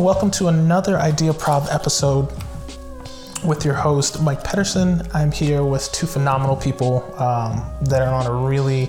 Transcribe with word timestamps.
and 0.00 0.06
welcome 0.06 0.30
to 0.30 0.48
another 0.48 0.96
Idea 0.96 1.34
Prov 1.34 1.68
episode 1.70 2.26
with 3.44 3.66
your 3.66 3.74
host, 3.74 4.22
Mike 4.22 4.42
Pedersen. 4.42 5.06
I'm 5.12 5.30
here 5.30 5.62
with 5.62 5.92
two 5.92 6.06
phenomenal 6.06 6.56
people 6.56 7.02
um, 7.20 7.62
that 7.82 8.00
are 8.00 8.14
on 8.14 8.26
a 8.26 8.32
really, 8.32 8.88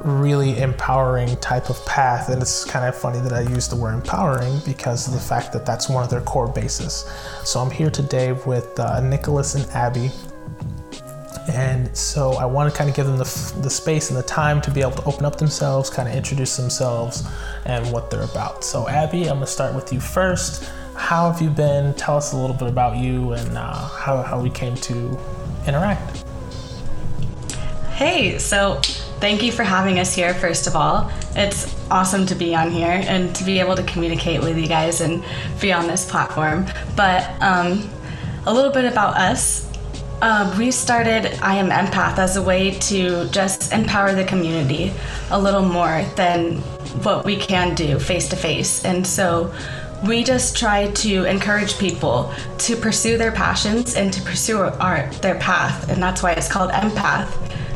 really 0.00 0.58
empowering 0.58 1.36
type 1.36 1.68
of 1.68 1.84
path. 1.84 2.30
And 2.30 2.40
it's 2.40 2.64
kind 2.64 2.86
of 2.86 2.96
funny 2.96 3.20
that 3.20 3.34
I 3.34 3.42
use 3.42 3.68
the 3.68 3.76
word 3.76 3.92
empowering 3.92 4.58
because 4.64 5.06
of 5.06 5.12
the 5.12 5.20
fact 5.20 5.52
that 5.52 5.66
that's 5.66 5.90
one 5.90 6.02
of 6.02 6.08
their 6.08 6.22
core 6.22 6.48
bases. 6.48 7.04
So 7.44 7.60
I'm 7.60 7.70
here 7.70 7.90
today 7.90 8.32
with 8.32 8.80
uh, 8.80 9.00
Nicholas 9.00 9.54
and 9.54 9.70
Abby. 9.72 10.10
And 11.50 11.94
so 11.96 12.32
I 12.34 12.44
want 12.44 12.72
to 12.72 12.76
kind 12.76 12.88
of 12.88 12.96
give 12.96 13.06
them 13.06 13.16
the, 13.16 13.54
the 13.62 13.70
space 13.70 14.10
and 14.10 14.18
the 14.18 14.22
time 14.22 14.60
to 14.62 14.70
be 14.70 14.80
able 14.80 14.92
to 14.92 15.04
open 15.04 15.24
up 15.24 15.36
themselves, 15.36 15.90
kind 15.90 16.08
of 16.08 16.14
introduce 16.14 16.56
themselves 16.56 17.24
and 17.64 17.90
what 17.92 18.10
they're 18.10 18.22
about. 18.22 18.64
So, 18.64 18.88
Abby, 18.88 19.22
I'm 19.22 19.36
going 19.36 19.40
to 19.40 19.46
start 19.46 19.74
with 19.74 19.92
you 19.92 20.00
first. 20.00 20.70
How 20.94 21.30
have 21.30 21.40
you 21.40 21.50
been? 21.50 21.94
Tell 21.94 22.16
us 22.16 22.32
a 22.32 22.36
little 22.36 22.56
bit 22.56 22.68
about 22.68 22.96
you 22.96 23.32
and 23.32 23.56
uh, 23.56 23.72
how, 23.88 24.22
how 24.22 24.40
we 24.40 24.50
came 24.50 24.74
to 24.76 25.18
interact. 25.66 26.24
Hey, 27.92 28.38
so 28.38 28.80
thank 29.20 29.42
you 29.42 29.52
for 29.52 29.62
having 29.62 29.98
us 29.98 30.14
here, 30.14 30.34
first 30.34 30.66
of 30.66 30.76
all. 30.76 31.10
It's 31.34 31.74
awesome 31.90 32.26
to 32.26 32.34
be 32.34 32.54
on 32.54 32.70
here 32.70 33.02
and 33.06 33.34
to 33.36 33.44
be 33.44 33.60
able 33.60 33.76
to 33.76 33.82
communicate 33.84 34.40
with 34.40 34.58
you 34.58 34.66
guys 34.66 35.00
and 35.00 35.24
be 35.60 35.72
on 35.72 35.86
this 35.86 36.08
platform. 36.08 36.66
But 36.96 37.30
um, 37.42 37.88
a 38.46 38.52
little 38.52 38.72
bit 38.72 38.84
about 38.84 39.16
us. 39.16 39.71
Uh, 40.22 40.54
we 40.56 40.70
started 40.70 41.36
I 41.42 41.56
Am 41.56 41.70
Empath 41.70 42.16
as 42.18 42.36
a 42.36 42.42
way 42.42 42.70
to 42.70 43.28
just 43.30 43.72
empower 43.72 44.14
the 44.14 44.22
community 44.22 44.92
a 45.32 45.40
little 45.40 45.64
more 45.64 46.04
than 46.14 46.58
what 47.02 47.24
we 47.24 47.34
can 47.34 47.74
do 47.74 47.98
face 47.98 48.28
to 48.28 48.36
face. 48.36 48.84
And 48.84 49.04
so 49.04 49.52
we 50.06 50.22
just 50.22 50.56
try 50.56 50.92
to 50.92 51.24
encourage 51.24 51.76
people 51.76 52.32
to 52.58 52.76
pursue 52.76 53.18
their 53.18 53.32
passions 53.32 53.96
and 53.96 54.12
to 54.12 54.22
pursue 54.22 54.60
our, 54.60 55.10
their 55.22 55.40
path. 55.40 55.90
And 55.90 56.00
that's 56.00 56.22
why 56.22 56.34
it's 56.34 56.48
called 56.48 56.70
Empath, 56.70 57.28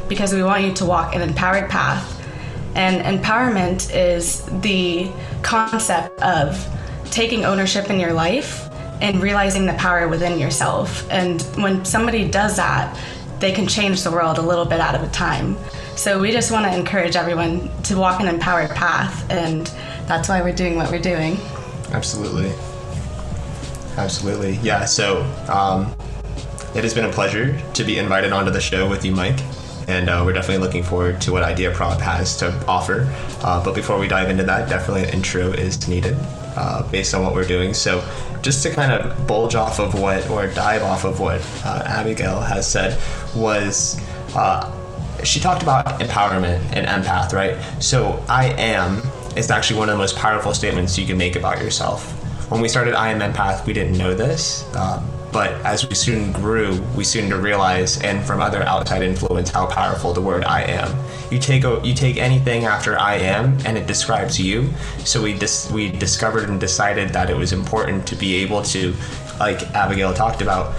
because 0.09 0.33
we 0.33 0.45
want 0.45 0.63
you 0.63 0.73
to 0.75 0.85
walk 0.85 1.17
an 1.17 1.23
empowered 1.23 1.69
path. 1.69 2.23
And 2.77 3.03
empowerment 3.21 3.93
is 3.93 4.45
the 4.61 5.11
concept 5.43 6.23
of 6.23 6.65
taking 7.11 7.45
ownership 7.45 7.91
in 7.91 7.99
your 7.99 8.13
life 8.13 8.66
and 9.01 9.23
realizing 9.23 9.67
the 9.67 9.75
power 9.75 10.09
within 10.09 10.39
yourself. 10.39 11.09
And 11.11 11.43
when 11.57 11.85
somebody 11.85 12.29
does 12.29 12.57
that, 12.57 12.99
they 13.41 13.53
can 13.53 13.67
change 13.67 14.03
the 14.03 14.11
world 14.11 14.39
a 14.39 14.43
little 14.43 14.65
bit 14.65 14.81
at 14.81 15.03
a 15.03 15.09
time. 15.11 15.57
So 15.97 16.19
we 16.19 16.31
just 16.31 16.51
want 16.51 16.67
to 16.67 16.77
encourage 16.77 17.17
everyone 17.17 17.71
to 17.85 17.97
walk 17.97 18.21
an 18.21 18.29
empowered 18.29 18.71
path, 18.71 19.31
and 19.31 19.67
that's 20.07 20.29
why 20.29 20.43
we're 20.43 20.55
doing 20.55 20.77
what 20.77 20.91
we're 20.91 20.99
doing. 20.99 21.39
Absolutely. 21.93 22.53
Absolutely. 23.97 24.57
Yeah, 24.63 24.85
so 24.85 25.23
um, 25.49 25.95
it 26.75 26.85
has 26.85 26.93
been 26.93 27.07
a 27.07 27.13
pleasure 27.13 27.59
to 27.73 27.85
be 27.85 27.99
invited 27.99 28.33
onto 28.33 28.51
the 28.51 28.61
show 28.61 28.89
with 28.89 29.05
you, 29.05 29.13
Mike. 29.13 29.41
And 29.89 30.11
uh, 30.11 30.23
we're 30.27 30.33
definitely 30.33 30.65
looking 30.67 30.83
forward 30.83 31.21
to 31.23 31.33
what 31.33 31.45
Idea 31.45 31.71
Prop 31.71 32.01
has 32.01 32.37
to 32.39 32.53
offer. 32.67 33.11
Uh, 33.41 33.63
but 33.65 33.75
before 33.75 33.99
we 33.99 34.09
dive 34.09 34.29
into 34.29 34.43
that, 34.43 34.69
definitely 34.69 35.05
an 35.05 35.11
intro 35.11 35.53
is 35.53 35.87
needed 35.87 36.17
uh, 36.57 36.83
based 36.91 37.15
on 37.15 37.23
what 37.23 37.35
we're 37.35 37.47
doing. 37.47 37.73
So 37.73 38.01
just 38.47 38.63
to 38.63 38.71
kind 38.71 38.93
of 38.93 39.27
bulge 39.27 39.57
off 39.57 39.81
of 39.81 40.01
what, 40.01 40.31
or 40.31 40.47
dive 40.47 40.81
off 40.85 41.05
of 41.05 41.19
what 41.19 41.41
uh, 41.65 41.83
Abigail 41.85 42.39
has 42.39 42.65
said, 42.71 42.97
was 43.35 44.01
uh, 44.37 44.73
she 45.25 45.41
talked 45.41 45.65
about 45.65 45.85
empowerment 45.99 46.61
and 46.73 46.87
empath, 46.87 47.33
right? 47.33 47.59
So 47.83 48.25
I 48.29 48.51
am 48.51 49.03
is 49.37 49.51
actually 49.51 49.81
one 49.81 49.89
of 49.89 49.95
the 49.95 49.99
most 49.99 50.17
powerful 50.17 50.55
statements 50.55 50.97
you 50.97 51.05
can 51.07 51.19
make 51.19 51.35
about 51.35 51.61
yourself. 51.61 52.13
When 52.49 52.61
we 52.61 52.69
started 52.69 52.95
I 52.95 53.11
Am 53.11 53.19
Empath, 53.19 53.67
we 53.67 53.73
didn't 53.73 53.99
know 53.99 54.15
this, 54.15 54.65
um, 54.77 55.05
but 55.37 55.53
as 55.67 55.87
we 55.87 55.95
soon 55.95 56.33
grew, 56.33 56.81
we 56.97 57.05
soon 57.05 57.29
to 57.29 57.37
realize, 57.37 58.01
and 58.01 58.25
from 58.25 58.41
other 58.41 58.63
outside 58.63 59.03
influence, 59.03 59.51
how 59.51 59.67
powerful 59.67 60.15
the 60.15 60.23
word 60.23 60.45
I 60.45 60.63
am. 60.63 60.97
You 61.31 61.39
take 61.39 61.65
a, 61.65 61.79
you 61.85 61.93
take 61.93 62.17
anything 62.17 62.65
after 62.65 62.99
I 62.99 63.17
am, 63.17 63.59
and 63.67 63.77
it 63.77 63.87
describes 63.87 64.41
you. 64.41 64.71
So 65.05 65.23
we 65.23 65.35
dis- 65.35 65.71
we 65.71 65.93
discovered 65.93 66.49
and 66.49 66.59
decided 66.59 67.11
that 67.11 67.29
it 67.29 67.37
was 67.37 67.53
important 67.53 68.07
to 68.07 68.17
be 68.17 68.37
able 68.37 68.63
to, 68.63 68.95
like 69.39 69.61
Abigail 69.75 70.15
talked 70.15 70.41
about, 70.41 70.75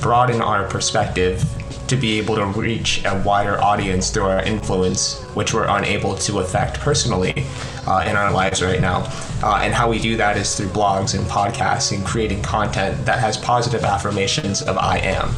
broaden 0.00 0.42
our 0.42 0.66
perspective 0.66 1.44
to 1.86 1.94
be 1.94 2.18
able 2.18 2.34
to 2.34 2.46
reach 2.46 3.04
a 3.04 3.22
wider 3.24 3.62
audience 3.62 4.10
through 4.10 4.24
our 4.24 4.42
influence, 4.42 5.22
which 5.34 5.54
we're 5.54 5.68
unable 5.68 6.16
to 6.16 6.40
affect 6.40 6.80
personally 6.80 7.46
uh, 7.86 8.04
in 8.08 8.16
our 8.16 8.32
lives 8.32 8.60
right 8.60 8.80
now. 8.80 9.04
Uh, 9.42 9.60
and 9.62 9.72
how 9.72 9.88
we 9.88 9.98
do 9.98 10.16
that 10.16 10.36
is 10.36 10.56
through 10.56 10.68
blogs 10.68 11.16
and 11.16 11.24
podcasts 11.26 11.96
and 11.96 12.04
creating 12.04 12.42
content 12.42 13.04
that 13.04 13.20
has 13.20 13.36
positive 13.36 13.84
affirmations 13.84 14.62
of 14.62 14.76
I 14.76 14.98
am, 14.98 15.34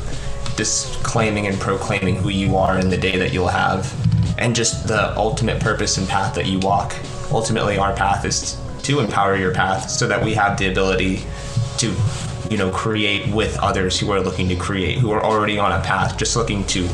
disclaiming 0.57 1.47
and 1.47 1.59
proclaiming 1.61 2.17
who 2.17 2.31
you 2.31 2.57
are 2.57 2.79
in 2.79 2.89
the 2.89 2.97
day 2.97 3.19
that 3.19 3.33
you'll 3.33 3.49
have, 3.49 3.93
and 4.39 4.57
just 4.57 4.89
the 4.89 5.15
ultimate 5.19 5.61
purpose 5.61 5.99
and 5.99 6.09
path 6.09 6.35
that 6.35 6.47
you 6.47 6.59
walk. 6.61 6.95
Ultimately, 7.31 7.77
our 7.77 7.95
path 7.95 8.25
is 8.25 8.59
to 8.85 9.01
empower 9.01 9.37
your 9.37 9.53
path 9.53 9.91
so 9.91 10.09
that 10.09 10.25
we 10.25 10.33
have 10.35 10.59
the 10.59 10.71
ability 10.71 11.23
to 11.77 11.95
you 12.51 12.57
know 12.57 12.71
create 12.71 13.33
with 13.33 13.59
others 13.61 13.99
who 13.99 14.11
are 14.11 14.21
looking 14.21 14.49
to 14.49 14.57
create 14.57 14.99
who 14.99 15.11
are 15.13 15.23
already 15.23 15.59
on 15.59 15.73
a 15.73 15.83
path 15.85 16.17
just 16.17 16.35
looking 16.35 16.65
to 16.67 16.89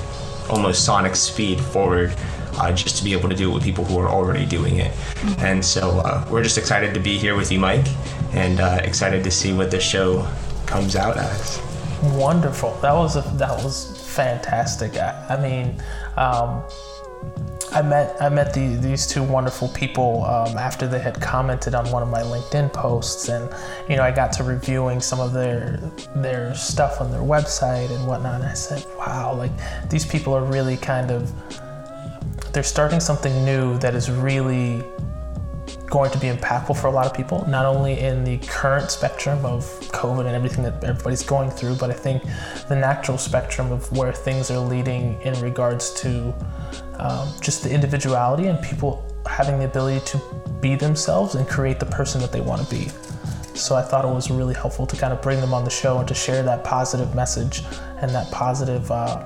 almost 0.50 0.84
sonic 0.84 1.16
speed 1.16 1.60
forward 1.60 2.14
uh, 2.58 2.72
just 2.72 2.96
to 2.98 3.04
be 3.04 3.12
able 3.12 3.28
to 3.28 3.36
do 3.36 3.50
it 3.50 3.54
with 3.54 3.62
people 3.62 3.84
who 3.84 3.98
are 3.98 4.08
already 4.08 4.46
doing 4.46 4.76
it. 4.78 4.92
And 5.38 5.64
so 5.64 6.00
uh, 6.00 6.26
we're 6.30 6.42
just 6.42 6.58
excited 6.58 6.94
to 6.94 7.00
be 7.00 7.18
here 7.18 7.36
with 7.36 7.50
you, 7.52 7.58
Mike, 7.58 7.86
and 8.32 8.60
uh, 8.60 8.80
excited 8.82 9.24
to 9.24 9.30
see 9.30 9.52
what 9.52 9.70
this 9.70 9.84
show 9.84 10.26
comes 10.66 10.96
out 10.96 11.16
as. 11.16 11.60
Wonderful. 12.02 12.74
That 12.82 12.92
was 12.92 13.16
a, 13.16 13.22
that 13.36 13.62
was 13.62 14.00
fantastic. 14.14 14.96
I, 14.96 15.26
I 15.30 15.40
mean. 15.40 15.82
Um, 16.16 16.62
I 17.72 17.82
met 17.82 18.16
I 18.22 18.28
met 18.28 18.54
the, 18.54 18.76
these 18.76 19.06
two 19.06 19.22
wonderful 19.22 19.68
people 19.68 20.24
um, 20.24 20.56
after 20.56 20.86
they 20.86 21.00
had 21.00 21.20
commented 21.20 21.74
on 21.74 21.90
one 21.90 22.02
of 22.02 22.08
my 22.08 22.22
LinkedIn 22.22 22.72
posts, 22.72 23.28
and 23.28 23.52
you 23.88 23.96
know 23.96 24.02
I 24.02 24.12
got 24.12 24.32
to 24.34 24.44
reviewing 24.44 25.00
some 25.00 25.20
of 25.20 25.32
their 25.32 25.78
their 26.14 26.54
stuff 26.54 27.00
on 27.00 27.10
their 27.10 27.20
website 27.20 27.90
and 27.94 28.06
whatnot. 28.06 28.36
And 28.36 28.44
I 28.44 28.54
said, 28.54 28.86
wow, 28.96 29.34
like 29.34 29.50
these 29.90 30.06
people 30.06 30.32
are 30.34 30.44
really 30.44 30.76
kind 30.76 31.10
of 31.10 31.32
they're 32.56 32.62
starting 32.62 33.00
something 33.00 33.44
new 33.44 33.76
that 33.80 33.94
is 33.94 34.10
really 34.10 34.82
going 35.90 36.10
to 36.10 36.18
be 36.18 36.28
impactful 36.28 36.74
for 36.74 36.86
a 36.86 36.90
lot 36.90 37.04
of 37.04 37.12
people, 37.12 37.46
not 37.46 37.66
only 37.66 38.00
in 38.00 38.24
the 38.24 38.38
current 38.46 38.90
spectrum 38.90 39.44
of 39.44 39.62
COVID 39.92 40.20
and 40.20 40.34
everything 40.34 40.64
that 40.64 40.82
everybody's 40.82 41.22
going 41.22 41.50
through, 41.50 41.74
but 41.74 41.90
I 41.90 41.92
think 41.92 42.22
the 42.70 42.74
natural 42.74 43.18
spectrum 43.18 43.70
of 43.70 43.92
where 43.94 44.10
things 44.10 44.50
are 44.50 44.58
leading 44.58 45.20
in 45.20 45.38
regards 45.42 45.92
to 46.00 46.34
um, 46.98 47.30
just 47.42 47.62
the 47.62 47.70
individuality 47.70 48.46
and 48.46 48.58
people 48.64 49.04
having 49.28 49.58
the 49.58 49.66
ability 49.66 50.02
to 50.06 50.22
be 50.62 50.76
themselves 50.76 51.34
and 51.34 51.46
create 51.46 51.78
the 51.78 51.84
person 51.84 52.22
that 52.22 52.32
they 52.32 52.40
want 52.40 52.66
to 52.66 52.74
be. 52.74 52.88
So 53.54 53.76
I 53.76 53.82
thought 53.82 54.06
it 54.06 54.08
was 54.08 54.30
really 54.30 54.54
helpful 54.54 54.86
to 54.86 54.96
kind 54.96 55.12
of 55.12 55.20
bring 55.20 55.42
them 55.42 55.52
on 55.52 55.64
the 55.64 55.70
show 55.70 55.98
and 55.98 56.08
to 56.08 56.14
share 56.14 56.42
that 56.44 56.64
positive 56.64 57.14
message 57.14 57.60
and 58.00 58.10
that 58.12 58.30
positive 58.32 58.90
uh, 58.90 59.22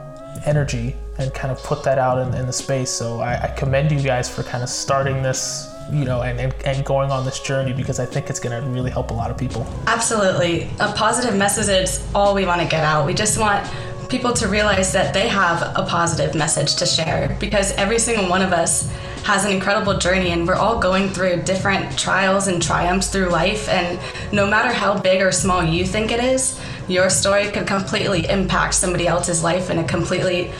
energy 0.46 0.96
and 1.20 1.32
kind 1.34 1.52
of 1.52 1.62
put 1.62 1.82
that 1.84 1.98
out 1.98 2.18
in, 2.18 2.34
in 2.34 2.46
the 2.46 2.52
space. 2.52 2.90
So 2.90 3.20
I, 3.20 3.44
I 3.44 3.48
commend 3.48 3.92
you 3.92 4.00
guys 4.00 4.28
for 4.28 4.42
kind 4.42 4.62
of 4.62 4.68
starting 4.68 5.22
this 5.22 5.68
you 5.92 6.04
know, 6.04 6.22
and, 6.22 6.38
and, 6.38 6.54
and, 6.64 6.84
going 6.84 7.10
on 7.10 7.24
this 7.24 7.40
journey 7.40 7.72
because 7.72 7.98
I 7.98 8.06
think 8.06 8.30
it's 8.30 8.38
going 8.38 8.62
to 8.62 8.68
really 8.70 8.92
help 8.92 9.10
a 9.10 9.14
lot 9.14 9.28
of 9.28 9.36
people. 9.36 9.66
Absolutely. 9.88 10.70
A 10.78 10.92
positive 10.92 11.36
message 11.36 11.68
is 11.68 12.08
all 12.14 12.32
we 12.32 12.46
want 12.46 12.60
to 12.60 12.68
get 12.68 12.84
out. 12.84 13.06
We 13.06 13.12
just 13.12 13.40
want 13.40 13.68
people 14.08 14.32
to 14.34 14.48
realize 14.48 14.92
that 14.92 15.14
they 15.14 15.28
have 15.28 15.62
a 15.76 15.86
positive 15.86 16.34
message 16.34 16.76
to 16.76 16.86
share 16.86 17.36
because 17.40 17.72
every 17.72 17.98
single 17.98 18.28
one 18.28 18.42
of 18.42 18.52
us 18.52 18.92
has 19.22 19.44
an 19.44 19.52
incredible 19.52 19.96
journey 19.98 20.30
and 20.30 20.46
we're 20.46 20.54
all 20.56 20.80
going 20.80 21.08
through 21.08 21.42
different 21.42 21.96
trials 21.96 22.48
and 22.48 22.60
triumphs 22.60 23.08
through 23.08 23.28
life 23.28 23.68
and 23.68 24.00
no 24.32 24.46
matter 24.46 24.72
how 24.72 24.98
big 24.98 25.22
or 25.22 25.30
small 25.30 25.62
you 25.62 25.84
think 25.84 26.10
it 26.10 26.18
is 26.18 26.60
your 26.88 27.08
story 27.08 27.48
could 27.50 27.66
completely 27.66 28.28
impact 28.28 28.74
somebody 28.74 29.06
else's 29.06 29.44
life 29.44 29.70
in 29.70 29.78
a 29.78 29.84
completely 29.84 30.50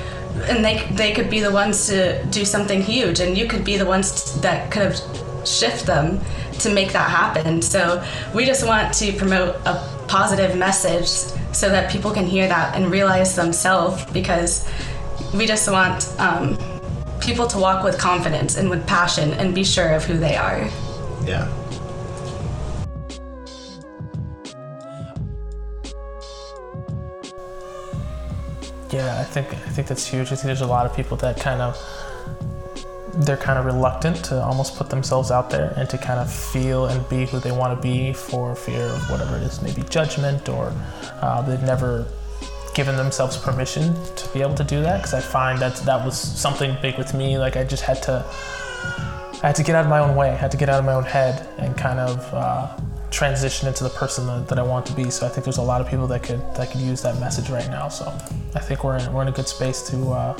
and 0.48 0.64
they 0.64 0.86
they 0.92 1.12
could 1.12 1.30
be 1.30 1.40
the 1.40 1.50
ones 1.50 1.86
to 1.86 2.24
do 2.26 2.44
something 2.44 2.82
huge 2.82 3.20
and 3.20 3.36
you 3.36 3.46
could 3.46 3.64
be 3.64 3.76
the 3.76 3.86
ones 3.86 4.40
that 4.40 4.70
could 4.70 5.00
shift 5.44 5.86
them 5.86 6.20
to 6.58 6.72
make 6.72 6.92
that 6.92 7.08
happen 7.10 7.62
so 7.62 8.04
we 8.34 8.44
just 8.44 8.66
want 8.66 8.92
to 8.92 9.12
promote 9.12 9.56
a 9.66 9.74
positive 10.08 10.56
message 10.56 11.08
so 11.52 11.68
that 11.68 11.90
people 11.90 12.10
can 12.10 12.26
hear 12.26 12.48
that 12.48 12.74
and 12.76 12.90
realize 12.90 13.34
themselves 13.36 14.04
because 14.12 14.68
we 15.34 15.46
just 15.46 15.70
want 15.70 16.12
um, 16.18 16.58
people 17.20 17.46
to 17.46 17.58
walk 17.58 17.84
with 17.84 17.98
confidence 17.98 18.56
and 18.56 18.68
with 18.68 18.86
passion 18.86 19.32
and 19.34 19.54
be 19.54 19.64
sure 19.64 19.90
of 19.90 20.04
who 20.04 20.14
they 20.14 20.36
are. 20.36 20.68
Yeah. 21.24 21.48
Yeah, 28.90 29.20
I 29.20 29.24
think 29.24 29.48
I 29.52 29.70
think 29.70 29.86
that's 29.86 30.06
huge. 30.06 30.26
I 30.26 30.30
think 30.30 30.44
there's 30.44 30.62
a 30.62 30.66
lot 30.66 30.84
of 30.84 30.94
people 30.94 31.16
that 31.18 31.38
kind 31.40 31.60
of 31.60 31.78
they're 33.14 33.36
kind 33.36 33.58
of 33.58 33.64
reluctant 33.64 34.16
to 34.24 34.42
almost 34.42 34.76
put 34.76 34.88
themselves 34.88 35.30
out 35.30 35.50
there 35.50 35.72
and 35.76 35.88
to 35.90 35.98
kind 35.98 36.20
of 36.20 36.32
feel 36.32 36.86
and 36.86 37.08
be 37.08 37.26
who 37.26 37.38
they 37.40 37.52
want 37.52 37.76
to 37.76 37.82
be 37.82 38.12
for 38.12 38.54
fear 38.54 38.84
of 38.84 39.10
whatever 39.10 39.36
it 39.36 39.42
is, 39.42 39.60
maybe 39.62 39.82
judgment 39.82 40.48
or 40.48 40.72
uh, 41.20 41.42
they've 41.42 41.62
never 41.62 42.06
given 42.74 42.96
themselves 42.96 43.36
permission 43.36 43.94
to 44.14 44.28
be 44.32 44.40
able 44.40 44.54
to 44.54 44.64
do 44.64 44.80
that. 44.82 44.98
Because 44.98 45.14
I 45.14 45.20
find 45.20 45.58
that 45.60 45.76
that 45.76 46.04
was 46.04 46.18
something 46.18 46.76
big 46.80 46.98
with 46.98 47.14
me. 47.14 47.38
Like 47.38 47.56
I 47.56 47.64
just 47.64 47.82
had 47.82 48.02
to, 48.04 48.24
I 49.42 49.48
had 49.48 49.56
to 49.56 49.62
get 49.62 49.74
out 49.74 49.84
of 49.84 49.90
my 49.90 49.98
own 49.98 50.16
way, 50.16 50.30
I 50.30 50.36
had 50.36 50.50
to 50.52 50.56
get 50.56 50.68
out 50.68 50.78
of 50.78 50.84
my 50.84 50.94
own 50.94 51.04
head 51.04 51.48
and 51.58 51.76
kind 51.76 51.98
of 51.98 52.34
uh, 52.34 52.76
transition 53.10 53.68
into 53.68 53.84
the 53.84 53.90
person 53.90 54.26
that, 54.26 54.48
that 54.48 54.58
I 54.58 54.62
want 54.62 54.86
to 54.86 54.92
be. 54.92 55.10
So 55.10 55.26
I 55.26 55.28
think 55.28 55.44
there's 55.44 55.58
a 55.58 55.62
lot 55.62 55.80
of 55.80 55.88
people 55.88 56.06
that 56.08 56.22
could 56.22 56.40
that 56.54 56.70
could 56.70 56.80
use 56.80 57.02
that 57.02 57.18
message 57.20 57.50
right 57.50 57.68
now. 57.68 57.88
So 57.88 58.06
I 58.54 58.60
think 58.60 58.84
we're 58.84 58.98
in, 58.98 59.12
we're 59.12 59.22
in 59.22 59.28
a 59.28 59.32
good 59.32 59.48
space 59.48 59.82
to. 59.90 60.10
Uh, 60.12 60.38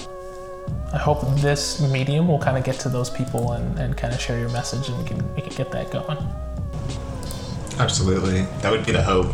I 0.92 0.98
hope 0.98 1.20
this 1.36 1.80
medium 1.80 2.26
will 2.26 2.38
kind 2.38 2.56
of 2.56 2.64
get 2.64 2.78
to 2.80 2.88
those 2.88 3.10
people 3.10 3.52
and, 3.52 3.78
and 3.78 3.96
kind 3.96 4.12
of 4.12 4.20
share 4.20 4.38
your 4.38 4.48
message 4.48 4.88
and 4.88 4.98
we 4.98 5.04
can, 5.04 5.34
we 5.34 5.42
can 5.42 5.54
get 5.54 5.70
that 5.70 5.90
going. 5.90 6.18
Absolutely. 7.78 8.42
That 8.60 8.72
would 8.72 8.84
be 8.84 8.92
the 8.92 9.02
hope. 9.02 9.32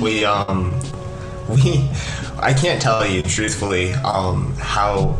We, 0.00 0.24
um, 0.24 0.72
we, 1.48 1.88
I 2.38 2.52
can't 2.52 2.80
tell 2.80 3.06
you 3.06 3.22
truthfully, 3.22 3.94
um, 3.94 4.54
how 4.58 5.16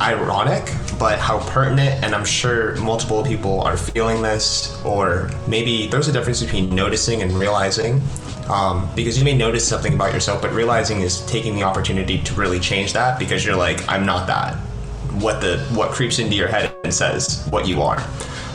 ironic, 0.00 0.68
but 1.02 1.18
how 1.18 1.40
pertinent, 1.50 2.00
and 2.04 2.14
I'm 2.14 2.24
sure 2.24 2.76
multiple 2.76 3.24
people 3.24 3.60
are 3.62 3.76
feeling 3.76 4.22
this, 4.22 4.80
or 4.84 5.28
maybe 5.48 5.88
there's 5.88 6.06
a 6.06 6.12
difference 6.12 6.40
between 6.40 6.72
noticing 6.72 7.22
and 7.22 7.32
realizing. 7.32 8.00
Um, 8.48 8.88
because 8.94 9.18
you 9.18 9.24
may 9.24 9.36
notice 9.36 9.66
something 9.66 9.94
about 9.94 10.14
yourself, 10.14 10.40
but 10.40 10.52
realizing 10.52 11.00
is 11.00 11.26
taking 11.26 11.56
the 11.56 11.64
opportunity 11.64 12.18
to 12.22 12.34
really 12.34 12.60
change 12.60 12.92
that 12.92 13.18
because 13.18 13.44
you're 13.44 13.56
like, 13.56 13.80
I'm 13.88 14.06
not 14.06 14.28
that. 14.28 14.54
What 15.20 15.40
the 15.40 15.58
what 15.74 15.90
creeps 15.90 16.20
into 16.20 16.36
your 16.36 16.46
head 16.46 16.72
and 16.84 16.94
says 16.94 17.48
what 17.50 17.66
you 17.66 17.82
are. 17.82 17.98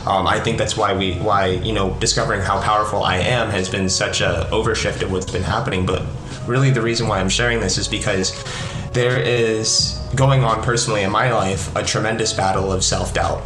Um, 0.06 0.26
I 0.26 0.40
think 0.40 0.56
that's 0.56 0.74
why 0.74 0.94
we 0.96 1.16
why 1.16 1.48
you 1.48 1.74
know 1.74 1.90
discovering 2.00 2.40
how 2.40 2.62
powerful 2.62 3.02
I 3.02 3.18
am 3.18 3.50
has 3.50 3.68
been 3.68 3.90
such 3.90 4.22
a 4.22 4.48
overshift 4.50 5.02
of 5.02 5.12
what's 5.12 5.30
been 5.30 5.42
happening. 5.42 5.84
But 5.84 6.02
really, 6.46 6.70
the 6.70 6.80
reason 6.80 7.08
why 7.08 7.20
I'm 7.20 7.28
sharing 7.28 7.60
this 7.60 7.76
is 7.76 7.88
because 7.88 8.32
there 8.92 9.20
is 9.20 9.97
going 10.14 10.42
on 10.42 10.62
personally 10.62 11.02
in 11.02 11.10
my 11.10 11.32
life 11.32 11.74
a 11.76 11.82
tremendous 11.82 12.32
battle 12.32 12.72
of 12.72 12.82
self 12.82 13.12
doubt 13.14 13.42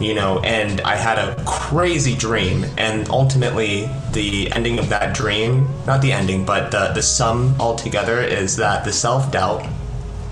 you 0.00 0.14
know, 0.14 0.40
and 0.40 0.80
I 0.80 0.96
had 0.96 1.18
a 1.18 1.40
crazy 1.44 2.16
dream, 2.16 2.66
and 2.76 3.08
ultimately 3.10 3.88
the 4.12 4.50
ending 4.52 4.78
of 4.78 4.88
that 4.88 5.14
dream, 5.14 5.68
not 5.86 6.02
the 6.02 6.12
ending, 6.12 6.44
but 6.44 6.70
the, 6.70 6.92
the 6.92 7.02
sum 7.02 7.54
altogether 7.60 8.20
is 8.20 8.56
that 8.56 8.84
the 8.84 8.92
self 8.92 9.30
doubt 9.30 9.66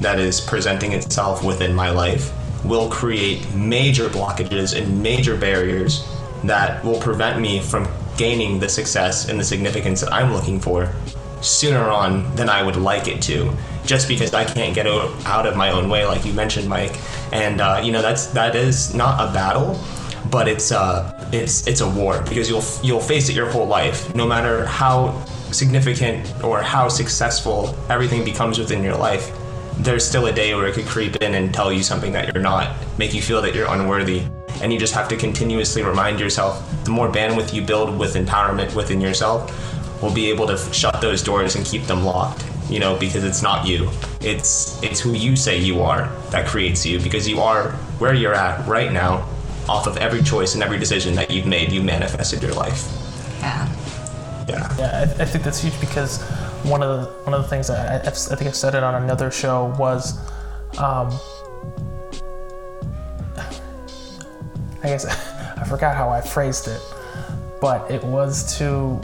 that 0.01 0.19
is 0.19 0.41
presenting 0.41 0.93
itself 0.93 1.45
within 1.45 1.75
my 1.75 1.91
life 1.91 2.33
will 2.65 2.89
create 2.91 3.55
major 3.55 4.09
blockages 4.09 4.77
and 4.77 5.03
major 5.03 5.37
barriers 5.37 6.09
that 6.45 6.85
will 6.85 7.01
prevent 7.01 7.41
me 7.41 7.61
from 7.61 7.87
gaining 8.17 8.59
the 8.59 8.69
success 8.69 9.29
and 9.29 9.39
the 9.39 9.45
significance 9.45 10.01
that 10.01 10.13
I'm 10.13 10.33
looking 10.33 10.61
for 10.61 10.93
sooner 11.41 11.89
on 11.89 12.35
than 12.35 12.49
I 12.49 12.63
would 12.63 12.77
like 12.77 13.09
it 13.09 13.23
to, 13.23 13.53
just 13.85 14.09
because 14.09 14.33
I 14.35 14.45
can't 14.45 14.75
get 14.75 14.87
out 14.87 15.47
of 15.47 15.57
my 15.57 15.71
own 15.71 15.89
way, 15.89 16.07
like 16.07 16.25
you 16.25 16.33
mentioned, 16.33 16.69
Mike. 16.69 16.99
And 17.33 17.61
uh, 17.61 17.81
you 17.83 17.93
know 17.93 18.03
that's 18.03 18.27
that 18.29 18.55
is 18.55 18.95
not 18.95 19.21
a 19.21 19.33
battle, 19.33 19.79
but 20.31 20.49
it's 20.49 20.73
uh 20.73 21.29
it's 21.33 21.67
it's 21.67 21.81
a 21.81 21.89
war 21.89 22.23
because 22.29 22.49
you'll 22.49 22.65
you'll 22.83 23.01
face 23.01 23.29
it 23.29 23.37
your 23.37 23.51
whole 23.51 23.67
life, 23.67 24.15
no 24.15 24.27
matter 24.27 24.67
how 24.67 25.25
significant 25.51 26.33
or 26.43 26.63
how 26.63 26.89
successful 26.89 27.77
everything 27.89 28.25
becomes 28.25 28.59
within 28.59 28.83
your 28.83 28.97
life. 28.97 29.37
There's 29.79 30.07
still 30.07 30.27
a 30.27 30.33
day 30.33 30.55
where 30.55 30.67
it 30.67 30.75
could 30.75 30.87
creep 30.87 31.17
in 31.17 31.35
and 31.35 31.53
tell 31.53 31.73
you 31.73 31.83
something 31.83 32.13
that 32.13 32.33
you're 32.33 32.43
not, 32.43 32.77
make 32.99 33.15
you 33.15 33.23
feel 33.23 33.43
that 33.43 33.55
you're 33.55 33.69
unworthy. 33.69 34.23
And 34.63 34.73
you 34.73 34.79
just 34.79 34.95
have 34.95 35.09
to 35.09 35.17
continuously 35.17 35.83
remind 35.83 36.21
yourself 36.21 36.63
the 36.85 36.91
more 36.91 37.09
bandwidth 37.11 37.53
you 37.53 37.63
build 37.63 37.99
with 37.99 38.15
empowerment 38.15 38.75
within 38.77 39.01
yourself, 39.01 39.51
will 40.03 40.13
be 40.13 40.31
able 40.31 40.47
to 40.47 40.57
shut 40.73 41.01
those 41.01 41.23
doors 41.23 41.57
and 41.57 41.65
keep 41.65 41.85
them 41.85 42.05
locked 42.05 42.45
you 42.73 42.81
know 42.81 42.97
because 42.99 43.23
it's 43.23 43.43
not 43.43 43.67
you. 43.67 43.91
It's 44.21 44.83
it's 44.83 44.99
who 44.99 45.13
you 45.13 45.37
say 45.37 45.59
you 45.59 45.83
are 45.83 46.09
that 46.31 46.47
creates 46.47 46.87
you 46.87 46.99
because 46.99 47.29
you 47.29 47.41
are 47.41 47.73
where 47.99 48.15
you're 48.15 48.35
at 48.35 48.67
right 48.67 48.91
now 48.91 49.29
off 49.69 49.87
of 49.87 49.97
every 49.99 50.23
choice 50.23 50.55
and 50.55 50.63
every 50.63 50.79
decision 50.79 51.15
that 51.15 51.31
you've 51.31 51.47
made 51.47 51.71
you 51.71 51.83
manifested 51.83 52.43
your 52.43 52.55
life. 52.55 52.89
Yeah. 53.41 53.69
Yeah. 54.49 54.77
Yeah 54.79 55.15
I, 55.19 55.23
I 55.23 55.25
think 55.27 55.45
that's 55.45 55.61
huge 55.61 55.79
because 55.81 56.23
one 56.65 56.83
of 56.83 57.01
the 57.01 57.07
one 57.25 57.35
of 57.35 57.43
the 57.43 57.49
things 57.49 57.69
that 57.69 58.07
I, 58.07 58.09
I 58.09 58.11
think 58.11 58.49
I've 58.49 58.57
said 58.57 58.75
it 58.75 58.83
on 58.83 59.03
another 59.03 59.31
show 59.31 59.75
was 59.79 60.19
um, 60.79 61.13
I 64.83 64.89
guess 64.89 65.05
I 65.59 65.65
forgot 65.65 65.95
how 65.95 66.09
I 66.09 66.23
phrased 66.23 66.69
it 66.69 66.81
but 67.61 67.89
it 67.91 68.03
was 68.03 68.59
to 68.59 69.01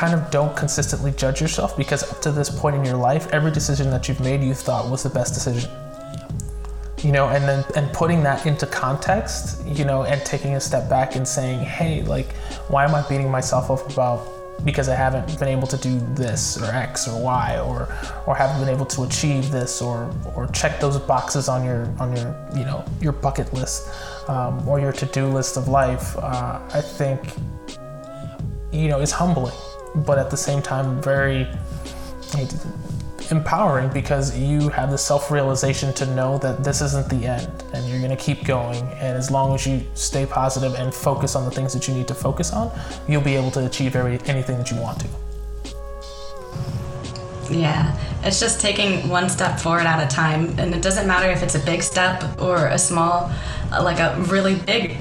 kind 0.00 0.14
of 0.14 0.30
don't 0.30 0.56
consistently 0.56 1.12
judge 1.12 1.42
yourself 1.42 1.76
because 1.76 2.10
up 2.10 2.22
to 2.22 2.32
this 2.32 2.48
point 2.48 2.74
in 2.74 2.82
your 2.82 2.96
life, 2.96 3.28
every 3.32 3.50
decision 3.50 3.90
that 3.90 4.08
you've 4.08 4.20
made 4.20 4.42
you 4.42 4.54
thought 4.54 4.90
was 4.90 5.02
the 5.02 5.10
best 5.10 5.34
decision. 5.34 5.70
You 7.04 7.12
know, 7.12 7.28
and 7.28 7.44
then 7.44 7.66
and 7.76 7.92
putting 7.92 8.22
that 8.22 8.46
into 8.46 8.66
context, 8.66 9.62
you 9.66 9.84
know, 9.84 10.04
and 10.04 10.24
taking 10.24 10.54
a 10.54 10.60
step 10.60 10.88
back 10.88 11.16
and 11.16 11.28
saying, 11.28 11.60
hey, 11.60 12.02
like, 12.02 12.32
why 12.68 12.86
am 12.86 12.94
I 12.94 13.06
beating 13.10 13.30
myself 13.30 13.70
up 13.70 13.90
about 13.92 14.26
because 14.64 14.88
I 14.88 14.94
haven't 14.94 15.38
been 15.38 15.48
able 15.48 15.66
to 15.68 15.76
do 15.76 16.00
this 16.14 16.60
or 16.60 16.64
X 16.64 17.06
or 17.06 17.22
Y 17.22 17.58
or 17.60 17.80
or 18.26 18.34
haven't 18.34 18.58
been 18.64 18.74
able 18.74 18.86
to 18.86 19.02
achieve 19.02 19.50
this 19.50 19.82
or 19.82 20.10
or 20.34 20.46
check 20.48 20.80
those 20.80 20.98
boxes 20.98 21.46
on 21.48 21.62
your 21.62 21.82
on 21.98 22.16
your 22.16 22.28
you 22.54 22.64
know 22.64 22.86
your 23.02 23.12
bucket 23.12 23.52
list 23.52 23.88
um, 24.30 24.66
or 24.66 24.80
your 24.80 24.92
to-do 24.92 25.26
list 25.26 25.58
of 25.58 25.68
life. 25.68 26.16
Uh, 26.16 26.58
I 26.72 26.80
think 26.80 27.20
you 28.72 28.88
know 28.88 29.00
is 29.00 29.12
humbling 29.12 29.60
but 29.94 30.18
at 30.18 30.30
the 30.30 30.36
same 30.36 30.62
time 30.62 31.00
very 31.02 31.48
empowering 33.30 33.88
because 33.92 34.36
you 34.36 34.68
have 34.70 34.90
the 34.90 34.98
self-realization 34.98 35.92
to 35.94 36.06
know 36.14 36.38
that 36.38 36.64
this 36.64 36.80
isn't 36.80 37.08
the 37.08 37.26
end 37.26 37.64
and 37.72 37.88
you're 37.88 37.98
going 37.98 38.10
to 38.10 38.16
keep 38.16 38.44
going. 38.44 38.82
And 38.94 39.16
as 39.16 39.30
long 39.30 39.54
as 39.54 39.66
you 39.66 39.82
stay 39.94 40.26
positive 40.26 40.74
and 40.74 40.92
focus 40.92 41.36
on 41.36 41.44
the 41.44 41.50
things 41.50 41.72
that 41.72 41.86
you 41.86 41.94
need 41.94 42.08
to 42.08 42.14
focus 42.14 42.52
on 42.52 42.70
you'll 43.08 43.22
be 43.22 43.36
able 43.36 43.50
to 43.52 43.66
achieve 43.66 43.94
every 43.96 44.18
anything 44.26 44.58
that 44.58 44.70
you 44.70 44.80
want 44.80 45.00
to. 45.00 45.08
Yeah 47.52 47.96
it's 48.22 48.38
just 48.38 48.60
taking 48.60 49.08
one 49.08 49.28
step 49.28 49.58
forward 49.58 49.86
at 49.86 50.04
a 50.04 50.14
time. 50.14 50.58
And 50.58 50.74
it 50.74 50.82
doesn't 50.82 51.06
matter 51.06 51.30
if 51.30 51.42
it's 51.42 51.54
a 51.54 51.60
big 51.60 51.82
step 51.82 52.40
or 52.40 52.66
a 52.66 52.78
small 52.78 53.30
like 53.70 54.00
a 54.00 54.20
really 54.22 54.56
big 54.56 54.96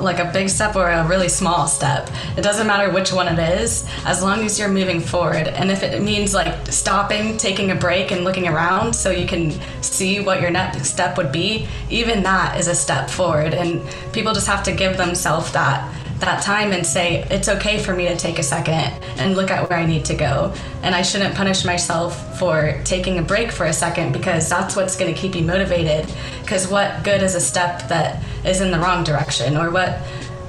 like 0.00 0.18
a 0.18 0.30
big 0.32 0.48
step 0.48 0.76
or 0.76 0.88
a 0.88 1.06
really 1.06 1.28
small 1.28 1.66
step. 1.66 2.10
It 2.36 2.42
doesn't 2.42 2.66
matter 2.66 2.92
which 2.92 3.12
one 3.12 3.28
it 3.28 3.60
is, 3.60 3.88
as 4.04 4.22
long 4.22 4.40
as 4.44 4.58
you're 4.58 4.68
moving 4.68 5.00
forward. 5.00 5.48
And 5.48 5.70
if 5.70 5.82
it 5.82 6.02
means 6.02 6.34
like 6.34 6.66
stopping, 6.68 7.36
taking 7.36 7.70
a 7.70 7.74
break, 7.74 8.12
and 8.12 8.24
looking 8.24 8.48
around 8.48 8.94
so 8.94 9.10
you 9.10 9.26
can 9.26 9.52
see 9.82 10.20
what 10.20 10.40
your 10.40 10.50
next 10.50 10.88
step 10.88 11.16
would 11.16 11.32
be, 11.32 11.66
even 11.88 12.22
that 12.22 12.58
is 12.58 12.68
a 12.68 12.74
step 12.74 13.10
forward. 13.10 13.54
And 13.54 13.82
people 14.12 14.32
just 14.32 14.46
have 14.46 14.62
to 14.64 14.72
give 14.72 14.96
themselves 14.96 15.52
that 15.52 15.99
that 16.20 16.42
time 16.42 16.72
and 16.72 16.86
say 16.86 17.24
it's 17.30 17.48
okay 17.48 17.78
for 17.78 17.94
me 17.94 18.08
to 18.08 18.16
take 18.16 18.38
a 18.38 18.42
second 18.42 18.92
and 19.18 19.36
look 19.36 19.50
at 19.50 19.68
where 19.68 19.78
I 19.78 19.86
need 19.86 20.04
to 20.06 20.14
go. 20.14 20.54
And 20.82 20.94
I 20.94 21.02
shouldn't 21.02 21.34
punish 21.34 21.64
myself 21.64 22.38
for 22.38 22.80
taking 22.84 23.18
a 23.18 23.22
break 23.22 23.50
for 23.52 23.66
a 23.66 23.72
second 23.72 24.12
because 24.12 24.48
that's 24.48 24.76
what's 24.76 24.96
going 24.96 25.12
to 25.12 25.18
keep 25.18 25.34
you 25.34 25.42
motivated. 25.42 26.12
Because 26.42 26.68
what 26.68 27.02
good 27.04 27.22
is 27.22 27.34
a 27.34 27.40
step 27.40 27.88
that 27.88 28.22
is 28.44 28.60
in 28.60 28.70
the 28.70 28.78
wrong 28.78 29.04
direction, 29.04 29.56
or 29.56 29.70
what 29.70 30.00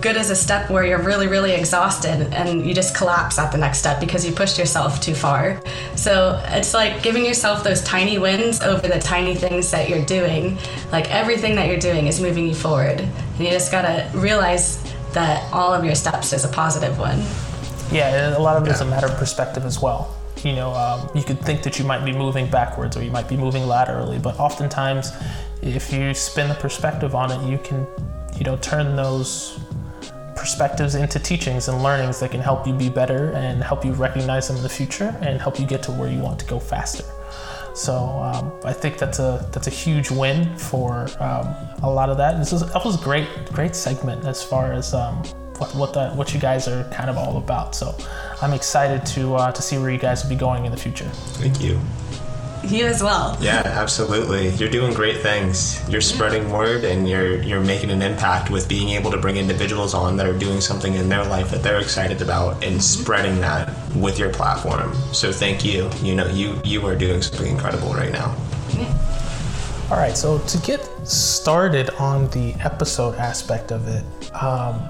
good 0.02 0.16
is 0.16 0.32
a 0.32 0.36
step 0.36 0.70
where 0.72 0.84
you're 0.84 1.02
really, 1.02 1.28
really 1.28 1.52
exhausted 1.52 2.34
and 2.34 2.66
you 2.66 2.74
just 2.74 2.96
collapse 2.96 3.38
at 3.38 3.52
the 3.52 3.58
next 3.58 3.78
step 3.78 4.00
because 4.00 4.26
you 4.26 4.32
pushed 4.32 4.58
yourself 4.58 5.00
too 5.00 5.14
far. 5.14 5.62
So 5.96 6.42
it's 6.48 6.74
like 6.74 7.04
giving 7.04 7.24
yourself 7.24 7.64
those 7.64 7.84
tiny 7.84 8.18
wins 8.18 8.62
over 8.62 8.88
the 8.88 9.00
tiny 9.00 9.36
things 9.36 9.70
that 9.70 9.90
you're 9.90 10.04
doing. 10.06 10.58
Like 10.92 11.12
everything 11.12 11.56
that 11.56 11.68
you're 11.68 11.78
doing 11.80 12.08
is 12.08 12.20
moving 12.20 12.48
you 12.48 12.56
forward. 12.56 13.00
And 13.00 13.40
you 13.40 13.52
just 13.52 13.72
gotta 13.72 14.10
realize 14.18 14.91
that 15.14 15.52
all 15.54 15.74
of 15.74 15.84
your 15.84 15.96
steps 15.96 16.34
is 16.34 16.46
a 16.46 16.50
positive 16.50 16.98
one. 16.98 17.20
Yeah, 17.92 18.38
a 18.38 18.40
lot 18.40 18.58
of 18.58 18.64
it 18.64 18.68
yeah. 18.68 18.76
is 18.76 18.82
a 18.82 18.86
matter 18.86 19.08
of 19.08 19.18
perspective 19.18 19.66
as 19.66 19.82
well. 19.82 20.16
You 20.44 20.54
know, 20.54 20.74
um, 20.74 21.10
you 21.14 21.24
could 21.24 21.40
think 21.42 21.62
that 21.64 21.78
you 21.78 21.86
might 21.86 22.04
be 22.04 22.14
moving 22.14 22.50
backwards 22.50 22.98
or 22.98 23.04
you 23.04 23.12
might 23.12 23.28
be 23.28 23.38
moving 23.38 23.68
laterally, 23.68 24.18
but 24.18 24.40
oftentimes, 24.40 25.12
if 25.62 25.94
you 25.94 26.14
spin 26.14 26.48
the 26.48 26.56
perspective 26.56 27.14
on 27.14 27.32
it, 27.32 27.50
you 27.50 27.60
can, 27.60 27.86
you 28.38 28.44
know, 28.44 28.58
turn 28.58 28.96
those 28.96 29.60
perspectives 30.36 30.96
into 30.96 31.20
teachings 31.20 31.68
and 31.68 31.84
learnings 31.84 32.20
that 32.20 32.32
can 32.32 32.40
help 32.40 32.66
you 32.66 32.74
be 32.74 32.90
better 32.90 33.32
and 33.34 33.62
help 33.62 33.86
you 33.86 33.92
recognize 33.92 34.48
them 34.48 34.58
in 34.58 34.64
the 34.64 34.70
future 34.70 35.16
and 35.22 35.40
help 35.40 35.60
you 35.60 35.68
get 35.68 35.84
to 35.84 35.92
where 35.92 36.10
you 36.10 36.20
want 36.20 36.40
to 36.40 36.46
go 36.46 36.60
faster. 36.60 37.04
So 37.74 37.94
um, 37.96 38.52
I 38.64 38.74
think 38.74 38.98
that's 38.98 39.20
a 39.20 39.48
that's 39.52 39.68
a 39.68 39.72
huge 39.72 40.12
win 40.12 40.58
for 40.58 41.08
um, 41.20 41.56
a 41.84 41.90
lot 41.90 42.10
of 42.10 42.18
that. 42.18 42.38
This 42.38 42.54
is 42.54 42.62
that 42.62 42.86
was 42.86 42.98
great 42.98 43.28
great 43.54 43.76
segment 43.76 44.26
as 44.26 44.44
far 44.44 44.74
as 44.74 44.94
um, 44.94 45.24
what 45.58 45.76
what 45.76 45.94
the, 45.94 46.10
what 46.12 46.34
you 46.34 46.40
guys 46.40 46.68
are 46.68 46.84
kind 46.92 47.10
of 47.10 47.18
all 47.18 47.38
about. 47.38 47.76
So 47.76 47.96
I'm 48.42 48.54
excited 48.54 49.06
to 49.16 49.36
uh, 49.36 49.52
to 49.52 49.62
see 49.62 49.78
where 49.78 49.92
you 49.92 50.00
guys 50.00 50.24
will 50.24 50.30
be 50.30 50.36
going 50.36 50.66
in 50.66 50.72
the 50.72 50.78
future. 50.78 51.10
Thank 51.40 51.62
you. 51.62 51.80
You 52.64 52.86
as 52.86 53.02
well. 53.02 53.38
Yeah, 53.42 53.62
absolutely. 53.66 54.50
You're 54.50 54.70
doing 54.70 54.94
great 54.94 55.22
things. 55.22 55.82
You're 55.90 56.02
spreading 56.02 56.50
word 56.52 56.84
and 56.84 57.08
you're 57.10 57.42
you're 57.42 57.62
making 57.62 57.90
an 57.90 58.02
impact 58.02 58.50
with 58.50 58.68
being 58.70 58.90
able 58.90 59.12
to 59.12 59.18
bring 59.18 59.38
individuals 59.38 59.94
on 59.94 60.18
that 60.18 60.28
are 60.28 60.38
doing 60.38 60.62
something 60.62 60.94
in 60.94 61.10
their 61.10 61.26
life 61.26 61.50
that 61.52 61.64
they're 61.64 61.80
excited 61.80 62.22
about 62.22 62.64
and 62.64 62.82
spreading 62.84 63.40
that 63.42 63.74
with 63.96 64.20
your 64.20 64.32
platform. 64.32 64.94
So 65.14 65.32
thank 65.32 65.66
you. 65.66 65.90
You 66.02 66.16
know, 66.16 66.28
you 66.28 66.60
you 66.64 66.86
are 66.86 66.96
doing 66.96 67.22
something 67.22 67.52
incredible 67.52 67.94
right 67.94 68.12
now. 68.12 68.36
All 69.92 69.98
right, 69.98 70.16
so 70.16 70.40
to 70.40 70.58
get 70.60 70.90
started 71.06 71.90
on 72.00 72.30
the 72.30 72.54
episode 72.62 73.16
aspect 73.16 73.74
of 73.74 73.90
it, 73.90 74.06
um, 74.42 74.90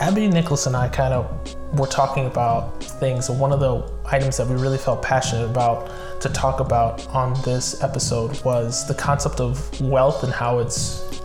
Abby 0.00 0.26
Nicholas 0.26 0.66
and 0.66 0.74
I 0.74 0.88
kind 0.88 1.14
of 1.14 1.78
were 1.78 1.86
talking 1.86 2.26
about 2.26 2.82
things, 2.82 3.30
one 3.30 3.52
of 3.52 3.60
the 3.60 3.82
items 4.10 4.36
that 4.36 4.46
we 4.46 4.56
really 4.56 4.78
felt 4.78 5.02
passionate 5.02 5.44
about 5.44 5.90
to 6.20 6.28
talk 6.28 6.60
about 6.60 7.06
on 7.08 7.34
this 7.42 7.82
episode 7.82 8.42
was 8.42 8.86
the 8.86 8.94
concept 8.94 9.40
of 9.40 9.80
wealth 9.80 10.22
and 10.24 10.32
how 10.32 10.58
it's, 10.58 11.22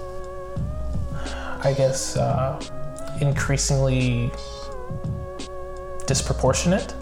I 1.63 1.73
guess, 1.75 2.17
uh, 2.17 2.61
increasingly 3.21 4.31
disproportionate 6.05 6.93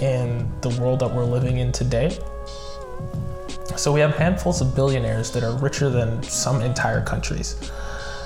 in 0.00 0.50
the 0.60 0.68
world 0.80 1.00
that 1.00 1.12
we're 1.12 1.24
living 1.24 1.58
in 1.58 1.72
today. 1.72 2.18
So 3.76 3.92
we 3.92 4.00
have 4.00 4.14
handfuls 4.14 4.60
of 4.60 4.74
billionaires 4.74 5.30
that 5.32 5.42
are 5.42 5.56
richer 5.56 5.88
than 5.88 6.22
some 6.22 6.60
entire 6.60 7.02
countries. 7.02 7.70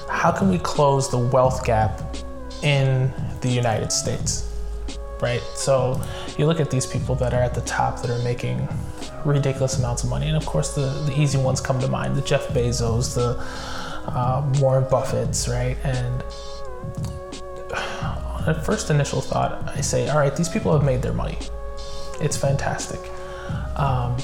How 0.09 0.33
can 0.33 0.49
we 0.49 0.59
close 0.59 1.11
the 1.11 1.19
wealth 1.19 1.65
gap 1.65 2.17
in 2.63 3.13
the 3.41 3.49
United 3.49 3.93
States? 3.93 4.54
Right? 5.25 5.41
So 5.55 5.99
you 6.37 6.45
look 6.45 6.61
at 6.61 6.71
these 6.71 6.85
people 6.85 7.15
that 7.15 7.33
are 7.33 7.41
at 7.41 7.55
the 7.55 7.63
top 7.63 8.03
that 8.03 8.11
are 8.11 8.23
making 8.23 8.69
ridiculous 9.25 9.79
amounts 9.79 10.05
of 10.05 10.11
money. 10.11 10.29
And 10.29 10.37
of 10.37 10.45
course, 10.45 10.75
the, 10.75 10.83
the 11.07 11.19
easy 11.19 11.39
ones 11.39 11.63
come 11.63 11.81
to 11.81 11.89
mind 11.89 12.15
the 12.15 12.21
Jeff 12.21 12.49
Bezos, 12.49 13.15
the 13.15 13.43
uh, 14.13 14.47
Warren 14.61 14.87
Buffett's, 14.91 15.49
right? 15.49 15.79
And 15.83 16.23
on 17.75 18.49
a 18.49 18.63
first 18.63 18.91
initial 18.91 19.23
thought, 19.23 19.67
I 19.75 19.81
say, 19.81 20.11
all 20.11 20.19
right, 20.19 20.37
these 20.37 20.51
people 20.51 20.75
have 20.75 20.85
made 20.85 21.01
their 21.01 21.15
money. 21.15 21.39
It's 22.21 22.37
fantastic. 22.37 23.01
Um, 23.77 24.19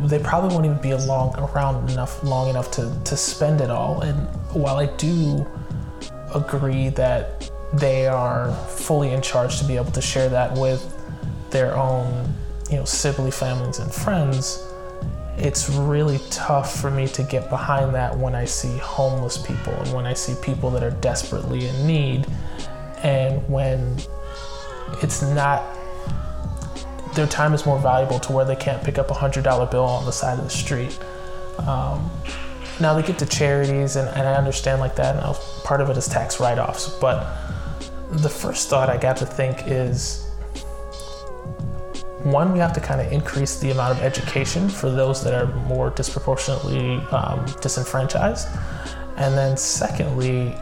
they 0.00 0.18
probably 0.18 0.54
won't 0.54 0.66
even 0.66 0.82
be 0.82 0.92
around 0.92 1.90
enough 1.90 2.22
long 2.22 2.50
enough 2.50 2.70
to, 2.72 2.94
to 3.06 3.16
spend 3.16 3.62
it 3.62 3.70
all. 3.70 4.02
And 4.02 4.18
while 4.52 4.76
I 4.76 4.84
do 4.96 5.46
agree 6.34 6.90
that 6.90 7.50
they 7.72 8.06
are 8.06 8.52
fully 8.68 9.10
in 9.10 9.22
charge 9.22 9.58
to 9.58 9.64
be 9.64 9.76
able 9.76 9.92
to 9.92 10.02
share 10.02 10.28
that 10.28 10.52
with 10.56 10.96
their 11.50 11.76
own, 11.76 12.34
you 12.70 12.76
know, 12.76 12.84
sibling 12.84 13.30
families 13.30 13.78
and 13.78 13.92
friends, 13.92 14.66
it's 15.36 15.70
really 15.70 16.20
tough 16.30 16.80
for 16.80 16.90
me 16.90 17.08
to 17.08 17.22
get 17.22 17.48
behind 17.48 17.94
that 17.94 18.16
when 18.16 18.34
I 18.34 18.44
see 18.44 18.76
homeless 18.78 19.38
people 19.38 19.72
and 19.72 19.92
when 19.92 20.06
I 20.06 20.12
see 20.12 20.34
people 20.42 20.70
that 20.70 20.82
are 20.82 20.90
desperately 20.90 21.66
in 21.66 21.86
need 21.86 22.26
and 23.02 23.48
when 23.48 23.98
it's 25.02 25.22
not 25.22 25.62
their 27.14 27.26
time 27.26 27.54
is 27.54 27.66
more 27.66 27.78
valuable 27.78 28.20
to 28.20 28.32
where 28.32 28.44
they 28.44 28.56
can't 28.56 28.82
pick 28.84 28.98
up 28.98 29.10
a 29.10 29.14
hundred 29.14 29.44
dollar 29.44 29.66
bill 29.66 29.84
on 29.84 30.04
the 30.04 30.12
side 30.12 30.38
of 30.38 30.44
the 30.44 30.50
street. 30.50 30.98
Um, 31.58 32.10
now 32.80 32.94
they 32.94 33.02
get 33.02 33.18
to 33.18 33.26
charities, 33.26 33.96
and, 33.96 34.08
and 34.08 34.26
I 34.26 34.34
understand 34.34 34.80
like 34.80 34.96
that, 34.96 35.16
and 35.16 35.36
part 35.64 35.80
of 35.80 35.90
it 35.90 35.96
is 35.96 36.08
tax 36.08 36.40
write 36.40 36.58
offs. 36.58 36.88
But 37.00 37.26
the 38.12 38.28
first 38.28 38.68
thought 38.68 38.88
I 38.88 38.96
got 38.96 39.16
to 39.18 39.26
think 39.26 39.66
is 39.66 40.26
one, 42.24 42.52
we 42.52 42.58
have 42.58 42.72
to 42.74 42.80
kind 42.80 43.00
of 43.00 43.10
increase 43.12 43.58
the 43.60 43.70
amount 43.70 43.96
of 43.96 44.04
education 44.04 44.68
for 44.68 44.90
those 44.90 45.24
that 45.24 45.32
are 45.32 45.46
more 45.64 45.90
disproportionately 45.90 46.96
um, 47.12 47.46
disenfranchised. 47.62 48.46
And 49.16 49.36
then, 49.36 49.56
secondly, 49.56 50.54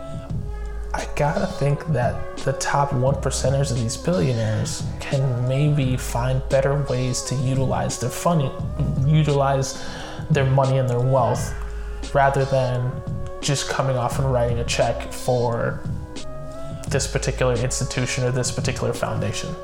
I 0.94 1.06
gotta 1.16 1.46
think 1.46 1.84
that 1.88 2.36
the 2.38 2.52
top 2.54 2.92
one 2.92 3.16
percenters 3.16 3.70
of 3.70 3.78
these 3.78 3.96
billionaires 3.96 4.84
can 5.00 5.48
maybe 5.48 5.96
find 5.96 6.42
better 6.48 6.82
ways 6.84 7.22
to 7.22 7.34
utilize 7.34 7.98
their 7.98 8.10
funny, 8.10 8.52
utilize 9.04 9.84
their 10.30 10.46
money 10.46 10.78
and 10.78 10.88
their 10.88 11.00
wealth, 11.00 11.54
rather 12.14 12.44
than 12.44 12.90
just 13.40 13.68
coming 13.68 13.96
off 13.96 14.18
and 14.18 14.32
writing 14.32 14.58
a 14.60 14.64
check 14.64 15.12
for 15.12 15.80
this 16.90 17.06
particular 17.06 17.54
institution 17.54 18.24
or 18.24 18.30
this 18.30 18.50
particular 18.50 18.92
foundation. 18.92 19.54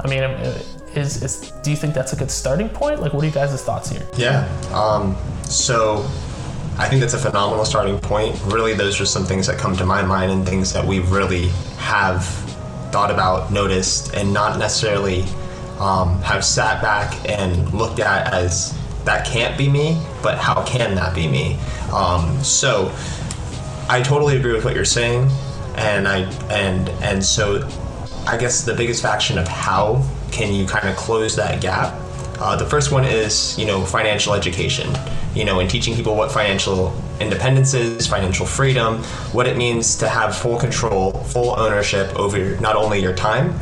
I 0.00 0.08
mean, 0.08 0.22
is, 0.94 1.22
is 1.22 1.50
do 1.62 1.70
you 1.70 1.76
think 1.76 1.94
that's 1.94 2.12
a 2.12 2.16
good 2.16 2.30
starting 2.30 2.68
point? 2.68 3.00
Like, 3.00 3.12
what 3.12 3.22
are 3.22 3.26
you 3.26 3.32
guys' 3.32 3.62
thoughts 3.62 3.90
here? 3.90 4.06
Yeah. 4.16 4.48
Um, 4.72 5.16
so 5.44 6.04
I 6.78 6.88
think 6.88 7.00
that's 7.00 7.14
a 7.14 7.18
phenomenal 7.18 7.64
starting 7.64 7.98
point. 7.98 8.40
Really, 8.46 8.74
those 8.74 9.00
are 9.00 9.06
some 9.06 9.24
things 9.24 9.46
that 9.46 9.58
come 9.58 9.76
to 9.76 9.86
my 9.86 10.02
mind 10.02 10.30
and 10.32 10.46
things 10.46 10.72
that 10.72 10.84
we 10.84 11.00
really 11.00 11.48
have 11.78 12.24
thought 12.90 13.10
about, 13.10 13.52
noticed, 13.52 14.14
and 14.14 14.32
not 14.32 14.58
necessarily 14.58 15.24
um, 15.80 16.20
have 16.22 16.44
sat 16.44 16.82
back 16.82 17.28
and 17.28 17.72
looked 17.72 18.00
at 18.00 18.32
as 18.32 18.78
that 19.04 19.26
can't 19.26 19.58
be 19.58 19.68
me, 19.68 20.00
but 20.22 20.38
how 20.38 20.64
can 20.64 20.94
that 20.94 21.14
be 21.14 21.26
me? 21.26 21.58
Um, 21.92 22.42
so 22.42 22.92
I 23.88 24.00
totally 24.02 24.36
agree 24.36 24.52
with 24.52 24.64
what 24.64 24.74
you're 24.74 24.84
saying, 24.84 25.28
and 25.76 26.08
I 26.08 26.20
and 26.50 26.88
and 27.02 27.24
so 27.24 27.68
I 28.26 28.36
guess 28.36 28.64
the 28.64 28.74
biggest 28.74 29.02
faction 29.02 29.38
of 29.38 29.48
how 29.48 30.06
can 30.30 30.52
you 30.52 30.66
kind 30.66 30.88
of 30.88 30.96
close 30.96 31.36
that 31.36 31.60
gap 31.60 31.94
uh, 32.42 32.56
the 32.56 32.66
first 32.66 32.90
one 32.90 33.04
is, 33.04 33.56
you 33.56 33.64
know, 33.64 33.84
financial 33.84 34.34
education. 34.34 34.92
You 35.32 35.44
know, 35.44 35.60
and 35.60 35.70
teaching 35.70 35.94
people 35.94 36.16
what 36.16 36.32
financial 36.32 36.92
independence 37.20 37.72
is, 37.72 38.06
financial 38.08 38.44
freedom, 38.44 38.98
what 39.32 39.46
it 39.46 39.56
means 39.56 39.96
to 39.98 40.08
have 40.08 40.36
full 40.36 40.58
control, 40.58 41.12
full 41.12 41.58
ownership 41.58 42.14
over 42.16 42.56
not 42.60 42.74
only 42.74 43.00
your 43.00 43.14
time, 43.14 43.58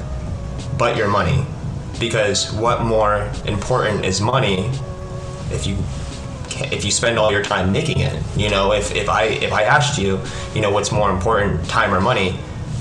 but 0.79 0.97
your 0.97 1.09
money. 1.09 1.45
Because 2.01 2.53
what 2.55 2.83
more 2.83 3.31
important 3.45 4.07
is 4.07 4.21
money 4.21 4.71
if 5.51 5.67
you 5.67 5.77
if 6.73 6.85
you 6.85 6.91
spend 6.91 7.19
all 7.19 7.33
your 7.33 7.43
time 7.43 7.73
making 7.73 8.01
it? 8.01 8.23
You 8.37 8.51
know, 8.51 8.73
if, 8.73 8.95
if 8.95 9.09
I 9.09 9.25
if 9.25 9.53
I 9.53 9.63
asked 9.63 9.99
you, 9.99 10.21
you 10.55 10.61
know, 10.61 10.71
what's 10.71 10.93
more 10.93 11.11
important, 11.11 11.67
time 11.69 11.93
or 11.93 12.01
money, 12.01 12.39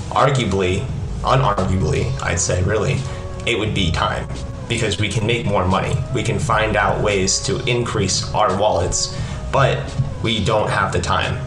arguably, 0.10 0.86
unarguably, 1.22 2.20
I'd 2.22 2.40
say 2.40 2.64
really, 2.64 2.98
it 3.46 3.58
would 3.58 3.74
be 3.74 3.92
time 3.92 4.28
because 4.68 5.00
we 5.00 5.10
can 5.10 5.26
make 5.26 5.46
more 5.46 5.66
money. 5.66 5.98
We 6.14 6.24
can 6.24 6.40
find 6.40 6.76
out 6.76 7.04
ways 7.04 7.40
to 7.42 7.64
increase 7.66 8.34
our 8.34 8.58
wallets, 8.58 9.18
but 9.52 9.84
we 10.24 10.44
don't 10.46 10.70
have 10.70 10.94
the 10.94 11.02
time 11.02 11.44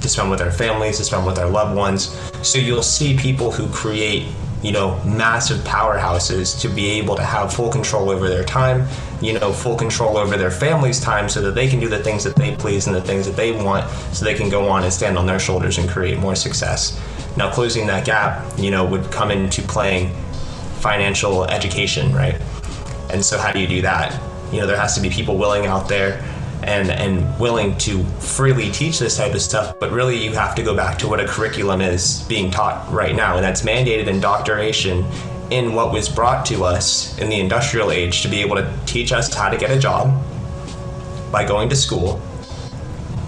to 0.00 0.08
spend 0.08 0.30
with 0.30 0.40
our 0.40 0.50
families, 0.50 0.98
to 0.98 1.04
spend 1.04 1.26
with 1.26 1.38
our 1.38 1.48
loved 1.48 1.76
ones. 1.76 2.14
So 2.42 2.58
you'll 2.58 2.82
see 2.82 3.16
people 3.16 3.50
who 3.50 3.66
create, 3.68 4.26
you 4.62 4.72
know, 4.72 5.02
massive 5.04 5.58
powerhouses 5.58 6.60
to 6.60 6.68
be 6.68 6.90
able 6.90 7.14
to 7.14 7.22
have 7.22 7.52
full 7.52 7.70
control 7.70 8.10
over 8.10 8.28
their 8.28 8.44
time, 8.44 8.86
you 9.20 9.38
know, 9.38 9.52
full 9.52 9.76
control 9.76 10.16
over 10.16 10.36
their 10.36 10.50
family's 10.50 11.00
time 11.00 11.28
so 11.28 11.40
that 11.40 11.54
they 11.54 11.68
can 11.68 11.78
do 11.78 11.88
the 11.88 12.02
things 12.02 12.24
that 12.24 12.34
they 12.34 12.56
please 12.56 12.86
and 12.86 12.96
the 12.96 13.00
things 13.00 13.24
that 13.26 13.36
they 13.36 13.52
want 13.52 13.88
so 14.12 14.24
they 14.24 14.34
can 14.34 14.48
go 14.48 14.68
on 14.68 14.82
and 14.82 14.92
stand 14.92 15.16
on 15.16 15.26
their 15.26 15.38
shoulders 15.38 15.78
and 15.78 15.88
create 15.88 16.18
more 16.18 16.34
success. 16.34 17.00
Now, 17.36 17.50
closing 17.52 17.86
that 17.86 18.04
gap, 18.04 18.44
you 18.58 18.72
know, 18.72 18.84
would 18.84 19.10
come 19.12 19.30
into 19.30 19.62
playing 19.62 20.12
financial 20.80 21.44
education, 21.44 22.12
right? 22.12 22.40
And 23.10 23.24
so, 23.24 23.38
how 23.38 23.52
do 23.52 23.60
you 23.60 23.68
do 23.68 23.82
that? 23.82 24.20
You 24.52 24.60
know, 24.60 24.66
there 24.66 24.76
has 24.76 24.94
to 24.96 25.00
be 25.00 25.08
people 25.08 25.36
willing 25.36 25.66
out 25.66 25.88
there 25.88 26.24
and 26.62 26.90
and 26.90 27.38
willing 27.38 27.76
to 27.78 28.02
freely 28.20 28.70
teach 28.70 28.98
this 28.98 29.16
type 29.16 29.34
of 29.34 29.42
stuff. 29.42 29.78
But 29.78 29.92
really, 29.92 30.16
you 30.16 30.32
have 30.32 30.54
to 30.56 30.62
go 30.62 30.74
back 30.74 30.98
to 30.98 31.08
what 31.08 31.20
a 31.20 31.26
curriculum 31.26 31.80
is 31.80 32.22
being 32.28 32.50
taught 32.50 32.90
right 32.92 33.14
now, 33.14 33.36
and 33.36 33.44
that's 33.44 33.62
mandated 33.62 34.06
indoctrination 34.06 35.04
in 35.50 35.74
what 35.74 35.92
was 35.92 36.08
brought 36.08 36.44
to 36.46 36.64
us 36.64 37.16
in 37.18 37.30
the 37.30 37.40
industrial 37.40 37.90
age 37.90 38.22
to 38.22 38.28
be 38.28 38.40
able 38.40 38.56
to 38.56 38.78
teach 38.86 39.12
us 39.12 39.32
how 39.32 39.48
to 39.48 39.56
get 39.56 39.70
a 39.70 39.78
job 39.78 40.22
by 41.32 41.46
going 41.46 41.68
to 41.68 41.76
school. 41.76 42.20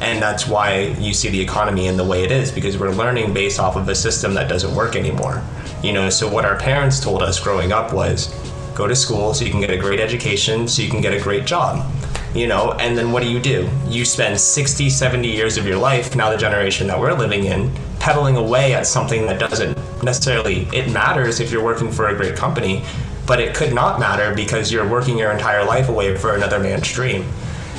And 0.01 0.23
that's 0.23 0.47
why 0.47 0.97
you 0.99 1.13
see 1.13 1.29
the 1.29 1.41
economy 1.41 1.87
in 1.87 1.97
the 1.97 2.05
way 2.05 2.25
it 2.25 2.31
is 2.31 2.51
because 2.51 2.79
we're 2.79 2.91
learning 2.91 3.35
based 3.35 3.61
off 3.61 3.77
of 3.77 3.89
a 3.89 3.95
system 3.95 4.33
that 4.35 4.49
doesn't 4.49 4.75
work 4.75 4.97
anymore. 4.97 5.43
You 5.83 5.93
know, 5.93 6.09
so 6.09 6.29
what 6.29 6.45
our 6.45 6.57
parents 6.57 7.01
told 7.01 7.23
us 7.23 7.39
growing 7.39 7.73
up 7.73 7.93
was 7.93 8.29
go 8.75 8.87
to 8.87 8.97
school 8.97 9.35
so 9.35 9.45
you 9.45 9.51
can 9.51 9.61
get 9.61 9.71
a 9.71 9.77
great 9.77 10.01
education, 10.01 10.67
so 10.69 10.81
you 10.83 10.89
can 10.89 11.03
get 11.03 11.13
a 11.13 11.21
great 11.21 11.45
job. 11.45 11.87
You 12.35 12.47
know, 12.47 12.73
and 12.75 12.97
then 12.97 13.11
what 13.11 13.23
do 13.23 13.29
you 13.29 13.41
do? 13.41 13.69
You 13.89 14.05
spend 14.05 14.39
60, 14.39 14.89
70 14.89 15.29
years 15.29 15.57
of 15.57 15.67
your 15.67 15.79
life, 15.79 16.15
now 16.15 16.31
the 16.31 16.37
generation 16.37 16.87
that 16.87 16.99
we're 16.99 17.13
living 17.13 17.45
in, 17.45 17.73
pedaling 17.99 18.37
away 18.37 18.73
at 18.73 18.87
something 18.87 19.27
that 19.27 19.41
doesn't 19.41 19.77
necessarily, 20.03 20.69
it 20.73 20.93
matters 20.93 21.41
if 21.41 21.51
you're 21.51 21.65
working 21.65 21.91
for 21.91 22.09
a 22.09 22.15
great 22.15 22.37
company, 22.37 22.85
but 23.27 23.41
it 23.41 23.55
could 23.55 23.75
not 23.75 23.99
matter 23.99 24.35
because 24.35 24.73
you're 24.73 24.89
working 24.89 25.19
your 25.19 25.33
entire 25.33 25.65
life 25.65 25.89
away 25.89 26.17
for 26.17 26.37
another 26.37 26.59
man's 26.59 26.91
dream. 26.93 27.25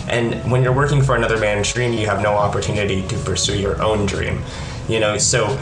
And 0.07 0.35
when 0.51 0.63
you're 0.63 0.75
working 0.75 1.01
for 1.01 1.15
another 1.15 1.37
man's 1.37 1.71
dream, 1.71 1.93
you 1.93 2.05
have 2.07 2.21
no 2.21 2.33
opportunity 2.33 3.07
to 3.07 3.17
pursue 3.19 3.57
your 3.57 3.81
own 3.81 4.05
dream. 4.05 4.41
You 4.89 4.99
know, 4.99 5.17
so 5.17 5.57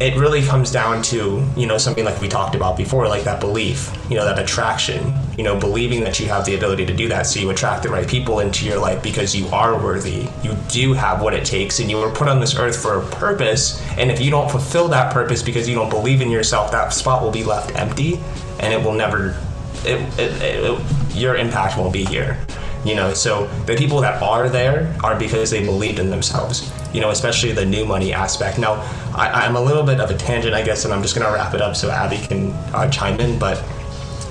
it 0.00 0.16
really 0.16 0.42
comes 0.42 0.70
down 0.70 1.02
to 1.02 1.44
you 1.56 1.66
know 1.66 1.78
something 1.78 2.04
like 2.04 2.20
we 2.20 2.28
talked 2.28 2.54
about 2.54 2.76
before 2.76 3.08
like 3.08 3.24
that 3.24 3.40
belief 3.40 3.92
you 4.08 4.16
know 4.16 4.24
that 4.24 4.38
attraction 4.38 5.12
you 5.38 5.44
know 5.44 5.58
believing 5.58 6.02
that 6.02 6.18
you 6.18 6.26
have 6.26 6.44
the 6.44 6.56
ability 6.56 6.84
to 6.84 6.92
do 6.92 7.08
that. 7.08 7.24
So 7.24 7.38
you 7.38 7.48
attract 7.50 7.84
the 7.84 7.88
right 7.88 8.06
people 8.06 8.40
into 8.40 8.66
your 8.66 8.78
life 8.78 9.02
because 9.02 9.34
you 9.34 9.46
are 9.48 9.80
worthy. 9.80 10.28
You 10.42 10.56
do 10.68 10.92
have 10.94 11.22
what 11.22 11.32
it 11.32 11.44
takes 11.44 11.78
and 11.78 11.88
you 11.88 11.96
were 11.96 12.10
put 12.10 12.26
on 12.26 12.40
this 12.40 12.56
earth 12.56 12.76
for 12.76 13.00
a 13.00 13.06
purpose. 13.06 13.80
And 13.96 14.10
if 14.10 14.20
you 14.20 14.32
don't 14.32 14.50
fulfill 14.50 14.88
that 14.88 15.12
purpose 15.12 15.40
because 15.40 15.68
you 15.68 15.76
don't 15.76 15.90
believe 15.90 16.20
in 16.20 16.30
yourself 16.30 16.72
that 16.72 16.92
spot 16.92 17.22
will 17.22 17.30
be 17.30 17.44
left 17.44 17.74
empty 17.76 18.20
and 18.58 18.74
it 18.74 18.84
will 18.84 18.92
never 18.92 19.36
it, 19.84 20.00
it, 20.18 20.42
it, 20.42 21.14
your 21.14 21.36
impact 21.36 21.78
won't 21.78 21.92
be 21.92 22.04
here 22.04 22.36
you 22.84 22.96
know. 22.96 23.14
So 23.14 23.46
the 23.66 23.76
people 23.76 24.00
that 24.00 24.20
are 24.20 24.48
there 24.48 24.92
are 25.04 25.16
because 25.16 25.50
they 25.50 25.64
believed 25.64 26.00
in 26.00 26.10
themselves 26.10 26.72
you 26.92 27.00
know 27.00 27.10
especially 27.10 27.52
the 27.52 27.64
new 27.64 27.84
money 27.84 28.12
aspect. 28.12 28.58
Now 28.58 28.82
I, 29.18 29.46
am 29.46 29.56
a 29.56 29.60
little 29.60 29.82
bit 29.82 30.00
of 30.00 30.10
a 30.10 30.16
tangent 30.16 30.54
i 30.54 30.62
guess 30.62 30.84
and 30.84 30.94
i'm 30.94 31.02
just 31.02 31.14
going 31.14 31.26
to 31.26 31.32
wrap 31.32 31.54
it 31.54 31.60
up 31.60 31.74
so 31.76 31.90
abby 31.90 32.18
can 32.18 32.52
uh, 32.72 32.88
chime 32.90 33.18
in 33.20 33.38
but 33.38 33.62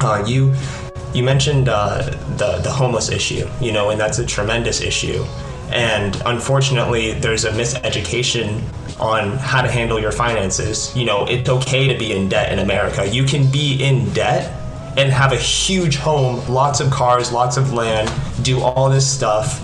uh, 0.01 0.23
you 0.25 0.53
you 1.13 1.23
mentioned 1.23 1.69
uh, 1.69 2.03
the 2.37 2.59
the 2.63 2.71
homeless 2.71 3.09
issue 3.09 3.47
you 3.59 3.71
know 3.71 3.89
and 3.89 3.99
that's 3.99 4.19
a 4.19 4.25
tremendous 4.25 4.81
issue. 4.81 5.23
And 5.69 6.21
unfortunately 6.25 7.13
there's 7.13 7.43
a 7.43 7.51
miseducation 7.51 8.61
on 8.99 9.31
how 9.37 9.61
to 9.61 9.69
handle 9.69 9.99
your 9.99 10.11
finances. 10.11 10.95
You 10.95 11.05
know 11.05 11.25
it's 11.25 11.49
okay 11.49 11.91
to 11.91 11.97
be 11.97 12.13
in 12.13 12.29
debt 12.29 12.51
in 12.53 12.59
america. 12.59 13.07
You 13.07 13.25
can 13.25 13.51
be 13.51 13.83
in 13.83 14.09
debt 14.13 14.53
and 14.97 15.11
have 15.11 15.31
a 15.31 15.37
huge 15.37 15.97
home, 15.97 16.47
lots 16.47 16.79
of 16.79 16.89
cars, 16.89 17.31
lots 17.31 17.57
of 17.57 17.73
land, 17.73 18.09
do 18.43 18.61
all 18.61 18.89
this 18.89 19.07
stuff, 19.07 19.61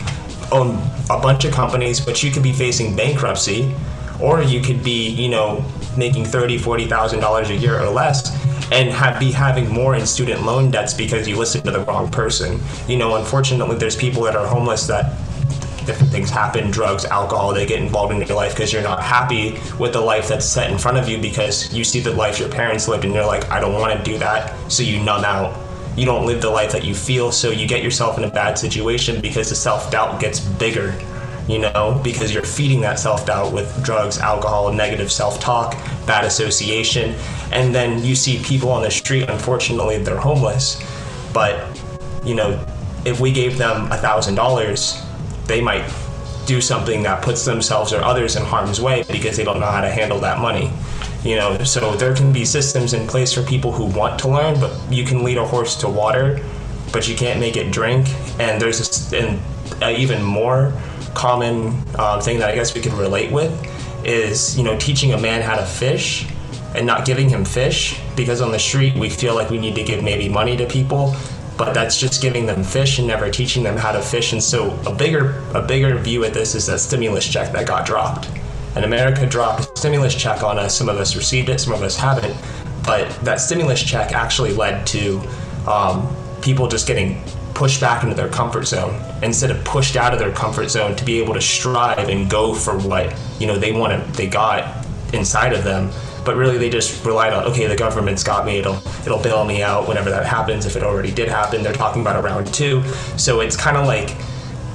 own 0.52 0.76
a 1.10 1.20
bunch 1.20 1.44
of 1.46 1.52
companies, 1.54 2.00
but 2.00 2.22
you 2.22 2.32
could 2.32 2.44
be 2.44 2.54
facing 2.54 2.96
bankruptcy, 2.96 3.74
or 4.24 4.42
you 4.42 4.62
could 4.62 4.82
be, 4.84 5.10
you 5.10 5.28
know, 5.28 5.64
making 5.98 6.24
thirty, 6.24 6.58
forty 6.58 6.86
thousand 6.88 7.20
dollars 7.20 7.50
a 7.50 7.56
year 7.56 7.78
or 7.80 7.90
less, 7.90 8.34
and 8.72 8.90
have, 8.90 9.20
be 9.20 9.32
having 9.32 9.70
more 9.70 9.96
in 9.96 10.06
student 10.06 10.44
loan 10.44 10.72
debts 10.72 10.94
because 10.94 11.28
you 11.28 11.36
listened 11.36 11.66
to 11.66 11.72
the 11.72 11.82
wrong 11.82 12.10
person. 12.10 12.60
You 12.88 12.98
know, 12.98 13.18
unfortunately, 13.18 13.76
there's 13.76 13.98
people 13.98 14.24
that 14.24 14.36
are 14.36 14.48
homeless 14.48 14.88
that 14.88 15.14
different 15.86 16.14
things 16.14 16.30
happen 16.30 16.72
drugs 16.72 17.04
alcohol 17.04 17.54
they 17.54 17.66
get 17.66 17.82
involved 17.82 18.14
in 18.14 18.22
your 18.26 18.38
life 18.38 18.56
because 18.56 18.72
you're 18.72 18.82
not 18.82 19.04
happy 19.04 19.60
with 19.78 19.92
the 19.92 20.00
life 20.00 20.30
that's 20.30 20.46
set 20.46 20.72
in 20.72 20.78
front 20.78 20.98
of 20.98 21.10
you 21.10 21.18
because 21.18 21.74
you 21.74 21.84
see 21.84 22.00
the 22.00 22.14
life 22.14 22.40
your 22.40 22.48
parents 22.48 22.88
lived 22.88 23.04
and 23.04 23.14
you're 23.14 23.26
like 23.26 23.44
i 23.50 23.60
don't 23.60 23.74
want 23.74 23.92
to 23.92 24.02
do 24.10 24.18
that 24.18 24.56
so 24.72 24.82
you 24.82 25.04
numb 25.04 25.26
out 25.26 25.54
you 25.98 26.06
don't 26.06 26.26
live 26.26 26.42
the 26.42 26.50
life 26.50 26.72
that 26.72 26.86
you 26.86 26.96
feel 26.96 27.34
so 27.34 27.50
you 27.50 27.68
get 27.68 27.84
yourself 27.84 28.18
in 28.18 28.24
a 28.24 28.30
bad 28.30 28.58
situation 28.58 29.20
because 29.20 29.50
the 29.50 29.56
self-doubt 29.56 30.22
gets 30.22 30.40
bigger 30.40 30.98
you 31.48 31.60
know 31.60 32.00
because 32.04 32.34
you're 32.34 32.44
feeding 32.44 32.82
that 32.82 33.00
self-doubt 33.00 33.52
with 33.52 33.84
drugs 33.84 34.18
alcohol 34.20 34.72
negative 34.72 35.12
self-talk 35.12 35.74
bad 36.06 36.24
association 36.24 37.16
and 37.52 37.74
then 37.76 38.04
you 38.04 38.16
see 38.16 38.42
people 38.44 38.72
on 38.72 38.82
the 38.82 38.92
street 38.92 39.30
unfortunately 39.30 39.98
they're 39.98 40.18
homeless 40.18 40.82
but 41.34 41.80
you 42.24 42.34
know 42.34 42.66
if 43.06 43.20
we 43.20 43.32
gave 43.32 43.58
them 43.58 43.92
a 43.92 43.98
thousand 43.98 44.36
dollars 44.36 45.02
they 45.48 45.60
might 45.60 45.84
do 46.46 46.62
something 46.62 47.04
that 47.04 47.24
puts 47.24 47.46
themselves 47.46 47.94
or 47.94 48.02
others 48.02 48.36
in 48.36 48.44
harm's 48.44 48.82
way 48.82 49.04
because 49.12 49.38
they 49.38 49.44
don't 49.44 49.60
know 49.60 49.72
how 49.72 49.82
to 49.82 49.90
handle 49.90 50.20
that 50.20 50.40
money. 50.40 50.72
You 51.24 51.38
know, 51.38 51.64
so 51.64 51.96
there 51.96 52.14
can 52.14 52.34
be 52.34 52.44
systems 52.44 52.94
in 52.94 53.08
place 53.08 53.32
for 53.32 53.44
people 53.44 53.72
who 53.72 53.86
want 53.86 54.20
to 54.20 54.28
learn, 54.28 54.60
but 54.60 54.78
you 54.92 55.06
can 55.06 55.24
lead 55.24 55.38
a 55.38 55.46
horse 55.46 55.76
to 55.78 55.88
water, 55.88 56.44
but 56.92 57.08
you 57.08 57.16
can't 57.16 57.40
make 57.40 57.56
it 57.56 57.72
drink. 57.72 58.10
And 58.40 58.62
there's 58.62 59.14
a, 59.14 59.18
an 59.18 59.40
uh, 59.82 59.90
even 59.98 60.22
more 60.22 60.74
common 61.14 61.74
um, 62.00 62.22
thing 62.22 62.40
that 62.40 62.50
I 62.50 62.56
guess 62.56 62.74
we 62.74 62.82
can 62.82 62.96
relate 62.98 63.32
with 63.32 63.52
is 64.06 64.58
you 64.58 64.64
know 64.64 64.78
teaching 64.78 65.14
a 65.14 65.18
man 65.18 65.42
how 65.42 65.56
to 65.56 65.66
fish 65.66 66.28
and 66.76 66.86
not 66.86 67.06
giving 67.06 67.30
him 67.30 67.46
fish 67.46 68.00
because 68.16 68.42
on 68.42 68.52
the 68.52 68.60
street 68.60 68.96
we 68.96 69.10
feel 69.10 69.36
like 69.36 69.50
we 69.50 69.60
need 69.60 69.76
to 69.76 69.84
give 69.84 70.04
maybe 70.04 70.28
money 70.28 70.58
to 70.58 70.66
people 70.66 71.16
but 71.58 71.74
that's 71.74 72.00
just 72.00 72.22
giving 72.22 72.46
them 72.46 72.64
fish 72.64 73.00
and 73.00 73.08
never 73.08 73.30
teaching 73.30 73.64
them 73.64 73.78
how 73.78 73.92
to 73.92 74.02
fish. 74.02 74.34
And 74.34 74.42
so 74.42 74.72
a 74.88 74.94
bigger 74.94 75.42
a 75.54 75.62
bigger 75.62 75.96
view 75.98 76.24
at 76.24 76.34
this 76.34 76.56
is 76.56 76.66
that 76.68 76.80
stimulus 76.80 77.28
check 77.28 77.52
that 77.54 77.68
got 77.68 77.86
dropped. 77.86 78.30
And 78.76 78.86
America 78.86 79.28
dropped 79.28 79.62
a 79.62 79.78
stimulus 79.78 80.16
check 80.16 80.42
on 80.42 80.58
us. 80.58 80.76
Some 80.76 80.90
of 80.90 80.98
us 80.98 81.16
received 81.16 81.50
it, 81.50 81.60
some 81.60 81.74
of 81.74 81.84
us 81.84 81.96
haven't. 81.96 82.36
But 82.84 83.10
that 83.24 83.40
stimulus 83.40 83.82
check 83.82 84.14
actually 84.14 84.54
led 84.54 84.86
to 84.88 85.22
um, 85.68 86.14
people 86.42 86.68
just 86.68 86.88
getting 86.88 87.22
pushed 87.54 87.82
back 87.82 88.04
into 88.04 88.16
their 88.16 88.30
comfort 88.30 88.66
zone 88.66 89.00
instead 89.22 89.52
of 89.52 89.64
pushed 89.64 89.96
out 89.96 90.14
of 90.14 90.20
their 90.20 90.32
comfort 90.32 90.70
zone 90.70 90.96
to 90.96 91.06
be 91.06 91.22
able 91.22 91.34
to 91.34 91.42
strive 91.42 92.10
and 92.10 92.30
go 92.30 92.54
for 92.54 92.78
what 92.80 93.16
you 93.40 93.48
know 93.48 93.58
they 93.58 93.72
wanted 93.72 94.06
they 94.14 94.28
got 94.28 94.86
inside 95.14 95.54
of 95.54 95.64
them. 95.64 95.92
But 96.26 96.38
really 96.38 96.58
they 96.58 96.70
just 96.70 97.06
relied 97.06 97.34
on 97.34 97.46
okay 97.46 97.68
the 97.68 97.76
government's 97.76 98.24
got 98.24 98.46
me. 98.46 98.58
It'll 98.58 98.82
it'll 99.06 99.22
bail 99.22 99.46
me 99.46 99.62
out 99.62 99.88
whenever 99.88 100.10
that 100.10 100.26
happens 100.26 100.66
if 100.66 100.76
it 100.76 100.84
already 100.84 101.12
did 101.12 101.30
happen. 101.30 101.64
They're 101.64 101.74
talking 101.74 102.02
about 102.02 102.16
a 102.18 102.22
round 102.22 102.54
two. 102.54 102.84
So 103.18 103.42
it's 103.42 103.58
kind 103.58 103.78
of 103.78 103.86
like 103.86 104.10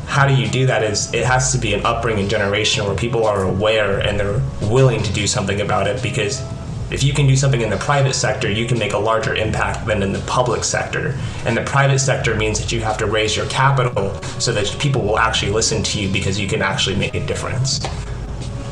how 0.06 0.26
do 0.26 0.34
you 0.34 0.48
do 0.48 0.66
that 0.66 0.82
is 0.82 1.12
it 1.12 1.24
has 1.24 1.52
to 1.52 1.58
be 1.58 1.74
an 1.74 1.84
upbringing 1.84 2.28
generation 2.28 2.84
where 2.86 2.96
people 2.96 3.26
are 3.26 3.44
aware 3.44 4.00
and 4.00 4.18
they're 4.18 4.40
willing 4.62 5.02
to 5.02 5.12
do 5.12 5.26
something 5.26 5.60
about 5.60 5.86
it 5.86 6.02
because 6.02 6.42
if 6.90 7.02
you 7.02 7.12
can 7.12 7.26
do 7.26 7.36
something 7.36 7.60
in 7.60 7.70
the 7.70 7.76
private 7.76 8.14
sector, 8.14 8.50
you 8.50 8.66
can 8.66 8.78
make 8.78 8.92
a 8.92 8.98
larger 8.98 9.34
impact 9.34 9.86
than 9.86 10.02
in 10.02 10.12
the 10.12 10.20
public 10.20 10.64
sector. 10.64 11.14
And 11.44 11.56
the 11.56 11.64
private 11.64 11.98
sector 11.98 12.34
means 12.34 12.58
that 12.60 12.72
you 12.72 12.80
have 12.80 12.96
to 12.98 13.06
raise 13.06 13.36
your 13.36 13.46
capital 13.46 14.14
so 14.38 14.52
that 14.52 14.74
people 14.78 15.02
will 15.02 15.18
actually 15.18 15.52
listen 15.52 15.82
to 15.82 16.00
you 16.00 16.10
because 16.10 16.40
you 16.40 16.48
can 16.48 16.62
actually 16.62 16.96
make 16.96 17.14
a 17.14 17.24
difference. 17.26 17.80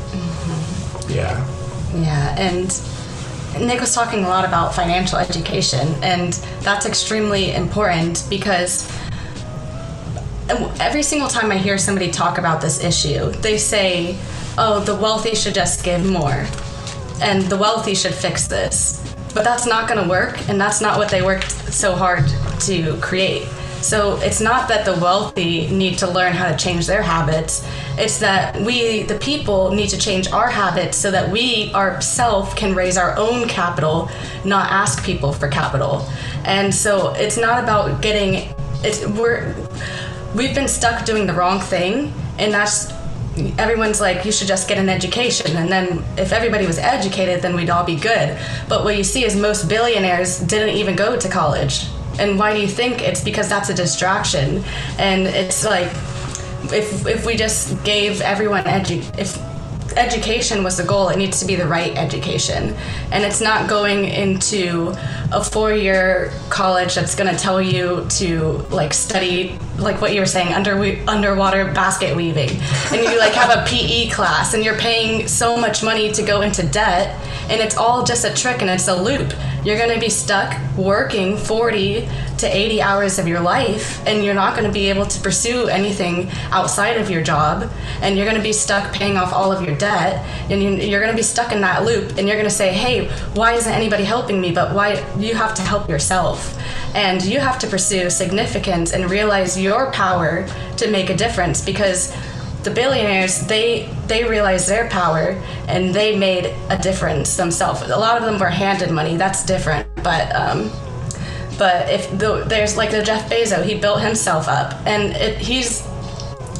Mm-hmm. 0.09 1.13
Yeah. 1.13 1.45
Yeah, 1.95 2.35
and 2.37 2.67
Nick 3.65 3.79
was 3.79 3.93
talking 3.93 4.23
a 4.25 4.27
lot 4.27 4.45
about 4.45 4.75
financial 4.75 5.17
education, 5.17 5.87
and 6.03 6.33
that's 6.61 6.85
extremely 6.85 7.53
important 7.53 8.25
because 8.29 8.91
every 10.79 11.03
single 11.03 11.27
time 11.27 11.51
I 11.51 11.57
hear 11.57 11.77
somebody 11.77 12.11
talk 12.11 12.37
about 12.37 12.61
this 12.61 12.83
issue, 12.83 13.31
they 13.41 13.57
say, 13.57 14.17
oh, 14.57 14.79
the 14.79 14.95
wealthy 14.95 15.35
should 15.35 15.53
just 15.53 15.83
give 15.83 16.05
more, 16.05 16.45
and 17.21 17.43
the 17.43 17.57
wealthy 17.57 17.95
should 17.95 18.13
fix 18.13 18.47
this. 18.47 19.03
But 19.33 19.43
that's 19.43 19.67
not 19.67 19.87
going 19.87 20.01
to 20.01 20.09
work, 20.09 20.47
and 20.49 20.59
that's 20.59 20.81
not 20.81 20.97
what 20.97 21.09
they 21.09 21.21
worked 21.21 21.51
so 21.73 21.95
hard 21.95 22.25
to 22.61 22.97
create. 23.01 23.47
So 23.81 24.17
it's 24.17 24.41
not 24.41 24.67
that 24.69 24.85
the 24.85 24.93
wealthy 24.93 25.67
need 25.67 25.97
to 25.99 26.09
learn 26.09 26.33
how 26.33 26.49
to 26.49 26.57
change 26.57 26.87
their 26.87 27.01
habits. 27.01 27.65
It's 27.97 28.19
that 28.19 28.59
we, 28.61 29.03
the 29.03 29.17
people, 29.19 29.71
need 29.71 29.89
to 29.89 29.97
change 29.97 30.31
our 30.31 30.49
habits 30.49 30.97
so 30.97 31.11
that 31.11 31.31
we 31.31 31.71
ourselves 31.73 32.53
can 32.55 32.73
raise 32.73 32.97
our 32.97 33.15
own 33.17 33.47
capital, 33.47 34.09
not 34.43 34.71
ask 34.71 35.05
people 35.05 35.31
for 35.31 35.47
capital. 35.47 36.07
And 36.43 36.73
so 36.73 37.13
it's 37.13 37.37
not 37.37 37.63
about 37.63 38.01
getting. 38.01 38.53
It's 38.83 39.05
we're 39.05 39.55
we've 40.35 40.55
been 40.55 40.67
stuck 40.67 41.05
doing 41.05 41.27
the 41.27 41.33
wrong 41.33 41.59
thing, 41.59 42.13
and 42.39 42.53
that's 42.53 42.91
everyone's 43.57 44.01
like 44.01 44.25
you 44.25 44.31
should 44.31 44.47
just 44.47 44.67
get 44.67 44.77
an 44.77 44.89
education 44.89 45.55
and 45.57 45.71
then 45.71 46.03
if 46.17 46.31
everybody 46.31 46.65
was 46.65 46.77
educated 46.77 47.41
then 47.41 47.55
we'd 47.55 47.69
all 47.69 47.83
be 47.83 47.95
good 47.95 48.37
but 48.67 48.83
what 48.83 48.97
you 48.97 49.03
see 49.03 49.23
is 49.23 49.35
most 49.35 49.67
billionaires 49.69 50.39
didn't 50.39 50.75
even 50.75 50.95
go 50.95 51.17
to 51.17 51.29
college 51.29 51.87
and 52.19 52.39
why 52.39 52.53
do 52.53 52.59
you 52.59 52.67
think 52.67 53.01
it's 53.01 53.23
because 53.23 53.47
that's 53.49 53.69
a 53.69 53.73
distraction? 53.73 54.63
And 54.97 55.27
it's 55.27 55.63
like 55.63 55.91
if 56.73 57.05
if 57.05 57.25
we 57.25 57.35
just 57.35 57.83
gave 57.83 58.21
everyone 58.21 58.63
edu 58.63 58.97
if 59.17 59.37
education 59.95 60.63
was 60.63 60.77
the 60.77 60.83
goal, 60.83 61.09
it 61.09 61.17
needs 61.17 61.39
to 61.39 61.45
be 61.45 61.55
the 61.55 61.65
right 61.65 61.95
education. 61.97 62.75
And 63.11 63.23
it's 63.23 63.41
not 63.41 63.69
going 63.69 64.05
into 64.05 64.93
a 65.31 65.43
four 65.43 65.73
year 65.73 66.31
college 66.49 66.95
that's 66.95 67.15
going 67.15 67.33
to 67.33 67.41
tell 67.41 67.61
you 67.61 68.05
to 68.09 68.39
like 68.69 68.93
study, 68.93 69.57
like 69.77 70.01
what 70.01 70.13
you 70.13 70.19
were 70.19 70.25
saying, 70.25 70.53
under, 70.53 70.75
underwater 71.07 71.65
basket 71.71 72.15
weaving. 72.15 72.49
And 72.91 73.01
you 73.03 73.19
like 73.19 73.33
have 73.33 73.57
a 73.57 73.65
PE 73.69 74.09
class 74.09 74.53
and 74.53 74.63
you're 74.63 74.77
paying 74.77 75.27
so 75.27 75.57
much 75.57 75.83
money 75.83 76.11
to 76.11 76.23
go 76.23 76.41
into 76.41 76.65
debt. 76.67 77.15
And 77.49 77.61
it's 77.61 77.77
all 77.77 78.03
just 78.03 78.25
a 78.25 78.33
trick 78.33 78.61
and 78.61 78.69
it's 78.69 78.87
a 78.87 78.95
loop. 78.95 79.33
You're 79.63 79.77
going 79.77 79.93
to 79.93 79.99
be 79.99 80.09
stuck 80.09 80.55
working 80.77 81.37
40 81.37 82.07
to 82.37 82.47
80 82.47 82.81
hours 82.81 83.19
of 83.19 83.27
your 83.27 83.39
life 83.39 84.05
and 84.05 84.23
you're 84.23 84.35
not 84.35 84.55
going 84.55 84.67
to 84.67 84.71
be 84.71 84.89
able 84.89 85.05
to 85.05 85.21
pursue 85.21 85.67
anything 85.67 86.29
outside 86.51 86.97
of 86.97 87.09
your 87.09 87.23
job 87.23 87.69
and 88.01 88.15
you're 88.15 88.25
going 88.25 88.37
to 88.37 88.43
be 88.43 88.53
stuck 88.53 88.93
paying 88.93 89.17
off 89.17 89.33
all 89.33 89.51
of 89.51 89.65
your 89.65 89.75
debt 89.75 90.23
and 90.51 90.61
you're 90.61 90.99
going 90.99 91.11
to 91.11 91.17
be 91.17 91.23
stuck 91.23 91.51
in 91.51 91.61
that 91.61 91.83
loop 91.83 92.17
and 92.17 92.27
you're 92.27 92.37
going 92.37 92.47
to 92.47 92.49
say 92.49 92.71
hey 92.71 93.07
why 93.33 93.53
isn't 93.53 93.73
anybody 93.73 94.03
helping 94.03 94.39
me 94.39 94.51
but 94.51 94.73
why 94.73 95.03
you 95.17 95.33
have 95.33 95.53
to 95.55 95.61
help 95.63 95.89
yourself 95.89 96.55
and 96.97 97.23
you 97.23 97.39
have 97.39 97.59
to 97.59 97.67
pursue 97.67 98.09
significance 98.09 98.91
and 98.91 99.09
realize 99.11 99.57
your 99.57 99.91
power 99.91 100.47
to 100.77 100.89
make 100.89 101.11
a 101.11 101.15
difference 101.15 101.63
because 101.63 102.11
the 102.63 102.71
billionaires 102.71 103.41
they 103.41 103.87
they 104.07 104.23
realized 104.23 104.67
their 104.67 104.89
power 104.89 105.39
and 105.67 105.93
they 105.93 106.17
made 106.17 106.51
a 106.71 106.77
difference 106.79 107.37
themselves. 107.37 107.83
A 107.83 107.95
lot 107.95 108.17
of 108.17 108.23
them 108.23 108.39
were 108.39 108.49
handed 108.49 108.89
money. 108.89 109.15
That's 109.15 109.45
different. 109.45 109.87
But 109.97 110.35
um, 110.35 110.71
but 111.59 111.87
if 111.89 112.09
the, 112.17 112.43
there's 112.47 112.75
like 112.77 112.89
the 112.89 113.03
Jeff 113.03 113.29
Bezos, 113.29 113.63
he 113.63 113.79
built 113.79 114.01
himself 114.01 114.47
up, 114.47 114.73
and 114.87 115.15
it, 115.15 115.37
he's 115.37 115.87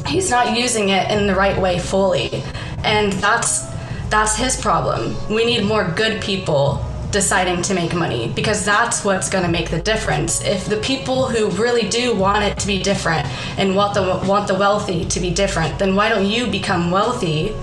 he's 0.06 0.30
not 0.30 0.56
using 0.56 0.90
it 0.90 1.10
in 1.10 1.26
the 1.26 1.34
right 1.34 1.60
way 1.60 1.80
fully, 1.80 2.44
and 2.84 3.12
that's 3.14 3.66
that's 4.08 4.36
his 4.36 4.56
problem. 4.60 5.16
We 5.28 5.44
need 5.44 5.64
more 5.64 5.84
good 5.96 6.22
people 6.22 6.84
deciding 7.10 7.62
to 7.62 7.74
make 7.74 7.94
money 7.94 8.30
because 8.34 8.64
that's 8.64 9.04
what's 9.04 9.30
going 9.30 9.44
to 9.44 9.50
make 9.50 9.70
the 9.70 9.80
difference. 9.80 10.42
If 10.44 10.66
the 10.66 10.76
people 10.78 11.26
who 11.26 11.48
really 11.62 11.88
do 11.88 12.14
want 12.14 12.44
it 12.44 12.58
to 12.58 12.66
be 12.66 12.82
different 12.82 13.26
and 13.58 13.74
want 13.74 13.94
the 13.94 14.22
want 14.26 14.48
the 14.48 14.54
wealthy 14.54 15.04
to 15.06 15.20
be 15.20 15.30
different, 15.30 15.78
then 15.78 15.94
why 15.94 16.08
don't 16.08 16.26
you 16.26 16.46
become 16.46 16.90
wealthy 16.90 17.54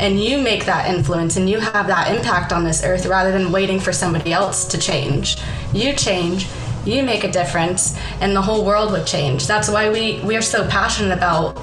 and 0.00 0.20
you 0.22 0.38
make 0.38 0.64
that 0.66 0.92
influence 0.92 1.36
and 1.36 1.48
you 1.48 1.60
have 1.60 1.86
that 1.86 2.14
impact 2.14 2.52
on 2.52 2.64
this 2.64 2.82
earth 2.82 3.06
rather 3.06 3.30
than 3.30 3.52
waiting 3.52 3.78
for 3.78 3.92
somebody 3.92 4.32
else 4.32 4.64
to 4.66 4.78
change. 4.78 5.36
You 5.72 5.92
change, 5.92 6.46
you 6.84 7.02
make 7.02 7.24
a 7.24 7.30
difference 7.30 7.96
and 8.20 8.34
the 8.34 8.42
whole 8.42 8.64
world 8.64 8.92
would 8.92 9.06
change. 9.06 9.46
That's 9.46 9.68
why 9.68 9.90
we 9.90 10.20
we 10.20 10.36
are 10.36 10.42
so 10.42 10.68
passionate 10.68 11.16
about 11.16 11.56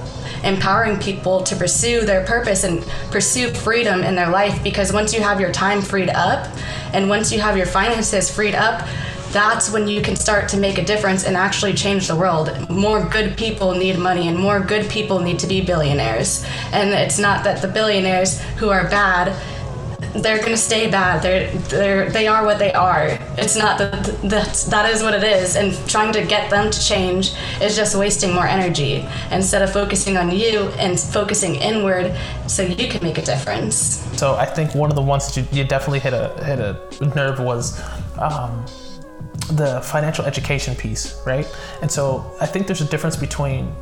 empowering 0.43 0.99
people 0.99 1.43
to 1.43 1.56
pursue 1.56 2.06
their 2.06 2.25
purpose 2.25 2.63
and 2.63 2.84
pursue 3.12 3.49
freedom 3.51 4.01
in 4.04 4.15
their 4.15 4.30
life 4.30 4.63
because 4.63 4.91
once 4.91 5.13
you 5.13 5.21
have 5.21 5.39
your 5.39 5.51
time 5.51 5.82
freed 5.82 6.10
up 6.10 6.47
and 6.93 7.10
once 7.10 7.32
you 7.32 7.39
have 7.39 7.58
your 7.58 7.65
finances 7.65 8.30
freed 8.30 8.56
up, 8.56 8.88
that's 9.32 9.71
when 9.71 9.88
you 9.88 10.01
can 10.01 10.15
start 10.15 10.49
to 10.49 10.58
make 10.58 10.77
a 10.77 10.84
difference 10.84 11.23
and 11.23 11.38
actually 11.38 11.73
change 11.73 12.08
the 12.08 12.15
world. 12.15 12.69
More 12.69 13.04
good 13.04 13.38
people 13.38 13.73
need 13.73 13.97
money 13.97 14.27
and 14.27 14.38
more 14.38 14.60
good 14.60 14.89
people 14.89 15.19
need 15.19 15.39
to 15.39 15.47
be 15.47 15.62
billionaires. 15.62 16.45
And 16.73 16.89
it's 16.89 17.17
not 17.17 17.43
that 17.45 17.62
the 17.62 17.67
billionaires 17.69 18.41
who 18.58 18.69
are 18.69 18.89
bad 18.89 19.34
they're 20.15 20.39
to 20.39 20.58
stay 20.58 20.89
bad. 20.89 21.21
They're, 21.21 21.52
they're, 21.52 22.10
they 22.10 22.28
are 22.28 22.45
what 22.45 22.60
they 22.60 22.74
are. 22.74 23.17
It's 23.38 23.56
not 23.56 23.78
that 23.78 23.91
that 24.24 24.65
that 24.69 24.89
is 24.93 25.02
what 25.04 25.13
it 25.13 25.24
is. 25.24 25.56
And 25.56 25.74
trying 25.89 26.12
to 26.13 26.26
get 26.26 26.50
them 26.50 26.69
to 26.69 26.80
change 26.80 27.34
is 27.62 27.76
just 27.76 27.95
wasting 27.95 28.34
more 28.34 28.45
energy 28.45 29.08
instead 29.32 29.62
of 29.62 29.71
focusing 29.71 30.17
on 30.17 30.32
you 30.32 30.69
and 30.80 31.00
focusing 31.00 31.56
inward 31.56 32.15
so 32.47 32.63
you 32.63 32.88
can 32.89 33.04
make 33.04 33.17
a 33.17 33.21
difference. 33.21 33.76
So 34.17 34.36
I 34.36 34.45
think 34.45 34.76
one 34.76 34.89
of 34.89 34.95
the 34.95 35.02
ones 35.02 35.28
that 35.28 35.41
you, 35.41 35.62
you 35.62 35.67
definitely 35.67 36.00
hit 36.00 36.13
a, 36.13 36.43
hit 36.43 36.60
a 36.60 37.15
nerve 37.15 37.39
was 37.39 37.82
um, 38.19 38.65
the 39.54 39.82
financial 39.82 40.26
education 40.26 40.76
piece, 40.76 41.19
right? 41.26 41.47
And 41.82 41.91
so 41.91 42.36
I 42.39 42.45
think 42.45 42.67
there's 42.67 42.82
a 42.82 42.86
difference 42.86 43.15
between 43.15 43.74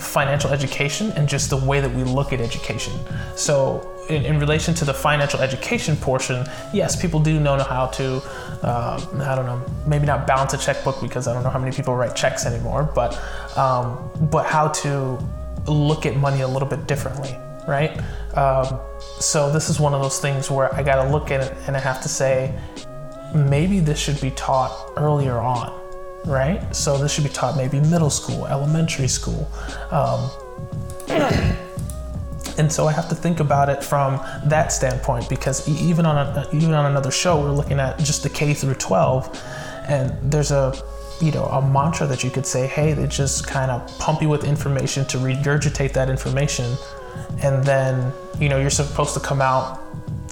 financial 0.00 0.50
education 0.50 1.12
and 1.12 1.28
just 1.28 1.50
the 1.50 1.56
way 1.56 1.80
that 1.80 1.92
we 1.94 2.02
look 2.02 2.32
at 2.32 2.40
education. 2.40 2.92
So, 3.36 3.86
in, 4.08 4.24
in 4.24 4.40
relation 4.40 4.74
to 4.74 4.84
the 4.84 4.94
financial 4.94 5.40
education 5.40 5.96
portion, 5.96 6.44
yes, 6.72 7.00
people 7.00 7.20
do 7.20 7.38
know 7.38 7.56
how 7.58 7.86
to, 7.86 8.20
uh, 8.62 9.06
I 9.22 9.34
don't 9.34 9.46
know, 9.46 9.62
maybe 9.86 10.06
not 10.06 10.26
balance 10.26 10.54
a 10.54 10.58
checkbook 10.58 11.00
because 11.00 11.28
I 11.28 11.34
don't 11.34 11.44
know 11.44 11.50
how 11.50 11.58
many 11.58 11.74
people 11.74 11.94
write 11.94 12.16
checks 12.16 12.46
anymore, 12.46 12.90
but 12.94 13.20
um, 13.56 14.10
but 14.30 14.46
how 14.46 14.68
to 14.68 15.18
look 15.66 16.06
at 16.06 16.16
money 16.16 16.40
a 16.40 16.48
little 16.48 16.68
bit 16.68 16.86
differently, 16.86 17.36
right? 17.68 18.00
Um, 18.36 18.80
so 19.18 19.50
this 19.52 19.68
is 19.68 19.78
one 19.78 19.94
of 19.94 20.02
those 20.02 20.18
things 20.18 20.50
where 20.50 20.74
I 20.74 20.82
got 20.82 21.04
to 21.04 21.10
look 21.10 21.30
at 21.30 21.40
it 21.40 21.56
and 21.66 21.76
I 21.76 21.80
have 21.80 22.00
to 22.02 22.08
say, 22.08 22.58
maybe 23.34 23.80
this 23.80 23.98
should 23.98 24.20
be 24.20 24.30
taught 24.32 24.92
earlier 24.96 25.38
on 25.38 25.79
right? 26.24 26.74
So 26.74 26.98
this 26.98 27.12
should 27.12 27.24
be 27.24 27.30
taught 27.30 27.56
maybe 27.56 27.80
middle 27.80 28.10
school, 28.10 28.46
elementary 28.46 29.08
school. 29.08 29.50
Um, 29.90 30.30
and 32.58 32.70
so 32.72 32.86
I 32.86 32.92
have 32.92 33.08
to 33.08 33.14
think 33.14 33.40
about 33.40 33.68
it 33.68 33.82
from 33.82 34.20
that 34.46 34.72
standpoint 34.72 35.28
because 35.28 35.68
even 35.68 36.06
on 36.06 36.16
a, 36.16 36.48
even 36.52 36.72
on 36.72 36.86
another 36.86 37.10
show, 37.10 37.40
we're 37.40 37.52
looking 37.52 37.80
at 37.80 37.98
just 37.98 38.22
the 38.22 38.30
K 38.30 38.54
through 38.54 38.74
12, 38.74 39.42
and 39.88 40.32
there's 40.32 40.50
a 40.50 40.74
you 41.20 41.32
know 41.32 41.44
a 41.46 41.66
mantra 41.66 42.06
that 42.06 42.22
you 42.24 42.30
could 42.30 42.46
say, 42.46 42.66
hey, 42.66 42.92
they 42.92 43.06
just 43.06 43.46
kind 43.46 43.70
of 43.70 43.98
pump 43.98 44.22
you 44.22 44.28
with 44.28 44.44
information 44.44 45.04
to 45.06 45.18
regurgitate 45.18 45.92
that 45.94 46.10
information, 46.10 46.76
and 47.42 47.64
then 47.64 48.12
you 48.38 48.48
know 48.48 48.58
you're 48.58 48.70
supposed 48.70 49.14
to 49.14 49.20
come 49.20 49.40
out 49.40 49.82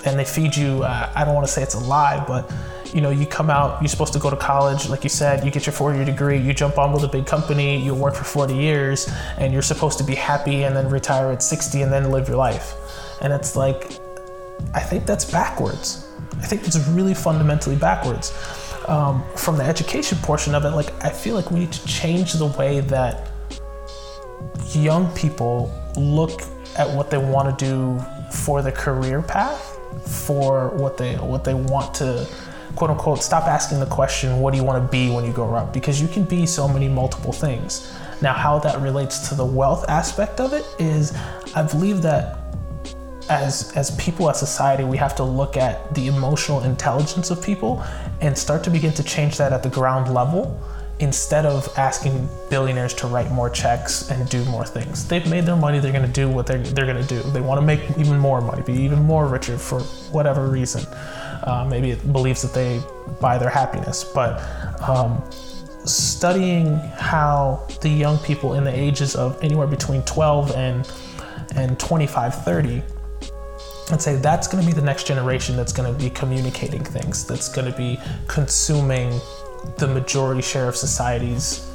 and 0.05 0.19
they 0.19 0.25
feed 0.25 0.57
you. 0.57 0.83
Uh, 0.83 1.11
I 1.15 1.25
don't 1.25 1.35
want 1.35 1.47
to 1.47 1.53
say 1.53 1.63
it's 1.63 1.75
a 1.75 1.81
lie, 1.81 2.23
but 2.27 2.53
you 2.95 3.01
know, 3.01 3.11
you 3.11 3.27
come 3.27 3.51
out, 3.51 3.81
you're 3.81 3.89
supposed 3.89 4.13
to 4.13 4.19
go 4.19 4.31
to 4.31 4.37
college, 4.37 4.89
like 4.89 5.03
you 5.05 5.11
said, 5.11 5.45
you 5.45 5.51
get 5.51 5.67
your 5.67 5.73
four 5.73 5.95
year 5.95 6.05
degree, 6.05 6.39
you 6.39 6.53
jump 6.55 6.79
on 6.79 6.93
with 6.93 7.05
a 7.05 7.09
big 7.09 7.27
company, 7.27 7.79
you 7.79 7.95
work 7.95 8.15
for 8.15 8.25
40 8.25 8.55
years, 8.55 9.09
and 9.39 9.53
you're 9.53 9.63
supposed 9.63 9.99
to 9.99 10.05
be 10.05 10.15
happy 10.15 10.65
and 10.65 10.75
then 10.77 10.89
retire 10.89 11.31
at 11.33 11.43
60 11.43 11.83
and 11.83 11.93
then 11.93 12.11
live 12.11 12.29
your 12.29 12.37
life. 12.37 12.75
And 13.21 13.33
it's 13.33 13.57
like, 13.57 13.99
I 14.75 14.81
think 14.81 15.07
that's 15.07 15.31
backwards. 15.31 16.09
I 16.35 16.47
think 16.47 16.67
it's 16.67 16.79
really 16.89 17.15
fundamentally 17.15 17.77
backwards. 17.77 18.33
Um, 18.87 19.25
from 19.37 19.57
the 19.59 19.65
education 19.65 20.19
portion 20.19 20.55
of 20.55 20.65
it, 20.65 20.71
like, 20.71 20.93
I 21.05 21.11
feel 21.11 21.35
like 21.35 21.51
we 21.51 21.61
need 21.61 21.73
to 21.73 21.87
change 21.87 22.33
the 22.35 22.47
way 22.47 22.81
that 22.81 23.31
young 24.75 25.13
people 25.15 25.73
look 25.97 26.43
at 26.79 26.89
what 26.89 27.11
they 27.11 27.19
want 27.19 27.59
to 27.59 27.65
do 27.65 28.03
for 28.33 28.63
their 28.63 28.73
career 28.73 29.21
path 29.23 29.79
for 30.07 30.69
what 30.71 30.97
they 30.97 31.17
what 31.17 31.45
they 31.45 31.55
want 31.55 31.95
to 31.95 32.29
quote 32.79 32.91
unquote 32.91 33.21
stop 33.25 33.49
asking 33.49 33.81
the 33.81 33.87
question 33.87 34.39
what 34.39 34.53
do 34.53 34.57
you 34.57 34.63
want 34.63 34.81
to 34.81 34.89
be 34.89 35.11
when 35.11 35.25
you 35.25 35.33
grow 35.33 35.53
up 35.53 35.73
because 35.73 36.01
you 36.01 36.07
can 36.07 36.23
be 36.23 36.47
so 36.47 36.69
many 36.69 36.87
multiple 36.87 37.33
things 37.33 37.93
now 38.23 38.33
how 38.33 38.57
that 38.57 38.81
relates 38.81 39.29
to 39.29 39.35
the 39.35 39.45
wealth 39.45 39.85
aspect 39.89 40.39
of 40.39 40.53
it 40.53 40.65
is 40.79 41.13
i 41.57 41.63
believe 41.73 42.03
that 42.03 42.39
as 43.31 43.73
as 43.77 43.91
people 43.97 44.31
as 44.31 44.39
society 44.39 44.85
we 44.85 44.97
have 44.97 45.17
to 45.17 45.25
look 45.25 45.57
at 45.57 45.93
the 45.97 46.07
emotional 46.07 46.63
intelligence 46.63 47.33
of 47.33 47.43
people 47.43 47.85
and 48.21 48.39
start 48.39 48.63
to 48.63 48.71
begin 48.71 48.93
to 48.93 49.03
change 49.03 49.37
that 49.37 49.53
at 49.53 49.65
the 49.65 49.71
ground 49.71 50.15
level 50.15 50.63
instead 51.01 51.47
of 51.47 51.69
asking 51.77 52.29
billionaires 52.49 52.95
to 52.95 53.07
write 53.07 53.31
more 53.31 53.49
checks 53.49 54.11
and 54.11 54.29
do 54.29 54.45
more 54.47 54.67
things. 54.67 55.07
They've 55.07 55.29
made 55.31 55.47
their 55.47 55.55
money, 55.55 55.79
they're 55.79 55.93
gonna 55.93 56.09
do 56.09 56.29
what 56.29 56.47
they're, 56.47 56.59
they're 56.59 56.87
gonna 56.87 57.05
do. 57.05 57.23
They 57.23 57.41
wanna 57.41 57.63
make 57.63 57.81
even 57.97 58.19
more 58.19 58.41
money, 58.41 58.63
be 58.63 58.73
even 58.73 59.01
more 59.01 59.29
richer 59.29 59.59
for 59.59 59.81
whatever 60.11 60.49
reason. 60.49 60.85
Uh, 61.49 61.65
maybe 61.65 61.91
it 61.91 62.13
believes 62.13 62.43
that 62.43 62.53
they 62.53 62.81
buy 63.21 63.39
their 63.39 63.49
happiness, 63.49 64.05
but 64.05 64.39
um, 64.87 65.23
studying 65.85 66.77
how 66.97 67.67
the 67.81 67.89
young 67.89 68.19
people 68.19 68.55
in 68.55 68.65
the 68.65 68.75
ages 68.75 69.17
of 69.17 69.43
anywhere 69.43 69.67
between 69.67 70.03
12 70.03 70.53
and 70.53 70.91
and 71.57 71.81
25, 71.81 72.45
30 72.45 72.83
and 73.91 74.01
say 74.01 74.17
that's 74.17 74.47
going 74.47 74.63
to 74.63 74.67
be 74.67 74.75
the 74.75 74.85
next 74.85 75.07
generation 75.07 75.57
that's 75.57 75.73
going 75.73 75.91
to 75.91 75.99
be 75.99 76.11
communicating 76.11 76.85
things, 76.85 77.27
that's 77.27 77.49
going 77.49 77.71
to 77.71 77.77
be 77.77 77.99
consuming 78.27 79.19
the 79.79 79.87
majority 79.87 80.43
share 80.43 80.69
of 80.69 80.77
society's 80.77 81.67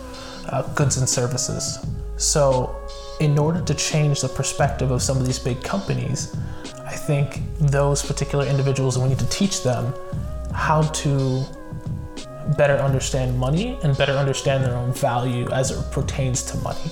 uh, 0.49 0.61
goods 0.75 0.97
and 0.97 1.09
services. 1.09 1.79
So, 2.17 2.75
in 3.19 3.37
order 3.39 3.61
to 3.61 3.73
change 3.73 4.21
the 4.21 4.29
perspective 4.29 4.91
of 4.91 5.01
some 5.01 5.17
of 5.17 5.25
these 5.25 5.39
big 5.39 5.63
companies, 5.63 6.35
I 6.93 6.95
think 6.95 7.41
those 7.59 8.05
particular 8.05 8.45
individuals, 8.45 8.99
we 8.99 9.09
need 9.09 9.17
to 9.17 9.29
teach 9.29 9.63
them 9.63 9.95
how 10.53 10.83
to 10.83 11.43
better 12.55 12.75
understand 12.75 13.35
money 13.35 13.79
and 13.81 13.97
better 13.97 14.11
understand 14.13 14.63
their 14.63 14.75
own 14.75 14.93
value 14.93 15.49
as 15.49 15.71
it 15.71 15.91
pertains 15.91 16.43
to 16.51 16.57
money. 16.57 16.91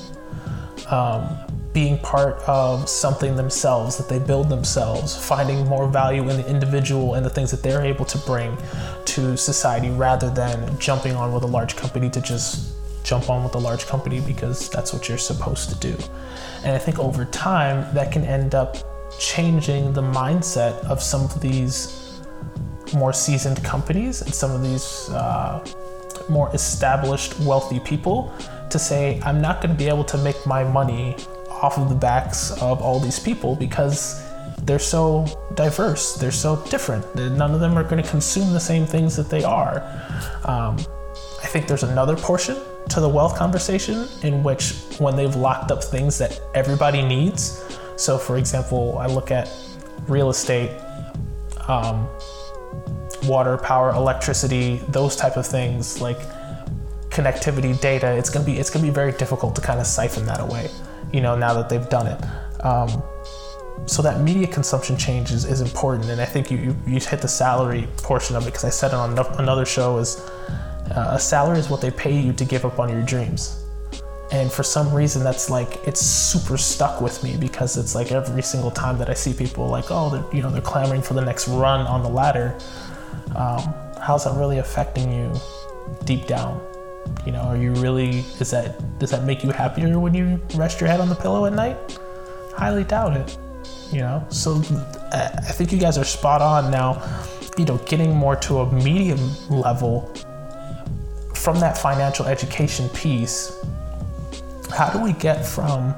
Um, 0.90 1.38
being 1.72 2.00
part 2.00 2.38
of 2.48 2.90
something 2.90 3.36
themselves 3.36 3.96
that 3.98 4.10
they 4.10 4.18
build 4.18 4.50
themselves, 4.50 5.16
finding 5.16 5.68
more 5.68 5.88
value 5.88 6.28
in 6.30 6.38
the 6.38 6.50
individual 6.50 7.14
and 7.14 7.24
the 7.24 7.30
things 7.30 7.52
that 7.52 7.62
they're 7.62 7.84
able 7.84 8.06
to 8.06 8.18
bring 8.20 8.58
to 9.06 9.38
society 9.38 9.92
rather 9.92 10.32
than 10.32 10.80
jumping 10.80 11.16
on 11.16 11.32
with 11.32 11.44
a 11.44 11.48
large 11.48 11.76
company 11.76 12.10
to 12.10 12.20
just 12.22 12.74
jump 13.04 13.30
on 13.30 13.44
with 13.44 13.54
a 13.54 13.60
large 13.60 13.86
company 13.86 14.20
because 14.22 14.68
that's 14.72 14.94
what 14.94 15.08
you're 15.08 15.20
supposed 15.20 15.70
to 15.70 15.76
do. 15.76 15.96
And 16.64 16.74
I 16.74 16.80
think 16.80 16.98
over 16.98 17.26
time 17.26 17.94
that 17.94 18.12
can 18.12 18.24
end 18.26 18.56
up 18.56 18.91
changing 19.22 19.94
the 19.94 20.02
mindset 20.02 20.74
of 20.86 21.02
some 21.02 21.22
of 21.22 21.40
these 21.40 22.20
more 22.94 23.14
seasoned 23.14 23.64
companies 23.64 24.22
and 24.22 24.34
some 24.34 24.52
of 24.52 24.64
these 24.64 25.10
uh, 25.10 25.64
more 26.28 26.54
established 26.54 27.40
wealthy 27.42 27.80
people 27.80 28.34
to 28.70 28.80
say, 28.80 29.22
I'm 29.24 29.40
not 29.40 29.62
going 29.62 29.72
to 29.72 29.78
be 29.78 29.88
able 29.88 30.04
to 30.06 30.18
make 30.18 30.46
my 30.46 30.64
money 30.64 31.16
off 31.50 31.78
of 31.78 31.90
the 31.90 31.96
backs 31.96 32.52
of 32.62 32.82
all 32.82 33.00
these 33.00 33.20
people 33.20 33.56
because 33.56 34.28
they're 34.64 34.80
so 34.80 35.26
diverse, 35.54 36.16
they're 36.16 36.32
so 36.32 36.64
different. 36.70 37.04
None 37.16 37.52
of 37.54 37.60
them 37.60 37.78
are 37.78 37.84
going 37.84 38.02
to 38.02 38.10
consume 38.10 38.54
the 38.54 38.60
same 38.60 38.86
things 38.86 39.16
that 39.16 39.30
they 39.30 39.44
are. 39.44 39.82
Um, 40.46 40.78
I 41.44 41.48
think 41.48 41.68
there's 41.68 41.84
another 41.84 42.16
portion 42.16 42.58
to 42.90 43.00
the 43.00 43.10
wealth 43.10 43.38
conversation 43.38 44.08
in 44.24 44.44
which, 44.44 44.74
when 45.00 45.16
they've 45.16 45.36
locked 45.36 45.72
up 45.72 45.84
things 45.84 46.18
that 46.18 46.40
everybody 46.54 47.02
needs, 47.02 47.64
so, 48.02 48.18
for 48.18 48.38
example, 48.38 48.98
I 48.98 49.06
look 49.06 49.30
at 49.30 49.48
real 50.08 50.32
estate, 50.32 50.72
um, 51.68 52.08
water, 53.26 53.58
power, 53.58 53.92
electricity, 53.92 54.82
those 54.88 55.16
type 55.16 55.38
of 55.38 55.46
things, 55.46 56.02
like 56.02 56.18
connectivity, 57.12 57.80
data. 57.80 58.12
It's 58.18 58.32
gonna 58.32 58.44
be 58.44 58.58
it's 58.58 58.72
gonna 58.72 58.86
be 58.86 58.92
very 58.92 59.12
difficult 59.12 59.54
to 59.56 59.62
kind 59.62 59.80
of 59.80 59.86
siphon 59.86 60.26
that 60.26 60.40
away. 60.40 60.72
You 61.14 61.22
know, 61.22 61.36
now 61.36 61.54
that 61.54 61.70
they've 61.70 61.88
done 61.90 62.08
it. 62.08 62.66
Um, 62.66 63.04
so 63.86 64.02
that 64.02 64.22
media 64.22 64.48
consumption 64.48 64.98
change 64.98 65.32
is, 65.32 65.46
is 65.46 65.62
important, 65.62 66.10
and 66.10 66.20
I 66.20 66.26
think 66.26 66.50
you, 66.50 66.58
you, 66.58 66.76
you 66.88 67.00
hit 67.00 67.22
the 67.22 67.28
salary 67.28 67.88
portion 67.98 68.36
of 68.36 68.44
it 68.44 68.48
because 68.48 68.64
I 68.64 68.70
said 68.70 68.90
it 68.90 68.96
on 68.96 69.18
another 69.38 69.66
show 69.66 70.00
is 70.00 70.20
uh, 70.96 71.12
a 71.12 71.20
salary 71.20 71.60
is 71.60 71.70
what 71.70 71.82
they 71.82 71.92
pay 71.92 72.20
you 72.20 72.34
to 72.34 72.46
give 72.46 72.66
up 72.66 72.80
on 72.80 72.90
your 72.90 73.04
dreams. 73.04 73.61
And 74.32 74.52
for 74.52 74.64
some 74.64 74.94
reason 74.94 75.24
that's 75.24 75.50
like 75.50 75.86
it's 75.86 76.00
super 76.02 76.58
stuck 76.58 77.02
with 77.02 77.24
me 77.24 77.36
because 77.38 77.78
it's 77.78 77.94
like 77.94 78.12
every 78.12 78.42
single 78.42 78.72
time 78.72 78.98
that 78.98 79.10
I 79.10 79.14
see 79.14 79.34
people 79.34 79.68
like 79.68 79.86
oh 79.90 80.10
they're 80.10 80.36
you 80.36 80.42
know 80.42 80.50
they're 80.50 80.62
clamoring 80.62 81.02
for 81.02 81.14
the 81.14 81.22
next 81.22 81.48
run 81.48 81.82
on 81.82 82.02
the 82.02 82.10
ladder 82.10 82.58
um, 83.36 83.74
how's 84.00 84.24
that 84.26 84.38
really 84.38 84.58
affecting 84.58 85.12
you 85.12 85.34
deep 86.06 86.28
down? 86.28 86.62
You 87.26 87.34
know 87.34 87.42
are 87.42 87.58
you 87.58 87.74
really 87.74 88.20
is 88.40 88.52
that 88.52 89.00
does 89.00 89.12
that 89.12 89.24
make 89.24 89.44
you 89.44 89.52
happier 89.52 90.00
when 90.00 90.14
you 90.14 90.40
rest 90.56 90.80
your 90.80 90.90
head 90.90 91.00
on 91.00 91.10
the 91.10 91.16
pillow 91.16 91.46
at 91.46 91.54
night? 91.54 92.00
Highly 92.56 92.84
doubt 92.84 93.18
it 93.18 93.38
you 93.92 94.00
know? 94.00 94.26
So 94.30 94.56
I 95.12 95.52
think 95.52 95.74
you 95.74 95.78
guys 95.78 95.98
are 95.98 96.06
spot 96.06 96.42
on. 96.42 96.72
Now 96.72 97.02
you 97.58 97.66
know 97.66 97.78
getting 97.80 98.16
more 98.16 98.36
to 98.38 98.60
a 98.60 98.72
medium 98.72 99.20
level 99.50 100.14
from 101.36 101.60
that 101.60 101.78
financial 101.78 102.26
education 102.28 102.88
piece 102.90 103.52
how 104.72 104.90
do 104.90 105.00
we 105.00 105.14
get 105.14 105.46
from 105.46 105.94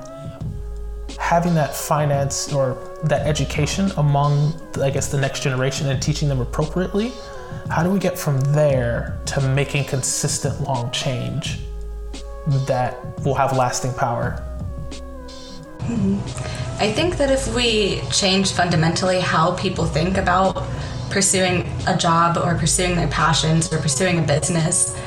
having 1.19 1.53
that 1.55 1.75
finance 1.75 2.51
or 2.51 2.77
that 3.03 3.25
education 3.27 3.91
among 3.97 4.53
i 4.81 4.89
guess 4.89 5.09
the 5.09 5.17
next 5.17 5.41
generation 5.41 5.87
and 5.89 6.01
teaching 6.01 6.27
them 6.27 6.41
appropriately? 6.41 7.11
How 7.69 7.83
do 7.83 7.89
we 7.89 7.99
get 7.99 8.17
from 8.17 8.39
there 8.53 9.17
to 9.27 9.41
making 9.41 9.85
consistent 9.85 10.61
long 10.61 10.91
change 10.91 11.59
that 12.67 12.97
will 13.23 13.35
have 13.35 13.55
lasting 13.55 13.93
power? 13.93 14.31
Hmm. 15.81 16.17
I 16.79 16.91
think 16.91 17.17
that 17.17 17.29
if 17.29 17.53
we 17.55 18.01
change 18.11 18.51
fundamentally 18.51 19.19
how 19.19 19.55
people 19.55 19.85
think 19.85 20.17
about 20.17 20.65
pursuing 21.09 21.69
a 21.87 21.95
job 21.95 22.37
or 22.37 22.55
pursuing 22.55 22.95
their 22.95 23.07
passions 23.07 23.71
or 23.71 23.77
pursuing 23.77 24.19
a 24.19 24.21
business, 24.21 24.97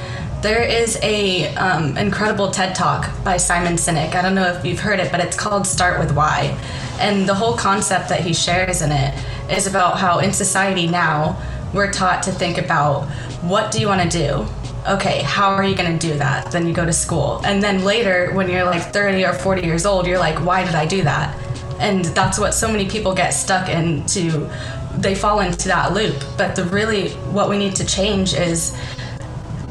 there 0.46 0.62
is 0.62 0.96
a 1.02 1.52
um, 1.56 1.98
incredible 1.98 2.52
TED 2.52 2.72
talk 2.72 3.11
by 3.24 3.37
Simon 3.37 3.72
Sinek. 3.72 4.14
I 4.14 4.22
don't 4.22 4.37
know 4.37 4.46
if 4.46 4.64
you've 4.64 4.78
heard 4.78 5.00
it, 5.00 5.11
but 5.11 5.18
it's 5.18 5.37
called 5.37 5.66
Start 5.66 5.98
with 5.98 6.14
Why. 6.14 6.56
And 7.00 7.28
the 7.28 7.35
whole 7.35 7.56
concept 7.56 8.09
that 8.11 8.20
he 8.20 8.32
shares 8.32 8.80
in 8.80 8.92
it 8.92 9.12
is 9.50 9.66
about 9.66 9.98
how 9.98 10.20
in 10.20 10.32
society 10.32 10.87
now 10.87 11.37
we're 11.74 11.90
taught 11.90 12.22
to 12.22 12.30
think 12.30 12.59
about 12.59 13.09
what 13.42 13.72
do 13.72 13.80
you 13.80 13.88
want 13.88 14.09
to 14.09 14.18
do? 14.18 14.46
Okay, 14.88 15.22
how 15.22 15.50
are 15.50 15.64
you 15.64 15.74
going 15.74 15.98
to 15.98 16.09
do 16.12 16.16
that? 16.16 16.52
Then 16.52 16.64
you 16.68 16.72
go 16.72 16.87
to 16.87 16.92
school. 16.92 17.40
And 17.44 17.61
then 17.61 17.82
later, 17.82 18.32
when 18.32 18.48
you're 18.48 18.64
like 18.64 18.92
30 18.92 19.24
or 19.24 19.32
40 19.32 19.66
years 19.66 19.85
old, 19.85 20.06
you're 20.06 20.20
like, 20.20 20.38
why 20.44 20.64
did 20.64 20.76
I 20.76 20.87
do 20.87 21.02
that? 21.02 21.37
And 21.80 22.04
that's 22.04 22.38
what 22.38 22.54
so 22.54 22.70
many 22.70 22.88
people 22.88 23.12
get 23.16 23.30
stuck 23.30 23.68
into. 23.68 24.48
They 24.96 25.16
fall 25.16 25.40
into 25.40 25.66
that 25.66 25.92
loop. 25.92 26.22
But 26.38 26.54
the 26.54 26.62
really, 26.66 27.11
what 27.32 27.50
we 27.50 27.59
need 27.59 27.74
to 27.76 27.85
change 27.85 28.32
is 28.35 28.76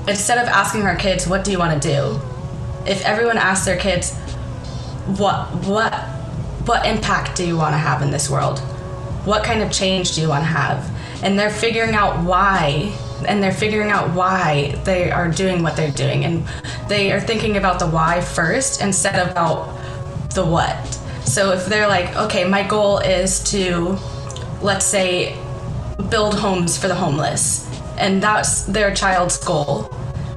instead 0.07 0.37
of 0.37 0.47
asking 0.47 0.83
our 0.83 0.95
kids, 0.95 1.27
what 1.27 1.43
do 1.43 1.51
you 1.51 1.59
want 1.59 1.81
to 1.81 1.87
do? 1.87 2.19
If 2.85 3.03
everyone 3.05 3.37
asks 3.37 3.65
their 3.65 3.77
kids, 3.77 4.15
what, 5.17 5.47
what, 5.65 5.93
what 6.65 6.85
impact 6.85 7.35
do 7.37 7.45
you 7.45 7.57
want 7.57 7.73
to 7.73 7.77
have 7.77 8.01
in 8.01 8.11
this 8.11 8.29
world? 8.29 8.59
What 9.25 9.43
kind 9.43 9.61
of 9.61 9.71
change 9.71 10.15
do 10.15 10.21
you 10.21 10.29
want 10.29 10.43
to 10.43 10.49
have? 10.49 10.89
And 11.23 11.37
they're 11.37 11.49
figuring 11.49 11.95
out 11.95 12.23
why 12.23 12.95
and 13.27 13.41
they're 13.41 13.51
figuring 13.51 13.91
out 13.91 14.13
why 14.13 14.79
they 14.83 15.11
are 15.11 15.29
doing 15.29 15.63
what 15.63 15.75
they're 15.75 15.91
doing 15.91 16.25
and 16.25 16.45
they 16.87 17.11
are 17.11 17.19
thinking 17.19 17.57
about 17.57 17.79
the 17.79 17.87
why 17.87 18.21
first 18.21 18.81
instead 18.81 19.15
of 19.15 19.31
about 19.31 19.73
the 20.31 20.45
what 20.45 20.85
so 21.23 21.51
if 21.51 21.65
they're 21.65 21.87
like 21.87 22.15
okay 22.15 22.43
my 22.43 22.61
goal 22.67 22.99
is 22.99 23.43
to 23.43 23.97
let's 24.61 24.85
say 24.85 25.37
build 26.09 26.35
homes 26.35 26.77
for 26.77 26.87
the 26.87 26.95
homeless 26.95 27.65
and 27.97 28.21
that's 28.21 28.63
their 28.63 28.93
child's 28.93 29.37
goal. 29.37 29.91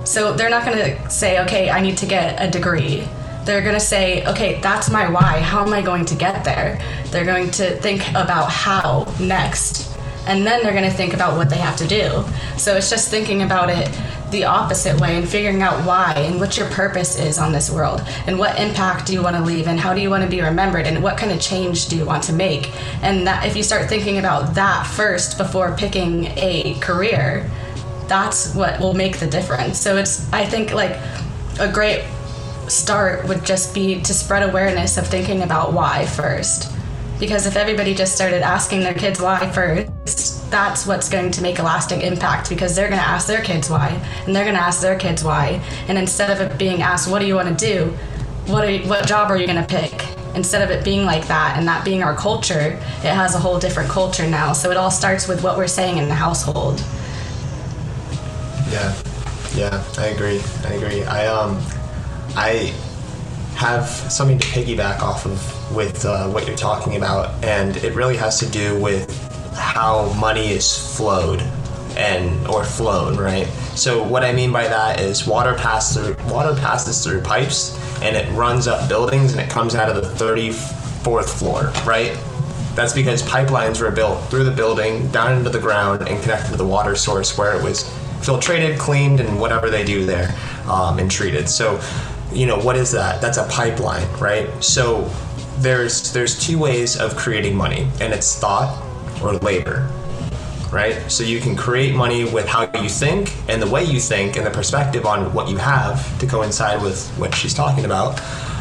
So 0.05 0.33
they're 0.33 0.51
not 0.51 0.64
going 0.64 0.79
to 0.79 1.11
say 1.11 1.38
okay 1.40 1.71
i 1.71 1.81
need 1.81 1.99
to 1.99 2.07
get 2.07 2.40
a 2.40 2.51
degree. 2.51 3.07
They're 3.44 3.62
going 3.62 3.75
to 3.75 3.81
say 3.81 4.27
okay 4.27 4.61
that's 4.61 4.90
my 4.90 5.09
why. 5.09 5.40
How 5.40 5.64
am 5.64 5.73
i 5.73 5.83
going 5.83 6.05
to 6.07 6.14
get 6.14 6.44
there? 6.44 6.81
They're 7.11 7.25
going 7.25 7.51
to 7.53 7.77
think 7.77 8.09
about 8.11 8.51
how 8.51 9.12
next 9.21 9.98
and 10.29 10.47
then 10.47 10.62
they're 10.62 10.73
going 10.73 10.85
to 10.85 10.97
think 10.97 11.14
about 11.14 11.37
what 11.37 11.51
they 11.51 11.57
have 11.57 11.77
to 11.79 11.87
do. 11.87 12.23
So 12.57 12.77
it's 12.77 12.91
just 12.91 13.11
thinking 13.11 13.43
about 13.43 13.71
it 13.71 13.88
the 14.31 14.45
opposite 14.45 15.01
way 15.01 15.17
and 15.17 15.27
figuring 15.27 15.62
out 15.62 15.87
why 15.87 16.12
and 16.17 16.38
what 16.38 16.59
your 16.59 16.69
purpose 16.69 17.19
is 17.19 17.38
on 17.38 17.51
this 17.51 17.71
world 17.71 18.03
and 18.27 18.38
what 18.38 18.61
impact 18.61 19.07
do 19.07 19.14
you 19.14 19.23
want 19.23 19.35
to 19.37 19.43
leave 19.43 19.67
and 19.67 19.81
how 19.81 19.95
do 19.95 20.03
you 20.03 20.11
want 20.11 20.23
to 20.23 20.29
be 20.29 20.43
remembered 20.43 20.87
and 20.87 21.03
what 21.03 21.17
kind 21.17 21.33
of 21.33 21.41
change 21.41 21.88
do 21.88 21.97
you 21.97 22.05
want 22.05 22.23
to 22.23 22.33
make. 22.35 22.71
And 23.03 23.27
that 23.27 23.47
if 23.47 23.57
you 23.57 23.62
start 23.62 23.88
thinking 23.88 24.19
about 24.19 24.55
that 24.55 24.87
first 24.87 25.38
before 25.38 25.75
picking 25.77 26.27
a 26.37 26.79
career, 26.81 27.51
that's 28.07 28.55
what 28.55 28.79
will 28.81 28.95
make 28.95 29.19
the 29.19 29.27
difference. 29.27 29.79
So 29.81 29.97
it's 29.97 30.31
I 30.33 30.45
think 30.45 30.73
like 30.73 30.99
a 31.59 31.73
great 31.73 32.05
start 32.69 33.27
would 33.27 33.47
just 33.47 33.75
be 33.75 34.03
to 34.03 34.12
spread 34.12 34.47
awareness 34.49 34.99
of 34.99 35.07
thinking 35.07 35.43
about 35.43 35.73
why 35.73 36.05
first 36.05 36.71
because 37.18 37.46
if 37.46 37.57
everybody 37.57 37.94
just 37.94 38.14
started 38.14 38.42
asking 38.42 38.81
their 38.81 38.94
kids 38.94 39.20
why 39.20 39.50
first, 39.50 40.50
that's 40.50 40.87
what's 40.87 41.09
going 41.09 41.31
to 41.33 41.42
make 41.42 41.59
a 41.59 41.62
lasting 41.62 42.00
impact 42.00 42.48
because 42.48 42.74
they're 42.74 42.88
going 42.88 43.00
to 43.00 43.07
ask 43.07 43.26
their 43.26 43.42
kids 43.42 43.68
why 43.68 43.88
and 44.26 44.35
they're 44.35 44.44
going 44.44 44.57
to 44.57 44.62
ask 44.62 44.81
their 44.81 44.98
kids 44.98 45.24
why. 45.24 45.61
And 45.88 45.98
instead 45.98 46.31
of 46.31 46.40
it 46.40 46.59
being 46.59 46.83
asked, 46.83 47.11
what 47.11 47.18
do 47.18 47.26
you 47.26 47.35
want 47.35 47.59
to 47.59 47.66
do? 47.66 47.87
What, 48.46 48.66
you, 48.72 48.88
what 48.88 49.07
job 49.07 49.31
are 49.31 49.37
you 49.37 49.46
going 49.46 49.62
to 49.62 49.66
pick? 49.66 50.07
Instead 50.35 50.62
of 50.62 50.70
it 50.70 50.85
being 50.85 51.04
like 51.04 51.26
that 51.26 51.57
and 51.59 51.66
that 51.66 51.85
being 51.85 52.02
our 52.02 52.14
culture, 52.14 52.78
it 52.98 53.12
has 53.12 53.35
a 53.35 53.38
whole 53.38 53.59
different 53.59 53.90
culture 53.90 54.28
now. 54.28 54.52
So 54.52 54.70
it 54.70 54.76
all 54.76 54.90
starts 54.90 55.26
with 55.26 55.42
what 55.42 55.57
we're 55.57 55.66
saying 55.66 55.98
in 55.98 56.09
the 56.09 56.14
household. 56.14 56.81
Yeah, 58.70 58.94
yeah, 59.54 59.85
I 59.96 60.07
agree. 60.09 60.40
I 60.64 60.74
agree. 60.74 61.04
I 61.04 61.26
um, 61.26 61.61
I 62.37 62.74
have 63.59 63.88
something 63.88 64.38
to 64.38 64.47
piggyback 64.47 65.01
off 65.01 65.27
of 65.27 65.75
with 65.75 66.05
uh, 66.05 66.29
what 66.29 66.47
you're 66.47 66.57
talking 66.57 66.94
about, 66.94 67.42
and 67.42 67.77
it 67.79 67.92
really 67.92 68.16
has 68.16 68.38
to 68.38 68.49
do 68.51 68.79
with 68.81 69.11
how 69.57 70.12
money 70.12 70.51
is 70.51 70.97
flowed 70.97 71.40
and 71.97 72.47
or 72.47 72.62
flown, 72.62 73.16
right? 73.16 73.49
So 73.75 74.01
what 74.01 74.23
I 74.23 74.33
mean 74.33 74.53
by 74.53 74.68
that 74.68 75.01
is 75.01 75.27
water 75.27 75.55
passes 75.55 75.97
through 75.97 76.33
water 76.33 76.55
passes 76.55 77.03
through 77.03 77.23
pipes 77.23 77.77
and 78.01 78.16
it 78.16 78.31
runs 78.33 78.68
up 78.68 78.88
buildings 78.88 79.33
and 79.33 79.40
it 79.40 79.51
comes 79.51 79.75
out 79.75 79.88
of 79.88 79.97
the 79.97 80.25
34th 80.25 81.37
floor, 81.37 81.73
right? 81.85 82.16
That's 82.77 82.92
because 82.92 83.25
pipelines 83.25 83.81
were 83.81 83.90
built 83.90 84.23
through 84.31 84.44
the 84.44 84.53
building, 84.53 85.09
down 85.09 85.37
into 85.37 85.51
the 85.51 85.59
ground, 85.59 86.07
and 86.07 86.23
connected 86.23 86.53
to 86.53 86.57
the 86.57 86.66
water 86.66 86.94
source 86.94 87.37
where 87.37 87.59
it 87.59 87.64
was 87.64 87.83
filtrated, 88.21 88.79
cleaned, 88.79 89.18
and 89.18 89.40
whatever 89.40 89.68
they 89.68 89.85
do 89.85 90.07
there, 90.07 90.33
um, 90.68 91.01
and 91.01 91.11
treated. 91.11 91.49
So 91.49 91.81
you 92.33 92.47
know 92.47 92.59
what 92.59 92.77
is 92.77 92.93
that 92.93 93.21
that's 93.21 93.38
a 93.38 93.47
pipeline 93.49 94.07
right 94.19 94.49
so 94.62 95.03
there's 95.59 96.12
there's 96.12 96.38
two 96.38 96.59
ways 96.59 96.99
of 96.99 97.17
creating 97.17 97.57
money 97.57 97.88
and 98.01 98.12
it's 98.12 98.38
thought 98.38 98.83
or 99.23 99.35
labor 99.35 99.91
right 100.71 101.11
so 101.11 101.25
you 101.25 101.41
can 101.41 101.57
create 101.57 101.95
money 101.95 102.25
with 102.25 102.47
how 102.47 102.71
you 102.83 102.88
think 102.88 103.35
and 103.49 103.61
the 103.62 103.67
way 103.67 103.83
you 103.83 103.99
think 103.99 104.37
and 104.37 104.47
the 104.47 104.51
perspective 104.51 105.07
on 105.07 105.33
what 105.33 105.49
you 105.49 105.57
have 105.57 106.19
to 106.19 106.27
coincide 106.27 106.83
with 106.83 107.09
what 107.19 107.35
she's 107.35 107.55
talking 107.55 107.85
about 107.85 108.21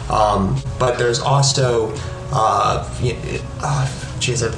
um, 0.10 0.56
but 0.80 0.98
there's 0.98 1.20
also 1.20 1.94
uh, 2.32 2.88
uh, 3.62 4.20
geez, 4.20 4.44
I 4.44 4.50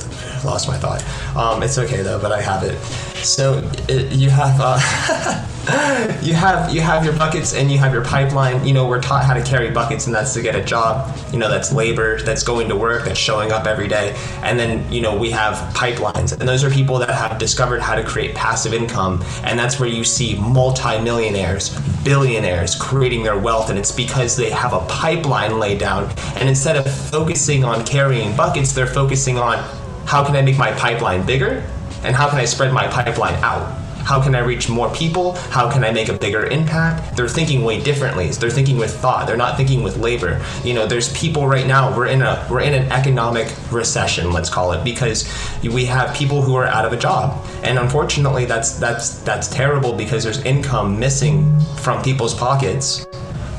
lost 0.44 0.68
my 0.68 0.78
thought. 0.78 1.04
Um, 1.36 1.62
it's 1.64 1.78
okay 1.78 2.02
though, 2.02 2.20
but 2.20 2.32
I 2.32 2.42
have 2.42 2.64
it. 2.64 2.78
So 3.24 3.70
it, 3.88 4.12
you 4.12 4.30
have 4.30 4.58
uh, 4.60 4.80
you 6.24 6.34
have 6.34 6.74
you 6.74 6.82
have 6.82 7.04
your 7.04 7.14
buckets 7.14 7.54
and 7.54 7.72
you 7.72 7.78
have 7.78 7.94
your 7.94 8.04
pipeline. 8.04 8.66
You 8.66 8.74
know, 8.74 8.88
we're 8.88 9.02
taught 9.02 9.24
how 9.24 9.34
to 9.34 9.44
carry 9.44 9.70
buckets, 9.70 10.08
and 10.08 10.16
that's 10.16 10.34
to 10.34 10.42
get 10.42 10.56
a 10.56 10.64
job. 10.64 11.16
You 11.32 11.38
know, 11.38 11.50
that's 11.50 11.72
labor, 11.72 12.22
that's 12.22 12.44
going 12.44 12.70
to 12.70 12.76
work, 12.76 13.06
that's 13.06 13.20
showing 13.20 13.52
up 13.52 13.68
every 13.68 13.88
day. 13.88 14.16
And 14.42 14.60
then 14.60 14.92
you 14.92 15.02
know 15.02 15.16
we 15.16 15.30
have 15.32 15.56
pipelines, 15.74 16.38
and 16.38 16.48
those 16.48 16.64
are 16.64 16.70
people 16.72 16.98
that 17.00 17.10
have 17.10 17.38
discovered 17.38 17.82
how 17.82 17.96
to 17.96 18.04
create 18.04 18.34
passive 18.34 18.74
income, 18.74 19.24
and 19.44 19.60
that's 19.60 19.80
where 19.80 19.90
you 19.90 20.04
see 20.04 20.36
multimillionaires, 20.40 21.78
billionaires 22.04 22.76
creating 22.76 23.22
their 23.22 23.38
wealth, 23.38 23.70
and 23.70 23.78
it's 23.78 23.92
because 23.92 24.36
they 24.36 24.50
have 24.50 24.74
a 24.74 24.80
pipeline 24.88 25.60
laid 25.60 25.78
down. 25.78 26.12
And 26.36 26.50
instead 26.50 26.78
of 26.78 26.92
focusing 26.92 27.64
on 27.64 27.86
carrying 27.86 28.36
buckets, 28.36 28.74
they're 28.74 28.88
focusing 28.88 29.38
on 29.38 29.58
how 30.06 30.26
can 30.26 30.36
I 30.36 30.42
make 30.42 30.58
my 30.58 30.72
pipeline 30.72 31.26
bigger 31.26 31.64
and 32.04 32.16
how 32.16 32.30
can 32.30 32.40
I 32.40 32.46
spread 32.46 32.74
my 32.74 32.88
pipeline 32.88 33.36
out? 33.44 33.79
How 34.04 34.22
can 34.22 34.36
I 34.36 34.40
reach 34.40 34.70
more 34.70 34.94
people? 34.94 35.34
How 35.50 35.72
can 35.72 35.84
I 35.84 35.92
make 35.92 36.10
a 36.10 36.14
bigger 36.14 36.46
impact? 36.46 37.16
They're 37.16 37.28
thinking 37.28 37.64
way 37.64 37.82
differently. 37.82 38.30
They're 38.30 38.50
thinking 38.50 38.78
with 38.78 38.96
thought. 38.96 39.28
They're 39.28 39.38
not 39.38 39.58
thinking 39.58 39.84
with 39.84 39.98
labor. 39.98 40.44
You 40.64 40.74
know, 40.74 40.88
there's 40.88 41.12
people 41.14 41.48
right 41.48 41.68
now. 41.68 41.96
We're 41.96 42.08
in 42.08 42.22
a 42.22 42.46
we're 42.50 42.62
in 42.62 42.74
an 42.74 42.92
economic 42.92 43.54
recession, 43.72 44.32
let's 44.32 44.50
call 44.50 44.72
it, 44.72 44.84
because 44.84 45.28
we 45.64 45.86
have 45.86 46.16
people 46.16 46.42
who 46.42 46.56
are 46.56 46.66
out 46.66 46.86
of 46.86 46.94
a 46.94 46.98
job, 46.98 47.46
and 47.64 47.78
unfortunately, 47.78 48.46
that's 48.46 48.80
that's 48.80 49.20
that's 49.20 49.48
terrible 49.48 49.94
because 49.94 50.24
there's 50.24 50.42
income 50.44 51.00
missing 51.00 51.60
from 51.78 52.02
people's 52.02 52.34
pockets. 52.34 53.06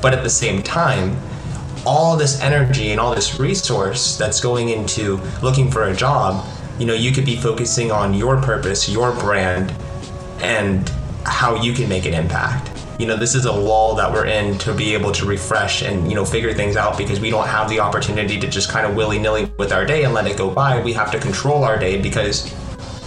But 0.03 0.15
at 0.15 0.23
the 0.23 0.31
same 0.31 0.63
time, 0.63 1.17
all 1.87 2.17
this 2.17 2.41
energy 2.41 2.91
and 2.91 3.01
all 3.01 3.15
this 3.15 3.39
resource 3.39 4.17
that's 4.17 4.41
going 4.41 4.71
into 4.71 5.21
looking 5.43 5.71
for 5.71 5.85
a 5.85 5.97
job, 5.97 6.45
you 6.79 6.87
know, 6.87 6.95
you 6.95 7.13
could 7.13 7.25
be 7.25 7.37
focusing 7.37 7.91
on 7.91 8.15
your 8.15 8.41
purpose, 8.41 8.89
your 8.89 9.13
brand, 9.13 9.75
and 10.43 10.89
how 11.25 11.61
you 11.63 11.73
can 11.73 11.89
make 11.89 12.07
an 12.07 12.15
impact. 12.15 12.71
you 12.99 13.07
know 13.07 13.17
this 13.17 13.35
is 13.35 13.47
a 13.47 13.53
lull 13.53 13.95
that 13.95 14.13
we're 14.13 14.27
in 14.27 14.59
to 14.59 14.75
be 14.75 14.93
able 14.93 15.11
to 15.11 15.25
refresh 15.25 15.81
and 15.83 16.09
you 16.11 16.15
know 16.15 16.25
figure 16.25 16.53
things 16.53 16.77
out 16.77 16.99
because 16.99 17.19
we 17.19 17.31
don't 17.31 17.49
have 17.49 17.69
the 17.71 17.81
opportunity 17.81 18.39
to 18.39 18.47
just 18.47 18.69
kind 18.69 18.85
of 18.87 18.95
willy-nilly 18.95 19.51
with 19.59 19.73
our 19.73 19.87
day 19.87 20.05
and 20.05 20.13
let 20.13 20.27
it 20.27 20.37
go 20.37 20.51
by. 20.51 20.83
We 20.83 20.93
have 20.93 21.11
to 21.13 21.19
control 21.19 21.65
our 21.65 21.79
day 21.79 22.01
because 22.01 22.55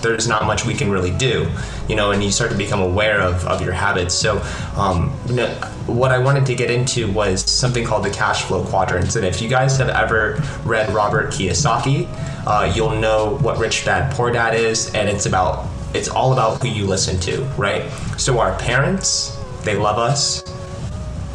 there's 0.01 0.27
not 0.27 0.45
much 0.45 0.65
we 0.65 0.73
can 0.73 0.91
really 0.91 1.11
do 1.11 1.49
you 1.87 1.95
know 1.95 2.11
and 2.11 2.21
you 2.23 2.29
start 2.29 2.51
to 2.51 2.57
become 2.57 2.81
aware 2.81 3.21
of, 3.21 3.45
of 3.45 3.61
your 3.61 3.71
habits. 3.71 4.13
So 4.15 4.41
um, 4.75 5.13
you 5.27 5.35
know, 5.35 5.47
what 5.85 6.11
i 6.11 6.17
wanted 6.17 6.45
to 6.47 6.55
get 6.55 6.71
into 6.71 7.11
was 7.11 7.49
something 7.49 7.85
called 7.85 8.03
the 8.03 8.09
cash 8.09 8.43
flow 8.43 8.63
quadrants. 8.65 9.15
And 9.15 9.25
if 9.25 9.41
you 9.41 9.49
guys 9.49 9.77
have 9.77 9.89
ever 9.89 10.41
read 10.65 10.89
robert 10.93 11.27
kiyosaki 11.33 12.07
uh, 12.47 12.71
you'll 12.75 12.97
know 12.99 13.37
what 13.45 13.59
rich 13.59 13.85
dad 13.85 14.11
poor 14.15 14.31
dad 14.31 14.55
is 14.55 14.93
and 14.95 15.07
it's 15.07 15.25
about 15.25 15.67
it's 15.93 16.09
all 16.09 16.33
about 16.33 16.61
who 16.61 16.67
you 16.67 16.85
listen 16.85 17.19
to 17.19 17.41
right 17.57 17.89
so 18.17 18.39
our 18.39 18.57
parents 18.59 19.37
they 19.63 19.77
love 19.77 19.97
us. 19.97 20.43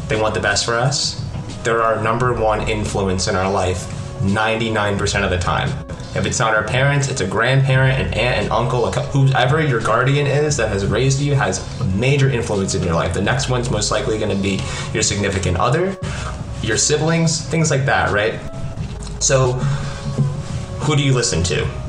They 0.07 0.19
want 0.19 0.35
the 0.35 0.39
best 0.39 0.65
for 0.65 0.75
us. 0.75 1.23
They're 1.63 1.81
our 1.81 2.01
number 2.01 2.33
one 2.33 2.67
influence 2.69 3.27
in 3.27 3.35
our 3.35 3.51
life 3.51 3.95
99% 4.21 5.23
of 5.23 5.29
the 5.29 5.37
time. 5.37 5.69
If 6.15 6.25
it's 6.25 6.39
not 6.39 6.55
our 6.55 6.63
parents, 6.63 7.07
it's 7.09 7.21
a 7.21 7.27
grandparent, 7.27 7.99
an 7.99 8.13
aunt, 8.13 8.45
an 8.45 8.51
uncle, 8.51 8.91
whoever 8.91 9.61
your 9.61 9.79
guardian 9.79 10.27
is 10.27 10.57
that 10.57 10.69
has 10.69 10.85
raised 10.85 11.19
you 11.19 11.35
has 11.35 11.59
a 11.81 11.85
major 11.85 12.29
influence 12.29 12.75
in 12.75 12.83
your 12.83 12.93
life. 12.93 13.13
The 13.13 13.21
next 13.21 13.49
one's 13.49 13.69
most 13.69 13.91
likely 13.91 14.17
going 14.17 14.35
to 14.35 14.41
be 14.41 14.61
your 14.93 15.03
significant 15.03 15.57
other, 15.57 15.97
your 16.61 16.77
siblings, 16.77 17.41
things 17.45 17.71
like 17.71 17.85
that, 17.85 18.11
right? 18.11 18.39
So, 19.21 19.53
who 20.81 20.95
do 20.95 21.03
you 21.03 21.13
listen 21.13 21.43
to? 21.43 21.88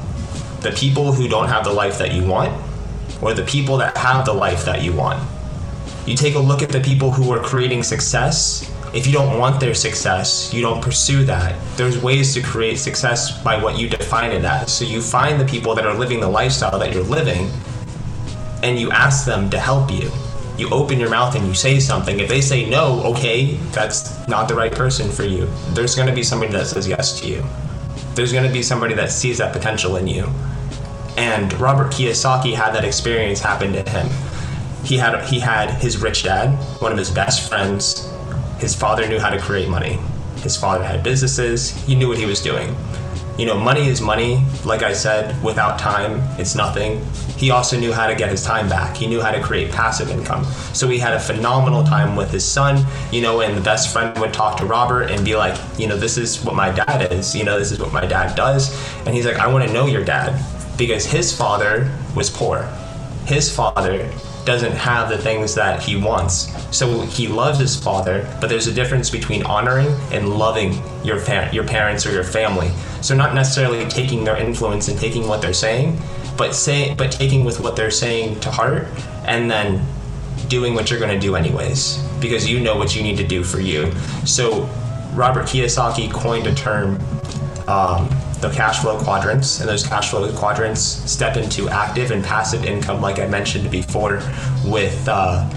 The 0.61 0.73
people 0.73 1.13
who 1.13 1.29
don't 1.29 1.49
have 1.49 1.65
the 1.65 1.73
life 1.73 1.99
that 1.99 2.13
you 2.13 2.25
want, 2.27 2.53
or 3.23 3.35
the 3.35 3.45
people 3.45 3.77
that 3.79 3.97
have 3.97 4.25
the 4.25 4.33
life 4.33 4.65
that 4.65 4.83
you 4.83 4.93
want? 4.93 5.27
You 6.07 6.17
take 6.17 6.35
a 6.35 6.39
look 6.39 6.63
at 6.63 6.71
the 6.71 6.81
people 6.81 7.11
who 7.11 7.33
are 7.33 7.41
creating 7.41 7.83
success. 7.83 8.71
If 8.93 9.07
you 9.07 9.13
don't 9.13 9.39
want 9.39 9.61
their 9.61 9.75
success, 9.75 10.53
you 10.53 10.63
don't 10.63 10.83
pursue 10.83 11.25
that. 11.25 11.55
There's 11.77 12.03
ways 12.03 12.35
to 12.35 12.43
create 12.43 12.79
success 12.79 13.43
by 13.43 13.63
what 13.63 13.79
you 13.79 13.89
define 13.89 14.33
it 14.33 14.45
as. 14.45 14.73
So 14.73 14.85
you 14.85 15.01
find 15.01 15.41
the 15.41 15.45
people 15.45 15.75
that 15.77 15.87
are 15.87 15.95
living 15.95 16.21
the 16.21 16.29
lifestyle 16.29 16.79
that 16.79 16.93
you're 16.93 17.05
living 17.05 17.51
and 18.63 18.79
you 18.79 18.91
ask 18.91 19.25
them 19.25 19.49
to 19.51 19.59
help 19.59 19.91
you. 19.91 20.11
You 20.59 20.69
open 20.71 21.01
your 21.01 21.09
mouth 21.09 21.35
and 21.37 21.47
you 21.47 21.55
say 21.55 21.81
something. 21.81 22.21
If 22.21 22.29
they 22.29 22.41
say 22.41 22.69
no, 22.69 23.03
okay, 23.15 23.55
that's 23.73 24.27
not 24.29 24.49
the 24.49 24.55
right 24.55 24.73
person 24.73 25.11
for 25.11 25.25
you. 25.25 25.49
There's 25.71 25.95
going 25.95 26.09
to 26.09 26.15
be 26.15 26.23
somebody 26.23 26.53
that 26.53 26.67
says 26.67 26.87
yes 26.87 27.19
to 27.21 27.29
you. 27.29 27.45
There's 28.15 28.33
going 28.33 28.47
to 28.47 28.53
be 28.53 28.63
somebody 28.63 28.95
that 28.95 29.11
sees 29.11 29.39
that 29.39 29.53
potential 29.53 29.97
in 29.97 30.07
you. 30.07 30.29
And 31.21 31.53
Robert 31.61 31.93
Kiyosaki 31.93 32.55
had 32.55 32.73
that 32.75 32.85
experience 32.85 33.41
happen 33.41 33.73
to 33.75 33.89
him 33.89 34.09
he 34.85 34.97
had 34.97 35.23
he 35.27 35.39
had 35.39 35.71
his 35.71 35.99
rich 35.99 36.23
dad, 36.25 36.51
one 36.81 36.93
of 36.93 36.99
his 36.99 37.11
best 37.11 37.49
friends. 37.49 38.11
His 38.59 38.75
father 38.75 39.07
knew 39.07 39.19
how 39.19 39.31
to 39.31 39.39
create 39.39 39.69
money. 39.69 39.99
His 40.43 40.57
father 40.57 40.85
had 40.85 41.03
businesses. 41.03 41.71
He 41.85 41.95
knew 41.95 42.09
what 42.09 42.19
he 42.19 42.27
was 42.27 42.41
doing. 42.41 42.75
You 43.39 43.47
know, 43.47 43.59
money 43.59 43.89
is 43.89 44.03
money. 44.03 44.45
Like 44.67 44.83
I 44.83 44.93
said, 44.93 45.43
without 45.43 45.79
time, 45.79 46.21
it's 46.39 46.55
nothing. 46.55 47.03
He 47.39 47.51
also 47.51 47.79
knew 47.79 47.91
how 47.93 48.07
to 48.07 48.15
get 48.15 48.29
his 48.29 48.45
time 48.45 48.69
back. 48.69 48.97
He 48.97 49.07
knew 49.07 49.23
how 49.23 49.31
to 49.31 49.41
create 49.41 49.71
passive 49.71 50.11
income. 50.11 50.45
So 50.75 50.89
he 50.89 50.99
had 50.99 51.15
a 51.15 51.21
phenomenal 51.21 51.83
time 51.83 52.17
with 52.17 52.31
his 52.31 52.45
son, 52.45 52.85
you 53.11 53.23
know, 53.23 53.41
and 53.41 53.57
the 53.57 53.63
best 53.63 53.95
friend 53.95 54.17
would 54.19 54.35
talk 54.35 54.59
to 54.59 54.67
Robert 54.67 55.05
and 55.05 55.25
be 55.25 55.37
like, 55.37 55.59
you 55.79 55.87
know, 55.87 55.97
this 55.97 56.19
is 56.19 56.45
what 56.45 56.55
my 56.55 56.71
dad 56.71 57.13
is. 57.13 57.35
You 57.35 57.45
know, 57.45 57.59
this 57.59 57.73
is 57.73 57.79
what 57.79 57.95
my 57.95 58.05
dad 58.05 58.35
does. 58.37 58.71
And 59.07 59.15
he's 59.15 59.25
like, 59.25 59.39
I 59.39 59.47
want 59.47 59.67
to 59.67 59.73
know 59.73 59.87
your 59.87 60.05
dad 60.05 60.39
because 60.81 61.05
his 61.05 61.31
father 61.31 61.93
was 62.17 62.31
poor. 62.31 62.63
His 63.27 63.55
father 63.55 64.11
doesn't 64.47 64.73
have 64.73 65.11
the 65.11 65.19
things 65.19 65.55
that 65.55 65.83
he 65.83 65.95
wants. 65.95 66.49
So 66.75 67.03
he 67.03 67.29
loves 67.29 67.59
his 67.59 67.77
father, 67.77 68.27
but 68.41 68.49
there's 68.49 68.67
a 68.67 68.73
difference 68.73 69.11
between 69.11 69.45
honoring 69.45 69.89
and 70.11 70.31
loving 70.31 70.83
your 71.05 71.19
your 71.53 71.65
parents 71.65 72.07
or 72.07 72.13
your 72.13 72.25
family. 72.25 72.71
So 73.03 73.15
not 73.15 73.35
necessarily 73.35 73.85
taking 73.91 74.25
their 74.25 74.39
influence 74.39 74.89
and 74.89 74.99
taking 74.99 75.29
what 75.29 75.43
they're 75.43 75.53
saying, 75.53 76.01
but 76.39 76.55
say 76.55 76.95
but 76.95 77.13
taking 77.13 77.45
with 77.45 77.61
what 77.61 77.77
they're 77.77 77.91
saying 77.91 78.41
to 78.41 78.51
heart 78.51 78.89
and 79.27 79.51
then 79.51 79.85
doing 80.49 80.73
what 80.73 80.91
you're 80.91 80.99
going 80.99 81.15
to 81.15 81.21
do 81.21 81.37
anyways 81.37 82.03
because 82.21 82.49
you 82.49 82.59
know 82.59 82.77
what 82.77 82.97
you 82.97 83.03
need 83.03 83.19
to 83.19 83.27
do 83.27 83.45
for 83.45 83.61
you. 83.61 83.93
So 84.25 84.63
Robert 85.13 85.45
Kiyosaki 85.45 86.11
coined 86.11 86.47
a 86.47 86.55
term 86.55 86.99
um, 87.69 88.09
the 88.41 88.51
cash 88.51 88.81
flow 88.81 88.99
quadrants, 88.99 89.61
and 89.61 89.69
those 89.69 89.87
cash 89.87 90.11
flow 90.11 90.31
quadrants 90.37 90.81
step 90.81 91.37
into 91.37 91.69
active 91.69 92.11
and 92.11 92.25
passive 92.25 92.65
income, 92.65 93.01
like 93.01 93.19
I 93.19 93.27
mentioned 93.27 93.71
before, 93.71 94.23
with 94.65 95.07
uh, 95.09 95.49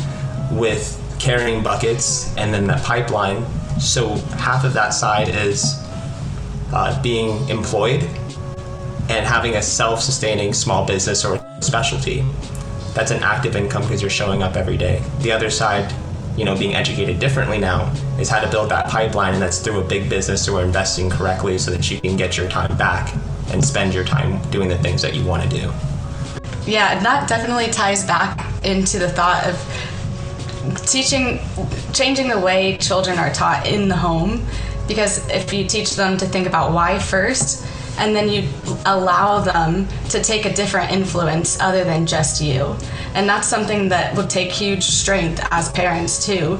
with 0.51 0.99
carrying 1.19 1.63
buckets 1.63 2.35
and 2.37 2.53
then 2.53 2.67
the 2.67 2.81
pipeline. 2.83 3.45
So 3.79 4.15
half 4.37 4.65
of 4.65 4.73
that 4.73 4.89
side 4.89 5.29
is 5.29 5.79
uh, 6.73 7.01
being 7.01 7.47
employed 7.49 8.03
and 9.09 9.25
having 9.25 9.55
a 9.55 9.61
self-sustaining 9.61 10.53
small 10.53 10.85
business 10.85 11.25
or 11.25 11.43
specialty. 11.61 12.25
That's 12.93 13.11
an 13.11 13.23
active 13.23 13.55
income 13.55 13.83
because 13.83 14.01
you're 14.01 14.09
showing 14.09 14.43
up 14.43 14.55
every 14.55 14.77
day. 14.77 15.01
The 15.19 15.31
other 15.31 15.49
side 15.49 15.93
you 16.37 16.45
know, 16.45 16.57
being 16.57 16.73
educated 16.73 17.19
differently 17.19 17.59
now 17.59 17.93
is 18.19 18.29
how 18.29 18.39
to 18.39 18.49
build 18.49 18.69
that 18.69 18.87
pipeline, 18.87 19.33
and 19.33 19.41
that's 19.41 19.59
through 19.59 19.79
a 19.79 19.83
big 19.83 20.09
business 20.09 20.47
or 20.47 20.63
investing 20.63 21.09
correctly 21.09 21.57
so 21.57 21.71
that 21.71 21.89
you 21.91 21.99
can 22.01 22.15
get 22.15 22.37
your 22.37 22.49
time 22.49 22.75
back 22.77 23.13
and 23.51 23.63
spend 23.63 23.93
your 23.93 24.03
time 24.03 24.41
doing 24.49 24.67
the 24.67 24.77
things 24.79 25.01
that 25.01 25.13
you 25.13 25.23
want 25.23 25.43
to 25.43 25.49
do. 25.49 25.71
Yeah, 26.65 26.99
that 27.03 27.27
definitely 27.27 27.67
ties 27.67 28.05
back 28.05 28.51
into 28.63 28.97
the 28.97 29.09
thought 29.09 29.45
of 29.45 30.87
teaching, 30.87 31.39
changing 31.93 32.29
the 32.29 32.39
way 32.39 32.77
children 32.77 33.17
are 33.19 33.31
taught 33.33 33.67
in 33.67 33.87
the 33.87 33.95
home. 33.95 34.45
Because 34.87 35.27
if 35.29 35.53
you 35.53 35.65
teach 35.65 35.95
them 35.95 36.17
to 36.17 36.25
think 36.25 36.47
about 36.47 36.73
why 36.73 36.99
first, 36.99 37.65
and 37.97 38.15
then 38.15 38.29
you 38.29 38.47
allow 38.85 39.39
them 39.39 39.87
to 40.09 40.21
take 40.21 40.45
a 40.45 40.53
different 40.53 40.91
influence 40.91 41.59
other 41.59 41.83
than 41.83 42.05
just 42.05 42.41
you. 42.41 42.75
And 43.13 43.27
that's 43.27 43.47
something 43.47 43.89
that 43.89 44.15
would 44.15 44.29
take 44.29 44.51
huge 44.51 44.83
strength 44.83 45.45
as 45.51 45.69
parents 45.71 46.25
too. 46.25 46.59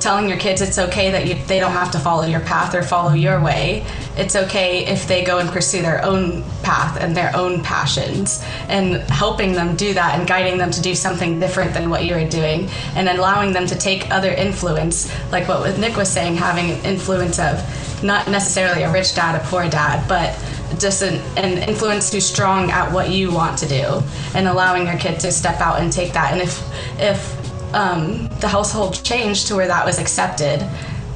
Telling 0.00 0.28
your 0.28 0.36
kids 0.36 0.60
it's 0.60 0.78
okay 0.78 1.10
that 1.12 1.26
you, 1.26 1.34
they 1.46 1.58
don't 1.58 1.72
have 1.72 1.90
to 1.92 1.98
follow 1.98 2.26
your 2.26 2.40
path 2.40 2.74
or 2.74 2.82
follow 2.82 3.14
your 3.14 3.40
way. 3.40 3.86
It's 4.18 4.36
okay 4.36 4.84
if 4.84 5.08
they 5.08 5.24
go 5.24 5.38
and 5.38 5.48
pursue 5.48 5.80
their 5.80 6.04
own 6.04 6.44
path 6.62 7.00
and 7.00 7.16
their 7.16 7.34
own 7.34 7.62
passions, 7.62 8.44
and 8.68 8.96
helping 9.08 9.54
them 9.54 9.76
do 9.76 9.94
that 9.94 10.18
and 10.18 10.28
guiding 10.28 10.58
them 10.58 10.70
to 10.72 10.82
do 10.82 10.94
something 10.94 11.40
different 11.40 11.72
than 11.72 11.88
what 11.88 12.04
you're 12.04 12.28
doing, 12.28 12.68
and 12.96 13.08
allowing 13.08 13.54
them 13.54 13.66
to 13.66 13.76
take 13.76 14.10
other 14.10 14.30
influence, 14.30 15.10
like 15.32 15.48
what 15.48 15.78
Nick 15.78 15.96
was 15.96 16.10
saying, 16.10 16.36
having 16.36 16.70
an 16.72 16.84
influence 16.84 17.38
of 17.38 18.04
not 18.04 18.28
necessarily 18.28 18.82
a 18.82 18.92
rich 18.92 19.14
dad, 19.14 19.40
a 19.40 19.44
poor 19.46 19.70
dad, 19.70 20.06
but 20.06 20.38
just 20.78 21.02
an, 21.02 21.14
an 21.36 21.68
influence 21.68 22.10
too 22.10 22.20
strong 22.20 22.70
at 22.70 22.92
what 22.92 23.10
you 23.10 23.32
want 23.32 23.58
to 23.58 23.68
do 23.68 24.02
and 24.34 24.48
allowing 24.48 24.86
your 24.86 24.98
kid 24.98 25.20
to 25.20 25.32
step 25.32 25.60
out 25.60 25.80
and 25.80 25.92
take 25.92 26.12
that. 26.12 26.32
And 26.32 26.42
if 26.42 26.62
if 27.00 27.74
um, 27.74 28.28
the 28.40 28.48
household 28.48 29.02
changed 29.04 29.48
to 29.48 29.56
where 29.56 29.66
that 29.66 29.84
was 29.84 29.98
accepted 29.98 30.68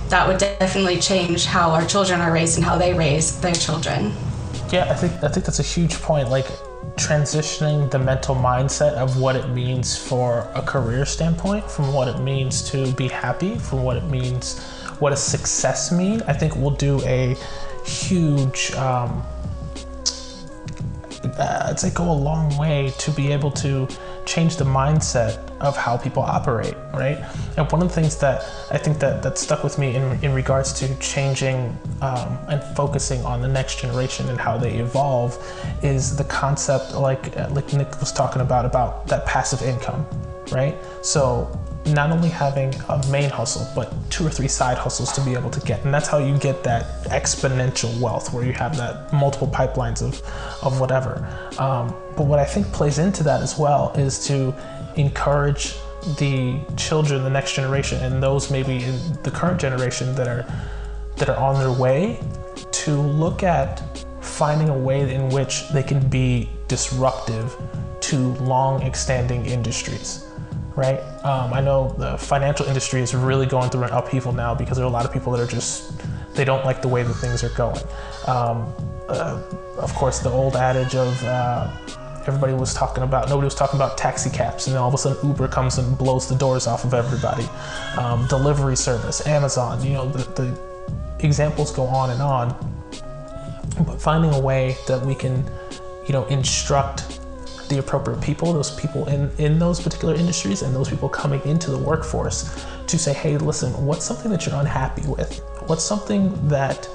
that 0.09 0.27
would 0.27 0.39
definitely 0.39 0.99
change 0.99 1.45
how 1.45 1.71
our 1.71 1.85
children 1.85 2.21
are 2.21 2.33
raised 2.33 2.57
and 2.57 2.65
how 2.65 2.79
they 2.79 2.95
raise 2.95 3.39
their 3.41 3.55
children. 3.55 4.13
Yeah 4.73 4.91
i 4.91 4.95
think 4.95 5.13
i 5.25 5.29
think 5.29 5.47
that's 5.47 5.61
a 5.61 5.63
huge 5.63 5.95
point 6.03 6.29
like 6.29 6.47
transitioning 6.97 7.91
the 7.91 7.99
mental 7.99 8.35
mindset 8.35 8.93
of 8.95 9.19
what 9.19 9.37
it 9.37 9.49
means 9.51 9.97
for 9.97 10.51
a 10.55 10.61
career 10.61 11.07
standpoint 11.07 11.71
from 11.71 11.93
what 11.93 12.09
it 12.09 12.19
means 12.21 12.63
to 12.71 12.93
be 12.93 13.09
happy 13.09 13.57
from 13.57 13.83
what 13.83 13.97
it 13.97 14.05
means 14.05 14.59
what 14.99 15.11
does 15.11 15.23
success 15.23 15.91
mean 15.93 16.21
i 16.27 16.33
think 16.33 16.55
we'll 16.57 16.71
do 16.71 17.01
a 17.05 17.37
huge 17.87 18.73
um, 18.73 19.25
uh, 21.39 21.67
I'd 21.69 21.81
say 21.81 21.91
go 21.91 22.11
a 22.11 22.13
long 22.13 22.57
way 22.57 22.93
to 22.99 23.11
be 23.11 23.33
able 23.33 23.51
to 23.53 23.89
change 24.25 24.57
the 24.57 24.65
mindset 24.65 25.39
of 25.61 25.77
how 25.77 25.97
people 25.97 26.23
operate, 26.23 26.75
right? 26.93 27.19
And 27.57 27.71
one 27.71 27.83
of 27.83 27.89
the 27.89 27.95
things 27.95 28.17
that 28.19 28.43
I 28.71 28.79
think 28.79 28.99
that, 29.01 29.23
that 29.23 29.39
stuck 29.39 29.65
with 29.65 29.79
me 29.79 29.97
in, 29.97 30.25
in 30.25 30.33
regards 30.33 30.73
to 30.75 30.95
changing 30.99 31.77
um, 32.01 32.39
and 32.49 32.63
focusing 32.77 33.25
on 33.25 33.41
the 33.43 33.49
next 33.49 33.81
generation 33.81 34.29
and 34.29 34.39
how 34.39 34.57
they 34.57 34.75
evolve 34.79 35.37
is 35.83 36.17
the 36.17 36.25
concept, 36.25 36.95
like 36.95 37.35
like 37.51 37.73
Nick 37.73 37.99
was 38.01 38.13
talking 38.13 38.43
about, 38.43 38.65
about 38.65 39.07
that 39.09 39.27
passive 39.27 39.63
income, 39.63 40.07
right? 40.53 40.77
So 41.03 41.51
not 41.87 42.11
only 42.11 42.29
having 42.29 42.75
a 42.89 43.07
main 43.09 43.31
hustle, 43.31 43.67
but 43.75 43.93
two 44.11 44.27
or 44.27 44.31
three 44.31 44.49
side 44.49 44.77
hustles 44.77 45.13
to 45.13 45.21
be 45.23 45.35
able 45.35 45.51
to 45.51 45.61
get. 45.61 45.85
And 45.85 45.93
that's 45.93 46.09
how 46.09 46.19
you 46.19 46.37
get 46.39 46.63
that 46.65 47.05
exponential 47.05 47.99
wealth 48.01 48.33
where 48.33 48.45
you 48.45 48.53
have 48.53 48.77
that 48.77 49.13
multiple 49.13 49.49
pipelines 49.49 50.03
of, 50.03 50.21
of 50.63 50.81
whatever. 50.81 51.27
Um, 51.59 51.95
but 52.17 52.27
what 52.27 52.39
I 52.39 52.45
think 52.45 52.67
plays 52.73 52.99
into 52.99 53.23
that 53.25 53.43
as 53.43 53.59
well 53.59 53.93
is 53.97 54.27
to 54.27 54.55
encourage 54.97 55.77
the 56.19 56.61
children, 56.77 57.25
the 57.25 57.31
next 57.31 57.55
generation, 57.55 58.03
and 58.03 58.23
those 58.23 58.51
maybe 58.51 58.83
in 58.85 58.99
the 59.23 59.31
current 59.31 59.61
generation 59.61 60.15
that 60.15 60.29
are 60.29 60.47
that 61.17 61.29
are 61.29 61.37
on 61.37 61.59
their 61.59 61.73
way 61.73 62.21
to 62.71 62.93
look 62.93 63.43
at 63.43 64.05
finding 64.21 64.69
a 64.69 64.79
way 64.79 65.13
in 65.13 65.29
which 65.31 65.69
they 65.71 65.83
can 65.83 66.07
be 66.09 66.49
disruptive 66.69 67.57
to 68.01 68.17
long 68.35 68.81
extending 68.83 69.45
industries 69.47 70.28
right? 70.79 71.01
Um, 71.25 71.53
I 71.53 71.61
know 71.61 71.93
the 71.99 72.17
financial 72.17 72.65
industry 72.67 73.01
is 73.03 73.13
really 73.13 73.47
going 73.47 73.69
through 73.69 73.83
an 73.83 73.91
upheaval 73.91 74.33
now 74.33 74.55
because 74.55 74.77
there 74.77 74.87
are 74.87 74.89
a 74.89 74.93
lot 74.93 75.05
of 75.05 75.13
people 75.13 75.33
that 75.33 75.41
are 75.41 75.47
just 75.47 75.93
they 76.35 76.45
don't 76.45 76.65
like 76.65 76.83
the 76.83 76.89
way 76.89 77.03
that 77.03 77.15
things 77.15 77.43
are 77.43 77.49
going. 77.51 77.83
Um, 78.29 78.73
uh, 79.09 79.43
of 79.77 79.93
course, 79.95 80.21
the 80.21 80.31
old 80.31 80.55
adage 80.55 80.95
of 80.95 81.25
uh, 81.25 81.69
everybody 82.29 82.53
was 82.53 82.75
talking 82.75 83.03
about 83.03 83.29
nobody 83.29 83.47
was 83.47 83.57
talking 83.57 83.77
about 83.77 83.99
taxi 83.99 84.31
cabs, 84.31 84.69
and 84.69 84.77
then 84.77 84.81
all 84.81 84.89
of 84.89 84.95
a 84.95 84.99
sudden 84.99 85.29
Uber 85.29 85.49
comes 85.49 85.79
and 85.79 85.99
blows 85.99 86.29
the 86.29 86.37
doors 86.37 86.69
off 86.69 86.85
of 86.85 86.95
everybody. 86.95 87.49
Um, 87.99 88.29
delivery 88.29 88.77
service, 88.77 89.27
Amazon, 89.27 89.85
you 89.85 89.95
know, 89.95 90.09
the, 90.09 90.23
the 90.41 91.27
examples 91.27 91.73
go 91.73 91.87
on 91.87 92.11
and 92.11 92.23
on. 92.23 92.55
But 93.85 94.01
finding 94.01 94.33
a 94.33 94.41
way 94.41 94.77
that 94.87 95.05
we 95.05 95.17
can, 95.17 95.45
you 96.07 96.13
know, 96.13 96.25
instruct 96.27 97.18
the 97.69 97.79
appropriate 97.79 98.21
people, 98.21 98.53
those 98.53 98.75
people 98.79 99.07
in, 99.09 99.31
in 99.39 99.59
those 99.59 99.81
particular 99.81 100.15
industries 100.15 100.63
and 100.63 100.75
those 100.75 100.89
people 100.89 101.09
coming 101.09 101.41
into 101.45 101.71
the 101.71 101.79
workforce 101.79 102.65
to 102.87 102.99
say, 102.99 103.13
hey, 103.13 103.37
listen, 103.37 103.73
what's 103.85 104.05
something 104.05 104.31
that 104.31 104.47
you're 104.47 104.57
unhappy 104.57 105.07
with? 105.07 105.41
What's 105.67 105.85
something 105.85 106.49
that, 106.49 106.87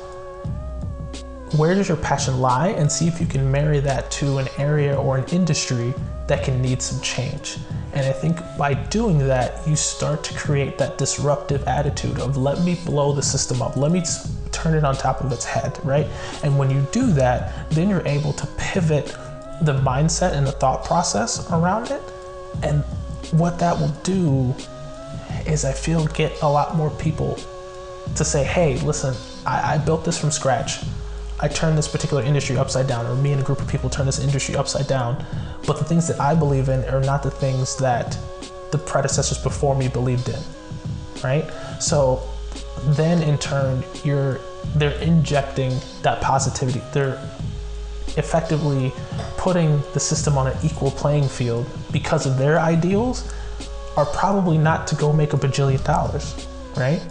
where 1.57 1.75
does 1.75 1.87
your 1.87 1.97
passion 1.97 2.39
lie? 2.39 2.69
And 2.69 2.91
see 2.91 3.07
if 3.07 3.21
you 3.21 3.27
can 3.27 3.49
marry 3.51 3.79
that 3.81 4.09
to 4.11 4.39
an 4.39 4.47
area 4.57 4.95
or 4.95 5.17
an 5.17 5.25
industry 5.25 5.93
that 6.27 6.43
can 6.43 6.61
need 6.61 6.81
some 6.81 7.01
change. 7.01 7.57
And 7.93 8.07
I 8.07 8.11
think 8.11 8.39
by 8.57 8.73
doing 8.73 9.19
that, 9.19 9.67
you 9.67 9.75
start 9.75 10.23
to 10.23 10.33
create 10.33 10.79
that 10.79 10.97
disruptive 10.97 11.63
attitude 11.67 12.19
of 12.19 12.37
let 12.37 12.61
me 12.63 12.75
blow 12.85 13.13
the 13.13 13.21
system 13.21 13.61
up, 13.61 13.77
let 13.77 13.91
me 13.91 14.03
turn 14.51 14.75
it 14.75 14.83
on 14.83 14.95
top 14.95 15.21
of 15.21 15.31
its 15.31 15.45
head, 15.45 15.77
right? 15.83 16.07
And 16.43 16.57
when 16.57 16.71
you 16.71 16.87
do 16.91 17.11
that, 17.13 17.69
then 17.69 17.89
you're 17.89 18.07
able 18.07 18.33
to 18.33 18.47
pivot 18.57 19.15
the 19.61 19.73
mindset 19.73 20.33
and 20.33 20.45
the 20.45 20.51
thought 20.51 20.83
process 20.85 21.49
around 21.51 21.91
it. 21.91 22.01
And 22.61 22.83
what 23.31 23.59
that 23.59 23.79
will 23.79 23.93
do 24.03 24.53
is, 25.45 25.65
I 25.65 25.73
feel, 25.73 26.05
get 26.07 26.41
a 26.41 26.47
lot 26.47 26.75
more 26.75 26.89
people 26.91 27.37
to 28.15 28.25
say, 28.25 28.43
hey, 28.43 28.77
listen, 28.79 29.15
I, 29.45 29.75
I 29.75 29.77
built 29.77 30.05
this 30.05 30.19
from 30.19 30.31
scratch. 30.31 30.79
I 31.39 31.47
turned 31.47 31.77
this 31.77 31.87
particular 31.87 32.23
industry 32.23 32.57
upside 32.57 32.87
down, 32.87 33.05
or 33.05 33.15
me 33.15 33.31
and 33.31 33.41
a 33.41 33.43
group 33.43 33.59
of 33.59 33.67
people 33.67 33.89
turned 33.89 34.07
this 34.07 34.19
industry 34.19 34.55
upside 34.55 34.87
down. 34.87 35.25
But 35.65 35.77
the 35.77 35.83
things 35.83 36.07
that 36.07 36.19
I 36.19 36.35
believe 36.35 36.69
in 36.69 36.83
are 36.85 37.01
not 37.01 37.23
the 37.23 37.31
things 37.31 37.75
that 37.77 38.17
the 38.71 38.77
predecessors 38.77 39.37
before 39.37 39.75
me 39.75 39.87
believed 39.87 40.29
in, 40.29 40.39
right? 41.23 41.49
So 41.79 42.21
then 42.95 43.21
in 43.23 43.37
turn, 43.37 43.83
you're 44.03 44.39
they're 44.75 44.99
injecting 45.01 45.77
that 46.01 46.21
positivity. 46.21 46.81
They're 46.93 47.21
effectively 48.17 48.91
putting 49.37 49.81
the 49.93 49.99
system 49.99 50.37
on 50.37 50.47
an 50.47 50.57
equal 50.63 50.91
playing 50.91 51.27
field 51.27 51.65
because 51.91 52.25
of 52.25 52.37
their 52.37 52.59
ideals 52.59 53.33
are 53.97 54.05
probably 54.05 54.57
not 54.57 54.87
to 54.87 54.95
go 54.95 55.13
make 55.13 55.33
a 55.33 55.37
bajillion 55.37 55.83
dollars, 55.83 56.47
right? 56.77 57.01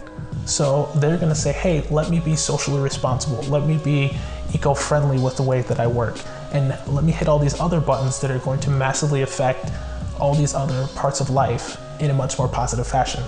So 0.45 0.91
they're 0.95 1.17
gonna 1.17 1.35
say, 1.35 1.53
hey, 1.53 1.85
let 1.89 2.09
me 2.09 2.19
be 2.19 2.35
socially 2.35 2.81
responsible. 2.81 3.41
Let 3.43 3.65
me 3.65 3.77
be 3.77 4.17
eco 4.53 4.73
friendly 4.73 5.19
with 5.19 5.37
the 5.37 5.43
way 5.43 5.61
that 5.61 5.79
I 5.79 5.87
work. 5.87 6.19
And 6.51 6.77
let 6.87 7.03
me 7.03 7.11
hit 7.11 7.27
all 7.27 7.39
these 7.39 7.59
other 7.59 7.79
buttons 7.79 8.19
that 8.21 8.29
are 8.29 8.39
going 8.39 8.59
to 8.61 8.69
massively 8.69 9.21
affect 9.21 9.71
all 10.19 10.35
these 10.35 10.53
other 10.53 10.87
parts 10.95 11.19
of 11.19 11.29
life 11.29 11.77
in 11.99 12.11
a 12.11 12.13
much 12.13 12.37
more 12.37 12.47
positive 12.47 12.87
fashion. 12.87 13.23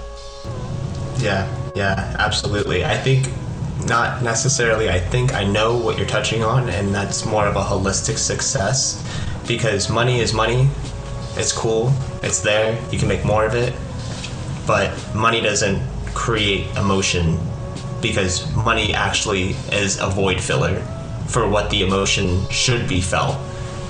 Yeah, 1.17 1.47
yeah, 1.75 2.15
absolutely. 2.19 2.85
I 2.85 2.97
think 2.97 3.27
not 3.85 4.21
necessarily 4.23 4.89
I 4.89 4.99
think 4.99 5.33
I 5.33 5.43
know 5.43 5.77
what 5.77 5.97
you're 5.97 6.07
touching 6.07 6.43
on, 6.43 6.69
and 6.69 6.93
that's 6.93 7.25
more 7.25 7.45
of 7.45 7.55
a 7.55 7.61
holistic 7.61 8.17
success 8.17 9.03
because 9.47 9.89
money 9.89 10.19
is 10.19 10.33
money. 10.33 10.67
It's 11.37 11.51
cool, 11.51 11.93
it's 12.23 12.39
there, 12.41 12.79
you 12.91 12.97
can 12.97 13.07
make 13.07 13.25
more 13.25 13.45
of 13.45 13.55
it, 13.55 13.73
but 14.65 14.93
money 15.13 15.41
doesn't 15.41 15.81
create 16.13 16.65
emotion 16.77 17.37
because 18.01 18.53
money 18.55 18.93
actually 18.93 19.51
is 19.71 19.99
a 19.99 20.07
void 20.07 20.39
filler 20.39 20.79
for 21.27 21.47
what 21.49 21.69
the 21.69 21.83
emotion 21.83 22.47
should 22.49 22.87
be 22.87 23.01
felt. 23.01 23.37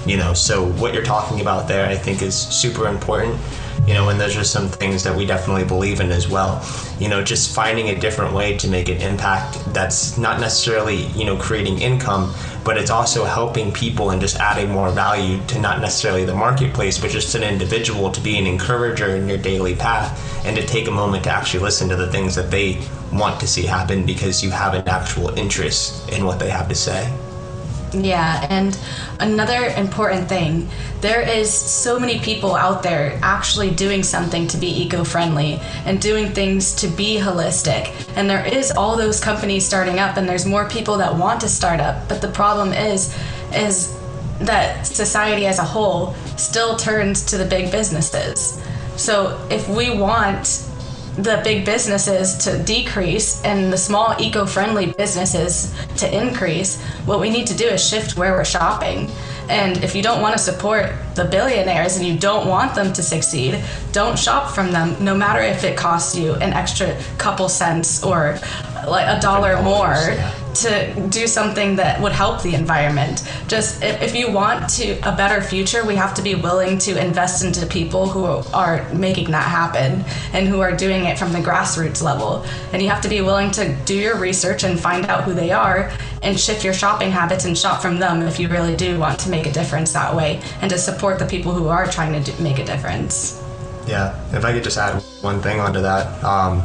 You 0.08 0.18
know, 0.18 0.34
so 0.34 0.66
what 0.74 0.94
you're 0.94 1.04
talking 1.04 1.42
about 1.42 1.68
there, 1.68 1.88
I 1.88 1.96
think, 1.96 2.22
is 2.22 2.36
super 2.36 2.88
important 2.88 3.40
you 3.88 3.94
know, 3.94 4.10
and 4.10 4.20
those 4.20 4.36
are 4.36 4.44
some 4.44 4.68
things 4.68 5.04
that 5.04 5.16
we 5.16 5.26
definitely 5.26 5.64
believe 5.64 6.00
in 6.00 6.12
as 6.12 6.28
well. 6.28 6.66
You 7.00 7.10
know, 7.10 7.24
just 7.24 7.54
finding 7.54 7.90
a 7.90 8.00
different 8.00 8.34
way 8.34 8.58
to 8.58 8.68
make 8.68 8.90
an 8.90 8.98
impact 9.02 9.64
that's 9.74 10.18
not 10.18 10.40
necessarily, 10.40 11.06
you 11.08 11.26
know, 11.26 11.38
creating 11.38 11.80
income, 11.80 12.34
but 12.64 12.78
it's 12.78 12.90
also 12.90 13.26
helping 13.26 13.72
people 13.72 14.10
and 14.10 14.20
just 14.20 14.38
adding 14.38 14.72
more 14.72 14.90
value 14.90 15.40
to 15.48 15.60
not 15.60 15.82
necessarily 15.82 16.26
the 16.26 16.34
marketplace, 16.34 16.98
but 16.98 17.12
just 17.12 17.36
an 17.36 17.44
individual 17.44 18.12
to 18.12 18.22
be 18.22 18.38
an 18.38 18.48
encourager 18.48 19.16
in 19.16 19.30
your 19.30 19.38
daily 19.38 19.76
path 19.76 20.46
and 20.46 20.56
to 20.56 20.66
take 20.66 20.88
a 20.88 20.92
moment 20.92 21.24
to 21.26 21.30
actually 21.30 21.62
listen 21.62 21.88
to 21.90 21.96
the 21.96 22.12
things 22.12 22.34
that 22.36 22.50
they 22.50 22.82
want 23.14 23.40
to 23.40 23.48
see 23.48 23.64
happen 23.64 24.06
because 24.06 24.44
you 24.44 24.50
have 24.50 24.74
an 24.74 24.88
actual 24.88 25.30
interest 25.38 26.10
in 26.10 26.26
what 26.26 26.40
they 26.40 26.50
have 26.50 26.68
to 26.68 26.76
say. 26.76 27.12
Yeah, 28.04 28.46
and 28.50 28.78
another 29.20 29.68
important 29.78 30.28
thing 30.28 30.70
there 31.02 31.22
is 31.22 31.54
so 31.54 32.00
many 32.00 32.20
people 32.20 32.56
out 32.56 32.82
there 32.82 33.20
actually 33.22 33.70
doing 33.70 34.02
something 34.02 34.48
to 34.48 34.58
be 34.58 34.82
eco-friendly 34.82 35.60
and 35.86 36.02
doing 36.02 36.34
things 36.34 36.74
to 36.76 36.88
be 36.88 37.18
holistic. 37.18 37.94
And 38.16 38.28
there 38.28 38.44
is 38.44 38.72
all 38.72 38.98
those 38.98 39.20
companies 39.20 39.64
starting 39.68 40.00
up 40.00 40.18
and 40.18 40.28
there's 40.28 40.48
more 40.48 40.68
people 40.68 40.98
that 40.98 41.16
want 41.16 41.42
to 41.42 41.48
start 41.48 41.80
up 41.80 42.10
but 42.10 42.22
the 42.22 42.30
problem 42.30 42.74
is 42.74 43.16
is 43.54 43.96
that 44.40 44.88
society 44.88 45.46
as 45.46 45.60
a 45.60 45.64
whole 45.64 46.14
still 46.38 46.76
turns 46.76 47.24
to 47.26 47.38
the 47.38 47.46
big 47.46 47.72
businesses. 47.72 48.60
So 48.96 49.46
if 49.52 49.70
we 49.70 49.96
want 49.96 50.68
the 51.18 51.42
big 51.44 51.66
businesses 51.66 52.38
to 52.38 52.62
decrease 52.64 53.44
and 53.44 53.72
the 53.72 53.78
small 53.78 54.16
eco-friendly 54.20 54.94
businesses 54.94 55.74
to 55.98 56.14
increase 56.14 56.82
what 57.06 57.20
we 57.20 57.30
need 57.30 57.48
to 57.48 57.56
do 57.56 57.66
is 57.66 57.88
shift 57.88 58.18
where 58.18 58.34
we're 58.34 58.44
shopping. 58.44 59.10
And 59.50 59.84
if 59.84 59.96
you 59.96 60.02
don't 60.02 60.22
want 60.22 60.34
to 60.34 60.40
support 60.40 60.92
the 61.14 61.24
billionaires 61.26 61.98
and 61.98 62.06
you 62.06 62.18
don't 62.18 62.48
want 62.48 62.76
them 62.76 62.92
to 62.92 63.04
succeed 63.04 63.64
don't 63.92 64.18
shop 64.20 64.54
from 64.54 64.72
them 64.72 65.02
no 65.04 65.16
matter 65.16 65.40
if 65.40 65.64
it 65.64 65.78
costs 65.78 66.18
you 66.18 66.34
an 66.36 66.52
extra 66.52 67.00
couple 67.18 67.48
cents 67.48 68.04
or 68.04 68.38
like 68.88 69.08
a 69.08 69.22
dollar 69.22 69.62
more. 69.62 69.94
yeah 69.94 70.45
to 70.56 71.08
do 71.10 71.28
something 71.28 71.76
that 71.76 72.02
would 72.02 72.12
help 72.12 72.42
the 72.42 72.56
environment. 72.56 73.24
Just 73.48 73.84
if, 73.84 74.02
if, 74.02 74.16
you 74.16 74.32
want 74.32 74.70
to 74.70 74.98
a 75.08 75.16
better 75.16 75.42
future, 75.42 75.86
we 75.86 75.96
have 75.96 76.14
to 76.16 76.22
be 76.22 76.36
willing 76.36 76.78
to 76.80 77.04
invest 77.04 77.44
into 77.44 77.66
people 77.66 78.08
who 78.08 78.26
are 78.54 78.88
making 78.94 79.32
that 79.32 79.44
happen 79.44 80.04
and 80.34 80.48
who 80.48 80.62
are 80.62 80.76
doing 80.76 81.06
it 81.06 81.18
from 81.18 81.34
the 81.34 81.40
grassroots 81.40 82.02
level. 82.02 82.46
And 82.72 82.82
you 82.82 82.90
have 82.90 83.02
to 83.02 83.10
be 83.10 83.22
willing 83.22 83.52
to 83.52 83.76
do 83.86 83.96
your 83.96 84.18
research 84.18 84.64
and 84.64 84.80
find 84.80 85.06
out 85.06 85.24
who 85.24 85.34
they 85.34 85.52
are 85.52 85.92
and 86.24 86.40
shift 86.40 86.64
your 86.64 86.74
shopping 86.74 87.12
habits 87.12 87.46
and 87.46 87.58
shop 87.58 87.82
from 87.82 88.00
them 88.00 88.22
if 88.22 88.40
you 88.40 88.48
really 88.48 88.76
do 88.76 88.98
want 89.00 89.20
to 89.20 89.30
make 89.30 89.46
a 89.46 89.52
difference 89.52 89.94
that 89.94 90.16
way 90.16 90.42
and 90.62 90.72
to 90.72 90.78
support 90.78 91.20
the 91.20 91.26
people 91.26 91.54
who 91.54 91.68
are 91.68 91.86
trying 91.86 92.14
to 92.14 92.32
do, 92.32 92.44
make 92.44 92.60
a 92.60 92.66
difference. 92.66 93.42
Yeah, 93.88 94.18
if 94.36 94.44
I 94.44 94.52
could 94.52 94.64
just 94.64 94.78
add 94.78 95.02
one 95.22 95.42
thing 95.42 95.60
onto 95.60 95.82
that. 95.82 96.24
Um, 96.24 96.64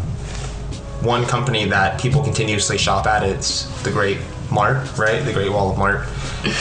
one 1.02 1.24
company 1.26 1.64
that 1.66 2.00
people 2.00 2.22
continuously 2.22 2.78
shop 2.78 3.06
at. 3.06 3.22
It's 3.22 3.64
the 3.82 3.90
Great 3.90 4.18
Mart, 4.50 4.98
right? 4.98 5.24
The 5.24 5.32
Great 5.32 5.50
Wall 5.50 5.70
of 5.70 5.78
Mart, 5.78 6.06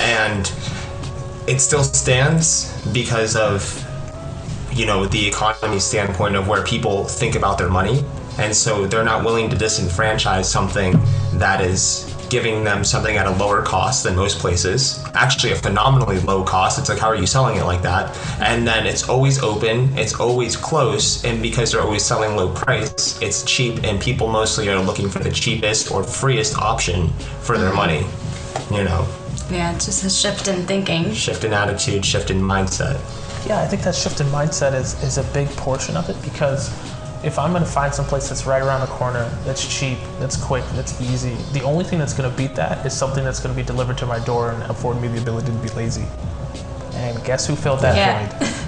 and 0.02 0.52
it 1.48 1.60
still 1.60 1.84
stands 1.84 2.88
because 2.94 3.36
of 3.36 3.86
you 4.72 4.86
know 4.86 5.06
the 5.06 5.28
economy 5.28 5.80
standpoint 5.80 6.36
of 6.36 6.48
where 6.48 6.64
people 6.64 7.06
think 7.06 7.36
about 7.36 7.58
their 7.58 7.70
money, 7.70 8.04
and 8.38 8.56
so 8.56 8.88
they're 8.88 9.04
not 9.04 9.26
willing 9.26 9.50
to 9.50 9.56
disenfranchise 9.56 10.46
something 10.46 10.94
that 11.34 11.62
is 11.62 12.09
giving 12.30 12.64
them 12.64 12.84
something 12.84 13.18
at 13.18 13.26
a 13.26 13.32
lower 13.32 13.62
cost 13.62 14.04
than 14.04 14.16
most 14.16 14.40
places. 14.40 15.04
Actually, 15.14 15.54
a 15.54 15.56
phenomenally 15.56 16.20
low 16.20 16.44
cost. 16.44 16.80
It's 16.80 16.90
like, 16.90 17.00
how 17.00 17.08
are 17.08 17.16
you 17.16 17.28
selling 17.28 17.58
it 17.58 17.64
like 17.64 17.82
that? 17.82 18.16
And 18.40 18.68
then 18.68 18.86
it's 18.86 19.08
always 19.10 19.42
open, 19.42 19.98
it's 19.98 20.20
always 20.20 20.56
close, 20.56 21.24
and 21.26 21.42
because 21.42 21.72
they're 21.72 21.82
always 21.82 22.04
selling 22.04 22.36
low 22.36 22.54
price, 22.54 23.22
it's 23.22 23.44
cheap, 23.44 23.84
and 23.84 24.02
people 24.02 24.28
mostly 24.28 24.70
are 24.70 24.82
looking 24.82 25.10
for 25.10 25.20
the 25.20 25.32
cheapest 25.32 25.92
or 25.92 26.04
freest 26.04 26.58
option 26.58 27.10
for 27.42 27.58
their 27.58 27.72
mm-hmm. 27.72 27.78
money. 27.78 28.76
You 28.76 28.84
know. 28.84 29.08
Yeah, 29.52 29.74
it's 29.74 29.86
just 29.86 30.04
a 30.04 30.10
shift 30.10 30.48
in 30.48 30.66
thinking. 30.68 31.12
Shift 31.14 31.44
in 31.44 31.54
attitude, 31.54 32.06
shift 32.06 32.30
in 32.30 32.40
mindset. 32.40 33.00
Yeah, 33.48 33.62
I 33.62 33.68
think 33.68 33.82
that 33.84 33.96
shift 33.96 34.20
in 34.22 34.28
mindset 34.28 34.74
is, 34.74 35.02
is 35.02 35.18
a 35.18 35.24
big 35.34 35.48
portion 35.50 35.98
of 35.98 36.10
it 36.10 36.22
because 36.22 36.70
if 37.24 37.38
I'm 37.38 37.52
going 37.52 37.64
to 37.64 37.70
find 37.70 37.94
some 37.94 38.06
place 38.06 38.30
that's 38.30 38.46
right 38.46 38.62
around 38.62 38.82
the 38.82 38.88
corner, 38.88 39.30
that's 39.44 39.68
cheap, 39.68 39.98
that's 40.20 40.38
quick, 40.38 40.64
that's 40.74 41.00
easy, 41.02 41.36
the 41.52 41.62
only 41.64 41.84
thing 41.84 42.00
that's 42.00 42.14
going 42.14 42.30
to 42.30 42.38
beat 42.38 42.56
that 42.56 42.86
is 42.86 42.94
something 42.94 43.24
that's 43.24 43.40
going 43.40 43.54
to 43.54 43.62
be 43.62 43.66
delivered 43.66 43.98
to 43.98 44.06
my 44.06 44.20
door 44.20 44.52
and 44.52 44.64
afford 44.64 45.02
me 45.02 45.10
the 45.10 45.22
ability 45.22 45.48
to 45.48 45.58
be 45.60 45.70
lazy. 45.70 46.06
And 46.94 47.22
guess 47.26 47.46
who 47.46 47.56
filled 47.56 47.82
that 47.82 47.96
yeah. 47.96 48.30
void? 48.30 48.48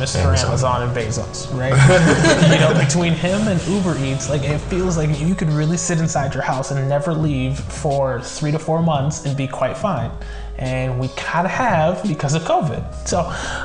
Mr. 0.00 0.24
Amazon. 0.24 0.48
Amazon 0.48 0.82
and 0.82 0.96
Bezos, 0.96 1.52
right? 1.58 1.72
you 2.52 2.60
know, 2.60 2.78
between 2.78 3.12
him 3.12 3.48
and 3.48 3.60
Uber 3.66 3.98
Eats, 3.98 4.30
like 4.30 4.42
it 4.42 4.58
feels 4.58 4.96
like 4.96 5.18
you 5.18 5.34
could 5.34 5.50
really 5.50 5.76
sit 5.76 5.98
inside 5.98 6.32
your 6.32 6.44
house 6.44 6.70
and 6.70 6.88
never 6.88 7.12
leave 7.12 7.58
for 7.58 8.20
three 8.20 8.52
to 8.52 8.58
four 8.58 8.82
months 8.82 9.26
and 9.26 9.36
be 9.36 9.48
quite 9.48 9.76
fine. 9.76 10.10
And 10.58 11.00
we 11.00 11.08
kind 11.16 11.46
of 11.46 11.50
have 11.50 12.02
because 12.04 12.34
of 12.34 12.42
COVID. 12.42 13.08
So, 13.08 13.20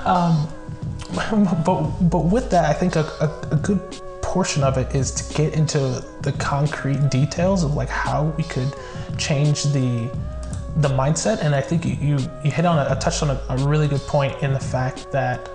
um, 0.09 0.47
but 1.65 1.81
but 2.09 2.25
with 2.25 2.49
that, 2.49 2.65
I 2.65 2.73
think 2.73 2.95
a, 2.95 3.05
a, 3.21 3.53
a 3.53 3.55
good 3.57 3.81
portion 4.21 4.63
of 4.63 4.77
it 4.77 4.93
is 4.93 5.11
to 5.11 5.33
get 5.33 5.53
into 5.53 6.03
the 6.21 6.31
concrete 6.33 7.09
details 7.09 7.63
of 7.63 7.75
like 7.75 7.89
how 7.89 8.25
we 8.37 8.43
could 8.43 8.73
change 9.17 9.63
the 9.63 10.09
the 10.77 10.89
mindset. 10.89 11.39
And 11.39 11.55
I 11.55 11.61
think 11.61 11.85
you 11.85 11.95
you, 12.01 12.17
you 12.43 12.51
hit 12.51 12.65
on 12.65 12.79
a, 12.79 12.95
touched 12.99 13.23
on 13.23 13.29
a, 13.29 13.41
a 13.49 13.57
really 13.67 13.87
good 13.87 14.01
point 14.01 14.41
in 14.41 14.53
the 14.53 14.59
fact 14.59 15.11
that 15.11 15.49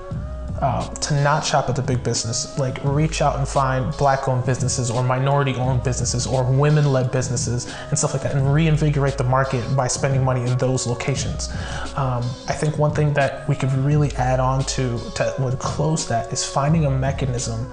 um, 0.60 0.92
to 0.96 1.22
not 1.22 1.44
shop 1.44 1.68
at 1.68 1.76
the 1.76 1.82
big 1.82 2.02
business. 2.02 2.58
Like 2.58 2.78
reach 2.84 3.22
out 3.22 3.36
and 3.36 3.48
find 3.48 3.96
black 3.96 4.28
owned 4.28 4.44
businesses 4.44 4.90
or 4.90 5.02
minority 5.02 5.54
owned 5.54 5.82
businesses 5.82 6.26
or 6.26 6.44
women 6.44 6.92
led 6.92 7.10
businesses 7.10 7.72
and 7.88 7.98
stuff 7.98 8.12
like 8.12 8.22
that 8.22 8.34
and 8.34 8.52
reinvigorate 8.52 9.16
the 9.16 9.24
market 9.24 9.64
by 9.74 9.88
spending 9.88 10.24
money 10.24 10.42
in 10.42 10.56
those 10.58 10.86
locations. 10.86 11.48
Um, 11.96 12.22
I 12.48 12.52
think 12.52 12.78
one 12.78 12.92
thing 12.92 13.14
that 13.14 13.48
we 13.48 13.54
could 13.54 13.72
really 13.72 14.12
add 14.16 14.40
on 14.40 14.64
to 14.64 14.98
to 15.16 15.34
would 15.38 15.58
close 15.58 16.06
that 16.08 16.32
is 16.32 16.44
finding 16.44 16.86
a 16.86 16.90
mechanism 16.90 17.72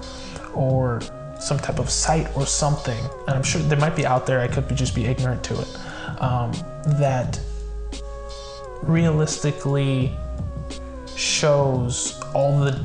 or 0.54 1.00
some 1.38 1.58
type 1.58 1.78
of 1.78 1.88
site 1.88 2.34
or 2.36 2.46
something, 2.46 2.98
and 3.26 3.36
I'm 3.36 3.42
sure 3.42 3.60
there 3.62 3.78
might 3.78 3.94
be 3.94 4.04
out 4.04 4.26
there, 4.26 4.40
I 4.40 4.48
could 4.48 4.66
be, 4.66 4.74
just 4.74 4.94
be 4.94 5.04
ignorant 5.06 5.44
to 5.44 5.60
it, 5.60 5.68
um, 6.20 6.52
that 6.98 7.38
realistically 8.82 10.12
shows 11.18 12.20
all 12.32 12.60
the 12.60 12.80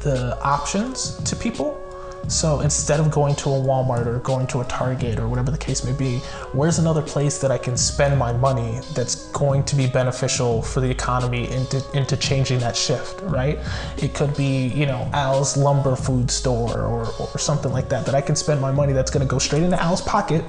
the 0.00 0.38
options 0.42 1.16
to 1.24 1.34
people. 1.34 1.84
So 2.28 2.60
instead 2.60 3.00
of 3.00 3.10
going 3.10 3.34
to 3.36 3.48
a 3.48 3.52
Walmart 3.52 4.06
or 4.06 4.18
going 4.18 4.46
to 4.48 4.60
a 4.60 4.64
Target 4.64 5.18
or 5.18 5.28
whatever 5.28 5.50
the 5.50 5.56
case 5.56 5.82
may 5.82 5.92
be, 5.92 6.18
where's 6.52 6.78
another 6.78 7.00
place 7.00 7.38
that 7.38 7.50
I 7.50 7.56
can 7.56 7.74
spend 7.74 8.18
my 8.18 8.32
money 8.34 8.80
that's 8.94 9.30
going 9.32 9.64
to 9.64 9.74
be 9.74 9.86
beneficial 9.86 10.60
for 10.60 10.80
the 10.80 10.90
economy 10.90 11.50
into, 11.50 11.82
into 11.94 12.18
changing 12.18 12.58
that 12.58 12.76
shift, 12.76 13.22
right? 13.22 13.58
It 13.96 14.14
could 14.14 14.36
be, 14.36 14.66
you 14.68 14.84
know, 14.84 15.08
Al's 15.14 15.56
lumber 15.56 15.96
food 15.96 16.30
store 16.30 16.82
or, 16.82 17.06
or 17.06 17.38
something 17.38 17.72
like 17.72 17.88
that, 17.88 18.04
that 18.04 18.14
I 18.14 18.20
can 18.20 18.36
spend 18.36 18.60
my 18.60 18.72
money 18.72 18.92
that's 18.92 19.10
going 19.10 19.26
to 19.26 19.30
go 19.30 19.38
straight 19.38 19.62
into 19.62 19.80
Al's 19.82 20.02
pocket. 20.02 20.44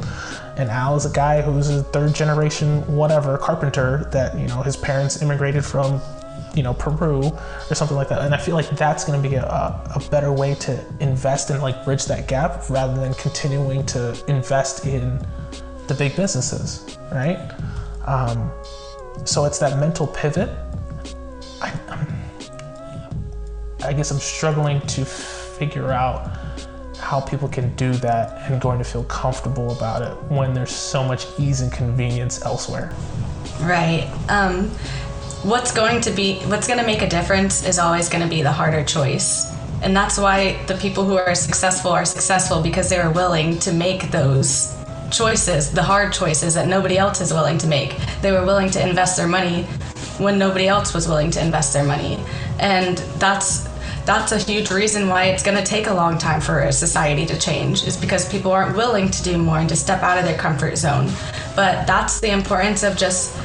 And 0.57 0.69
Al 0.69 0.97
is 0.97 1.05
a 1.05 1.11
guy 1.11 1.41
who's 1.41 1.69
a 1.69 1.83
third 1.83 2.13
generation, 2.13 2.81
whatever, 2.93 3.37
carpenter 3.37 4.09
that, 4.11 4.37
you 4.37 4.47
know, 4.47 4.61
his 4.61 4.75
parents 4.75 5.21
immigrated 5.21 5.63
from 5.63 6.01
you 6.55 6.63
know 6.63 6.73
Peru 6.73 7.23
or 7.69 7.75
something 7.75 7.97
like 7.97 8.09
that. 8.09 8.21
And 8.21 8.33
I 8.33 8.37
feel 8.37 8.55
like 8.55 8.69
that's 8.71 9.05
going 9.05 9.21
to 9.21 9.29
be 9.29 9.35
a, 9.35 9.43
a 9.43 10.01
better 10.09 10.31
way 10.31 10.55
to 10.55 10.83
invest 10.99 11.49
and 11.49 11.61
like 11.61 11.83
bridge 11.85 12.05
that 12.05 12.27
gap 12.27 12.69
rather 12.69 12.99
than 12.99 13.13
continuing 13.15 13.85
to 13.87 14.21
invest 14.27 14.85
in 14.85 15.19
the 15.87 15.95
big 15.95 16.15
businesses, 16.15 16.97
right? 17.11 17.51
Um, 18.05 18.51
so 19.25 19.45
it's 19.45 19.59
that 19.59 19.79
mental 19.79 20.07
pivot. 20.07 20.49
I, 21.61 21.73
I 23.83 23.93
guess 23.93 24.11
I'm 24.11 24.19
struggling 24.19 24.81
to 24.81 25.05
figure 25.05 25.91
out 25.91 26.37
how 26.99 27.19
people 27.19 27.47
can 27.47 27.75
do 27.75 27.93
that 27.93 28.49
and 28.51 28.61
going 28.61 28.77
to 28.77 28.83
feel 28.83 29.03
comfortable 29.05 29.75
about 29.75 30.01
it 30.01 30.13
when 30.31 30.53
there's 30.53 30.71
so 30.71 31.03
much 31.03 31.25
ease 31.39 31.61
and 31.61 31.71
convenience 31.71 32.43
elsewhere. 32.43 32.93
Right. 33.61 34.09
Um, 34.29 34.71
what's 35.43 35.71
going 35.71 36.01
to 36.01 36.11
be 36.11 36.39
what's 36.43 36.67
going 36.67 36.79
to 36.79 36.85
make 36.85 37.01
a 37.01 37.07
difference 37.07 37.65
is 37.65 37.79
always 37.79 38.09
going 38.09 38.23
to 38.23 38.29
be 38.29 38.41
the 38.41 38.51
harder 38.51 38.83
choice. 38.83 39.55
And 39.81 39.95
that's 39.95 40.17
why 40.17 40.61
the 40.65 40.75
people 40.75 41.05
who 41.05 41.15
are 41.15 41.33
successful 41.33 41.91
are 41.91 42.03
successful 42.03 42.61
because 42.61 42.89
they 42.89 42.97
are 42.97 43.11
willing 43.11 43.57
to 43.59 43.71
make 43.71 44.11
those 44.11 44.75
choices 45.11 45.71
the 45.71 45.81
hard 45.81 46.13
choices 46.13 46.53
that 46.53 46.67
nobody 46.67 46.97
else 46.97 47.21
is 47.21 47.33
willing 47.33 47.57
to 47.59 47.67
make. 47.67 47.95
They 48.21 48.31
were 48.31 48.45
willing 48.45 48.69
to 48.71 48.87
invest 48.87 49.15
their 49.17 49.27
money 49.27 49.63
when 50.17 50.37
nobody 50.37 50.67
else 50.67 50.93
was 50.93 51.07
willing 51.07 51.31
to 51.31 51.41
invest 51.41 51.73
their 51.73 51.85
money. 51.85 52.19
And 52.59 52.97
that's 53.17 53.69
that's 54.05 54.31
a 54.31 54.39
huge 54.39 54.71
reason 54.71 55.07
why 55.07 55.25
it's 55.25 55.43
going 55.43 55.57
to 55.57 55.63
take 55.63 55.87
a 55.87 55.93
long 55.93 56.17
time 56.17 56.41
for 56.41 56.61
a 56.61 56.71
society 56.71 57.25
to 57.27 57.37
change 57.39 57.85
is 57.85 57.95
because 57.95 58.27
people 58.27 58.51
aren't 58.51 58.75
willing 58.75 59.09
to 59.11 59.23
do 59.23 59.37
more 59.37 59.59
and 59.59 59.69
to 59.69 59.75
step 59.75 60.01
out 60.01 60.17
of 60.17 60.25
their 60.25 60.37
comfort 60.37 60.77
zone. 60.77 61.09
But 61.55 61.85
that's 61.85 62.19
the 62.19 62.31
importance 62.31 62.81
of 62.83 62.97
just 62.97 63.37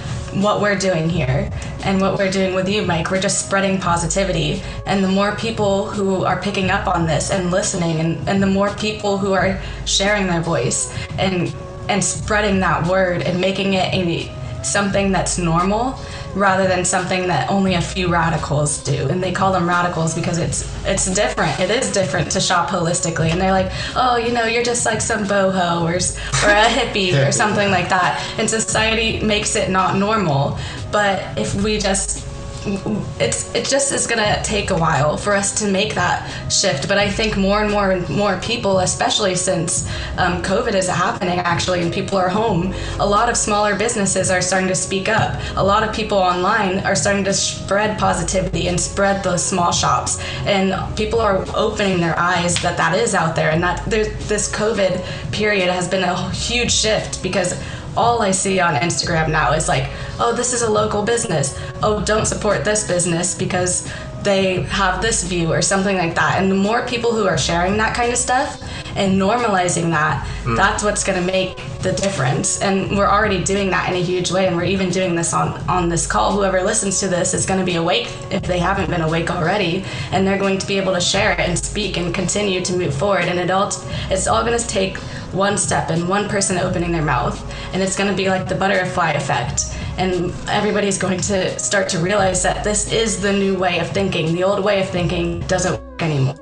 what 0.42 0.60
we're 0.60 0.78
doing 0.78 1.08
here 1.08 1.50
and 1.84 2.00
what 2.00 2.18
we're 2.18 2.30
doing 2.30 2.54
with 2.54 2.68
you, 2.68 2.82
Mike. 2.82 3.10
We're 3.10 3.20
just 3.20 3.46
spreading 3.46 3.80
positivity. 3.80 4.62
And 4.86 5.02
the 5.02 5.08
more 5.08 5.34
people 5.36 5.90
who 5.90 6.24
are 6.24 6.40
picking 6.40 6.70
up 6.70 6.86
on 6.86 7.06
this 7.06 7.30
and 7.30 7.50
listening, 7.50 8.00
and, 8.00 8.28
and 8.28 8.42
the 8.42 8.46
more 8.46 8.70
people 8.70 9.18
who 9.18 9.32
are 9.32 9.60
sharing 9.84 10.26
their 10.26 10.40
voice 10.40 10.96
and 11.18 11.54
and 11.88 12.02
spreading 12.02 12.60
that 12.60 12.86
word 12.86 13.22
and 13.22 13.38
making 13.40 13.74
it 13.74 13.92
a, 13.92 14.64
something 14.64 15.12
that's 15.12 15.36
normal 15.38 15.98
rather 16.34 16.66
than 16.66 16.84
something 16.84 17.26
that 17.28 17.50
only 17.50 17.74
a 17.74 17.80
few 17.80 18.08
radicals 18.08 18.82
do. 18.82 19.08
And 19.08 19.22
they 19.22 19.32
call 19.32 19.52
them 19.52 19.68
radicals 19.68 20.14
because 20.14 20.38
it's 20.38 20.64
it's 20.84 21.12
different. 21.14 21.58
It 21.60 21.70
is 21.70 21.90
different 21.92 22.30
to 22.32 22.40
shop 22.40 22.68
holistically. 22.68 23.30
And 23.30 23.40
they're 23.40 23.52
like, 23.52 23.72
oh, 23.96 24.16
you 24.16 24.32
know, 24.32 24.44
you're 24.44 24.64
just 24.64 24.84
like 24.84 25.00
some 25.00 25.24
boho 25.24 25.82
or, 25.82 25.94
or 25.94 26.52
a 26.52 26.64
hippie 26.68 27.26
or 27.26 27.32
something 27.32 27.70
like 27.70 27.88
that. 27.88 28.22
And 28.38 28.48
society 28.48 29.20
makes 29.24 29.56
it 29.56 29.70
not 29.70 29.96
normal. 29.96 30.58
But 30.90 31.38
if 31.38 31.54
we 31.54 31.78
just 31.78 32.26
it's 32.66 33.54
it 33.54 33.66
just 33.66 33.92
is 33.92 34.06
gonna 34.06 34.42
take 34.42 34.70
a 34.70 34.76
while 34.76 35.16
for 35.16 35.34
us 35.34 35.52
to 35.60 35.70
make 35.70 35.94
that 35.94 36.28
shift. 36.50 36.88
But 36.88 36.98
I 36.98 37.10
think 37.10 37.36
more 37.36 37.62
and 37.62 37.70
more 37.70 37.90
and 37.90 38.08
more 38.08 38.38
people, 38.38 38.80
especially 38.80 39.34
since 39.34 39.86
um, 40.18 40.42
COVID 40.42 40.74
is 40.74 40.88
happening 40.88 41.38
actually, 41.38 41.82
and 41.82 41.92
people 41.92 42.16
are 42.18 42.28
home, 42.28 42.74
a 42.98 43.06
lot 43.06 43.28
of 43.28 43.36
smaller 43.36 43.74
businesses 43.76 44.30
are 44.30 44.40
starting 44.40 44.68
to 44.68 44.74
speak 44.74 45.08
up. 45.08 45.40
A 45.56 45.64
lot 45.64 45.82
of 45.82 45.94
people 45.94 46.18
online 46.18 46.80
are 46.80 46.94
starting 46.94 47.24
to 47.24 47.32
spread 47.34 47.98
positivity 47.98 48.68
and 48.68 48.80
spread 48.80 49.22
those 49.22 49.44
small 49.44 49.72
shops, 49.72 50.20
and 50.46 50.74
people 50.96 51.20
are 51.20 51.44
opening 51.54 52.00
their 52.00 52.18
eyes 52.18 52.54
that 52.62 52.76
that 52.76 52.98
is 52.98 53.14
out 53.14 53.36
there, 53.36 53.50
and 53.50 53.62
that 53.62 53.84
this 53.86 54.50
COVID 54.52 55.04
period 55.32 55.70
has 55.70 55.88
been 55.88 56.04
a 56.04 56.30
huge 56.30 56.72
shift 56.72 57.22
because 57.22 57.54
all 57.96 58.22
I 58.22 58.30
see 58.30 58.60
on 58.60 58.74
Instagram 58.74 59.30
now 59.30 59.52
is 59.52 59.68
like, 59.68 59.90
oh, 60.18 60.34
this 60.34 60.52
is 60.52 60.62
a 60.62 60.70
local 60.70 61.02
business. 61.02 61.58
Oh, 61.82 62.04
don't 62.04 62.26
support 62.26 62.64
this 62.64 62.86
business 62.86 63.34
because 63.36 63.90
they 64.24 64.62
have 64.62 65.02
this 65.02 65.22
view 65.22 65.52
or 65.52 65.62
something 65.62 65.96
like 65.96 66.14
that. 66.14 66.40
And 66.40 66.50
the 66.50 66.56
more 66.56 66.86
people 66.86 67.12
who 67.12 67.26
are 67.26 67.38
sharing 67.38 67.76
that 67.76 67.94
kind 67.94 68.10
of 68.10 68.18
stuff 68.18 68.62
and 68.96 69.20
normalizing 69.20 69.90
that, 69.90 70.26
mm. 70.44 70.56
that's 70.56 70.82
what's 70.82 71.04
going 71.04 71.20
to 71.20 71.26
make 71.26 71.56
the 71.80 71.92
difference. 71.92 72.62
And 72.62 72.96
we're 72.96 73.08
already 73.08 73.44
doing 73.44 73.70
that 73.70 73.90
in 73.90 73.96
a 73.96 74.02
huge 74.02 74.32
way. 74.32 74.46
And 74.46 74.56
we're 74.56 74.64
even 74.64 74.90
doing 74.90 75.14
this 75.14 75.34
on, 75.34 75.60
on 75.68 75.88
this 75.88 76.06
call. 76.06 76.32
Whoever 76.32 76.62
listens 76.62 76.98
to 77.00 77.08
this 77.08 77.34
is 77.34 77.44
going 77.44 77.60
to 77.60 77.66
be 77.66 77.76
awake 77.76 78.08
if 78.30 78.42
they 78.42 78.58
haven't 78.58 78.88
been 78.88 79.02
awake 79.02 79.30
already. 79.30 79.84
And 80.10 80.26
they're 80.26 80.38
going 80.38 80.58
to 80.58 80.66
be 80.66 80.78
able 80.78 80.94
to 80.94 81.00
share 81.00 81.32
it 81.32 81.40
and 81.40 81.58
speak 81.58 81.98
and 81.98 82.14
continue 82.14 82.62
to 82.62 82.72
move 82.72 82.94
forward. 82.94 83.24
And 83.24 83.38
it 83.38 83.50
all, 83.50 83.70
it's 84.10 84.26
all 84.26 84.44
going 84.44 84.58
to 84.58 84.66
take 84.66 84.98
one 85.34 85.58
step 85.58 85.90
and 85.90 86.08
one 86.08 86.28
person 86.28 86.58
opening 86.58 86.92
their 86.92 87.02
mouth. 87.02 87.38
And 87.72 87.82
it's 87.82 87.96
going 87.96 88.10
to 88.10 88.16
be 88.16 88.28
like 88.28 88.48
the 88.48 88.54
butterfly 88.54 89.12
effect. 89.12 89.76
And 89.98 90.32
everybody's 90.48 90.98
going 90.98 91.20
to 91.20 91.58
start 91.58 91.88
to 91.90 91.98
realize 91.98 92.42
that 92.42 92.64
this 92.64 92.92
is 92.92 93.20
the 93.20 93.32
new 93.32 93.56
way 93.56 93.78
of 93.78 93.88
thinking. 93.90 94.34
The 94.34 94.44
old 94.44 94.64
way 94.64 94.80
of 94.80 94.88
thinking 94.88 95.40
doesn't 95.40 95.80
work 95.80 96.02
anymore. 96.02 96.36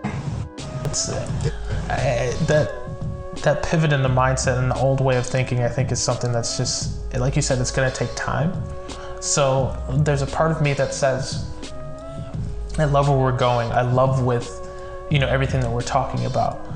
It's, 0.84 1.11
I, 1.88 2.34
that 2.47 2.82
that 3.43 3.62
pivot 3.62 3.93
in 3.93 4.03
the 4.03 4.09
mindset 4.09 4.59
and 4.59 4.70
the 4.70 4.76
old 4.76 5.01
way 5.01 5.16
of 5.16 5.26
thinking, 5.26 5.62
I 5.62 5.68
think, 5.68 5.90
is 5.90 6.01
something 6.01 6.30
that's 6.30 6.57
just, 6.57 7.12
like 7.14 7.34
you 7.34 7.43
said, 7.43 7.59
it's 7.59 7.72
going 7.72 7.90
to 7.90 7.97
take 7.97 8.14
time. 8.14 8.53
So 9.20 9.76
there's 9.90 10.22
a 10.22 10.26
part 10.26 10.53
of 10.53 10.62
me 10.62 10.74
that 10.74 10.95
says, 10.95 11.51
I 12.78 12.84
love 12.84 13.09
where 13.09 13.18
we're 13.18 13.36
going. 13.36 13.70
I 13.72 13.82
love 13.82 14.22
with, 14.22 14.68
you 15.11 15.18
know, 15.18 15.26
everything 15.26 15.61
that 15.61 15.70
we're 15.70 15.82
talking 15.82 16.26
about 16.26 16.72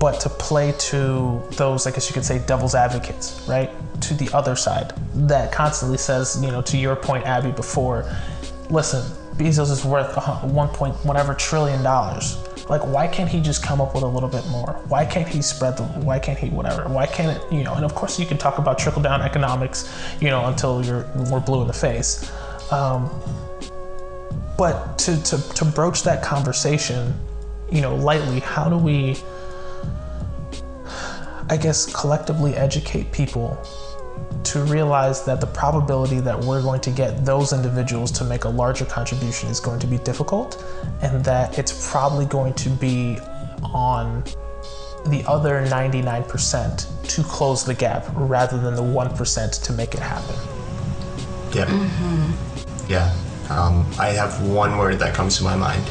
but 0.00 0.18
to 0.18 0.30
play 0.30 0.72
to 0.78 1.42
those, 1.52 1.86
I 1.86 1.90
guess 1.90 2.08
you 2.08 2.14
could 2.14 2.24
say, 2.24 2.38
devil's 2.46 2.74
advocates, 2.74 3.44
right? 3.46 3.70
To 4.00 4.14
the 4.14 4.30
other 4.34 4.56
side 4.56 4.94
that 5.14 5.52
constantly 5.52 5.98
says, 5.98 6.40
you 6.42 6.50
know, 6.50 6.62
to 6.62 6.78
your 6.78 6.96
point, 6.96 7.26
Abby, 7.26 7.52
before, 7.52 8.10
listen, 8.70 9.02
Bezos 9.36 9.70
is 9.70 9.84
worth 9.84 10.16
one 10.42 10.68
point 10.68 10.94
whatever 11.04 11.34
trillion 11.34 11.82
dollars. 11.82 12.38
Like, 12.70 12.82
why 12.86 13.08
can't 13.08 13.28
he 13.28 13.40
just 13.40 13.62
come 13.62 13.80
up 13.80 13.94
with 13.94 14.02
a 14.02 14.06
little 14.06 14.28
bit 14.28 14.46
more? 14.46 14.80
Why 14.88 15.04
can't 15.04 15.28
he 15.28 15.42
spread 15.42 15.76
the? 15.76 15.84
Why 15.84 16.18
can't 16.18 16.38
he 16.38 16.48
whatever? 16.48 16.88
Why 16.88 17.06
can't 17.06 17.36
it? 17.36 17.52
You 17.52 17.64
know, 17.64 17.74
and 17.74 17.84
of 17.84 17.94
course 17.94 18.18
you 18.18 18.26
can 18.26 18.38
talk 18.38 18.58
about 18.58 18.78
trickle 18.78 19.02
down 19.02 19.20
economics, 19.22 19.92
you 20.20 20.28
know, 20.28 20.46
until 20.46 20.82
you're 20.84 21.04
more 21.28 21.40
blue 21.40 21.62
in 21.62 21.66
the 21.66 21.74
face. 21.74 22.30
Um, 22.72 23.10
but 24.56 24.98
to, 25.00 25.22
to 25.24 25.54
to 25.54 25.64
broach 25.64 26.04
that 26.04 26.22
conversation, 26.22 27.14
you 27.72 27.80
know, 27.80 27.96
lightly, 27.96 28.40
how 28.40 28.68
do 28.70 28.78
we? 28.78 29.16
I 31.50 31.56
guess, 31.56 31.92
collectively 31.92 32.54
educate 32.54 33.10
people 33.10 33.58
to 34.44 34.62
realize 34.62 35.24
that 35.24 35.40
the 35.40 35.48
probability 35.48 36.20
that 36.20 36.38
we're 36.38 36.62
going 36.62 36.80
to 36.82 36.90
get 36.92 37.24
those 37.24 37.52
individuals 37.52 38.12
to 38.12 38.24
make 38.24 38.44
a 38.44 38.48
larger 38.48 38.84
contribution 38.84 39.48
is 39.48 39.58
going 39.58 39.80
to 39.80 39.88
be 39.88 39.98
difficult, 39.98 40.64
and 41.02 41.24
that 41.24 41.58
it's 41.58 41.90
probably 41.90 42.24
going 42.24 42.54
to 42.54 42.70
be 42.70 43.18
on 43.74 44.22
the 45.06 45.24
other 45.26 45.66
99% 45.66 47.08
to 47.08 47.22
close 47.24 47.64
the 47.64 47.74
gap 47.74 48.06
rather 48.14 48.56
than 48.56 48.76
the 48.76 48.82
1% 48.82 49.62
to 49.64 49.72
make 49.72 49.94
it 49.94 50.00
happen. 50.00 50.36
Yeah. 51.52 51.66
Mm-hmm. 51.66 52.90
Yeah. 52.90 53.12
um, 53.50 53.84
I 53.98 54.08
have 54.10 54.40
one 54.46 54.78
word 54.78 55.00
that 55.00 55.14
comes 55.14 55.36
to 55.38 55.44
my 55.44 55.56
mind, 55.56 55.82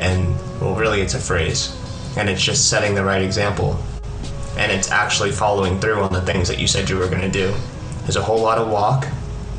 and 0.00 0.34
well, 0.60 0.74
really, 0.74 1.00
it's 1.00 1.14
a 1.14 1.20
phrase, 1.20 1.76
and 2.16 2.28
it's 2.28 2.42
just 2.42 2.68
setting 2.68 2.96
the 2.96 3.04
right 3.04 3.22
example, 3.22 3.78
and 4.60 4.70
it's 4.70 4.90
actually 4.90 5.32
following 5.32 5.80
through 5.80 6.02
on 6.02 6.12
the 6.12 6.20
things 6.20 6.46
that 6.46 6.58
you 6.58 6.66
said 6.66 6.90
you 6.90 6.98
were 6.98 7.08
going 7.08 7.22
to 7.22 7.30
do. 7.30 7.50
There's 8.02 8.16
a 8.16 8.22
whole 8.22 8.42
lot 8.42 8.58
of 8.58 8.68
walk. 8.68 9.06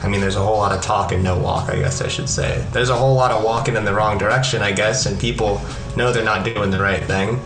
I 0.04 0.08
mean, 0.08 0.22
there's 0.22 0.36
a 0.36 0.44
whole 0.44 0.58
lot 0.58 0.72
of 0.72 0.84
talk 0.84 1.12
and 1.12 1.24
no 1.24 1.38
walk, 1.40 1.70
I 1.70 1.76
guess 1.78 2.04
I 2.04 2.08
should 2.08 2.30
say. 2.30 2.64
There's 2.72 2.90
a 2.90 2.96
whole 2.96 3.16
lot 3.16 3.32
of 3.32 3.44
walking 3.44 3.76
in 3.76 3.84
the 3.84 3.94
wrong 3.96 4.20
direction, 4.20 4.62
I 4.62 4.72
guess, 4.72 5.08
and 5.08 5.20
people 5.20 5.60
know 5.98 6.14
they're 6.14 6.24
not 6.24 6.46
doing 6.46 6.70
the 6.70 6.80
right 6.80 7.04
thing. 7.04 7.42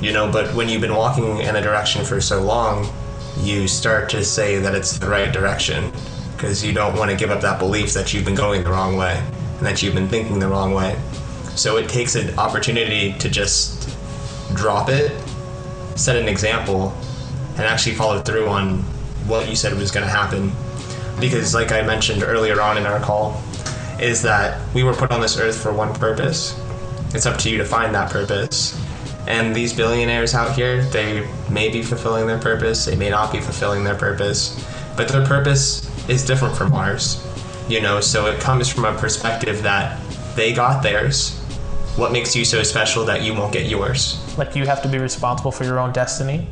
You 0.00 0.12
know, 0.12 0.30
but 0.30 0.54
when 0.54 0.68
you've 0.68 0.80
been 0.80 0.94
walking 0.94 1.38
in 1.38 1.56
a 1.56 1.60
direction 1.60 2.04
for 2.04 2.20
so 2.20 2.40
long, 2.40 2.88
you 3.40 3.66
start 3.66 4.08
to 4.10 4.24
say 4.24 4.60
that 4.60 4.72
it's 4.72 4.98
the 4.98 5.08
right 5.08 5.32
direction 5.32 5.90
because 6.36 6.64
you 6.64 6.72
don't 6.72 6.96
want 6.96 7.10
to 7.10 7.16
give 7.16 7.32
up 7.32 7.40
that 7.40 7.58
belief 7.58 7.92
that 7.94 8.14
you've 8.14 8.24
been 8.24 8.36
going 8.36 8.62
the 8.62 8.70
wrong 8.70 8.96
way 8.96 9.20
and 9.58 9.66
that 9.66 9.82
you've 9.82 9.94
been 9.94 10.08
thinking 10.08 10.38
the 10.38 10.48
wrong 10.48 10.72
way. 10.72 10.96
So 11.56 11.76
it 11.76 11.88
takes 11.88 12.14
an 12.14 12.38
opportunity 12.38 13.14
to 13.18 13.28
just 13.28 13.96
drop 14.54 14.88
it, 14.88 15.12
set 15.96 16.16
an 16.16 16.28
example, 16.28 16.92
and 17.52 17.60
actually 17.60 17.94
follow 17.94 18.20
through 18.20 18.48
on 18.48 18.78
what 19.26 19.48
you 19.48 19.56
said 19.56 19.74
was 19.74 19.90
going 19.90 20.06
to 20.06 20.12
happen. 20.12 20.52
Because, 21.20 21.54
like 21.54 21.72
I 21.72 21.82
mentioned 21.82 22.22
earlier 22.22 22.60
on 22.60 22.78
in 22.78 22.86
our 22.86 23.00
call, 23.00 23.42
is 24.00 24.22
that 24.22 24.60
we 24.74 24.82
were 24.82 24.94
put 24.94 25.10
on 25.10 25.20
this 25.20 25.38
earth 25.38 25.60
for 25.60 25.72
one 25.72 25.94
purpose. 25.94 26.58
It's 27.14 27.26
up 27.26 27.38
to 27.38 27.50
you 27.50 27.58
to 27.58 27.64
find 27.64 27.94
that 27.94 28.10
purpose. 28.10 28.78
And 29.28 29.54
these 29.54 29.72
billionaires 29.72 30.34
out 30.34 30.56
here, 30.56 30.82
they 30.86 31.28
may 31.48 31.68
be 31.68 31.82
fulfilling 31.82 32.26
their 32.26 32.40
purpose, 32.40 32.86
they 32.86 32.96
may 32.96 33.10
not 33.10 33.32
be 33.32 33.40
fulfilling 33.40 33.84
their 33.84 33.94
purpose, 33.94 34.64
but 34.96 35.08
their 35.08 35.24
purpose 35.24 35.88
is 36.08 36.26
different 36.26 36.56
from 36.56 36.72
ours. 36.72 37.24
You 37.68 37.80
know, 37.80 38.00
so 38.00 38.26
it 38.26 38.40
comes 38.40 38.68
from 38.68 38.84
a 38.84 38.92
perspective 38.98 39.62
that 39.62 40.00
they 40.34 40.52
got 40.52 40.82
theirs. 40.82 41.40
What 41.96 42.12
makes 42.12 42.34
you 42.34 42.44
so 42.44 42.62
special 42.62 43.04
that 43.04 43.22
you 43.22 43.34
won't 43.34 43.52
get 43.52 43.66
yours? 43.66 44.18
Like 44.38 44.56
you 44.56 44.66
have 44.66 44.82
to 44.82 44.88
be 44.88 44.98
responsible 44.98 45.52
for 45.52 45.64
your 45.64 45.78
own 45.78 45.92
destiny. 45.92 46.46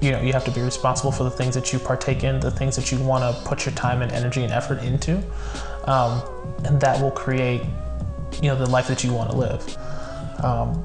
You 0.00 0.12
know, 0.12 0.20
you 0.20 0.32
have 0.32 0.44
to 0.44 0.50
be 0.50 0.60
responsible 0.60 1.12
for 1.12 1.24
the 1.24 1.30
things 1.30 1.54
that 1.54 1.72
you 1.72 1.78
partake 1.78 2.24
in, 2.24 2.40
the 2.40 2.50
things 2.50 2.76
that 2.76 2.90
you 2.90 2.98
want 2.98 3.22
to 3.22 3.48
put 3.48 3.64
your 3.64 3.74
time 3.74 4.02
and 4.02 4.10
energy 4.12 4.42
and 4.42 4.52
effort 4.52 4.82
into, 4.82 5.22
um, 5.84 6.22
and 6.64 6.80
that 6.80 7.00
will 7.00 7.12
create, 7.12 7.62
you 8.42 8.48
know, 8.48 8.56
the 8.56 8.68
life 8.68 8.88
that 8.88 9.04
you 9.04 9.12
want 9.12 9.30
to 9.30 9.36
live. 9.36 9.78
Um, 10.42 10.84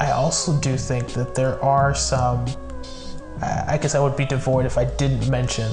I 0.00 0.12
also 0.12 0.58
do 0.60 0.78
think 0.78 1.08
that 1.10 1.34
there 1.34 1.62
are 1.62 1.94
some. 1.94 2.46
I 3.42 3.78
guess 3.80 3.94
I 3.94 4.00
would 4.00 4.16
be 4.16 4.24
devoid 4.24 4.64
if 4.64 4.78
I 4.78 4.84
didn't 4.84 5.28
mention 5.28 5.70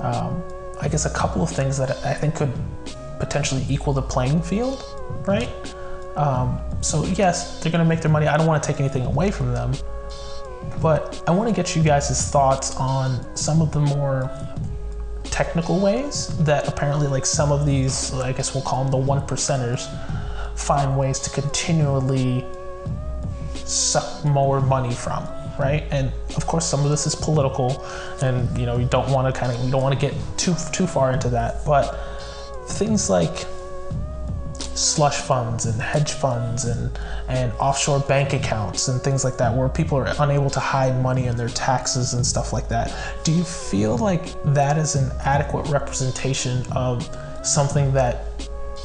um, 0.00 0.42
I 0.80 0.88
guess, 0.88 1.06
a 1.06 1.10
couple 1.10 1.42
of 1.42 1.50
things 1.50 1.78
that 1.78 1.90
I 2.04 2.14
think 2.14 2.36
could 2.36 2.52
potentially 3.18 3.64
equal 3.68 3.92
the 3.92 4.02
playing 4.02 4.42
field, 4.42 4.84
right? 5.26 5.48
Um, 6.16 6.60
so, 6.80 7.04
yes, 7.04 7.60
they're 7.60 7.72
going 7.72 7.84
to 7.84 7.88
make 7.88 8.00
their 8.00 8.10
money. 8.10 8.26
I 8.26 8.36
don't 8.36 8.46
want 8.46 8.62
to 8.62 8.66
take 8.66 8.80
anything 8.80 9.04
away 9.04 9.30
from 9.30 9.52
them. 9.52 9.72
But 10.80 11.22
I 11.26 11.30
want 11.30 11.48
to 11.48 11.54
get 11.54 11.76
you 11.76 11.82
guys' 11.82 12.30
thoughts 12.30 12.76
on 12.76 13.36
some 13.36 13.62
of 13.62 13.72
the 13.72 13.80
more 13.80 14.30
technical 15.24 15.80
ways 15.80 16.36
that 16.44 16.68
apparently, 16.68 17.06
like 17.06 17.26
some 17.26 17.52
of 17.52 17.66
these, 17.66 18.12
I 18.14 18.32
guess 18.32 18.54
we'll 18.54 18.64
call 18.64 18.82
them 18.82 18.90
the 18.90 18.98
one 18.98 19.20
percenters, 19.26 19.88
find 20.58 20.98
ways 20.98 21.18
to 21.20 21.30
continually 21.30 22.44
suck 23.54 24.24
more 24.24 24.60
money 24.60 24.94
from 24.94 25.26
right? 25.58 25.84
And 25.90 26.12
of 26.36 26.46
course, 26.46 26.66
some 26.66 26.84
of 26.84 26.90
this 26.90 27.06
is 27.06 27.14
political, 27.14 27.82
and 28.22 28.56
you 28.58 28.66
know, 28.66 28.78
you 28.78 28.86
don't 28.86 29.10
want 29.10 29.32
to 29.32 29.38
kind 29.38 29.52
of 29.52 29.64
you 29.64 29.70
don't 29.70 29.82
want 29.82 29.98
to 29.98 30.00
get 30.00 30.14
too 30.36 30.54
too 30.72 30.86
far 30.86 31.12
into 31.12 31.28
that. 31.30 31.64
But 31.64 31.98
things 32.68 33.08
like 33.08 33.46
slush 34.76 35.16
funds 35.16 35.66
and 35.66 35.80
hedge 35.80 36.12
funds 36.12 36.64
and 36.64 36.98
and 37.28 37.52
offshore 37.54 38.00
bank 38.00 38.32
accounts 38.32 38.88
and 38.88 39.00
things 39.00 39.24
like 39.24 39.36
that 39.36 39.54
where 39.54 39.68
people 39.68 39.98
are 39.98 40.12
unable 40.20 40.50
to 40.50 40.60
hide 40.60 41.00
money 41.02 41.26
and 41.26 41.38
their 41.38 41.48
taxes 41.48 42.14
and 42.14 42.24
stuff 42.24 42.52
like 42.52 42.68
that. 42.68 42.94
Do 43.24 43.32
you 43.32 43.44
feel 43.44 43.96
like 43.98 44.40
that 44.54 44.78
is 44.78 44.94
an 44.94 45.10
adequate 45.24 45.66
representation 45.68 46.64
of 46.72 47.08
something 47.42 47.92
that 47.92 48.24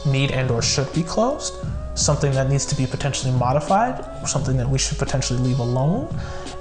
need 0.05 0.31
and 0.31 0.49
or 0.49 0.61
should 0.61 0.91
be 0.93 1.03
closed? 1.03 1.53
Something 1.93 2.31
that 2.31 2.49
needs 2.49 2.65
to 2.67 2.75
be 2.75 2.87
potentially 2.87 3.33
modified, 3.33 4.27
something 4.27 4.55
that 4.57 4.67
we 4.67 4.79
should 4.79 4.97
potentially 4.97 5.39
leave 5.39 5.59
alone? 5.59 6.07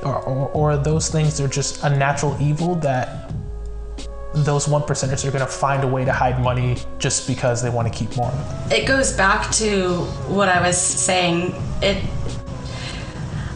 or, 0.03 0.23
or, 0.23 0.49
or 0.49 0.77
those 0.77 1.09
things 1.09 1.41
are 1.41 1.49
just 1.49 1.83
a 1.85 1.91
natural 1.91 2.37
evil 2.41 2.75
that 2.77 3.20
those 4.33 4.69
one 4.69 4.83
percenters 4.83 5.27
are 5.27 5.31
going 5.31 5.45
to 5.45 5.51
find 5.51 5.83
a 5.83 5.87
way 5.87 6.05
to 6.05 6.13
hide 6.13 6.41
money 6.41 6.79
just 6.99 7.27
because 7.27 7.63
they 7.63 7.71
want 7.71 7.93
to 7.93 7.97
keep 7.97 8.17
more. 8.17 8.33
It 8.71 8.87
goes 8.87 9.13
back 9.13 9.51
to 9.53 10.05
what 10.29 10.49
I 10.49 10.65
was 10.65 10.79
saying. 10.79 11.55
It, 11.83 12.05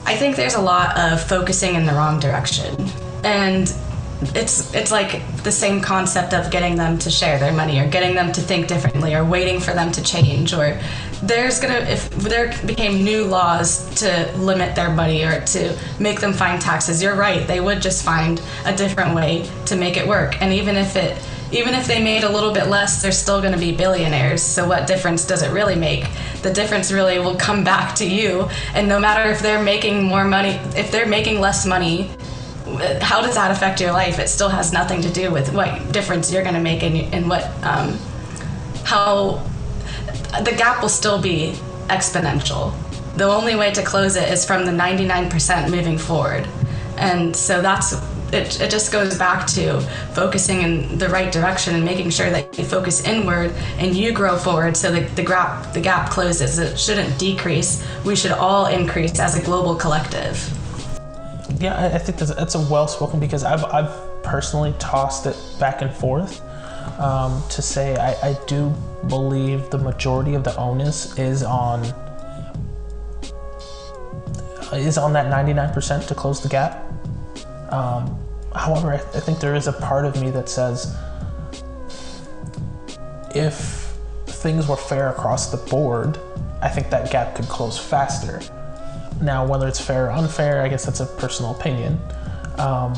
I 0.06 0.16
think 0.16 0.36
there's 0.36 0.54
a 0.54 0.60
lot 0.60 0.98
of 0.98 1.22
focusing 1.22 1.76
in 1.76 1.86
the 1.86 1.92
wrong 1.92 2.18
direction, 2.18 2.88
and 3.22 3.72
it's 4.34 4.72
it's 4.74 4.90
like 4.90 5.22
the 5.42 5.52
same 5.52 5.80
concept 5.80 6.32
of 6.32 6.50
getting 6.50 6.76
them 6.76 6.98
to 6.98 7.10
share 7.10 7.38
their 7.38 7.52
money 7.52 7.78
or 7.78 7.88
getting 7.88 8.14
them 8.14 8.32
to 8.32 8.40
think 8.40 8.66
differently 8.66 9.14
or 9.14 9.24
waiting 9.24 9.60
for 9.60 9.72
them 9.72 9.92
to 9.92 10.02
change 10.02 10.52
or 10.52 10.80
there's 11.26 11.60
gonna 11.60 11.74
if 11.74 12.10
there 12.10 12.54
became 12.66 13.02
new 13.04 13.24
laws 13.24 13.88
to 13.94 14.30
limit 14.36 14.74
their 14.74 14.90
money 14.90 15.24
or 15.24 15.40
to 15.46 15.76
make 15.98 16.20
them 16.20 16.32
find 16.32 16.60
taxes 16.60 17.02
you're 17.02 17.14
right 17.14 17.46
they 17.46 17.60
would 17.60 17.80
just 17.80 18.04
find 18.04 18.42
a 18.66 18.76
different 18.76 19.14
way 19.14 19.48
to 19.66 19.76
make 19.76 19.96
it 19.96 20.06
work. 20.06 20.40
And 20.42 20.52
even 20.52 20.76
if 20.76 20.96
it 20.96 21.16
even 21.52 21.74
if 21.74 21.86
they 21.86 22.02
made 22.02 22.24
a 22.24 22.28
little 22.28 22.52
bit 22.52 22.68
less 22.68 23.00
they're 23.00 23.12
still 23.12 23.40
going 23.40 23.52
to 23.52 23.58
be 23.58 23.74
billionaires. 23.74 24.42
So 24.42 24.66
what 24.66 24.86
difference 24.86 25.24
does 25.24 25.42
it 25.42 25.52
really 25.52 25.76
make? 25.76 26.06
The 26.42 26.52
difference 26.52 26.90
really 26.90 27.18
will 27.18 27.36
come 27.36 27.64
back 27.64 27.94
to 27.96 28.08
you. 28.08 28.48
And 28.74 28.88
no 28.88 28.98
matter 28.98 29.30
if 29.30 29.40
they're 29.40 29.62
making 29.62 30.02
more 30.02 30.24
money 30.24 30.60
if 30.76 30.90
they're 30.90 31.06
making 31.06 31.40
less 31.40 31.64
money 31.64 32.10
how 33.00 33.20
does 33.20 33.34
that 33.34 33.50
affect 33.50 33.80
your 33.80 33.92
life? 33.92 34.18
It 34.18 34.28
still 34.28 34.48
has 34.48 34.72
nothing 34.72 35.02
to 35.02 35.10
do 35.10 35.30
with 35.30 35.52
what 35.52 35.92
difference 35.92 36.32
you're 36.32 36.42
going 36.42 36.54
to 36.54 36.60
make 36.60 36.82
in, 36.82 36.96
in 37.12 37.28
what, 37.28 37.44
um, 37.62 37.96
how 38.84 39.44
the 40.42 40.52
gap 40.52 40.82
will 40.82 40.88
still 40.88 41.20
be 41.20 41.52
exponential. 41.88 42.74
The 43.16 43.24
only 43.24 43.54
way 43.54 43.72
to 43.72 43.82
close 43.82 44.16
it 44.16 44.28
is 44.28 44.44
from 44.44 44.64
the 44.64 44.72
99% 44.72 45.70
moving 45.70 45.98
forward. 45.98 46.48
And 46.96 47.34
so 47.34 47.62
that's, 47.62 47.92
it, 48.32 48.60
it 48.60 48.70
just 48.70 48.90
goes 48.90 49.16
back 49.16 49.46
to 49.48 49.80
focusing 50.14 50.62
in 50.62 50.98
the 50.98 51.08
right 51.08 51.32
direction 51.32 51.74
and 51.74 51.84
making 51.84 52.10
sure 52.10 52.30
that 52.30 52.58
you 52.58 52.64
focus 52.64 53.04
inward 53.04 53.52
and 53.78 53.94
you 53.94 54.12
grow 54.12 54.36
forward 54.36 54.76
so 54.76 54.90
the, 54.90 55.00
the, 55.14 55.22
gap, 55.22 55.72
the 55.72 55.80
gap 55.80 56.10
closes. 56.10 56.58
It 56.58 56.78
shouldn't 56.78 57.16
decrease. 57.18 57.86
We 58.04 58.16
should 58.16 58.32
all 58.32 58.66
increase 58.66 59.20
as 59.20 59.36
a 59.36 59.42
global 59.42 59.76
collective. 59.76 60.36
Yeah, 61.60 61.92
I 61.94 61.98
think 61.98 62.18
that's, 62.18 62.34
that's 62.34 62.56
a 62.56 62.60
well 62.60 62.88
spoken 62.88 63.20
because 63.20 63.44
I've, 63.44 63.64
I've 63.64 64.22
personally 64.24 64.74
tossed 64.78 65.26
it 65.26 65.36
back 65.60 65.82
and 65.82 65.94
forth 65.94 66.40
um, 66.98 67.42
to 67.50 67.62
say 67.62 67.96
I, 67.96 68.30
I 68.30 68.38
do 68.46 68.72
believe 69.08 69.70
the 69.70 69.78
majority 69.78 70.34
of 70.34 70.44
the 70.44 70.56
onus 70.56 71.18
is 71.18 71.42
on 71.42 71.84
is 74.72 74.98
on 74.98 75.12
that 75.12 75.26
99% 75.26 76.08
to 76.08 76.14
close 76.14 76.42
the 76.42 76.48
gap. 76.48 76.84
Um, 77.70 78.18
however, 78.54 78.92
I, 78.92 78.96
I 78.96 79.20
think 79.20 79.38
there 79.38 79.54
is 79.54 79.68
a 79.68 79.72
part 79.72 80.04
of 80.04 80.20
me 80.20 80.30
that 80.30 80.48
says 80.48 80.96
if 83.34 83.92
things 84.26 84.66
were 84.66 84.76
fair 84.76 85.10
across 85.10 85.50
the 85.50 85.56
board, 85.68 86.18
I 86.60 86.68
think 86.68 86.90
that 86.90 87.10
gap 87.10 87.34
could 87.34 87.46
close 87.46 87.78
faster. 87.78 88.40
Now, 89.20 89.46
whether 89.46 89.68
it's 89.68 89.80
fair 89.80 90.06
or 90.06 90.12
unfair, 90.12 90.62
I 90.62 90.68
guess 90.68 90.84
that's 90.84 91.00
a 91.00 91.06
personal 91.06 91.52
opinion. 91.52 91.98
Um, 92.58 92.94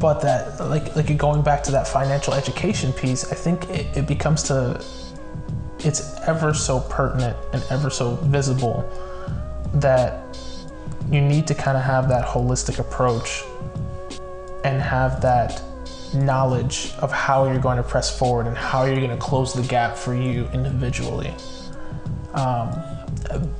but 0.00 0.20
that, 0.20 0.60
like, 0.60 0.94
like 0.94 1.16
going 1.16 1.42
back 1.42 1.62
to 1.64 1.72
that 1.72 1.88
financial 1.88 2.34
education 2.34 2.92
piece, 2.92 3.30
I 3.32 3.34
think 3.34 3.68
it, 3.70 3.96
it 3.96 4.06
becomes 4.06 4.42
to, 4.44 4.84
it's 5.80 6.16
ever 6.20 6.54
so 6.54 6.80
pertinent 6.80 7.36
and 7.52 7.64
ever 7.70 7.90
so 7.90 8.16
visible 8.16 8.88
that 9.74 10.38
you 11.10 11.20
need 11.20 11.46
to 11.46 11.54
kind 11.54 11.76
of 11.76 11.82
have 11.82 12.08
that 12.08 12.26
holistic 12.26 12.78
approach 12.78 13.42
and 14.64 14.80
have 14.80 15.20
that 15.22 15.62
knowledge 16.14 16.92
of 16.98 17.12
how 17.12 17.44
you're 17.46 17.58
going 17.58 17.76
to 17.76 17.82
press 17.82 18.16
forward 18.16 18.46
and 18.46 18.56
how 18.56 18.84
you're 18.84 18.96
going 18.96 19.10
to 19.10 19.16
close 19.16 19.52
the 19.52 19.62
gap 19.62 19.96
for 19.96 20.14
you 20.14 20.48
individually. 20.52 21.34
Um, 22.34 22.70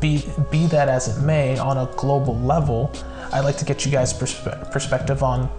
be 0.00 0.24
be 0.50 0.66
that 0.66 0.88
as 0.88 1.08
it 1.08 1.22
may, 1.22 1.58
on 1.58 1.78
a 1.78 1.90
global 1.96 2.38
level, 2.38 2.92
I'd 3.32 3.40
like 3.40 3.56
to 3.58 3.64
get 3.64 3.84
you 3.84 3.90
guys' 3.90 4.12
perspe- 4.12 4.70
perspective 4.70 5.22
on: 5.22 5.50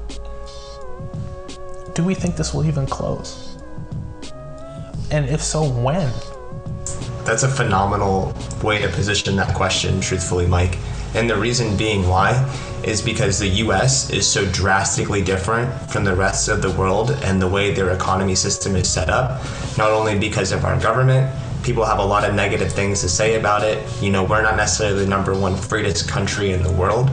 Do 1.99 2.05
we 2.05 2.15
think 2.15 2.37
this 2.37 2.53
will 2.53 2.65
even 2.65 2.85
close? 2.87 3.57
And 5.11 5.27
if 5.27 5.41
so, 5.41 5.69
when? 5.69 6.09
That's 7.25 7.43
a 7.43 7.49
phenomenal 7.49 8.33
way 8.63 8.81
to 8.81 8.87
position 8.87 9.35
that 9.35 9.53
question, 9.53 9.99
truthfully, 9.99 10.47
Mike. 10.47 10.77
And 11.13 11.29
the 11.29 11.35
reason 11.35 11.75
being 11.75 12.07
why 12.07 12.31
is 12.85 13.01
because 13.01 13.37
the 13.37 13.49
US 13.65 14.11
is 14.11 14.25
so 14.25 14.49
drastically 14.53 15.21
different 15.21 15.69
from 15.91 16.05
the 16.05 16.15
rest 16.15 16.47
of 16.47 16.61
the 16.61 16.71
world 16.71 17.11
and 17.21 17.41
the 17.41 17.49
way 17.49 17.73
their 17.73 17.91
economy 17.91 18.35
system 18.35 18.77
is 18.77 18.89
set 18.89 19.09
up, 19.09 19.41
not 19.77 19.91
only 19.91 20.17
because 20.17 20.53
of 20.53 20.63
our 20.63 20.79
government, 20.79 21.29
people 21.63 21.83
have 21.83 21.99
a 21.99 22.05
lot 22.05 22.23
of 22.23 22.33
negative 22.33 22.71
things 22.71 23.01
to 23.01 23.09
say 23.09 23.35
about 23.35 23.61
it. 23.61 23.85
You 24.01 24.09
know, 24.09 24.23
we're 24.23 24.41
not 24.41 24.55
necessarily 24.55 25.03
the 25.03 25.09
number 25.09 25.37
one 25.37 25.57
freest 25.57 26.07
country 26.07 26.51
in 26.51 26.63
the 26.63 26.71
world. 26.71 27.11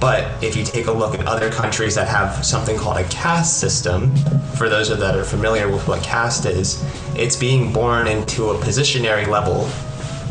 But 0.00 0.42
if 0.42 0.56
you 0.56 0.64
take 0.64 0.86
a 0.86 0.92
look 0.92 1.14
at 1.14 1.26
other 1.26 1.50
countries 1.50 1.94
that 1.94 2.08
have 2.08 2.44
something 2.44 2.78
called 2.78 2.96
a 2.96 3.04
caste 3.04 3.60
system, 3.60 4.16
for 4.56 4.70
those 4.70 4.88
that 4.88 5.14
are 5.14 5.24
familiar 5.24 5.68
with 5.70 5.86
what 5.86 6.02
caste 6.02 6.46
is, 6.46 6.82
it's 7.14 7.36
being 7.36 7.70
born 7.70 8.06
into 8.06 8.50
a 8.50 8.58
positionary 8.60 9.26
level 9.26 9.66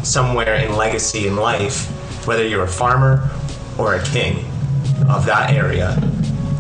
somewhere 0.04 0.56
in 0.56 0.76
legacy 0.76 1.28
in 1.28 1.36
life, 1.36 1.88
whether 2.26 2.48
you're 2.48 2.64
a 2.64 2.68
farmer 2.68 3.30
or 3.78 3.96
a 3.96 4.04
king 4.06 4.40
of 5.08 5.26
that 5.26 5.52
area, 5.54 5.98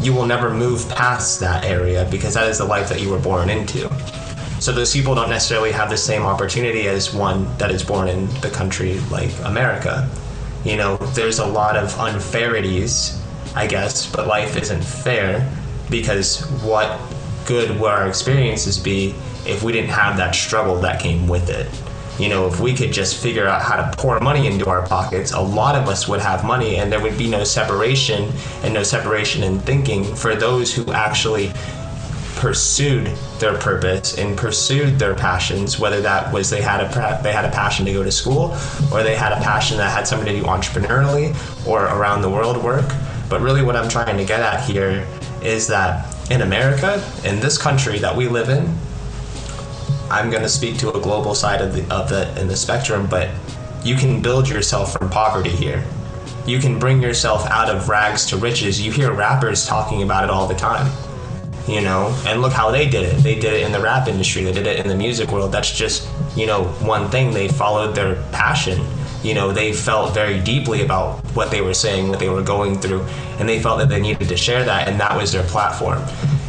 you 0.01 0.13
will 0.13 0.25
never 0.25 0.53
move 0.53 0.87
past 0.89 1.39
that 1.39 1.65
area 1.65 2.07
because 2.09 2.33
that 2.35 2.47
is 2.47 2.59
the 2.59 2.65
life 2.65 2.89
that 2.89 3.01
you 3.01 3.09
were 3.09 3.19
born 3.19 3.49
into. 3.49 3.89
So 4.59 4.71
those 4.71 4.93
people 4.93 5.15
don't 5.15 5.29
necessarily 5.29 5.71
have 5.71 5.89
the 5.89 5.97
same 5.97 6.23
opportunity 6.23 6.87
as 6.87 7.13
one 7.13 7.47
that 7.57 7.71
is 7.71 7.83
born 7.83 8.07
in 8.07 8.27
the 8.41 8.49
country 8.49 8.99
like 9.11 9.31
America. 9.45 10.09
You 10.63 10.75
know, 10.75 10.97
there's 11.13 11.39
a 11.39 11.45
lot 11.45 11.77
of 11.77 11.89
unfairities, 11.93 13.17
I 13.55 13.65
guess, 13.65 14.11
but 14.11 14.27
life 14.27 14.57
isn't 14.57 14.83
fair 14.83 15.49
because 15.89 16.41
what 16.61 16.99
good 17.45 17.79
would 17.79 17.89
our 17.89 18.07
experiences 18.07 18.77
be 18.77 19.15
if 19.45 19.63
we 19.63 19.71
didn't 19.71 19.89
have 19.89 20.17
that 20.17 20.35
struggle 20.35 20.75
that 20.81 21.01
came 21.01 21.27
with 21.27 21.49
it? 21.49 21.67
You 22.21 22.27
know, 22.27 22.47
if 22.47 22.59
we 22.59 22.73
could 22.73 22.91
just 22.91 23.23
figure 23.23 23.47
out 23.47 23.61
how 23.61 23.77
to 23.77 23.95
pour 23.97 24.19
money 24.19 24.45
into 24.45 24.69
our 24.69 24.85
pockets, 24.85 25.31
a 25.31 25.39
lot 25.39 25.75
of 25.75 25.87
us 25.87 26.05
would 26.09 26.19
have 26.19 26.43
money 26.43 26.75
and 26.75 26.91
there 26.91 27.01
would 27.01 27.17
be 27.17 27.29
no 27.29 27.45
separation 27.45 28.29
and 28.61 28.73
no 28.73 28.83
separation 28.83 29.41
in 29.41 29.59
thinking 29.59 30.03
for 30.03 30.35
those 30.35 30.73
who 30.73 30.91
actually 30.91 31.53
pursued 32.39 33.05
their 33.39 33.57
purpose 33.57 34.17
and 34.17 34.37
pursued 34.37 34.97
their 34.97 35.13
passions 35.13 35.77
whether 35.77 36.01
that 36.01 36.31
was 36.33 36.49
they 36.49 36.61
had 36.61 36.79
a 36.81 37.21
they 37.21 37.33
had 37.33 37.45
a 37.45 37.51
passion 37.51 37.85
to 37.85 37.93
go 37.93 38.01
to 38.01 38.11
school 38.11 38.55
or 38.93 39.03
they 39.03 39.15
had 39.15 39.31
a 39.33 39.41
passion 39.41 39.77
that 39.77 39.91
had 39.91 40.07
something 40.07 40.33
to 40.33 40.39
do 40.39 40.45
entrepreneurially 40.45 41.35
or 41.67 41.83
around 41.85 42.21
the 42.21 42.29
world 42.29 42.63
work. 42.63 42.89
But 43.29 43.41
really 43.41 43.61
what 43.61 43.75
i'm 43.75 43.89
trying 43.89 44.17
to 44.17 44.25
get 44.25 44.39
at 44.39 44.63
here 44.63 45.05
is 45.43 45.67
that 45.67 46.15
in 46.31 46.41
america 46.41 47.03
in 47.25 47.39
this 47.39 47.57
country 47.57 47.99
that 47.99 48.15
we 48.15 48.27
live 48.27 48.49
in 48.49 48.75
i'm 50.09 50.29
going 50.31 50.41
to 50.41 50.49
speak 50.49 50.77
to 50.79 50.91
a 50.93 50.99
global 50.99 51.35
side 51.35 51.61
of 51.61 51.73
the 51.73 51.81
of 51.93 52.09
the 52.09 52.41
in 52.41 52.47
the 52.47 52.55
spectrum 52.55 53.05
but 53.07 53.29
you 53.83 53.95
can 53.95 54.21
build 54.21 54.49
yourself 54.49 54.91
from 54.93 55.09
poverty 55.09 55.51
here. 55.51 55.85
You 56.45 56.59
can 56.59 56.79
bring 56.79 57.01
yourself 57.01 57.45
out 57.45 57.69
of 57.69 57.87
rags 57.87 58.25
to 58.27 58.37
riches. 58.37 58.81
You 58.81 58.91
hear 58.91 59.13
rappers 59.13 59.65
talking 59.65 60.03
about 60.03 60.23
it 60.23 60.29
all 60.29 60.47
the 60.47 60.55
time 60.55 60.91
you 61.69 61.81
know? 61.81 62.15
And 62.25 62.41
look 62.41 62.51
how 62.51 62.71
they 62.71 62.89
did 62.89 63.03
it. 63.03 63.23
They 63.23 63.35
did 63.35 63.53
it 63.53 63.63
in 63.63 63.71
the 63.71 63.79
rap 63.79 64.07
industry. 64.07 64.43
They 64.43 64.51
did 64.51 64.65
it 64.65 64.79
in 64.79 64.87
the 64.87 64.95
music 64.95 65.31
world. 65.31 65.51
That's 65.51 65.71
just 65.71 66.09
you 66.35 66.47
know 66.47 66.65
one 66.81 67.09
thing. 67.09 67.31
They 67.31 67.47
followed 67.47 67.95
their 67.95 68.15
passion. 68.31 68.83
You 69.23 69.33
know 69.33 69.51
they 69.51 69.73
felt 69.73 70.13
very 70.13 70.39
deeply 70.39 70.81
about 70.83 71.19
what 71.35 71.51
they 71.51 71.61
were 71.61 71.73
saying 71.73 72.09
what 72.09 72.19
they 72.19 72.29
were 72.29 72.41
going 72.41 72.79
through 72.79 73.01
and 73.37 73.47
they 73.47 73.61
felt 73.61 73.79
that 73.79 73.89
they 73.89 73.99
needed 73.99 74.29
to 74.29 74.37
share 74.37 74.63
that 74.63 74.87
and 74.87 74.99
that 74.99 75.15
was 75.15 75.31
their 75.31 75.43
platform. 75.43 76.01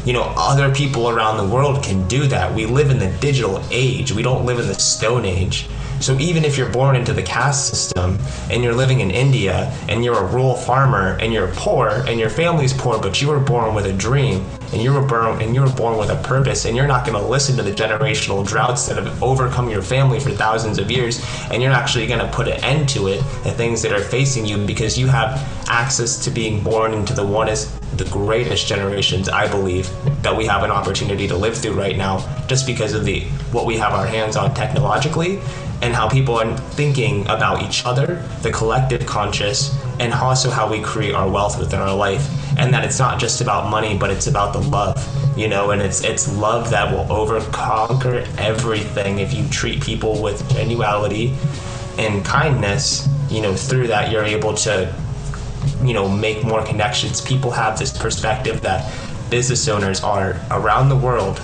You 0.05 0.15
know 0.15 0.33
other 0.37 0.73
people 0.75 1.11
around 1.11 1.37
the 1.37 1.55
world 1.55 1.83
can 1.83 2.07
do 2.09 2.27
that. 2.29 2.55
We 2.55 2.67
live 2.67 2.91
in 2.91 2.99
the 2.99 3.11
digital 3.21 3.63
age. 3.71 4.13
We 4.13 4.23
don't 4.23 4.47
live 4.47 4.59
in 4.59 4.69
the 4.69 4.75
stone 4.75 5.25
age. 5.25 5.69
So 6.01 6.19
even 6.19 6.47
if 6.47 6.57
you're 6.57 6.71
born 6.71 6.97
into 6.97 7.13
the 7.13 7.23
caste 7.23 7.69
system 7.69 8.19
and 8.51 8.65
you're 8.65 8.75
living 8.75 9.01
in 9.01 9.11
India 9.11 9.71
and 9.87 10.03
you're 10.03 10.19
a 10.19 10.25
rural 10.25 10.55
farmer 10.55 11.19
and 11.21 11.31
you're 11.31 11.49
poor 11.49 12.05
and 12.09 12.19
your 12.19 12.31
family's 12.31 12.73
poor, 12.73 12.99
but 12.99 13.21
you 13.21 13.29
were 13.29 13.39
born 13.39 13.75
with 13.75 13.85
a 13.85 13.93
dream 13.93 14.47
and 14.73 14.83
you 14.83 14.93
were 14.93 15.03
born 15.03 15.41
and 15.43 15.55
you 15.55 15.61
were 15.61 15.73
born 15.73 15.99
with 15.99 16.11
a 16.11 16.23
purpose 16.23 16.65
and 16.65 16.77
you're 16.77 16.87
not 16.87 17.07
going 17.07 17.21
to 17.21 17.29
listen 17.29 17.57
to 17.57 17.63
the 17.63 17.73
generational 17.73 18.47
droughts 18.47 18.87
that 18.87 18.97
have 18.97 19.23
overcome 19.23 19.69
your 19.69 19.83
family 19.83 20.21
for 20.21 20.31
thousands 20.31 20.79
of 20.79 20.91
years 20.91 21.25
and 21.51 21.63
you're 21.63 21.73
actually 21.73 22.07
going 22.07 22.21
to 22.21 22.31
put 22.33 22.49
an 22.49 22.63
end 22.65 22.89
to 22.89 23.09
it 23.09 23.19
the 23.45 23.51
things 23.51 23.83
that 23.83 23.93
are 23.93 24.03
facing 24.03 24.47
you 24.47 24.65
because 24.67 24.99
you 24.99 25.07
have 25.07 25.39
access 25.69 26.23
to 26.25 26.31
being 26.31 26.63
born 26.63 26.93
into 26.95 27.13
the 27.13 27.27
one 27.27 27.49
is 27.49 27.79
the 27.97 28.05
greatest 28.07 28.67
generations 28.67 29.29
i 29.29 29.49
believe 29.49 29.91
that 30.23 30.37
we 30.37 30.47
have 30.47 30.63
an 30.63 30.71
opportunity 30.71 31.27
to 31.27 31.37
live 31.37 31.57
through 31.57 31.75
right 31.75 31.97
now 31.97 32.19
just 32.47 32.67
because 32.67 32.95
of 32.95 33.05
the 33.05 33.21
what 33.53 33.67
we 33.67 33.77
have 33.77 33.93
our 33.93 34.07
hands 34.07 34.37
on 34.37 34.55
technologically 34.55 35.41
and 35.83 35.95
how 35.95 36.09
people 36.09 36.37
are 36.37 36.57
thinking 36.73 37.23
about 37.23 37.63
each 37.63 37.85
other, 37.87 38.23
the 38.43 38.53
collective 38.53 39.07
conscious, 39.07 39.75
and 40.01 40.13
also 40.13 40.51
how 40.51 40.69
we 40.69 40.81
create 40.81 41.15
our 41.15 41.31
wealth 41.31 41.59
within 41.59 41.79
our 41.79 41.95
life. 41.95 42.27
And 42.59 42.75
that 42.75 42.85
it's 42.85 42.99
not 42.99 43.21
just 43.21 43.41
about 43.41 43.71
money, 43.71 43.97
but 43.97 44.11
it's 44.11 44.27
about 44.27 44.53
the 44.53 44.59
love, 44.59 44.99
you 45.39 45.47
know, 45.47 45.71
and 45.71 45.81
it's 45.81 46.03
it's 46.03 46.37
love 46.37 46.71
that 46.71 46.93
will 46.93 47.11
overconquer 47.13 48.27
everything 48.37 49.21
if 49.21 49.33
you 49.33 49.49
treat 49.49 49.81
people 49.83 50.21
with 50.21 50.43
genuality 50.51 51.37
and 51.99 52.25
kindness, 52.25 53.09
you 53.31 53.41
know, 53.41 53.55
through 53.55 53.87
that 53.87 54.11
you're 54.11 54.25
able 54.25 54.55
to 54.55 54.93
you 55.83 55.95
know, 55.95 56.09
make 56.09 56.43
more 56.43 56.65
connections. 56.65 57.21
People 57.21 57.51
have 57.51 57.79
this 57.79 57.97
perspective 57.97 58.61
that 58.63 58.91
business 59.31 59.69
owners 59.69 60.03
are 60.03 60.41
around 60.51 60.89
the 60.89 60.97
world 60.97 61.41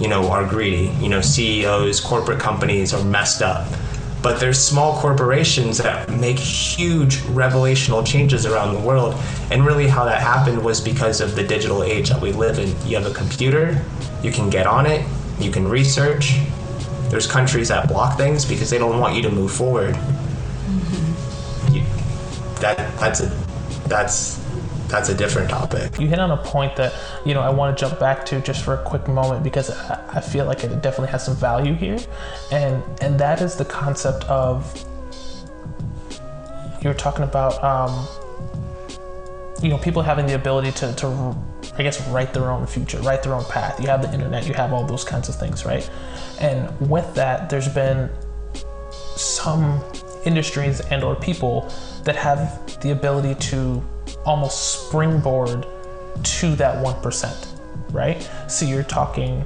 you 0.00 0.08
know, 0.08 0.28
are 0.30 0.44
greedy. 0.44 0.92
You 1.00 1.08
know, 1.08 1.20
CEOs, 1.20 2.00
corporate 2.00 2.40
companies 2.40 2.92
are 2.92 3.04
messed 3.04 3.42
up. 3.42 3.66
But 4.24 4.40
there's 4.40 4.58
small 4.58 4.98
corporations 5.00 5.76
that 5.76 6.08
make 6.08 6.38
huge 6.38 7.18
revelational 7.24 8.06
changes 8.06 8.46
around 8.46 8.72
the 8.72 8.80
world. 8.80 9.14
And 9.50 9.66
really, 9.66 9.86
how 9.86 10.06
that 10.06 10.22
happened 10.22 10.64
was 10.64 10.80
because 10.80 11.20
of 11.20 11.36
the 11.36 11.42
digital 11.44 11.82
age 11.82 12.08
that 12.08 12.22
we 12.22 12.32
live 12.32 12.58
in. 12.58 12.74
You 12.88 12.96
have 12.96 13.04
a 13.04 13.12
computer, 13.12 13.84
you 14.22 14.32
can 14.32 14.48
get 14.48 14.66
on 14.66 14.86
it, 14.86 15.06
you 15.38 15.50
can 15.50 15.68
research. 15.68 16.38
There's 17.10 17.26
countries 17.26 17.68
that 17.68 17.86
block 17.86 18.16
things 18.16 18.46
because 18.46 18.70
they 18.70 18.78
don't 18.78 18.98
want 18.98 19.14
you 19.14 19.20
to 19.20 19.30
move 19.30 19.52
forward. 19.52 19.94
Mm-hmm. 19.94 21.74
You, 21.74 21.82
that 22.60 22.78
that's 22.98 23.20
a 23.20 23.26
that's 23.88 24.42
that's 24.94 25.08
a 25.08 25.14
different 25.14 25.50
topic. 25.50 25.98
You 25.98 26.06
hit 26.06 26.20
on 26.20 26.30
a 26.30 26.36
point 26.36 26.76
that 26.76 26.94
you 27.26 27.34
know 27.34 27.40
I 27.40 27.50
want 27.50 27.76
to 27.76 27.80
jump 27.84 27.98
back 27.98 28.24
to 28.26 28.40
just 28.40 28.64
for 28.64 28.74
a 28.74 28.82
quick 28.84 29.08
moment 29.08 29.42
because 29.42 29.70
I, 29.70 30.20
feel 30.20 30.44
like 30.44 30.62
it 30.62 30.82
definitely 30.82 31.08
has 31.08 31.26
some 31.26 31.34
value 31.34 31.74
here, 31.74 31.98
and 32.52 32.80
and 33.00 33.18
that 33.18 33.42
is 33.42 33.56
the 33.56 33.64
concept 33.64 34.22
of 34.24 34.72
you 36.80 36.88
were 36.88 36.94
talking 36.94 37.24
about 37.24 37.62
um, 37.64 38.06
you 39.60 39.68
know 39.68 39.78
people 39.78 40.00
having 40.00 40.26
the 40.26 40.34
ability 40.34 40.70
to, 40.72 40.94
to 40.94 41.36
I 41.76 41.82
guess 41.82 42.06
write 42.08 42.32
their 42.32 42.52
own 42.52 42.64
future, 42.64 43.00
write 43.00 43.24
their 43.24 43.34
own 43.34 43.44
path. 43.46 43.80
You 43.80 43.88
have 43.88 44.00
the 44.00 44.12
internet, 44.14 44.46
you 44.46 44.54
have 44.54 44.72
all 44.72 44.86
those 44.86 45.02
kinds 45.02 45.28
of 45.28 45.34
things, 45.34 45.64
right? 45.64 45.90
And 46.38 46.70
with 46.88 47.12
that, 47.16 47.50
there's 47.50 47.68
been 47.68 48.10
some 49.16 49.82
industries 50.24 50.80
and 50.92 51.02
or 51.02 51.16
people 51.16 51.68
that 52.04 52.14
have 52.14 52.80
the 52.80 52.92
ability 52.92 53.34
to 53.50 53.82
almost 54.24 54.86
springboard 54.86 55.66
to 56.22 56.54
that 56.56 56.82
1%, 56.82 57.46
right? 57.92 58.28
So 58.48 58.64
you're 58.66 58.82
talking 58.82 59.44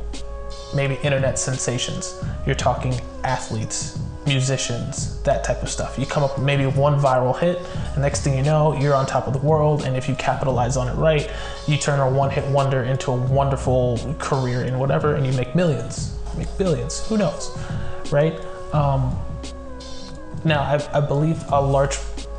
maybe 0.75 0.97
internet 1.03 1.39
sensations, 1.39 2.23
you're 2.47 2.55
talking 2.55 2.95
athletes, 3.25 3.99
musicians, 4.27 5.21
that 5.23 5.43
type 5.43 5.63
of 5.63 5.71
stuff. 5.71 5.99
You 5.99 6.07
come 6.07 6.23
up 6.23 6.37
with 6.37 6.45
maybe 6.45 6.67
one 6.67 7.01
viral 7.01 7.39
hit, 7.39 7.59
and 7.93 8.03
next 8.03 8.23
thing 8.23 8.37
you 8.37 8.43
know, 8.43 8.79
you're 8.79 8.95
on 8.95 9.07
top 9.07 9.27
of 9.27 9.33
the 9.33 9.39
world. 9.39 9.85
And 9.85 9.97
if 9.97 10.09
you 10.09 10.15
capitalize 10.17 10.77
on 10.77 10.89
it 10.89 10.95
right, 10.95 11.31
you 11.67 11.77
turn 11.77 11.99
a 12.01 12.09
one 12.09 12.31
hit 12.31 12.47
wonder 12.49 12.85
into 12.85 13.11
a 13.11 13.17
wonderful 13.17 14.15
career 14.19 14.63
in 14.63 14.79
whatever, 14.79 15.15
and 15.15 15.27
you 15.27 15.33
make 15.33 15.55
millions, 15.55 16.15
make 16.37 16.49
billions, 16.59 17.07
who 17.09 17.17
knows, 17.17 17.57
right? 18.13 18.39
Um, 18.75 19.19
now, 20.45 20.61
I, 20.61 20.87
I 20.93 21.01
believe 21.01 21.43
a 21.51 21.61
large 21.61 21.97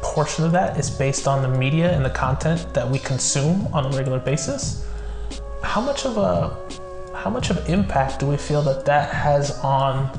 portion 0.10 0.44
of 0.44 0.52
that 0.52 0.78
is 0.78 0.90
based 0.90 1.28
on 1.28 1.42
the 1.44 1.48
media 1.48 1.92
and 1.96 2.04
the 2.04 2.10
content 2.10 2.74
that 2.74 2.90
we 2.90 2.98
consume 2.98 3.68
on 3.74 3.86
a 3.86 3.90
regular 3.96 4.20
basis. 4.20 4.86
How 5.64 5.82
much 5.82 6.06
of 6.06 6.18
a 6.18 6.58
how 7.16 7.30
much 7.30 7.50
of 7.50 7.70
impact 7.70 8.20
do 8.20 8.26
we 8.26 8.38
feel 8.38 8.62
that 8.62 8.86
that 8.86 9.14
has 9.14 9.52
on 9.60 10.10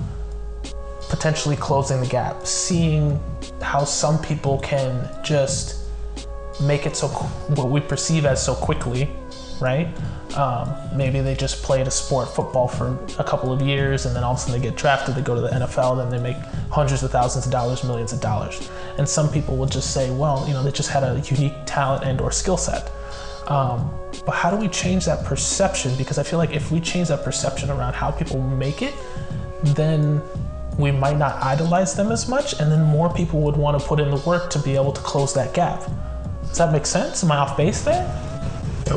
potentially 1.08 1.56
closing 1.56 2.00
the 2.00 2.06
gap? 2.06 2.46
Seeing 2.46 3.18
how 3.60 3.84
some 3.84 4.20
people 4.22 4.58
can 4.58 5.08
just 5.24 5.88
make 6.60 6.86
it 6.86 6.94
so 6.94 7.08
what 7.08 7.68
we 7.70 7.80
perceive 7.80 8.26
as 8.26 8.44
so 8.44 8.54
quickly, 8.54 9.10
right? 9.60 9.88
Um, 10.36 10.72
maybe 10.94 11.20
they 11.20 11.34
just 11.34 11.62
played 11.62 11.86
a 11.86 11.90
sport, 11.90 12.28
football, 12.28 12.68
for 12.68 12.98
a 13.18 13.24
couple 13.24 13.52
of 13.52 13.60
years, 13.62 14.06
and 14.06 14.14
then 14.14 14.22
all 14.22 14.32
of 14.32 14.38
a 14.38 14.40
sudden 14.40 14.60
they 14.60 14.68
get 14.68 14.76
drafted, 14.76 15.14
they 15.14 15.22
go 15.22 15.34
to 15.34 15.40
the 15.40 15.48
NFL, 15.48 15.96
then 15.96 16.10
they 16.10 16.22
make 16.22 16.36
hundreds 16.70 17.02
of 17.02 17.10
thousands 17.10 17.46
of 17.46 17.52
dollars, 17.52 17.82
millions 17.82 18.12
of 18.12 18.20
dollars. 18.20 18.70
And 18.98 19.08
some 19.08 19.30
people 19.30 19.56
will 19.56 19.66
just 19.66 19.92
say, 19.92 20.10
well, 20.10 20.46
you 20.46 20.54
know, 20.54 20.62
they 20.62 20.70
just 20.70 20.90
had 20.90 21.02
a 21.02 21.20
unique 21.26 21.54
talent 21.66 22.04
and/or 22.04 22.30
skill 22.30 22.56
set. 22.56 22.90
Um, 23.48 23.90
but 24.24 24.32
how 24.32 24.50
do 24.50 24.56
we 24.56 24.68
change 24.68 25.04
that 25.06 25.24
perception? 25.24 25.96
Because 25.96 26.18
I 26.18 26.22
feel 26.22 26.38
like 26.38 26.52
if 26.52 26.70
we 26.70 26.80
change 26.80 27.08
that 27.08 27.24
perception 27.24 27.70
around 27.70 27.94
how 27.94 28.10
people 28.12 28.40
make 28.40 28.82
it, 28.82 28.94
then 29.62 30.22
we 30.78 30.92
might 30.92 31.16
not 31.16 31.42
idolize 31.42 31.94
them 31.94 32.12
as 32.12 32.28
much, 32.28 32.58
and 32.60 32.70
then 32.70 32.82
more 32.82 33.12
people 33.12 33.40
would 33.40 33.56
want 33.56 33.80
to 33.80 33.86
put 33.86 34.00
in 34.00 34.10
the 34.10 34.22
work 34.26 34.50
to 34.50 34.58
be 34.60 34.76
able 34.76 34.92
to 34.92 35.00
close 35.00 35.34
that 35.34 35.52
gap. 35.52 35.82
Does 36.42 36.58
that 36.58 36.72
make 36.72 36.86
sense? 36.86 37.22
Am 37.22 37.32
I 37.32 37.36
off 37.36 37.56
base 37.56 37.82
there? 37.82 38.29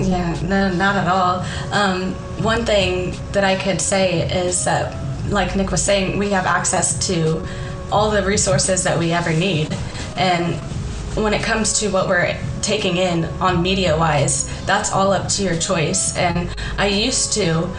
Yeah, 0.02 0.40
no, 0.44 0.74
not 0.74 0.96
at 0.96 1.08
all. 1.08 1.46
Um, 1.72 2.14
one 2.44 2.66
thing 2.66 3.16
that 3.32 3.44
I 3.44 3.56
could 3.56 3.80
say 3.80 4.30
is 4.30 4.66
that 4.66 4.96
like 5.30 5.56
Nick 5.56 5.72
was 5.72 5.82
saying, 5.82 6.18
we 6.18 6.30
have 6.32 6.46
access 6.46 7.08
to 7.08 7.46
all 7.92 8.10
the 8.10 8.24
resources 8.24 8.84
that 8.84 8.98
we 8.98 9.12
ever 9.12 9.32
need. 9.32 9.74
And 10.18 10.56
when 11.16 11.34
it 11.34 11.44
comes 11.44 11.80
to 11.80 11.90
what 11.90 12.08
we're 12.08 12.38
taking 12.62 12.98
in 12.98 13.26
on 13.40 13.62
media 13.62 13.98
wise, 13.98 14.48
that's 14.66 14.92
all 14.92 15.12
up 15.12 15.28
to 15.30 15.44
your 15.44 15.58
choice. 15.58 16.16
And 16.18 16.54
I 16.78 16.88
used 16.88 17.34
to 17.34 17.70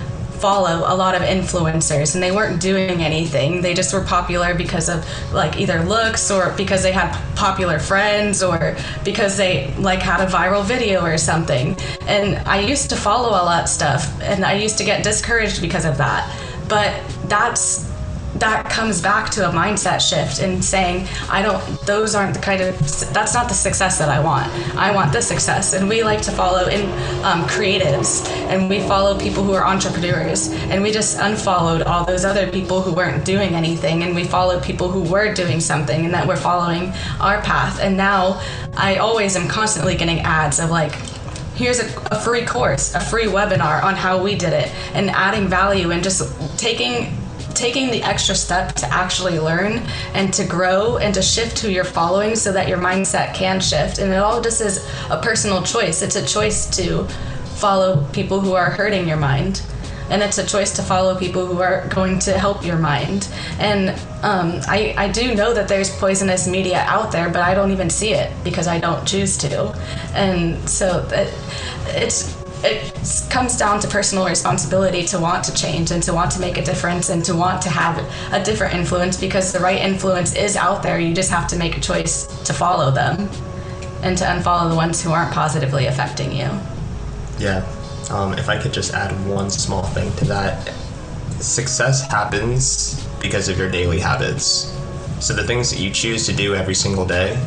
follow 0.41 0.85
a 0.87 0.95
lot 0.95 1.15
of 1.15 1.23
influencers 1.23 2.15
and 2.15 2.23
they 2.23 2.31
weren't 2.31 2.61
doing 2.61 3.03
anything. 3.03 3.63
They 3.63 3.75
just 3.75 3.93
were 3.93 4.03
popular 4.03 4.55
because 4.55 4.89
of 4.89 5.07
like 5.33 5.59
either 5.59 5.83
looks 5.85 6.31
or 6.31 6.53
because 6.57 6.83
they 6.83 6.93
had 6.93 7.17
popular 7.35 7.79
friends 7.79 8.43
or 8.43 8.77
because 9.05 9.37
they 9.37 9.73
like 9.75 10.01
had 10.01 10.21
a 10.21 10.31
viral 10.31 10.65
video 10.65 11.05
or 11.05 11.19
something. 11.19 11.77
And 12.03 12.37
I 12.49 12.61
used 12.61 12.91
to 12.91 12.97
follow 12.97 13.31
all 13.31 13.47
that 13.47 13.69
stuff 13.69 14.21
and 14.23 14.45
I 14.45 14.55
used 14.55 14.79
to 14.79 14.85
get 14.85 15.03
discouraged 15.05 15.61
because 15.61 15.85
of 15.85 15.97
that. 15.99 16.31
But 16.69 17.01
that's 17.29 17.94
that 18.37 18.69
comes 18.69 19.01
back 19.01 19.31
to 19.31 19.49
a 19.49 19.53
mindset 19.53 20.01
shift 20.01 20.41
and 20.41 20.65
saying 20.65 21.07
i 21.31 21.41
don't 21.41 21.63
those 21.87 22.15
aren't 22.15 22.35
the 22.35 22.41
kind 22.41 22.61
of 22.61 22.79
that's 23.13 23.35
not 23.35 23.49
the 23.49 23.55
success 23.55 23.99
that 23.99 24.09
i 24.09 24.19
want. 24.25 24.51
I 24.77 24.93
want 24.93 25.13
this 25.13 25.29
success. 25.29 25.75
And 25.75 25.89
we 25.89 26.03
like 26.03 26.23
to 26.23 26.33
follow 26.33 26.67
in 26.67 26.91
um, 27.25 27.45
creatives. 27.45 28.27
And 28.49 28.69
we 28.69 28.81
follow 28.81 29.19
people 29.19 29.45
who 29.45 29.53
are 29.53 29.65
entrepreneurs. 29.65 30.49
And 30.49 30.83
we 30.83 30.91
just 30.91 31.19
unfollowed 31.19 31.83
all 31.83 32.05
those 32.05 32.25
other 32.25 32.51
people 32.51 32.81
who 32.81 32.93
weren't 32.93 33.25
doing 33.25 33.55
anything. 33.55 34.03
And 34.03 34.15
we 34.15 34.25
followed 34.25 34.63
people 34.63 34.91
who 34.91 35.03
were 35.03 35.33
doing 35.35 35.61
something 35.61 36.05
and 36.05 36.15
that 36.15 36.27
were 36.27 36.37
following 36.37 36.93
our 37.21 37.41
path. 37.43 37.81
And 37.81 37.97
now 37.97 38.41
i 38.77 38.97
always 38.97 39.37
am 39.37 39.47
constantly 39.47 39.95
getting 39.95 40.19
ads 40.21 40.59
of 40.59 40.71
like 40.71 40.93
here's 41.55 41.79
a, 41.79 41.87
a, 42.11 42.19
free 42.19 42.45
course, 42.45 42.93
a 42.97 43.01
free 43.01 43.27
webinar 43.27 43.81
on 43.85 43.95
how 43.95 44.21
we 44.21 44.35
did 44.35 44.53
it, 44.53 44.75
and 44.93 45.09
adding 45.11 45.47
value 45.47 45.93
and 45.93 46.03
just 46.03 46.59
taking 46.59 47.17
taking 47.55 47.91
the 47.91 48.03
extra 48.03 48.35
step 48.35 48.75
to 48.75 48.93
actually 48.93 49.39
learn 49.39 49.79
and 50.15 50.33
to 50.35 50.45
grow 50.45 50.99
and 50.99 51.15
to 51.15 51.23
shift 51.23 51.59
who 51.59 51.69
you're 51.69 51.85
following 51.85 52.37
so 52.37 52.53
that 52.53 52.69
your 52.69 52.79
mindset 52.79 53.35
can 53.35 53.61
shift. 53.61 53.99
And 53.99 54.13
it 54.13 54.17
all 54.17 54.41
just 54.41 54.61
is 54.61 54.87
a 55.11 55.21
personal 55.21 55.63
choice. 55.63 56.03
It's 56.03 56.17
a 56.17 56.27
choice 56.27 56.69
to 56.77 57.05
follow 57.57 58.05
people 58.13 58.41
who 58.41 58.55
are 58.55 58.71
hurting 58.71 59.09
your 59.09 59.17
mind. 59.17 59.63
And 60.11 60.23
it's 60.23 60.37
a 60.37 60.47
choice 60.47 60.75
to 60.77 60.83
follow 60.83 61.19
people 61.19 61.47
who 61.47 61.63
are 61.63 61.89
going 61.89 62.19
to 62.21 62.39
help 62.39 62.65
your 62.65 62.77
mind. 62.77 63.27
And 63.59 63.91
um, 64.23 64.61
I, 64.69 64.95
I 64.99 65.09
do 65.11 65.35
know 65.35 65.55
that 65.55 65.67
there's 65.67 65.89
poisonous 65.97 66.47
media 66.47 66.81
out 66.87 67.11
there, 67.11 67.31
but 67.31 67.41
I 67.41 67.55
don't 67.55 67.71
even 67.71 67.89
see 67.89 68.13
it 68.13 68.31
because 68.45 68.67
I 68.67 68.79
don't 68.79 69.07
choose 69.07 69.39
to. 69.39 69.73
And 70.15 70.69
so 70.69 71.09
it, 71.11 71.33
it's 71.87 72.44
it 72.65 73.31
comes 73.31 73.59
down 73.59 73.79
to 73.81 73.89
personal 73.89 74.27
responsibility 74.27 75.05
to 75.05 75.19
want 75.19 75.45
to 75.45 75.55
change 75.55 75.91
and 75.91 76.03
to 76.03 76.15
want 76.15 76.31
to 76.33 76.41
make 76.41 76.57
a 76.57 76.65
difference 76.65 77.11
and 77.11 77.23
to 77.27 77.35
want 77.35 77.61
to 77.63 77.69
have 77.69 77.99
a 78.33 78.43
different 78.43 78.75
influence 78.75 79.21
because 79.21 79.53
the 79.53 79.59
right 79.59 79.81
influence 79.81 80.35
is 80.35 80.57
out 80.57 80.83
there. 80.83 80.99
You 80.99 81.15
just 81.15 81.31
have 81.31 81.47
to 81.49 81.57
make 81.57 81.77
a 81.77 81.81
choice 81.81 82.27
to 82.45 82.55
follow 82.55 82.91
them 82.91 83.29
and 84.03 84.17
to 84.17 84.25
unfollow 84.25 84.71
the 84.71 84.77
ones 84.77 85.03
who 85.03 85.13
aren't 85.13 85.33
positively 85.33 85.87
affecting 85.87 86.33
you. 86.33 86.49
Yeah. 87.39 87.67
Um, 88.11 88.33
if 88.35 88.49
I 88.49 88.61
could 88.61 88.73
just 88.73 88.95
add 88.95 89.13
one 89.29 89.51
small 89.51 89.83
thing 89.83 90.11
to 90.17 90.25
that 90.27 90.73
success 91.41 92.09
happens 92.09 93.07
because 93.21 93.49
of 93.51 93.59
your 93.59 93.71
daily 93.71 94.01
habits. 94.01 94.75
So 95.21 95.35
the 95.35 95.45
things 95.45 95.71
that 95.71 95.81
you 95.81 95.91
choose 95.91 96.25
to 96.27 96.33
do 96.33 96.55
every 96.55 96.75
single 96.75 97.05
day 97.05 97.39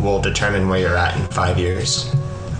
will 0.00 0.20
determine 0.20 0.68
where 0.68 0.78
you're 0.78 0.96
at 0.96 1.16
in 1.18 1.26
five 1.28 1.58
years 1.58 2.14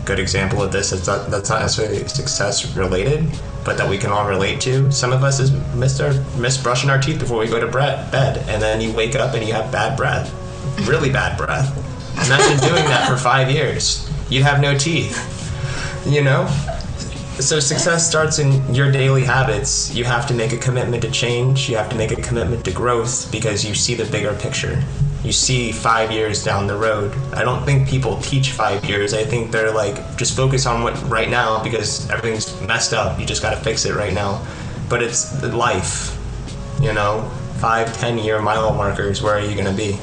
good 0.04 0.18
example 0.18 0.62
of 0.62 0.72
this 0.72 0.92
is 0.92 1.06
that 1.06 1.30
that's 1.30 1.48
not 1.48 1.60
necessarily 1.60 2.06
success 2.08 2.76
related, 2.76 3.26
but 3.64 3.76
that 3.78 3.88
we 3.88 3.98
can 3.98 4.10
all 4.10 4.28
relate 4.28 4.60
to. 4.62 4.90
Some 4.92 5.12
of 5.12 5.24
us 5.24 5.40
is 5.40 5.52
miss 5.74 6.00
our 6.00 6.12
miss 6.38 6.56
brushing 6.62 6.90
our 6.90 7.00
teeth 7.00 7.18
before 7.18 7.38
we 7.38 7.46
go 7.46 7.60
to 7.60 7.70
bed, 7.70 8.44
and 8.48 8.62
then 8.62 8.80
you 8.80 8.92
wake 8.92 9.16
up 9.16 9.34
and 9.34 9.46
you 9.46 9.52
have 9.52 9.72
bad 9.72 9.96
breath, 9.96 10.32
really 10.88 11.10
bad 11.10 11.36
breath. 11.36 11.76
Imagine 12.26 12.58
doing 12.68 12.84
that 12.84 13.08
for 13.08 13.16
five 13.16 13.50
years. 13.50 14.08
You'd 14.30 14.44
have 14.44 14.60
no 14.60 14.76
teeth. 14.76 15.16
You 16.06 16.22
know. 16.22 16.46
So 17.40 17.58
success 17.58 18.08
starts 18.08 18.38
in 18.38 18.72
your 18.72 18.92
daily 18.92 19.24
habits. 19.24 19.92
You 19.92 20.04
have 20.04 20.28
to 20.28 20.34
make 20.34 20.52
a 20.52 20.56
commitment 20.56 21.02
to 21.02 21.10
change. 21.10 21.68
You 21.68 21.76
have 21.76 21.88
to 21.90 21.96
make 21.96 22.12
a 22.12 22.22
commitment 22.22 22.64
to 22.66 22.70
growth 22.70 23.32
because 23.32 23.64
you 23.64 23.74
see 23.74 23.94
the 23.94 24.04
bigger 24.04 24.32
picture 24.34 24.84
you 25.24 25.32
see 25.32 25.72
five 25.72 26.12
years 26.12 26.44
down 26.44 26.66
the 26.66 26.76
road. 26.76 27.14
I 27.32 27.42
don't 27.42 27.64
think 27.64 27.88
people 27.88 28.20
teach 28.20 28.50
five 28.50 28.84
years. 28.84 29.14
I 29.14 29.24
think 29.24 29.50
they're 29.50 29.72
like 29.72 30.16
just 30.16 30.36
focus 30.36 30.66
on 30.66 30.82
what 30.82 31.00
right 31.08 31.30
now 31.30 31.62
because 31.62 32.08
everything's 32.10 32.60
messed 32.60 32.92
up. 32.92 33.18
You 33.18 33.24
just 33.24 33.40
got 33.40 33.50
to 33.50 33.56
fix 33.56 33.86
it 33.86 33.94
right 33.94 34.12
now. 34.12 34.46
But 34.90 35.02
it's 35.02 35.42
life, 35.42 36.18
you 36.80 36.92
know, 36.92 37.30
five, 37.56 37.96
ten 37.98 38.18
year 38.18 38.42
mile 38.42 38.74
markers. 38.74 39.22
Where 39.22 39.34
are 39.34 39.40
you 39.40 39.54
going 39.54 39.64
to 39.64 39.72
be? 39.72 39.98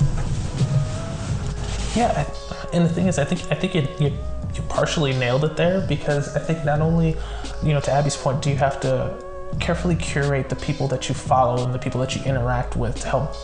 Yeah, 1.95 2.28
and 2.74 2.86
the 2.86 2.89
thing 2.89 3.07
is, 3.07 3.19
I 3.19 3.26
think 3.26 3.41
I 3.51 3.55
think 3.55 3.76
it, 3.76 4.01
you 4.01 4.17
you 4.55 4.61
partially 4.69 5.13
nailed 5.13 5.43
it 5.43 5.55
there 5.55 5.82
because 5.82 6.36
I 6.36 6.39
think 6.39 6.65
not 6.65 6.82
only, 6.82 7.15
you 7.63 7.74
know, 7.74 7.80
to 7.82 7.91
Abby's 7.91 8.17
point, 8.17 8.41
do 8.41 8.49
you 8.49 8.55
have 8.57 8.80
to 8.82 9.24
carefully 9.59 9.95
curate 9.95 10.49
the 10.49 10.55
people 10.55 10.88
that 10.88 11.09
you 11.09 11.15
follow 11.15 11.63
and 11.63 11.74
the 11.74 11.80
people 11.80 12.01
that 12.01 12.15
you 12.15 12.24
interact 12.24 12.76
with 12.76 12.99
to 13.01 13.07
help 13.07 13.36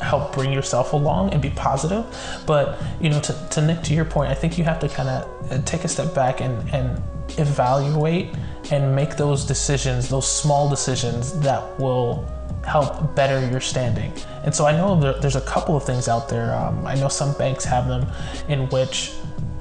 help 0.00 0.34
bring 0.34 0.52
yourself 0.52 0.92
along 0.92 1.32
and 1.32 1.40
be 1.40 1.50
positive. 1.50 2.04
But 2.46 2.80
you 3.00 3.10
know, 3.10 3.20
to, 3.20 3.48
to 3.50 3.62
Nick, 3.62 3.82
to 3.82 3.94
your 3.94 4.04
point, 4.04 4.30
I 4.30 4.34
think 4.34 4.58
you 4.58 4.64
have 4.64 4.78
to 4.80 4.88
kind 4.88 5.08
of 5.08 5.52
uh, 5.52 5.62
take 5.62 5.84
a 5.84 5.88
step 5.88 6.14
back 6.14 6.40
and, 6.40 6.68
and 6.70 7.02
evaluate 7.38 8.34
and 8.70 8.94
make 8.94 9.16
those 9.16 9.44
decisions, 9.44 10.08
those 10.08 10.30
small 10.30 10.68
decisions 10.68 11.38
that 11.40 11.78
will 11.78 12.30
help 12.66 13.14
better 13.14 13.46
your 13.50 13.60
standing. 13.60 14.12
And 14.44 14.54
so 14.54 14.66
I 14.66 14.72
know 14.72 14.98
there, 14.98 15.14
there's 15.20 15.36
a 15.36 15.42
couple 15.42 15.76
of 15.76 15.84
things 15.84 16.08
out 16.08 16.28
there. 16.28 16.54
Um, 16.54 16.86
I 16.86 16.94
know 16.94 17.08
some 17.08 17.34
banks 17.34 17.64
have 17.64 17.88
them 17.88 18.06
in 18.48 18.68
which, 18.70 19.12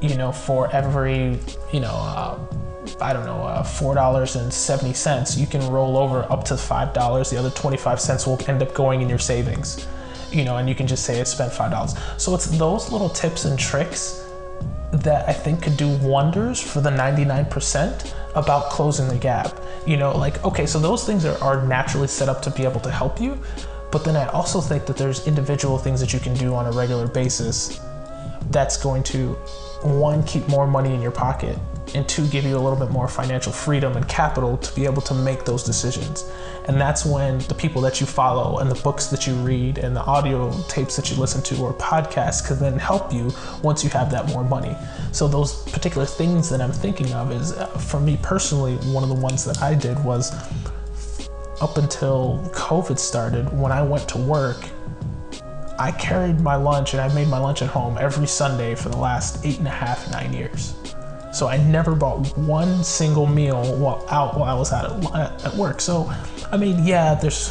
you 0.02 0.16
know, 0.16 0.32
for 0.32 0.72
every, 0.72 1.40
you 1.72 1.80
know, 1.80 1.92
uh, 1.94 2.40
I 3.02 3.14
don't 3.14 3.26
know, 3.26 3.44
uh, 3.44 3.64
four 3.64 3.96
dollars 3.96 4.36
and 4.36 4.54
seventy 4.54 4.94
cents, 4.94 5.38
you 5.38 5.48
can 5.48 5.66
roll 5.70 5.98
over 5.98 6.24
up 6.30 6.44
to 6.46 6.58
five 6.58 6.94
dollars. 6.94 7.30
The 7.30 7.38
other 7.38 7.50
twenty-five 7.50 8.00
cents 8.00 8.28
will 8.28 8.40
end 8.48 8.62
up 8.62 8.74
going 8.74 9.02
in 9.02 9.10
your 9.10 9.20
savings 9.20 9.88
you 10.34 10.44
know, 10.44 10.58
and 10.58 10.68
you 10.68 10.76
can 10.76 10.88
just 10.88 11.06
say 11.06 11.20
I 11.20 11.24
spent 11.24 11.54
five 11.54 11.72
dollars. 11.72 11.96
So 12.18 12.34
it's 12.36 12.48
those 12.58 12.92
little 12.92 13.10
tips 13.10 13.46
and 13.46 13.58
tricks 13.58 14.26
that 14.92 15.28
I 15.28 15.34
think 15.34 15.64
could 15.64 15.78
do 15.78 15.98
wonders 15.98 16.62
for 16.62 16.80
the 16.80 16.92
99% 16.92 18.14
about 18.36 18.70
closing 18.70 19.08
the 19.08 19.16
gap. 19.16 19.60
You 19.86 19.98
know, 19.98 20.16
like 20.18 20.44
okay, 20.44 20.66
so 20.66 20.80
those 20.80 21.06
things 21.06 21.26
are, 21.26 21.42
are 21.44 21.66
naturally 21.66 22.08
set 22.08 22.30
up 22.30 22.42
to 22.44 22.52
be 22.52 22.64
able 22.64 22.80
to 22.82 22.92
help 22.92 23.20
you, 23.20 23.40
but 23.92 24.04
then 24.04 24.16
I 24.16 24.28
also 24.28 24.62
think 24.62 24.86
that 24.86 24.98
there's 24.98 25.28
individual 25.28 25.78
things 25.78 26.00
that 26.00 26.14
you 26.14 26.20
can 26.20 26.34
do 26.34 26.54
on 26.56 26.66
a 26.66 26.72
regular 26.72 27.08
basis 27.08 27.80
that's 28.50 28.78
going 28.78 29.04
to 29.04 29.34
one 29.84 30.24
keep 30.24 30.48
more 30.48 30.68
money 30.68 30.94
in 30.94 31.02
your 31.02 31.12
pocket 31.12 31.58
and 31.96 32.08
two 32.08 32.28
give 32.28 32.44
you 32.44 32.56
a 32.56 32.60
little 32.60 32.78
bit 32.78 32.92
more 32.92 33.08
financial 33.08 33.52
freedom 33.52 33.96
and 33.96 34.08
capital 34.08 34.58
to 34.58 34.74
be 34.76 34.86
able 34.86 35.02
to 35.02 35.14
make 35.14 35.46
those 35.46 35.64
decisions 35.64 36.30
and 36.66 36.80
that's 36.80 37.06
when 37.06 37.40
the 37.40 37.54
people 37.54 37.82
that 37.82 38.00
you 38.00 38.08
follow 38.08 38.60
and 38.60 38.72
the 38.72 38.82
books 38.84 39.08
that 39.08 39.28
you 39.28 39.34
read 39.36 39.78
and 39.78 39.96
the 39.96 40.02
audio 40.02 40.52
tapes 40.64 40.96
that 40.96 41.10
you 41.12 41.18
listen 41.18 41.42
to 41.42 41.62
or 41.62 41.74
podcasts 41.74 42.46
can 42.46 42.58
then 42.60 42.78
help 42.78 43.12
you 43.14 43.32
once 43.62 43.84
you 43.84 43.90
have 43.90 44.10
that 44.10 44.28
more 44.28 44.44
money 44.44 44.76
so 45.12 45.28
those 45.28 45.64
particular 45.72 46.06
things 46.06 46.50
that 46.50 46.62
i'm 46.62 46.72
thinking 46.72 47.12
of 47.14 47.32
is 47.32 47.52
uh, 47.54 47.68
for 47.68 48.00
me 48.00 48.18
personally 48.22 48.76
one 48.94 49.04
of 49.04 49.10
the 49.10 49.16
ones 49.16 49.44
that 49.44 49.62
i 49.62 49.74
did 49.74 50.02
was 50.04 50.32
up 51.62 51.78
until 51.78 52.40
covid 52.54 52.98
started 52.98 53.52
when 53.58 53.72
i 53.72 53.82
went 53.82 54.08
to 54.08 54.18
work 54.18 54.58
I 55.80 55.92
carried 55.92 56.40
my 56.40 56.56
lunch 56.56 56.94
and 56.94 57.02
I 57.02 57.12
made 57.16 57.28
my 57.28 57.40
lunch 57.40 57.64
at 57.64 57.70
home 57.70 57.98
every 58.00 58.28
Sunday 58.28 58.76
for 58.76 58.90
the 58.90 58.98
last 58.98 59.44
eight 59.44 59.58
and 59.58 59.68
a 59.68 59.72
half, 59.72 60.10
nine 60.12 60.32
years. 60.32 60.76
So 61.34 61.48
I 61.48 61.58
never 61.58 61.96
bought 61.96 62.38
one 62.38 62.84
single 62.84 63.26
meal 63.26 63.64
while 63.78 64.06
out 64.10 64.38
while 64.38 64.50
I 64.50 64.54
was 64.54 64.72
at 64.72 64.86
at 65.46 65.56
work. 65.56 65.82
So, 65.82 66.12
I 66.52 66.58
mean, 66.58 66.86
yeah, 66.86 67.16
there's 67.16 67.50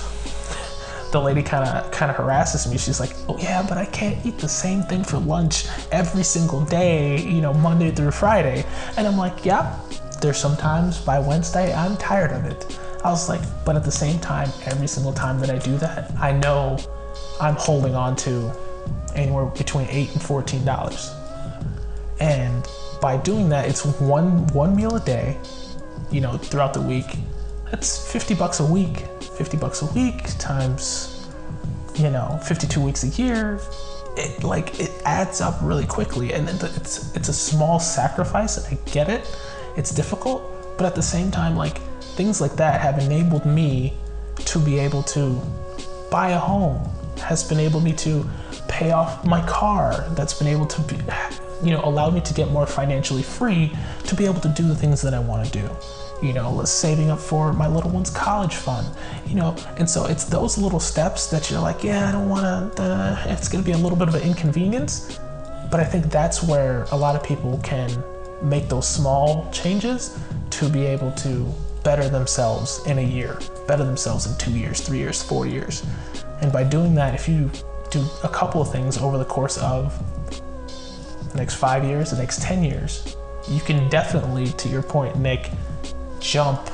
the 1.10 1.20
lady 1.20 1.42
kind 1.42 1.68
of 1.68 1.90
kind 1.90 2.10
of 2.10 2.16
harasses 2.16 2.70
me. 2.70 2.78
She's 2.78 3.00
like, 3.00 3.12
"Oh 3.28 3.36
yeah, 3.38 3.64
but 3.68 3.78
I 3.78 3.84
can't 3.86 4.24
eat 4.24 4.38
the 4.38 4.48
same 4.48 4.82
thing 4.82 5.04
for 5.04 5.18
lunch 5.18 5.66
every 5.90 6.22
single 6.22 6.64
day, 6.64 7.20
you 7.20 7.40
know, 7.40 7.52
Monday 7.52 7.90
through 7.90 8.12
Friday." 8.12 8.64
And 8.96 9.06
I'm 9.06 9.18
like, 9.18 9.44
"Yeah, 9.44 9.76
there's 10.20 10.38
sometimes 10.38 10.98
by 10.98 11.18
Wednesday 11.18 11.74
I'm 11.74 11.96
tired 11.96 12.32
of 12.32 12.44
it." 12.44 12.78
I 13.04 13.10
was 13.10 13.28
like, 13.28 13.42
"But 13.64 13.76
at 13.76 13.84
the 13.84 13.92
same 13.92 14.18
time, 14.20 14.48
every 14.64 14.86
single 14.86 15.12
time 15.12 15.40
that 15.40 15.50
I 15.50 15.58
do 15.58 15.76
that, 15.78 16.12
I 16.20 16.32
know 16.32 16.78
I'm 17.40 17.56
holding 17.56 17.94
on 17.94 18.16
to 18.16 18.50
anywhere 19.14 19.46
between 19.46 19.88
eight 19.90 20.12
and 20.12 20.22
fourteen 20.22 20.64
dollars." 20.64 21.10
And 22.22 22.68
by 23.00 23.16
doing 23.16 23.48
that, 23.48 23.68
it's 23.68 23.84
one 23.84 24.46
one 24.52 24.76
meal 24.76 24.94
a 24.94 25.00
day, 25.00 25.36
you 26.12 26.20
know, 26.20 26.38
throughout 26.38 26.72
the 26.72 26.80
week. 26.80 27.16
That's 27.68 28.12
50 28.12 28.36
bucks 28.36 28.60
a 28.60 28.64
week. 28.64 28.98
50 29.36 29.56
bucks 29.56 29.82
a 29.82 29.86
week 29.86 30.22
times, 30.38 31.28
you 31.96 32.10
know, 32.10 32.38
52 32.44 32.80
weeks 32.80 33.02
a 33.02 33.08
year. 33.20 33.60
It 34.16 34.44
like 34.44 34.78
it 34.78 34.92
adds 35.04 35.40
up 35.40 35.58
really 35.62 35.84
quickly, 35.84 36.32
and 36.32 36.48
it's 36.48 37.12
it's 37.16 37.28
a 37.28 37.32
small 37.32 37.80
sacrifice. 37.80 38.56
I 38.70 38.78
get 38.92 39.08
it. 39.08 39.22
It's 39.76 39.92
difficult, 39.92 40.42
but 40.78 40.86
at 40.86 40.94
the 40.94 41.02
same 41.02 41.32
time, 41.32 41.56
like 41.56 41.78
things 42.18 42.40
like 42.40 42.54
that 42.56 42.80
have 42.80 42.98
enabled 43.00 43.46
me 43.46 43.94
to 44.36 44.60
be 44.60 44.78
able 44.78 45.02
to 45.14 45.40
buy 46.08 46.30
a 46.30 46.38
home, 46.38 46.78
has 47.18 47.42
been 47.42 47.58
able 47.58 47.80
me 47.80 47.94
to 47.94 48.24
pay 48.68 48.92
off 48.92 49.24
my 49.24 49.44
car, 49.46 50.06
that's 50.10 50.34
been 50.34 50.48
able 50.48 50.66
to 50.66 50.80
be, 50.82 50.96
you 51.62 51.70
know, 51.70 51.80
allowed 51.84 52.14
me 52.14 52.20
to 52.20 52.34
get 52.34 52.50
more 52.50 52.66
financially 52.66 53.22
free 53.22 53.72
to 54.04 54.14
be 54.14 54.24
able 54.24 54.40
to 54.40 54.48
do 54.48 54.66
the 54.66 54.74
things 54.74 55.00
that 55.02 55.14
I 55.14 55.20
want 55.20 55.46
to 55.46 55.52
do. 55.52 55.70
You 56.26 56.32
know, 56.32 56.64
saving 56.64 57.10
up 57.10 57.18
for 57.18 57.52
my 57.52 57.66
little 57.66 57.90
one's 57.90 58.10
college 58.10 58.54
fund, 58.54 58.86
you 59.26 59.34
know, 59.34 59.56
and 59.76 59.90
so 59.90 60.06
it's 60.06 60.24
those 60.24 60.56
little 60.56 60.78
steps 60.78 61.26
that 61.28 61.50
you're 61.50 61.60
like, 61.60 61.82
yeah, 61.82 62.08
I 62.08 62.12
don't 62.12 62.28
want 62.28 62.76
to, 62.76 62.82
uh, 62.82 63.24
it's 63.26 63.48
going 63.48 63.64
to 63.64 63.68
be 63.68 63.74
a 63.74 63.78
little 63.78 63.98
bit 63.98 64.08
of 64.08 64.14
an 64.14 64.22
inconvenience. 64.22 65.18
But 65.70 65.80
I 65.80 65.84
think 65.84 66.10
that's 66.10 66.42
where 66.42 66.84
a 66.92 66.96
lot 66.96 67.16
of 67.16 67.24
people 67.24 67.58
can 67.64 67.90
make 68.42 68.68
those 68.68 68.86
small 68.86 69.50
changes 69.50 70.16
to 70.50 70.68
be 70.68 70.84
able 70.86 71.10
to 71.12 71.52
better 71.82 72.08
themselves 72.08 72.84
in 72.86 72.98
a 72.98 73.02
year, 73.02 73.38
better 73.66 73.84
themselves 73.84 74.26
in 74.26 74.36
two 74.38 74.52
years, 74.52 74.80
three 74.80 74.98
years, 74.98 75.22
four 75.22 75.46
years. 75.46 75.84
And 76.40 76.52
by 76.52 76.62
doing 76.62 76.94
that, 76.96 77.14
if 77.14 77.28
you 77.28 77.50
do 77.90 78.04
a 78.22 78.28
couple 78.28 78.60
of 78.60 78.70
things 78.70 78.98
over 78.98 79.18
the 79.18 79.24
course 79.24 79.58
of 79.58 79.92
the 81.32 81.38
next 81.38 81.54
five 81.54 81.84
years, 81.84 82.10
the 82.10 82.18
next 82.18 82.42
10 82.42 82.62
years, 82.62 83.16
you 83.48 83.60
can 83.60 83.88
definitely, 83.88 84.46
to 84.46 84.68
your 84.68 84.82
point, 84.82 85.16
Nick, 85.18 85.50
jump 86.20 86.70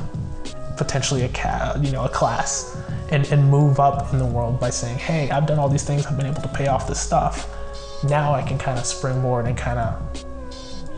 potentially 0.77 1.23
a 1.23 1.29
ca- 1.31 1.77
you 1.83 1.91
know 1.91 2.05
a 2.05 2.09
class 2.09 2.81
and, 3.11 3.27
and 3.33 3.51
move 3.51 3.81
up 3.81 4.13
in 4.13 4.19
the 4.19 4.27
world 4.27 4.61
by 4.61 4.71
saying, 4.71 4.99
hey, 4.99 5.31
I've 5.31 5.47
done 5.47 5.59
all 5.59 5.69
these 5.69 5.85
things, 5.85 6.07
I've 6.07 6.17
been 6.17 6.27
able 6.27 6.43
to 6.43 6.49
pay 6.49 6.69
off 6.69 6.87
this 6.87 7.01
stuff. 7.01 7.49
Now 8.05 8.33
I 8.33 8.43
can 8.43 8.59
kind 8.59 8.79
of 8.79 8.85
springboard 8.85 9.47
and 9.47 9.57
kind 9.57 9.79
of 9.79 10.25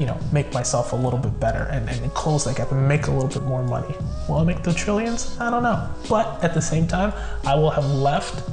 you 0.00 0.06
know, 0.06 0.18
make 0.32 0.52
myself 0.54 0.94
a 0.94 0.96
little 0.96 1.18
bit 1.18 1.38
better 1.38 1.64
and, 1.70 1.86
and 1.88 2.14
close 2.14 2.44
that 2.46 2.56
gap 2.56 2.72
and 2.72 2.88
make 2.88 3.06
a 3.06 3.10
little 3.10 3.28
bit 3.28 3.42
more 3.42 3.62
money. 3.62 3.94
Will 4.28 4.36
I 4.36 4.44
make 4.44 4.62
the 4.62 4.72
trillions? 4.72 5.38
I 5.38 5.50
don't 5.50 5.62
know. 5.62 5.90
But 6.08 6.42
at 6.42 6.54
the 6.54 6.62
same 6.62 6.86
time, 6.86 7.12
I 7.44 7.54
will 7.54 7.68
have 7.68 7.84
left, 7.84 8.48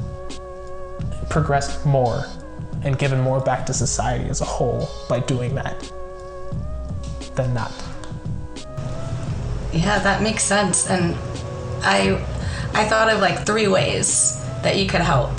progressed 1.30 1.86
more, 1.86 2.26
and 2.84 2.98
given 2.98 3.20
more 3.22 3.40
back 3.40 3.66
to 3.66 3.74
society 3.74 4.30
as 4.30 4.42
a 4.42 4.46
whole 4.46 4.90
by 5.10 5.20
doing 5.20 5.56
that 5.56 5.92
than 7.36 7.54
not. 7.54 7.72
Yeah, 9.74 10.00
that 10.00 10.22
makes 10.22 10.44
sense. 10.44 10.90
And 10.90 11.16
I 11.82 12.24
I 12.74 12.86
thought 12.86 13.10
of 13.12 13.22
like 13.22 13.46
three 13.46 13.68
ways 13.68 14.44
that 14.64 14.78
you 14.78 14.88
could 14.88 15.02
help. 15.02 15.32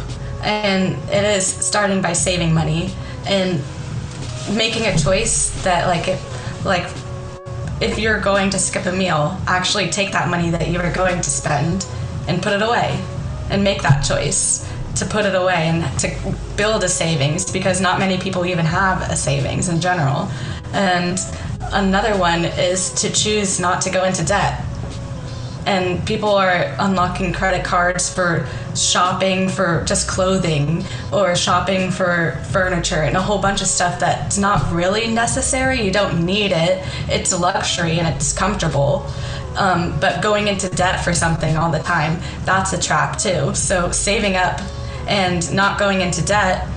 And 0.43 0.95
it 1.11 1.25
is 1.25 1.47
starting 1.47 2.01
by 2.01 2.13
saving 2.13 2.55
money 2.55 2.95
and 3.27 3.61
making 4.57 4.87
a 4.87 4.97
choice 4.97 5.51
that 5.65 5.87
like 5.87 6.09
if 6.09 6.65
like 6.65 6.89
if 7.81 7.99
you're 7.99 8.21
going 8.21 8.51
to 8.51 8.59
skip 8.59 8.87
a 8.87 8.93
meal, 8.93 9.39
actually 9.47 9.89
take 9.91 10.13
that 10.13 10.29
money 10.29 10.51
that 10.51 10.69
you 10.69 10.79
were 10.79 10.93
going 10.93 11.21
to 11.21 11.31
spend 11.31 11.87
and 12.27 12.43
put 12.43 12.53
it 12.53 12.63
away 12.63 13.01
and 13.51 13.63
make 13.63 13.83
that 13.83 14.01
choice 14.01 14.68
to 14.99 15.07
put 15.07 15.25
it 15.25 15.35
away 15.35 15.69
and 15.69 15.99
to 16.01 16.11
build 16.57 16.85
a 16.85 16.89
savings 16.89 17.51
because 17.51 17.81
not 17.81 17.99
many 17.99 18.19
people 18.19 18.45
even 18.47 18.65
have 18.65 19.03
a 19.11 19.17
savings 19.17 19.69
in 19.69 19.81
general. 19.81 20.29
And 20.73 21.19
another 21.73 22.17
one 22.19 22.45
is 22.45 22.91
to 22.95 23.11
choose 23.11 23.61
not 23.61 23.81
to 23.83 23.91
go 23.91 24.05
into 24.05 24.25
debt 24.25 24.65
and 25.69 26.05
people 26.07 26.31
are 26.31 26.75
unlocking 26.79 27.31
credit 27.31 27.63
cards 27.63 28.13
for 28.13 28.49
shopping 28.75 29.51
for 29.51 29.85
just 29.87 30.09
clothing 30.09 30.83
or 31.13 31.37
shopping 31.37 31.91
for 31.91 32.43
furniture 32.51 33.03
and 33.03 33.19
a 33.19 33.21
whole 33.21 33.39
bunch 33.39 33.61
of 33.61 33.67
stuff 33.67 34.01
that's 34.01 34.39
not 34.39 34.73
really 34.73 35.09
necessary. 35.09 35.83
You 35.83 35.91
don't 35.91 36.25
need 36.25 36.53
it. 36.53 36.83
It's 37.11 37.39
luxury 37.39 37.99
and 37.99 38.09
it's 38.09 38.33
comfortable. 38.33 39.07
Um, 39.59 39.99
but 40.01 40.23
going 40.23 40.49
into 40.49 40.71
debt 40.71 41.05
for 41.05 41.13
something 41.13 41.59
all 41.59 41.71
the 41.71 41.81
time, 41.81 42.19
that's 42.47 42.73
a 42.73 42.81
trap 42.81 43.19
too. 43.19 43.55
So 43.55 43.91
saving 43.91 44.37
up 44.37 44.63
and 45.09 45.53
not 45.53 45.79
going 45.79 46.01
into 46.01 46.25
debt 46.25 46.69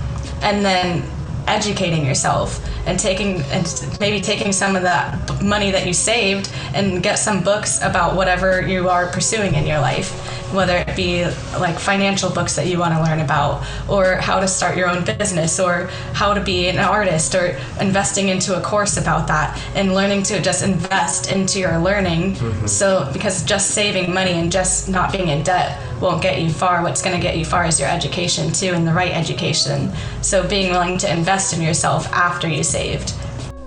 and 0.42 0.64
then 0.64 1.08
educating 1.46 2.04
yourself 2.04 2.66
and 2.86 2.98
taking 2.98 3.42
and 3.42 3.96
maybe 4.00 4.20
taking 4.20 4.52
some 4.52 4.74
of 4.74 4.82
that 4.82 5.42
money 5.42 5.70
that 5.70 5.86
you 5.86 5.92
saved 5.92 6.52
and 6.74 7.02
get 7.02 7.16
some 7.16 7.42
books 7.42 7.80
about 7.82 8.16
whatever 8.16 8.66
you 8.66 8.88
are 8.88 9.06
pursuing 9.08 9.54
in 9.54 9.66
your 9.66 9.80
life 9.80 10.41
whether 10.52 10.76
it 10.76 10.94
be 10.96 11.24
like 11.58 11.78
financial 11.78 12.30
books 12.30 12.56
that 12.56 12.66
you 12.66 12.78
want 12.78 12.94
to 12.94 13.02
learn 13.02 13.20
about 13.20 13.64
or 13.88 14.16
how 14.16 14.38
to 14.40 14.48
start 14.48 14.76
your 14.76 14.88
own 14.88 15.04
business 15.04 15.58
or 15.58 15.86
how 16.12 16.34
to 16.34 16.40
be 16.40 16.68
an 16.68 16.78
artist 16.78 17.34
or 17.34 17.58
investing 17.80 18.28
into 18.28 18.56
a 18.56 18.60
course 18.60 18.96
about 18.96 19.26
that 19.26 19.60
and 19.74 19.94
learning 19.94 20.22
to 20.22 20.40
just 20.40 20.62
invest 20.62 21.32
into 21.32 21.58
your 21.58 21.78
learning. 21.78 22.34
Mm-hmm. 22.34 22.66
so 22.66 23.08
because 23.12 23.44
just 23.44 23.72
saving 23.72 24.12
money 24.12 24.32
and 24.32 24.50
just 24.50 24.88
not 24.88 25.12
being 25.12 25.28
in 25.28 25.42
debt 25.42 25.80
won't 26.00 26.22
get 26.22 26.40
you 26.42 26.50
far. 26.50 26.82
What's 26.82 27.00
going 27.00 27.16
to 27.16 27.22
get 27.22 27.36
you 27.36 27.44
far 27.44 27.64
is 27.64 27.78
your 27.78 27.88
education 27.88 28.52
too 28.52 28.72
and 28.74 28.86
the 28.86 28.92
right 28.92 29.12
education. 29.12 29.92
So 30.20 30.46
being 30.46 30.72
willing 30.72 30.98
to 30.98 31.12
invest 31.12 31.54
in 31.54 31.62
yourself 31.62 32.12
after 32.12 32.48
you 32.48 32.62
saved. 32.62 33.14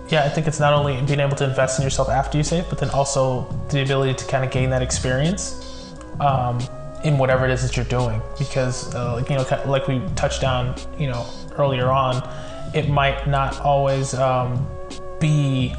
Yeah, 0.09 0.23
I 0.23 0.29
think 0.29 0.45
it's 0.45 0.59
not 0.59 0.73
only 0.73 1.01
being 1.01 1.19
able 1.19 1.35
to 1.37 1.45
invest 1.45 1.79
in 1.79 1.83
yourself 1.83 2.09
after 2.09 2.37
you 2.37 2.43
save, 2.43 2.69
but 2.69 2.77
then 2.77 2.89
also 2.91 3.47
the 3.69 3.81
ability 3.81 4.13
to 4.15 4.25
kind 4.25 4.43
of 4.43 4.51
gain 4.51 4.69
that 4.69 4.83
experience 4.83 5.74
um, 6.19 6.59
in 7.03 7.17
whatever 7.17 7.45
it 7.45 7.51
is 7.51 7.61
that 7.61 7.75
you're 7.75 7.85
doing. 7.85 8.21
Because, 8.37 8.93
uh, 8.95 9.23
you 9.29 9.35
know, 9.35 9.45
like 9.65 9.87
we 9.87 10.01
touched 10.15 10.43
on, 10.43 10.75
you 10.97 11.07
know, 11.07 11.25
earlier 11.57 11.89
on, 11.89 12.27
it 12.73 12.89
might 12.89 13.27
not 13.27 13.59
always 13.61 14.13
um, 14.13 14.67
be, 15.19 15.73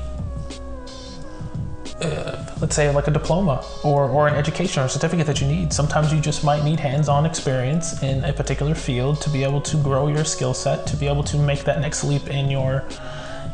uh, 2.00 2.54
let's 2.60 2.74
say, 2.76 2.90
like 2.90 3.08
a 3.08 3.10
diploma 3.10 3.64
or, 3.82 4.08
or 4.08 4.28
an 4.28 4.34
education 4.34 4.82
or 4.82 4.86
a 4.86 4.88
certificate 4.88 5.26
that 5.26 5.40
you 5.40 5.46
need. 5.46 5.72
Sometimes 5.72 6.12
you 6.12 6.20
just 6.20 6.44
might 6.44 6.64
need 6.64 6.80
hands 6.80 7.08
on 7.08 7.26
experience 7.26 8.02
in 8.02 8.24
a 8.24 8.32
particular 8.32 8.74
field 8.74 9.20
to 9.22 9.30
be 9.30 9.42
able 9.42 9.60
to 9.62 9.76
grow 9.78 10.08
your 10.08 10.24
skill 10.24 10.54
set, 10.54 10.86
to 10.86 10.96
be 10.96 11.06
able 11.06 11.24
to 11.24 11.36
make 11.38 11.64
that 11.64 11.80
next 11.80 12.04
leap 12.04 12.28
in 12.28 12.50
your, 12.50 12.84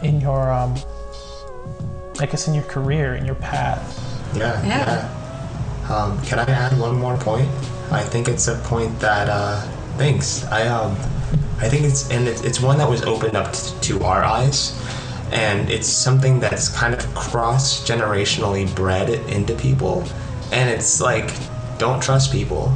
in 0.03 0.21
your, 0.21 0.53
um, 0.53 0.77
I 2.21 2.27
guess, 2.27 2.47
in 2.49 2.55
your 2.55 2.65
career, 2.65 3.15
in 3.15 3.25
your 3.25 3.37
path. 3.37 3.99
Yeah. 4.37 4.63
Yeah. 4.63 4.79
yeah. 4.79 5.22
Um, 5.93 6.19
can 6.23 6.39
I 6.39 6.45
add 6.45 6.79
one 6.79 6.97
more 6.97 7.19
point? 7.19 7.49
I 7.91 8.03
think 8.03 8.27
it's 8.27 8.49
a 8.49 8.55
point 8.61 8.99
that 9.01 9.29
uh, 9.29 9.61
thanks. 9.99 10.43
I 10.47 10.67
um, 10.67 10.93
I 11.61 11.69
think 11.69 11.85
it's 11.85 12.11
and 12.11 12.27
it's, 12.27 12.61
one 12.61 12.79
that 12.79 12.89
was 12.89 13.03
opened 13.03 13.37
up 13.37 13.53
to 13.83 14.03
our 14.03 14.25
eyes, 14.25 14.75
and 15.33 15.69
it's 15.69 15.87
something 15.87 16.41
that's 16.41 16.75
kind 16.75 16.95
of 16.95 17.15
cross 17.15 17.87
generationally 17.87 18.75
bred 18.75 19.11
into 19.29 19.55
people, 19.55 20.03
and 20.51 20.71
it's 20.71 20.99
like 20.99 21.31
don't 21.77 22.03
trust 22.03 22.33
people. 22.33 22.75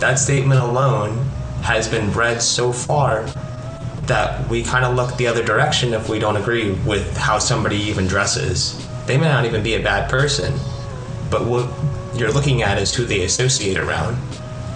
That 0.00 0.18
statement 0.18 0.60
alone 0.60 1.28
has 1.62 1.86
been 1.86 2.10
bred 2.10 2.42
so 2.42 2.72
far 2.72 3.22
that 4.06 4.48
we 4.48 4.64
kind 4.64 4.84
of 4.84 4.96
look 4.96 5.16
the 5.16 5.28
other 5.28 5.44
direction 5.44 5.94
if 5.94 6.08
we 6.08 6.18
don't 6.18 6.36
agree 6.36 6.72
with 6.72 7.16
how 7.16 7.38
somebody 7.38 7.76
even 7.76 8.08
dresses. 8.08 8.84
They 9.06 9.16
may 9.16 9.28
not 9.28 9.44
even 9.44 9.62
be 9.62 9.74
a 9.74 9.82
bad 9.82 10.10
person, 10.10 10.52
but 11.30 11.44
what 11.44 11.68
you're 12.18 12.32
looking 12.32 12.62
at 12.62 12.78
is 12.78 12.94
who 12.94 13.04
they 13.04 13.22
associate 13.24 13.76
around. 13.76 14.16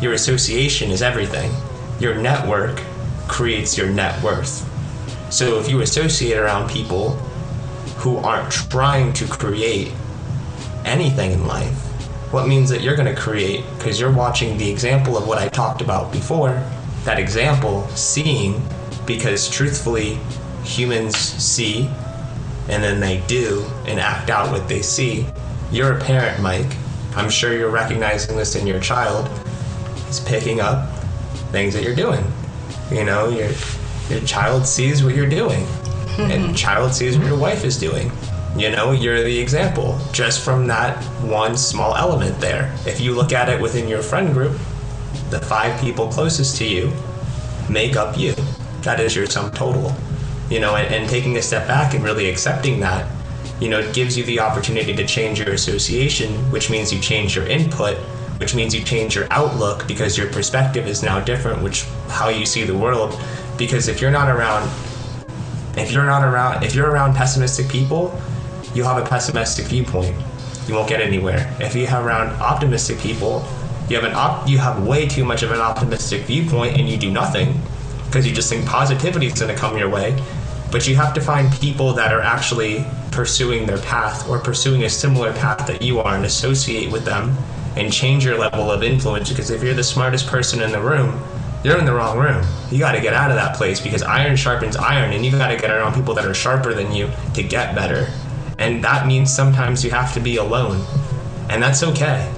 Your 0.03 0.13
association 0.13 0.91
is 0.91 1.03
everything. 1.03 1.51
Your 1.99 2.15
network 2.15 2.83
creates 3.29 3.77
your 3.77 3.89
net 3.89 4.23
worth. 4.23 4.67
So 5.33 5.59
if 5.61 5.69
you 5.69 5.81
associate 5.81 6.37
around 6.37 6.71
people 6.71 7.11
who 7.99 8.17
aren't 8.17 8.51
trying 8.51 9.13
to 9.15 9.27
create 9.27 9.93
anything 10.85 11.33
in 11.33 11.47
life, 11.47 11.75
what 12.33 12.47
means 12.47 12.71
that 12.71 12.81
you're 12.81 12.97
going 12.97 13.13
to 13.13 13.21
create 13.21 13.65
because 13.77 13.99
you're 13.99 14.13
watching 14.13 14.57
the 14.57 14.71
example 14.71 15.17
of 15.17 15.27
what 15.27 15.39
I 15.39 15.49
talked 15.49 15.83
about 15.83 16.13
before. 16.13 16.63
That 17.05 17.19
example, 17.19 17.89
seeing, 17.89 18.63
because 19.07 19.49
truthfully, 19.49 20.19
humans 20.65 21.17
see 21.17 21.89
and 22.69 22.83
then 22.83 23.01
they 23.01 23.21
do 23.27 23.65
and 23.87 23.99
act 23.99 24.31
out 24.31 24.51
what 24.53 24.69
they 24.69 24.83
see. 24.83 25.27
You're 25.73 25.97
a 25.97 26.01
parent, 26.01 26.43
Mike. 26.43 26.77
I'm 27.15 27.31
sure 27.31 27.57
you're 27.57 27.71
recognizing 27.71 28.37
this 28.37 28.57
in 28.57 28.67
your 28.67 28.81
child. 28.81 29.29
He's 30.07 30.19
picking 30.19 30.61
up 30.61 30.93
things 31.53 31.75
that 31.75 31.85
you're 31.85 31.95
doing. 31.95 32.25
You 32.91 33.05
know, 33.05 33.29
your 33.29 33.51
your 34.09 34.21
child 34.27 34.67
sees 34.67 35.05
what 35.05 35.15
you're 35.15 35.29
doing, 35.29 35.65
and 36.19 36.57
child 36.57 36.93
sees 36.93 37.17
what 37.17 37.29
your 37.29 37.39
wife 37.39 37.65
is 37.65 37.79
doing. 37.79 38.11
You 38.57 38.71
know, 38.71 38.91
you're 38.91 39.23
the 39.23 39.39
example 39.39 39.97
just 40.13 40.45
from 40.45 40.67
that 40.67 41.01
one 41.23 41.57
small 41.57 41.95
element 41.95 42.41
there. 42.41 42.77
If 42.85 43.01
you 43.01 43.15
look 43.15 43.33
at 43.33 43.49
it 43.49 43.61
within 43.61 43.87
your 43.87 44.03
friend 44.03 44.33
group, 44.33 44.59
the 45.31 45.39
five 45.39 45.81
people 45.81 46.09
closest 46.09 46.57
to 46.57 46.67
you 46.67 46.93
make 47.69 47.95
up 47.95 48.19
you. 48.19 48.35
That 48.83 48.99
is 48.99 49.15
your 49.15 49.27
sum 49.27 49.53
total. 49.53 49.95
You 50.51 50.59
know, 50.59 50.75
and, 50.75 50.93
and 50.93 51.09
taking 51.09 51.37
a 51.37 51.43
step 51.43 51.69
back 51.69 51.95
and 51.95 52.03
really 52.03 52.29
accepting 52.29 52.81
that 52.81 53.09
you 53.61 53.69
know, 53.69 53.79
it 53.81 53.95
gives 53.95 54.17
you 54.17 54.25
the 54.25 54.41
opportunity 54.41 54.95
to 54.95 55.07
change 55.07 55.39
your 55.39 55.53
association, 55.53 56.33
which 56.51 56.71
means 56.71 56.93
you 56.93 57.01
change 57.01 57.37
your 57.37 57.47
input, 57.47 57.97
which 58.39 58.55
means 58.55 58.75
you 58.75 58.83
change 58.83 59.15
your 59.15 59.27
outlook 59.31 59.87
because 59.87 60.17
your 60.17 60.29
perspective 60.29 60.87
is 60.87 61.03
now 61.03 61.21
different, 61.21 61.63
which 61.63 61.85
how 62.09 62.29
you 62.29 62.47
see 62.47 62.65
the 62.65 62.77
world. 62.77 63.19
Because 63.59 63.87
if 63.89 64.01
you're 64.01 64.11
not 64.11 64.29
around, 64.31 64.71
if 65.77 65.93
you're 65.93 66.07
not 66.07 66.25
around, 66.25 66.63
if 66.65 66.75
you're 66.75 66.91
around 66.91 67.15
pessimistic 67.15 67.69
people, 67.69 68.19
you'll 68.75 68.89
have 68.89 69.05
a 69.05 69.07
pessimistic 69.07 69.67
viewpoint. 69.67 70.17
You 70.67 70.75
won't 70.75 70.89
get 70.89 71.01
anywhere. 71.01 71.55
If 71.61 71.75
you 71.75 71.87
have 71.87 72.05
around 72.07 72.29
optimistic 72.41 72.99
people, 72.99 73.45
You 73.91 73.97
have 73.97 74.05
an 74.05 74.15
op- 74.15 74.49
you 74.49 74.59
have 74.59 74.87
way 74.87 75.09
too 75.09 75.25
much 75.25 75.43
of 75.43 75.51
an 75.51 75.59
optimistic 75.61 76.23
viewpoint 76.23 76.79
and 76.79 76.89
you 76.89 76.97
do 76.97 77.11
nothing 77.11 77.61
because 78.07 78.25
you 78.25 78.33
just 78.33 78.49
think 78.49 78.65
positivity 78.65 79.27
is 79.27 79.35
going 79.41 79.53
to 79.53 79.61
come 79.61 79.77
your 79.77 79.89
way. 79.91 80.15
But 80.71 80.87
you 80.87 80.95
have 80.97 81.15
to 81.15 81.21
find 81.21 81.53
people 81.53 81.93
that 81.95 82.13
are 82.13 82.21
actually 82.21 82.85
pursuing 83.11 83.67
their 83.67 83.79
path 83.79 84.29
or 84.29 84.39
pursuing 84.39 84.85
a 84.85 84.91
similar 84.91 85.33
path 85.33 85.67
that 85.67 85.83
you 85.83 85.99
are 85.99 86.15
and 86.15 86.25
associate 86.25 86.93
with 86.93 87.05
them 87.05 87.37
and 87.77 87.93
change 87.93 88.25
your 88.25 88.39
level 88.39 88.71
of 88.71 88.83
influence 88.83 89.31
because 89.31 89.51
if 89.51 89.63
you're 89.63 89.75
the 89.75 89.85
smartest 89.85 90.27
person 90.27 90.61
in 90.61 90.71
the 90.71 90.81
room, 90.81 91.21
you're 91.65 91.79
in 91.79 91.85
the 91.85 91.93
wrong 91.93 92.19
room. 92.19 92.45
You 92.71 92.79
got 92.79 92.93
to 92.93 93.01
get 93.01 93.15
out 93.15 93.31
of 93.31 93.37
that 93.37 93.57
place 93.57 93.81
because 93.81 94.03
iron 94.03 94.37
sharpens 94.37 94.77
iron 94.77 95.13
and 95.13 95.25
you 95.25 95.33
got 95.33 95.49
to 95.49 95.57
get 95.57 95.71
around 95.71 95.95
people 95.95 96.15
that 96.15 96.25
are 96.25 96.35
sharper 96.35 96.73
than 96.73 96.93
you 96.93 97.11
to 97.35 97.43
get 97.43 97.75
better. 97.75 98.09
And 98.59 98.83
that 98.85 99.07
means 99.07 99.35
sometimes 99.35 99.85
you 99.85 99.91
have 99.91 100.15
to 100.15 100.21
be 100.21 100.37
alone. 100.37 100.85
And 101.49 101.63
that's 101.63 101.83
okay 101.83 102.33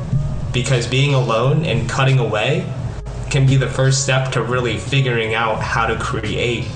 because 0.52 0.86
being 0.86 1.14
alone 1.14 1.64
and 1.64 1.88
cutting 1.88 2.18
away 2.18 2.70
can 3.30 3.46
be 3.46 3.56
the 3.56 3.68
first 3.68 4.02
step 4.02 4.32
to 4.32 4.42
really 4.42 4.76
figuring 4.76 5.34
out 5.34 5.62
how 5.62 5.86
to 5.86 5.96
create 5.98 6.66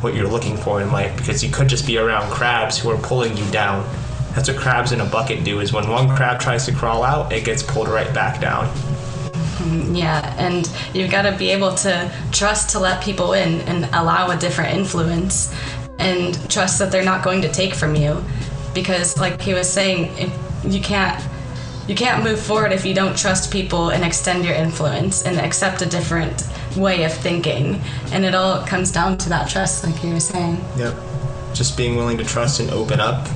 what 0.00 0.14
you're 0.14 0.28
looking 0.28 0.56
for 0.56 0.80
in 0.80 0.92
life 0.92 1.16
because 1.16 1.42
you 1.42 1.50
could 1.50 1.68
just 1.68 1.86
be 1.86 1.98
around 1.98 2.30
crabs 2.30 2.78
who 2.78 2.90
are 2.90 2.98
pulling 2.98 3.36
you 3.36 3.50
down. 3.50 3.88
That's 4.34 4.48
what 4.48 4.58
crabs 4.58 4.92
in 4.92 5.00
a 5.00 5.06
bucket 5.06 5.44
do 5.44 5.60
is 5.60 5.72
when 5.72 5.88
one 5.88 6.14
crab 6.14 6.40
tries 6.40 6.66
to 6.66 6.72
crawl 6.72 7.02
out, 7.02 7.32
it 7.32 7.44
gets 7.44 7.62
pulled 7.62 7.88
right 7.88 8.12
back 8.12 8.40
down. 8.40 8.66
Mm-hmm, 8.66 9.94
yeah, 9.94 10.34
and 10.38 10.70
you've 10.94 11.10
got 11.10 11.22
to 11.22 11.36
be 11.36 11.48
able 11.50 11.74
to 11.76 12.12
trust 12.32 12.70
to 12.70 12.78
let 12.78 13.02
people 13.02 13.32
in 13.32 13.62
and 13.62 13.86
allow 13.94 14.30
a 14.30 14.36
different 14.36 14.74
influence 14.74 15.54
and 15.98 16.38
trust 16.50 16.78
that 16.78 16.92
they're 16.92 17.04
not 17.04 17.24
going 17.24 17.40
to 17.42 17.50
take 17.50 17.74
from 17.74 17.94
you 17.94 18.22
because 18.74 19.18
like 19.18 19.40
he 19.40 19.54
was 19.54 19.68
saying, 19.68 20.30
you 20.64 20.80
can't 20.80 21.22
you 21.88 21.94
can't 21.94 22.24
move 22.24 22.40
forward 22.40 22.72
if 22.72 22.84
you 22.84 22.92
don't 22.94 23.16
trust 23.16 23.52
people 23.52 23.90
and 23.90 24.04
extend 24.04 24.44
your 24.44 24.54
influence 24.54 25.24
and 25.24 25.38
accept 25.38 25.82
a 25.82 25.86
different 25.86 26.42
way 26.76 27.04
of 27.04 27.12
thinking. 27.12 27.80
And 28.12 28.24
it 28.24 28.34
all 28.34 28.64
comes 28.66 28.90
down 28.92 29.18
to 29.18 29.28
that 29.30 29.48
trust 29.48 29.84
like 29.84 30.02
you 30.02 30.12
were 30.14 30.20
saying. 30.20 30.62
Yep. 30.76 30.94
Just 31.54 31.76
being 31.76 31.96
willing 31.96 32.18
to 32.18 32.24
trust 32.24 32.60
and 32.60 32.70
open 32.70 33.00
up. 33.00 33.26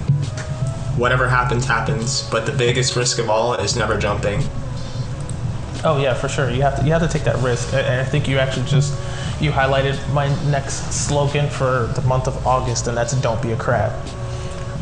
Whatever 0.97 1.29
happens, 1.29 1.65
happens. 1.67 2.29
But 2.31 2.47
the 2.47 2.53
biggest 2.53 2.97
risk 2.97 3.19
of 3.19 3.31
all 3.31 3.55
is 3.55 3.77
never 3.77 3.99
jumping. 3.99 4.43
Oh 5.83 5.99
yeah, 6.01 6.13
for 6.13 6.29
sure. 6.29 6.51
You 6.51 6.61
have 6.63 6.79
to 6.79 6.85
you 6.85 6.93
have 6.93 7.01
to 7.01 7.09
take 7.09 7.25
that 7.25 7.37
risk. 7.43 7.73
And 7.73 8.01
I 8.01 8.05
think 8.05 8.29
you 8.29 8.39
actually 8.39 8.67
just 8.67 8.93
you 9.41 9.51
highlighted 9.51 9.97
my 10.13 10.29
next 10.51 10.93
slogan 10.93 11.49
for 11.49 11.91
the 11.95 12.03
month 12.03 12.27
of 12.29 12.47
August, 12.47 12.87
and 12.87 12.97
that's 12.97 13.15
"Don't 13.23 13.41
be 13.41 13.53
a 13.53 13.57
crab." 13.57 13.93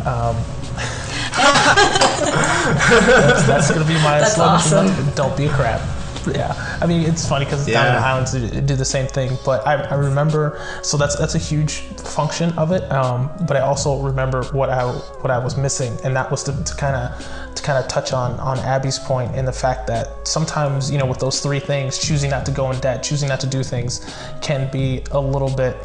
Um, 0.04 0.34
that's, 2.88 3.46
that's 3.46 3.70
gonna 3.70 3.84
be 3.86 3.94
my 3.94 4.18
That's 4.18 4.34
slogan. 4.34 4.60
for 4.60 4.68
the 4.68 4.76
awesome. 4.76 5.04
month. 5.04 5.14
Don't 5.16 5.36
be 5.36 5.46
a 5.46 5.50
crab. 5.50 5.80
Yeah, 6.38 6.78
I 6.80 6.86
mean 6.86 7.06
it's 7.08 7.26
funny 7.26 7.44
because 7.44 7.66
down 7.66 7.86
in 7.86 7.94
the 7.94 8.06
islands 8.06 8.32
do, 8.32 8.60
do 8.60 8.76
the 8.76 8.84
same 8.84 9.06
thing. 9.06 9.36
But 9.44 9.66
I, 9.66 9.74
I 9.74 9.94
remember, 9.94 10.62
so 10.82 10.96
that's 10.96 11.16
that's 11.16 11.34
a 11.34 11.38
huge 11.38 11.80
function 11.96 12.52
of 12.58 12.72
it. 12.72 12.90
Um, 12.92 13.30
but 13.46 13.56
I 13.56 13.60
also 13.60 14.00
remember 14.00 14.44
what 14.46 14.68
I 14.68 14.84
what 14.86 15.30
I 15.30 15.38
was 15.38 15.56
missing, 15.56 15.96
and 16.04 16.14
that 16.16 16.30
was 16.30 16.44
to 16.44 16.52
kind 16.76 16.96
of 16.96 17.54
to 17.54 17.62
kind 17.62 17.82
of 17.82 17.88
touch 17.88 18.12
on 18.12 18.38
on 18.40 18.58
Abby's 18.58 18.98
point 18.98 19.34
in 19.34 19.44
the 19.44 19.52
fact 19.52 19.86
that 19.86 20.26
sometimes 20.28 20.90
you 20.90 20.98
know 20.98 21.06
with 21.06 21.18
those 21.18 21.40
three 21.40 21.60
things, 21.60 21.98
choosing 21.98 22.30
not 22.30 22.44
to 22.46 22.52
go 22.52 22.70
in 22.70 22.78
debt, 22.80 23.02
choosing 23.02 23.28
not 23.28 23.40
to 23.40 23.46
do 23.46 23.62
things, 23.62 24.14
can 24.42 24.70
be 24.70 25.02
a 25.12 25.20
little 25.20 25.54
bit 25.54 25.76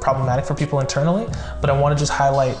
problematic 0.00 0.44
for 0.44 0.54
people 0.54 0.80
internally. 0.80 1.26
But 1.60 1.70
I 1.70 1.78
want 1.78 1.96
to 1.96 2.00
just 2.00 2.12
highlight 2.12 2.56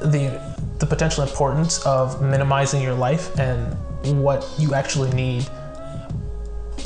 the 0.00 0.40
the 0.78 0.86
potential 0.86 1.22
importance 1.22 1.84
of 1.86 2.22
minimizing 2.22 2.82
your 2.82 2.94
life 2.94 3.38
and 3.38 3.76
what 4.22 4.48
you 4.58 4.74
actually 4.74 5.10
need 5.12 5.48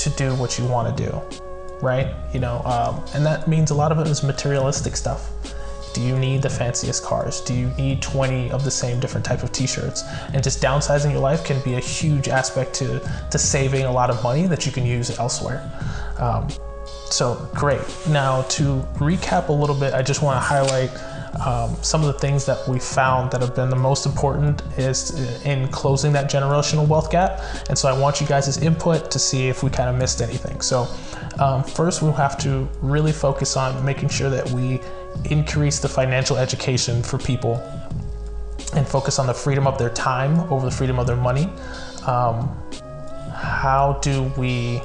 to 0.05 0.11
do 0.11 0.35
what 0.35 0.59
you 0.59 0.67
want 0.67 0.97
to 0.97 1.05
do 1.05 1.41
right? 1.85 2.15
You 2.33 2.41
know 2.41 2.63
um, 2.65 3.05
and 3.15 3.25
that 3.27 3.47
means 3.47 3.71
a 3.71 3.75
lot 3.75 3.93
of 3.93 3.99
it 3.99 4.07
is 4.07 4.23
materialistic 4.23 4.97
stuff. 4.97 5.31
Do 5.93 6.01
you 6.01 6.19
need 6.19 6.43
the 6.43 6.51
fanciest 6.51 7.05
cars? 7.05 7.41
Do 7.41 7.55
you 7.55 7.69
need 7.79 8.03
20 8.03 8.51
of 8.51 8.65
the 8.65 8.71
same 8.71 8.99
different 8.99 9.25
type 9.25 9.45
of 9.45 9.53
t-shirts? 9.53 10.03
And 10.33 10.43
just 10.43 10.61
downsizing 10.61 11.13
your 11.13 11.21
life 11.21 11.45
can 11.45 11.63
be 11.63 11.75
a 11.75 11.81
huge 11.81 12.29
aspect 12.29 12.75
to 12.77 13.01
to 13.31 13.39
saving 13.39 13.85
a 13.85 13.93
lot 13.93 14.11
of 14.11 14.23
money 14.23 14.47
that 14.47 14.67
you 14.67 14.73
can 14.73 14.85
use 14.87 15.17
elsewhere. 15.19 15.61
Um, 16.19 16.49
so 17.11 17.49
great. 17.55 17.83
Now 18.09 18.43
to 18.57 18.81
recap 18.97 19.49
a 19.49 19.53
little 19.53 19.77
bit 19.77 19.95
i 19.95 20.03
just 20.03 20.23
want 20.23 20.37
to 20.37 20.41
highlight 20.41 20.91
um, 21.45 21.75
some 21.83 22.03
of 22.03 22.07
the 22.07 22.19
things 22.19 22.45
that 22.47 22.67
we 22.69 22.79
found 22.79 23.31
that 23.33 23.41
have 23.41 23.55
been 23.55 23.71
the 23.71 23.77
most 23.77 24.07
important 24.07 24.63
is 24.79 25.45
in 25.45 25.69
closing 25.69 26.13
that 26.13 26.31
generational 26.31 26.87
wealth 26.87 27.11
gap. 27.11 27.41
And 27.69 27.77
so 27.77 27.89
I 27.89 27.99
want 27.99 28.21
you 28.21 28.27
guys' 28.27 28.59
input 28.59 29.11
to 29.11 29.19
see 29.19 29.49
if 29.49 29.63
we 29.63 29.71
kind 29.71 29.89
of 29.89 29.97
missed 29.97 30.23
anything. 30.23 30.61
So, 30.61 30.87
um, 31.39 31.65
first, 31.65 32.03
we'll 32.03 32.13
have 32.13 32.39
to 32.39 32.69
really 32.81 33.13
focus 33.13 33.57
on 33.57 33.85
making 33.85 34.11
sure 34.11 34.31
that 34.31 34.49
we 34.51 34.81
increase 35.31 35.81
the 35.81 35.89
financial 35.89 36.37
education 36.37 37.03
for 37.03 37.19
people 37.19 37.57
and 38.75 38.87
focus 38.87 39.19
on 39.19 39.27
the 39.27 39.35
freedom 39.35 39.67
of 39.67 39.79
their 39.79 39.91
time 39.91 40.41
over 40.53 40.65
the 40.65 40.75
freedom 40.75 40.99
of 40.99 41.07
their 41.07 41.17
money. 41.17 41.49
Um, 42.07 42.49
how 43.33 43.99
do 44.03 44.25
we 44.37 44.81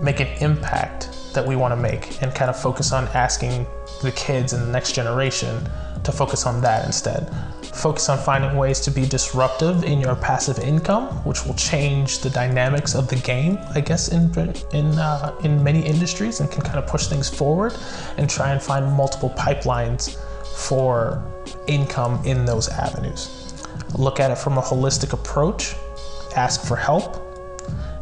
make 0.00 0.20
an 0.20 0.28
impact 0.42 1.09
that 1.32 1.46
we 1.46 1.56
want 1.56 1.72
to 1.72 1.76
make 1.76 2.22
and 2.22 2.34
kind 2.34 2.50
of 2.50 2.60
focus 2.60 2.92
on 2.92 3.06
asking 3.08 3.66
the 4.02 4.12
kids 4.12 4.52
and 4.52 4.62
the 4.62 4.72
next 4.72 4.92
generation 4.92 5.68
to 6.04 6.12
focus 6.12 6.46
on 6.46 6.60
that 6.62 6.86
instead. 6.86 7.30
Focus 7.74 8.08
on 8.08 8.18
finding 8.18 8.56
ways 8.56 8.80
to 8.80 8.90
be 8.90 9.06
disruptive 9.06 9.84
in 9.84 10.00
your 10.00 10.16
passive 10.16 10.58
income, 10.58 11.06
which 11.24 11.46
will 11.46 11.54
change 11.54 12.18
the 12.18 12.30
dynamics 12.30 12.94
of 12.94 13.08
the 13.08 13.16
game, 13.16 13.58
I 13.74 13.80
guess, 13.80 14.08
in 14.08 14.32
in 14.72 14.98
uh, 14.98 15.34
in 15.44 15.62
many 15.62 15.84
industries, 15.86 16.40
and 16.40 16.50
can 16.50 16.62
kind 16.62 16.78
of 16.78 16.86
push 16.86 17.06
things 17.06 17.28
forward, 17.28 17.74
and 18.16 18.28
try 18.28 18.52
and 18.52 18.60
find 18.60 18.90
multiple 18.92 19.30
pipelines 19.30 20.16
for 20.56 21.22
income 21.68 22.20
in 22.24 22.44
those 22.44 22.68
avenues. 22.68 23.64
Look 23.96 24.20
at 24.20 24.30
it 24.30 24.38
from 24.38 24.58
a 24.58 24.62
holistic 24.62 25.12
approach. 25.12 25.74
Ask 26.36 26.66
for 26.66 26.76
help, 26.76 27.29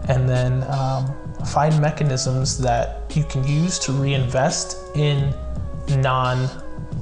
and 0.08 0.28
then 0.28 0.64
um, 0.70 1.14
find 1.46 1.78
mechanisms 1.80 2.58
that 2.58 3.14
you 3.14 3.24
can 3.24 3.46
use 3.46 3.78
to 3.80 3.92
reinvest 3.92 4.76
in 4.96 5.34
non 5.98 6.48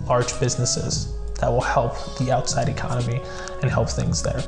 large 0.06 0.38
businesses 0.38 1.12
that 1.40 1.50
will 1.50 1.60
help 1.60 1.94
the 2.18 2.30
outside 2.32 2.68
economy 2.68 3.20
and 3.62 3.70
help 3.70 3.88
things 3.88 4.22
there. 4.22 4.42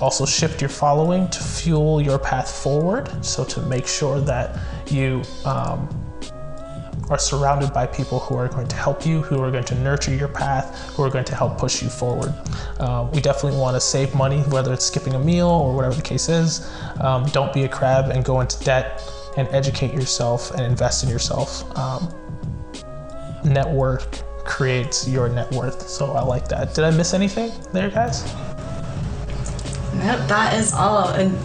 Also, 0.00 0.26
shift 0.26 0.60
your 0.60 0.68
following 0.68 1.28
to 1.28 1.40
fuel 1.40 2.00
your 2.00 2.18
path 2.18 2.50
forward. 2.50 3.24
So, 3.24 3.44
to 3.44 3.62
make 3.62 3.86
sure 3.86 4.20
that 4.20 4.58
you 4.90 5.22
um, 5.44 5.88
are 7.12 7.18
surrounded 7.18 7.74
by 7.74 7.86
people 7.86 8.18
who 8.20 8.34
are 8.36 8.48
going 8.48 8.66
to 8.66 8.74
help 8.74 9.04
you, 9.04 9.20
who 9.20 9.38
are 9.42 9.50
going 9.50 9.64
to 9.64 9.74
nurture 9.74 10.14
your 10.14 10.28
path, 10.28 10.94
who 10.94 11.02
are 11.02 11.10
going 11.10 11.26
to 11.26 11.34
help 11.34 11.58
push 11.58 11.82
you 11.82 11.90
forward. 11.90 12.32
Uh, 12.80 13.06
we 13.12 13.20
definitely 13.20 13.58
want 13.58 13.76
to 13.76 13.80
save 13.80 14.14
money, 14.14 14.40
whether 14.44 14.72
it's 14.72 14.86
skipping 14.86 15.14
a 15.14 15.18
meal 15.18 15.48
or 15.48 15.74
whatever 15.76 15.94
the 15.94 16.02
case 16.02 16.30
is. 16.30 16.72
Um, 17.00 17.26
don't 17.26 17.52
be 17.52 17.64
a 17.64 17.68
crab 17.68 18.10
and 18.10 18.24
go 18.24 18.40
into 18.40 18.58
debt 18.64 19.02
and 19.36 19.46
educate 19.48 19.92
yourself 19.92 20.52
and 20.52 20.62
invest 20.62 21.04
in 21.04 21.10
yourself. 21.10 21.64
Um, 21.76 22.08
network 23.44 24.08
creates 24.44 25.06
your 25.06 25.28
net 25.28 25.52
worth. 25.52 25.86
So 25.88 26.12
I 26.12 26.22
like 26.22 26.48
that. 26.48 26.74
Did 26.74 26.84
I 26.84 26.90
miss 26.92 27.12
anything 27.12 27.52
there, 27.74 27.90
guys? 27.90 28.24
Nope, 29.94 30.26
that 30.28 30.58
is 30.58 30.72
all. 30.72 31.08
And 31.08 31.36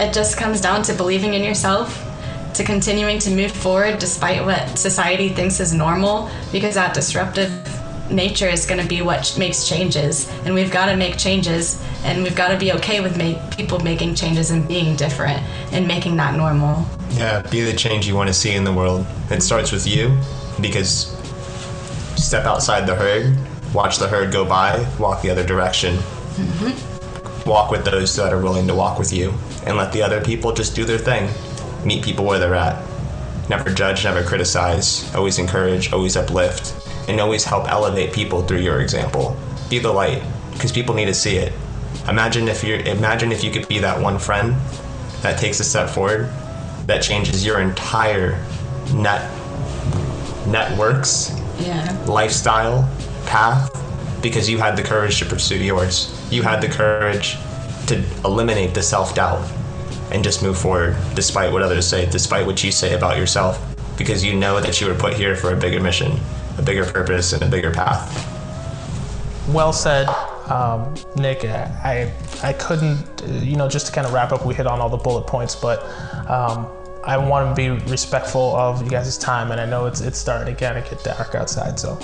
it 0.00 0.12
just 0.12 0.36
comes 0.36 0.60
down 0.60 0.82
to 0.82 0.94
believing 0.94 1.34
in 1.34 1.44
yourself, 1.44 2.11
to 2.54 2.64
continuing 2.64 3.18
to 3.20 3.30
move 3.30 3.52
forward 3.52 3.98
despite 3.98 4.44
what 4.44 4.78
society 4.78 5.28
thinks 5.30 5.60
is 5.60 5.72
normal, 5.72 6.30
because 6.50 6.74
that 6.74 6.94
disruptive 6.94 7.50
nature 8.10 8.48
is 8.48 8.66
going 8.66 8.80
to 8.80 8.86
be 8.86 9.00
what 9.00 9.34
makes 9.38 9.66
changes. 9.68 10.30
And 10.44 10.54
we've 10.54 10.70
got 10.70 10.86
to 10.86 10.96
make 10.96 11.16
changes, 11.16 11.82
and 12.04 12.22
we've 12.22 12.36
got 12.36 12.48
to 12.48 12.58
be 12.58 12.72
okay 12.72 13.00
with 13.00 13.16
make, 13.16 13.38
people 13.50 13.78
making 13.80 14.14
changes 14.14 14.50
and 14.50 14.66
being 14.68 14.96
different 14.96 15.42
and 15.72 15.86
making 15.86 16.16
that 16.16 16.34
normal. 16.36 16.86
Yeah, 17.10 17.40
be 17.42 17.62
the 17.62 17.72
change 17.72 18.06
you 18.06 18.14
want 18.14 18.28
to 18.28 18.34
see 18.34 18.52
in 18.52 18.64
the 18.64 18.72
world. 18.72 19.06
It 19.30 19.42
starts 19.42 19.72
with 19.72 19.86
you 19.86 20.18
because 20.60 21.16
step 22.16 22.44
outside 22.44 22.86
the 22.86 22.94
herd, 22.94 23.36
watch 23.72 23.98
the 23.98 24.08
herd 24.08 24.32
go 24.32 24.44
by, 24.44 24.86
walk 24.98 25.22
the 25.22 25.30
other 25.30 25.44
direction. 25.44 25.96
Mm-hmm. 25.96 27.48
Walk 27.48 27.70
with 27.70 27.84
those 27.84 28.14
that 28.16 28.32
are 28.32 28.40
willing 28.40 28.66
to 28.68 28.74
walk 28.74 28.98
with 28.98 29.12
you, 29.12 29.34
and 29.66 29.76
let 29.76 29.92
the 29.92 30.02
other 30.02 30.20
people 30.20 30.52
just 30.52 30.76
do 30.76 30.84
their 30.84 30.98
thing. 30.98 31.28
Meet 31.84 32.04
people 32.04 32.24
where 32.24 32.38
they're 32.38 32.54
at. 32.54 32.82
Never 33.48 33.70
judge, 33.70 34.04
never 34.04 34.22
criticize. 34.22 35.12
Always 35.14 35.38
encourage, 35.38 35.92
always 35.92 36.16
uplift, 36.16 36.74
and 37.08 37.20
always 37.20 37.44
help 37.44 37.68
elevate 37.68 38.12
people 38.12 38.42
through 38.42 38.60
your 38.60 38.80
example. 38.80 39.36
Be 39.68 39.78
the 39.78 39.92
light, 39.92 40.22
because 40.52 40.70
people 40.72 40.94
need 40.94 41.06
to 41.06 41.14
see 41.14 41.36
it. 41.36 41.52
Imagine 42.08 42.48
if 42.48 42.62
you 42.64 42.76
imagine 42.76 43.32
if 43.32 43.42
you 43.44 43.50
could 43.50 43.68
be 43.68 43.78
that 43.80 44.00
one 44.00 44.18
friend 44.18 44.54
that 45.22 45.38
takes 45.38 45.60
a 45.60 45.64
step 45.64 45.88
forward, 45.90 46.28
that 46.86 47.02
changes 47.02 47.44
your 47.44 47.60
entire 47.60 48.38
net 48.94 49.30
networks 50.46 51.32
Yeah. 51.58 51.96
lifestyle 52.06 52.88
path 53.26 53.70
because 54.20 54.48
you 54.48 54.58
had 54.58 54.76
the 54.76 54.82
courage 54.82 55.18
to 55.20 55.24
pursue 55.26 55.56
yours. 55.56 56.12
You 56.30 56.42
had 56.42 56.60
the 56.60 56.68
courage 56.68 57.38
to 57.86 58.02
eliminate 58.24 58.74
the 58.74 58.82
self 58.82 59.14
doubt. 59.14 59.42
And 60.12 60.22
just 60.22 60.42
move 60.42 60.58
forward 60.58 60.96
despite 61.14 61.52
what 61.52 61.62
others 61.62 61.86
say, 61.86 62.06
despite 62.06 62.46
what 62.46 62.62
you 62.62 62.70
say 62.70 62.94
about 62.94 63.16
yourself, 63.16 63.58
because 63.96 64.24
you 64.24 64.34
know 64.34 64.60
that 64.60 64.80
you 64.80 64.86
were 64.86 64.94
put 64.94 65.14
here 65.14 65.34
for 65.34 65.52
a 65.52 65.56
bigger 65.56 65.80
mission, 65.80 66.12
a 66.58 66.62
bigger 66.62 66.84
purpose, 66.84 67.32
and 67.32 67.42
a 67.42 67.48
bigger 67.48 67.72
path. 67.72 68.28
Well 69.48 69.72
said, 69.72 70.06
um, 70.48 70.94
Nick. 71.16 71.44
I 71.44 72.12
I 72.42 72.52
couldn't, 72.52 73.04
you 73.42 73.56
know, 73.56 73.68
just 73.68 73.86
to 73.86 73.92
kind 73.92 74.06
of 74.06 74.12
wrap 74.12 74.32
up, 74.32 74.46
we 74.46 74.54
hit 74.54 74.66
on 74.66 74.80
all 74.80 74.88
the 74.88 74.96
bullet 74.96 75.26
points, 75.26 75.56
but 75.56 75.82
um, 76.30 76.68
I 77.04 77.16
want 77.16 77.48
to 77.50 77.54
be 77.54 77.70
respectful 77.90 78.54
of 78.56 78.82
you 78.82 78.90
guys' 78.90 79.18
time, 79.18 79.50
and 79.50 79.60
I 79.60 79.66
know 79.66 79.86
it's 79.86 80.00
it's 80.00 80.18
starting 80.18 80.52
again 80.52 80.74
to 80.74 80.88
get 80.88 81.02
dark 81.02 81.34
outside, 81.34 81.78
so. 81.78 81.98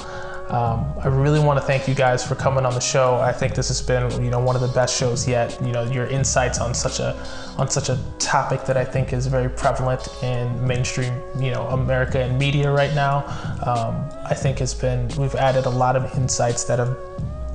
Um, 0.51 0.95
I 1.03 1.09
really 1.09 1.41
want 1.41 1.61
to 1.61 1.67
thank 1.67 1.87
you 1.87 1.95
guys 1.95 2.27
for 2.27 2.35
coming 2.35 2.65
on 2.65 2.73
the 2.73 2.81
show. 2.81 3.17
I 3.17 3.33
think 3.33 3.55
this 3.55 3.69
has 3.69 3.83
been, 3.83 4.11
you 4.25 4.31
know, 4.31 4.41
one 4.41 4.57
of 4.57 4.63
the 4.63 4.69
best 4.69 4.97
shows 4.97 5.29
yet. 5.29 5.59
You 5.61 5.73
know, 5.73 5.83
your 5.85 6.07
insights 6.07 6.59
on 6.59 6.73
such 6.73 7.01
a 7.01 7.15
on 7.59 7.69
such 7.69 7.91
a 7.91 7.99
topic 8.19 8.65
that 8.65 8.77
I 8.77 8.85
think 8.85 9.13
is 9.13 9.27
very 9.27 9.51
prevalent 9.51 10.09
in 10.23 10.67
mainstream, 10.67 11.13
you 11.39 11.51
know, 11.51 11.67
America 11.69 12.21
and 12.21 12.39
media 12.39 12.73
right 12.73 12.95
now. 12.95 13.27
Um, 13.67 14.09
I 14.25 14.35
think 14.35 14.61
has 14.61 14.73
been 14.73 15.09
we've 15.19 15.35
added 15.35 15.67
a 15.67 15.71
lot 15.71 15.97
of 15.97 16.17
insights 16.17 16.65
that 16.65 16.79
have 16.79 16.97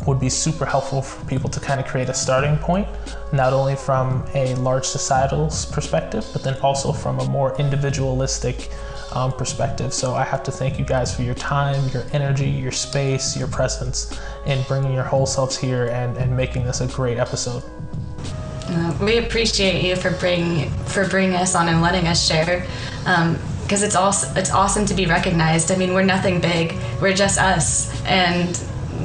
would 0.06 0.20
be 0.20 0.30
super 0.30 0.66
helpful 0.66 1.02
for 1.02 1.26
people 1.26 1.50
to 1.50 1.60
kind 1.60 1.80
of 1.80 1.88
create 1.88 2.10
a 2.10 2.14
starting 2.14 2.58
point, 2.58 2.88
not 3.32 3.54
only 3.54 3.76
from 3.76 4.26
a 4.36 4.54
large 4.56 4.86
societal 4.86 5.48
perspective, 5.72 6.26
but 6.34 6.44
then 6.44 6.60
also 6.60 6.92
from 6.92 7.20
a 7.20 7.30
more 7.30 7.56
individualistic 7.58 8.70
um, 9.16 9.32
perspective. 9.32 9.94
So 9.94 10.16
I 10.16 10.24
have 10.24 10.44
to 10.44 10.52
thank 10.52 10.80
you 10.80 10.86
guys 10.86 11.16
for 11.16 11.24
your 11.24 11.36
time, 11.36 11.88
your 11.90 12.04
energy, 12.14 12.50
your 12.50 12.72
space, 12.72 13.38
your 13.38 13.48
presence, 13.48 14.18
and 14.46 14.66
bringing 14.68 14.94
your 14.94 15.04
whole 15.04 15.26
selves 15.26 15.58
here 15.58 15.88
and, 15.88 16.18
and 16.18 16.36
making 16.36 16.66
this 16.66 16.82
a 16.82 16.88
great 16.88 17.18
episode. 17.18 17.64
Uh, 18.68 18.98
we 19.02 19.18
appreciate 19.18 19.84
you 19.84 19.96
for 19.96 20.12
bringing 20.12 20.70
for 20.86 21.08
bringing 21.08 21.36
us 21.36 21.54
on 21.54 21.68
and 21.68 21.82
letting 21.82 22.08
us 22.08 22.26
share, 22.26 22.66
because 23.00 23.84
um, 23.84 23.88
it's 23.88 23.96
also 23.96 24.28
it's 24.40 24.52
awesome 24.52 24.86
to 24.86 24.94
be 24.94 25.06
recognized. 25.06 25.70
I 25.72 25.76
mean, 25.76 25.94
we're 25.94 26.04
nothing 26.06 26.40
big; 26.40 26.74
we're 27.02 27.14
just 27.14 27.38
us, 27.38 27.92
and 28.06 28.60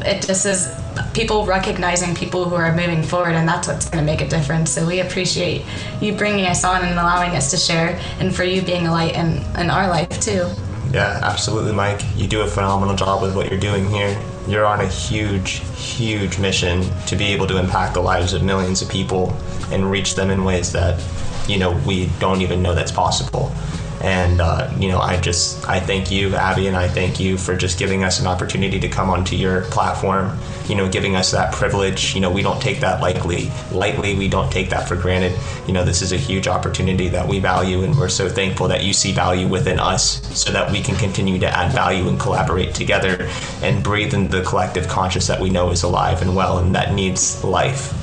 it 0.07 0.23
just 0.23 0.47
is 0.47 0.69
people 1.15 1.47
recognizing 1.47 2.15
people 2.15 2.49
who 2.49 2.55
are 2.55 2.75
moving 2.75 3.03
forward, 3.03 3.35
and 3.35 3.49
that's 3.49 3.69
what's 3.69 3.89
going 3.89 4.05
to 4.05 4.11
make 4.11 4.21
a 4.21 4.29
difference. 4.29 4.71
So 4.71 4.87
we 4.87 5.01
appreciate 5.01 5.65
you 6.01 6.15
bringing 6.15 6.47
us 6.47 6.65
on 6.65 6.85
and 6.85 6.93
allowing 6.93 7.37
us 7.37 7.51
to 7.51 7.57
share, 7.57 8.01
and 8.21 8.35
for 8.35 8.45
you 8.45 8.63
being 8.63 8.87
a 8.87 8.91
light 8.91 9.15
in, 9.15 9.39
in 9.61 9.71
our 9.71 9.89
life 9.89 10.09
too. 10.21 10.49
Yeah, 10.93 11.21
absolutely, 11.23 11.73
Mike. 11.73 12.01
You 12.17 12.27
do 12.27 12.41
a 12.41 12.47
phenomenal 12.47 12.97
job 12.97 13.21
with 13.21 13.37
what 13.37 13.51
you're 13.51 13.61
doing 13.61 13.89
here. 13.91 14.19
You're 14.47 14.65
on 14.65 14.81
a 14.81 14.89
huge, 14.89 15.61
huge 15.77 16.39
mission 16.39 16.83
to 17.07 17.17
be 17.17 17.27
able 17.27 17.47
to 17.49 17.59
impact 17.59 17.93
the 17.93 18.01
lives 18.01 18.33
of 18.33 18.43
millions 18.43 18.81
of 18.81 18.89
people 18.89 19.37
and 19.71 19.91
reach 19.91 20.15
them 20.15 20.31
in 20.31 20.45
ways 20.45 20.73
that, 20.73 20.99
you 21.47 21.59
know, 21.59 21.73
we 21.87 22.07
don't 22.19 22.41
even 22.41 22.63
know 22.63 22.75
that's 22.75 22.93
possible. 22.93 23.53
And 24.01 24.41
uh, 24.41 24.73
you 24.79 24.89
know, 24.89 25.01
I 25.01 25.21
just 25.21 25.69
I 25.69 25.81
thank 25.81 26.11
you, 26.11 26.35
Abby, 26.37 26.69
and 26.69 26.77
I 26.77 26.87
thank 26.87 27.19
you 27.19 27.37
for 27.37 27.57
just 27.57 27.79
giving 27.79 28.05
us 28.05 28.21
an 28.21 28.27
opportunity 28.27 28.79
to 28.79 28.89
come 28.89 29.11
onto 29.11 29.35
your 29.35 29.63
platform. 29.63 30.39
You 30.69 30.77
know, 30.77 30.89
giving 30.89 31.17
us 31.17 31.33
that 31.33 31.53
privilege. 31.53 32.15
You 32.15 32.21
know, 32.21 32.31
we 32.31 32.43
don't 32.43 32.61
take 32.61 32.81
that 32.81 33.01
lightly. 33.01 33.51
Lightly, 33.73 34.15
we 34.15 34.29
don't 34.29 34.53
take 34.53 34.71
that 34.71 34.87
for 34.87 34.95
granted. 34.95 35.37
You 35.67 35.73
know, 35.73 35.85
this 35.85 36.03
is 36.03 36.13
a 36.13 36.17
huge 36.17 36.47
opportunity 36.47 37.09
that 37.09 37.27
we 37.27 37.41
value, 37.41 37.83
and 37.83 37.97
we're 37.97 38.09
so 38.09 38.29
thankful 38.29 38.69
that 38.69 38.85
you 38.85 38.93
see 38.93 39.13
value 39.13 39.49
within 39.49 39.81
us, 39.81 40.23
so 40.39 40.53
that 40.53 40.71
we 40.71 40.81
can 40.81 40.95
continue 40.97 41.39
to 41.41 41.49
add 41.49 41.73
value 41.73 42.09
and 42.09 42.21
collaborate 42.21 42.75
together, 42.75 43.29
and 43.63 43.83
breathe 43.83 44.15
in 44.15 44.29
the 44.29 44.43
collective 44.43 44.87
conscious 44.87 45.27
that 45.27 45.41
we 45.41 45.51
know 45.51 45.71
is 45.71 45.83
alive 45.83 46.23
and 46.23 46.37
well, 46.37 46.59
and 46.59 46.75
that 46.75 46.95
needs 46.95 47.43
life. 47.43 47.95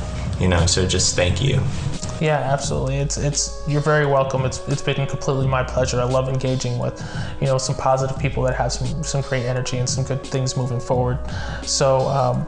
You 0.41 0.49
know, 0.49 0.65
so 0.65 0.85
just 0.85 1.15
thank 1.15 1.41
you. 1.41 1.61
Yeah, 2.21 2.37
absolutely. 2.37 2.97
It's 2.97 3.17
it's 3.17 3.61
you're 3.67 3.81
very 3.81 4.05
welcome. 4.05 4.45
It's 4.45 4.65
it's 4.67 4.81
been 4.81 5.05
completely 5.05 5.47
my 5.47 5.63
pleasure. 5.63 5.99
I 5.99 6.05
love 6.05 6.29
engaging 6.29 6.79
with, 6.79 7.03
you 7.41 7.47
know, 7.47 7.57
some 7.57 7.75
positive 7.75 8.17
people 8.17 8.43
that 8.43 8.55
have 8.55 8.71
some 8.71 9.03
some 9.03 9.21
great 9.21 9.45
energy 9.45 9.77
and 9.77 9.89
some 9.89 10.03
good 10.03 10.23
things 10.23 10.57
moving 10.57 10.79
forward. 10.79 11.19
So. 11.63 12.07
Um, 12.07 12.45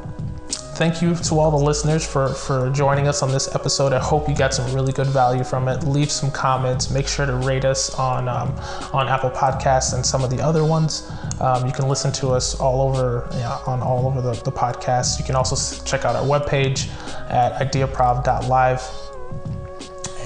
thank 0.77 1.01
you 1.01 1.15
to 1.15 1.39
all 1.39 1.49
the 1.49 1.65
listeners 1.65 2.05
for, 2.05 2.29
for 2.29 2.69
joining 2.69 3.07
us 3.07 3.23
on 3.23 3.31
this 3.31 3.53
episode. 3.55 3.93
I 3.93 3.99
hope 3.99 4.29
you 4.29 4.35
got 4.35 4.53
some 4.53 4.71
really 4.75 4.93
good 4.93 5.07
value 5.07 5.43
from 5.43 5.67
it. 5.67 5.83
Leave 5.83 6.11
some 6.11 6.29
comments. 6.29 6.91
Make 6.91 7.07
sure 7.07 7.25
to 7.25 7.35
rate 7.35 7.65
us 7.65 7.93
on 7.95 8.29
um, 8.29 8.53
on 8.93 9.07
Apple 9.09 9.31
Podcasts 9.31 9.95
and 9.95 10.05
some 10.05 10.23
of 10.23 10.29
the 10.29 10.39
other 10.39 10.63
ones. 10.63 11.11
Um, 11.41 11.65
you 11.65 11.73
can 11.73 11.87
listen 11.87 12.11
to 12.13 12.29
us 12.29 12.59
all 12.59 12.87
over 12.87 13.27
yeah, 13.33 13.57
on 13.65 13.81
all 13.81 14.05
over 14.05 14.21
the, 14.21 14.33
the 14.43 14.51
podcasts. 14.51 15.17
You 15.17 15.25
can 15.25 15.35
also 15.35 15.83
check 15.83 16.05
out 16.05 16.15
our 16.15 16.23
webpage 16.23 16.87
at 17.31 17.53
ideaprov.live 17.59 19.06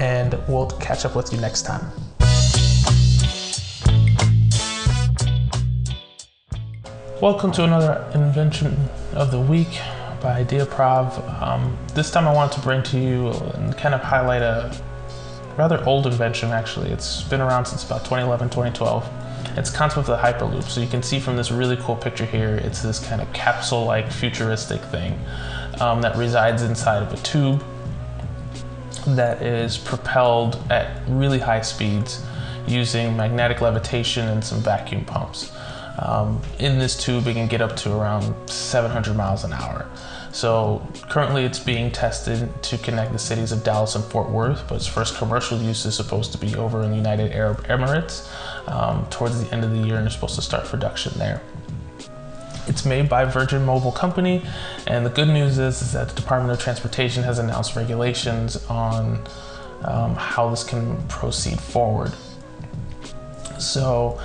and 0.01 0.33
we'll 0.47 0.67
catch 0.79 1.05
up 1.05 1.15
with 1.15 1.31
you 1.31 1.39
next 1.39 1.61
time. 1.61 1.85
Welcome 7.21 7.51
to 7.51 7.63
another 7.63 8.09
invention 8.15 8.75
of 9.13 9.29
the 9.29 9.39
week 9.39 9.79
by 10.19 10.43
IdeaProv. 10.43 11.39
Um, 11.39 11.77
this 11.93 12.09
time 12.09 12.27
I 12.27 12.33
want 12.33 12.51
to 12.53 12.59
bring 12.61 12.81
to 12.81 12.99
you 12.99 13.27
and 13.29 13.77
kind 13.77 13.93
of 13.93 14.01
highlight 14.01 14.41
a 14.41 14.75
rather 15.55 15.83
old 15.85 16.07
invention 16.07 16.49
actually. 16.49 16.89
It's 16.89 17.21
been 17.21 17.39
around 17.39 17.65
since 17.65 17.85
about 17.85 17.99
2011, 17.99 18.49
2012. 18.49 19.07
It's 19.55 19.69
concept 19.69 19.99
of 19.99 20.05
the 20.07 20.17
Hyperloop. 20.17 20.63
So 20.63 20.81
you 20.81 20.87
can 20.87 21.03
see 21.03 21.19
from 21.19 21.37
this 21.37 21.51
really 21.51 21.77
cool 21.77 21.95
picture 21.95 22.25
here, 22.25 22.55
it's 22.55 22.81
this 22.81 22.97
kind 22.97 23.21
of 23.21 23.31
capsule-like 23.33 24.11
futuristic 24.11 24.81
thing 24.81 25.19
um, 25.79 26.01
that 26.01 26.17
resides 26.17 26.63
inside 26.63 27.03
of 27.03 27.13
a 27.13 27.17
tube 27.17 27.63
that 29.07 29.41
is 29.41 29.77
propelled 29.77 30.61
at 30.69 31.01
really 31.07 31.39
high 31.39 31.61
speeds 31.61 32.23
using 32.67 33.17
magnetic 33.17 33.61
levitation 33.61 34.27
and 34.27 34.43
some 34.43 34.59
vacuum 34.59 35.05
pumps. 35.05 35.51
Um, 35.99 36.41
in 36.59 36.79
this 36.79 37.01
tube, 37.01 37.27
it 37.27 37.33
can 37.33 37.47
get 37.47 37.61
up 37.61 37.75
to 37.77 37.95
around 37.95 38.33
700 38.49 39.15
miles 39.15 39.43
an 39.43 39.53
hour. 39.53 39.89
So 40.31 40.87
currently, 41.09 41.43
it's 41.43 41.59
being 41.59 41.91
tested 41.91 42.49
to 42.63 42.77
connect 42.77 43.11
the 43.11 43.19
cities 43.19 43.51
of 43.51 43.63
Dallas 43.63 43.95
and 43.95 44.03
Fort 44.05 44.29
Worth, 44.29 44.65
but 44.67 44.75
its 44.75 44.87
first 44.87 45.17
commercial 45.17 45.57
use 45.61 45.85
is 45.85 45.95
supposed 45.95 46.31
to 46.31 46.37
be 46.37 46.55
over 46.55 46.81
in 46.83 46.91
the 46.91 46.95
United 46.95 47.33
Arab 47.33 47.65
Emirates 47.67 48.29
um, 48.69 49.05
towards 49.09 49.43
the 49.43 49.53
end 49.53 49.65
of 49.65 49.71
the 49.71 49.79
year, 49.79 49.97
and 49.97 50.05
it's 50.05 50.15
supposed 50.15 50.35
to 50.35 50.41
start 50.41 50.65
production 50.65 51.11
there. 51.17 51.41
It's 52.67 52.85
made 52.85 53.09
by 53.09 53.25
Virgin 53.25 53.65
Mobile 53.65 53.91
Company, 53.91 54.45
and 54.87 55.05
the 55.05 55.09
good 55.09 55.27
news 55.27 55.57
is, 55.57 55.81
is 55.81 55.93
that 55.93 56.09
the 56.09 56.15
Department 56.15 56.53
of 56.53 56.59
Transportation 56.63 57.23
has 57.23 57.39
announced 57.39 57.75
regulations 57.75 58.63
on 58.67 59.23
um, 59.83 60.15
how 60.15 60.49
this 60.49 60.63
can 60.63 61.01
proceed 61.07 61.59
forward. 61.59 62.11
So, 63.59 64.19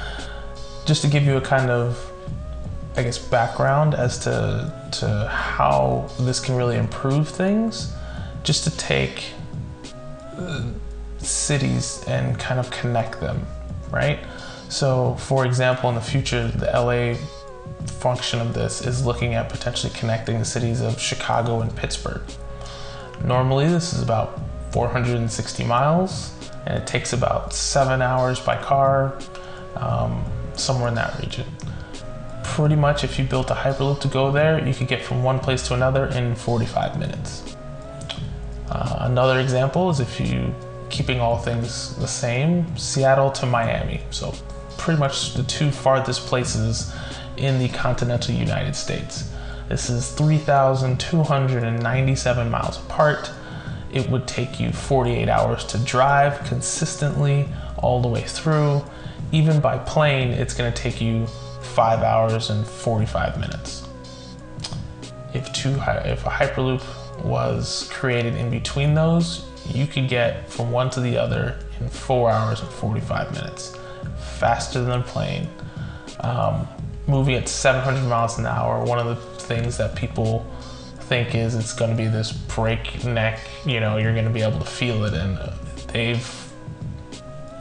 just 0.85 1.03
to 1.03 1.09
give 1.09 1.25
you 1.25 1.37
a 1.37 1.41
kind 1.41 1.71
of, 1.71 1.99
I 2.97 3.03
guess, 3.03 3.19
background 3.19 3.95
as 3.95 4.19
to 4.21 4.73
to 4.93 5.29
how 5.29 6.09
this 6.21 6.41
can 6.41 6.57
really 6.57 6.77
improve 6.77 7.29
things, 7.29 7.95
just 8.43 8.65
to 8.65 8.77
take 8.77 9.33
uh, 10.37 10.63
cities 11.19 12.05
and 12.07 12.39
kind 12.39 12.61
of 12.61 12.71
connect 12.71 13.21
them, 13.21 13.47
right? 13.91 14.21
So, 14.69 15.15
for 15.15 15.47
example, 15.47 15.89
in 15.89 15.95
the 15.95 16.01
future, 16.01 16.49
the 16.49 16.67
LA 16.67 17.17
function 17.87 18.41
of 18.41 18.55
this 18.55 18.85
is 18.87 19.05
looking 19.05 19.35
at 19.35 19.49
potentially 19.49 19.93
connecting 19.95 20.39
the 20.39 20.45
cities 20.45 20.81
of 20.81 21.01
Chicago 21.01 21.61
and 21.61 21.75
Pittsburgh. 21.75 22.23
Normally, 23.25 23.69
this 23.69 23.93
is 23.93 24.03
about 24.03 24.41
460 24.73 25.65
miles, 25.65 26.33
and 26.67 26.79
it 26.79 26.87
takes 26.87 27.13
about 27.13 27.53
seven 27.53 28.03
hours 28.03 28.41
by 28.41 28.61
car, 28.63 29.19
um, 29.77 30.25
somewhere 30.55 30.89
in 30.89 30.95
that 30.95 31.19
region. 31.21 31.47
Pretty 32.43 32.77
much, 32.77 33.05
if 33.05 33.19
you 33.19 33.25
built 33.25 33.51
a 33.51 33.55
Hyperloop 33.55 34.01
to 34.01 34.09
go 34.09 34.31
there, 34.31 34.67
you 34.67 34.75
could 34.75 34.89
get 34.89 35.03
from 35.03 35.23
one 35.23 35.39
place 35.39 35.67
to 35.69 35.75
another 35.75 36.07
in 36.07 36.35
45 36.35 36.99
minutes. 36.99 37.57
Uh, 38.71 38.99
another 39.01 39.41
example 39.41 39.91
is 39.91 40.01
if 40.01 40.21
you 40.21 40.55
keeping 40.89 41.21
all 41.21 41.39
things 41.39 41.97
the 41.97 42.07
same, 42.07 42.77
Seattle 42.77 43.31
to 43.33 43.47
Miami. 43.47 44.01
So 44.11 44.35
pretty 44.79 45.01
much 45.01 45.35
the 45.35 45.43
two 45.45 45.71
farthest 45.71 46.27
places 46.27 46.95
in 47.37 47.59
the 47.59 47.69
continental 47.69 48.35
United 48.35 48.75
States. 48.75 49.31
This 49.69 49.91
is 49.91 50.11
3,297 50.13 52.51
miles 52.51 52.79
apart. 52.79 53.31
It 53.93 54.09
would 54.11 54.29
take 54.29 54.61
you 54.61 54.73
48 54.73 55.29
hours 55.29 55.65
to 55.67 55.79
drive 55.79 56.43
consistently 56.45 57.49
all 57.79 58.01
the 58.01 58.09
way 58.09 58.23
through. 58.23 58.83
Even 59.33 59.61
by 59.61 59.79
plane, 59.79 60.31
it's 60.31 60.55
going 60.55 60.73
to 60.73 60.83
take 60.83 61.01
you 61.01 61.27
5 61.27 62.03
hours 62.03 62.51
and 62.51 62.67
45 62.67 63.41
minutes. 63.41 63.87
If, 65.35 65.53
two, 65.53 65.71
if 65.71 66.25
a 66.25 66.31
Hyperloop 66.31 66.83
was 67.25 67.91
created 67.93 68.37
in 68.37 68.51
between 68.51 68.95
those, 68.95 69.45
you 69.69 69.87
could 69.87 70.09
get 70.09 70.49
from 70.49 70.71
one 70.71 70.91
to 70.91 71.01
the 71.01 71.19
other 71.19 71.59
in 71.81 71.89
4 71.89 72.31
hours 72.31 72.61
and 72.61 72.71
45 72.71 73.33
minutes. 73.33 73.77
Faster 74.39 74.83
than 74.83 75.01
a 75.01 75.03
plane. 75.03 75.49
Um, 76.21 76.69
moving 77.07 77.35
at 77.35 77.49
700 77.49 78.09
miles 78.09 78.39
an 78.39 78.47
hour, 78.47 78.85
one 78.85 78.99
of 78.99 79.07
the 79.07 79.17
things 79.43 79.77
that 79.79 79.95
people 79.95 80.47
think 81.01 81.35
is 81.35 81.55
it's 81.55 81.73
going 81.73 81.91
to 81.91 81.97
be 81.97 82.09
this 82.09 82.33
breakneck, 82.33 83.39
you 83.65 83.79
know, 83.81 83.97
you're 83.97 84.13
going 84.13 84.25
to 84.25 84.31
be 84.31 84.43
able 84.43 84.59
to 84.59 84.65
feel 84.65 85.05
it. 85.05 85.15
And 85.15 85.39
they've 85.89 86.53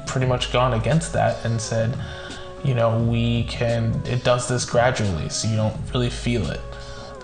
pretty 0.07 0.25
much 0.25 0.51
gone 0.51 0.73
against 0.73 1.13
that 1.13 1.43
and 1.45 1.61
said, 1.61 1.97
you 2.63 2.73
know, 2.73 3.03
we 3.03 3.43
can, 3.43 4.01
it 4.05 4.23
does 4.23 4.47
this 4.47 4.65
gradually, 4.65 5.29
so 5.29 5.47
you 5.47 5.55
don't 5.55 5.75
really 5.93 6.09
feel 6.09 6.49
it. 6.49 6.61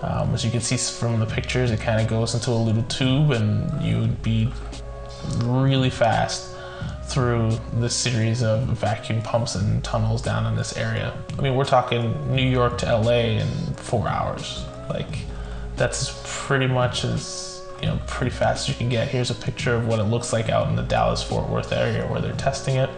Um, 0.02 0.34
as 0.34 0.44
you 0.44 0.50
can 0.50 0.60
see 0.60 0.76
from 0.76 1.18
the 1.18 1.26
pictures, 1.26 1.70
it 1.70 1.80
kind 1.80 2.00
of 2.00 2.08
goes 2.08 2.34
into 2.34 2.50
a 2.50 2.52
little 2.52 2.82
tube 2.84 3.32
and 3.32 3.82
you 3.82 3.98
would 4.00 4.22
be 4.22 4.52
really 5.44 5.90
fast 5.90 6.51
through 7.04 7.50
this 7.74 7.94
series 7.94 8.42
of 8.42 8.62
vacuum 8.68 9.20
pumps 9.22 9.54
and 9.54 9.82
tunnels 9.84 10.22
down 10.22 10.46
in 10.46 10.56
this 10.56 10.76
area. 10.76 11.16
I 11.38 11.42
mean, 11.42 11.56
we're 11.56 11.64
talking 11.64 12.34
New 12.34 12.48
York 12.48 12.78
to 12.78 12.86
LA 12.86 13.40
in 13.40 13.48
four 13.74 14.08
hours. 14.08 14.64
Like, 14.88 15.18
that's 15.76 16.22
pretty 16.24 16.66
much 16.66 17.04
as 17.04 17.62
you 17.82 17.88
know, 17.88 17.98
pretty 18.06 18.30
fast 18.30 18.68
as 18.68 18.74
you 18.74 18.78
can 18.78 18.88
get. 18.88 19.08
Here's 19.08 19.30
a 19.30 19.34
picture 19.34 19.74
of 19.74 19.88
what 19.88 19.98
it 19.98 20.04
looks 20.04 20.32
like 20.32 20.48
out 20.48 20.68
in 20.68 20.76
the 20.76 20.82
Dallas 20.82 21.22
Fort 21.22 21.48
Worth 21.48 21.72
area 21.72 22.06
where 22.06 22.20
they're 22.20 22.32
testing 22.34 22.76
it. 22.76 22.88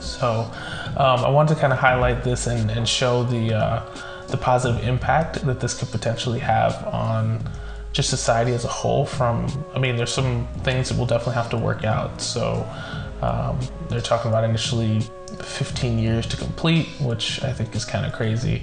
So, 0.00 0.50
um, 0.96 1.20
I 1.20 1.30
wanted 1.30 1.54
to 1.54 1.60
kind 1.60 1.72
of 1.72 1.78
highlight 1.78 2.22
this 2.22 2.46
and, 2.46 2.70
and 2.70 2.86
show 2.86 3.24
the 3.24 3.54
uh, 3.54 3.86
the 4.28 4.36
positive 4.36 4.86
impact 4.86 5.44
that 5.46 5.60
this 5.60 5.78
could 5.78 5.88
potentially 5.90 6.40
have 6.40 6.84
on 6.86 7.40
just 7.96 8.10
society 8.10 8.52
as 8.52 8.66
a 8.66 8.68
whole 8.68 9.06
from 9.06 9.46
i 9.74 9.78
mean 9.78 9.96
there's 9.96 10.12
some 10.12 10.46
things 10.58 10.90
that 10.90 10.98
we'll 10.98 11.06
definitely 11.06 11.34
have 11.34 11.48
to 11.48 11.56
work 11.56 11.82
out. 11.82 12.20
So 12.20 12.68
um, 13.22 13.58
they're 13.88 14.02
talking 14.02 14.30
about 14.30 14.44
initially 14.44 15.00
15 15.42 15.98
years 15.98 16.26
to 16.26 16.36
complete 16.36 16.88
which 17.00 17.42
i 17.42 17.50
think 17.52 17.74
is 17.74 17.84
kind 17.84 18.04
of 18.04 18.12
crazy. 18.12 18.62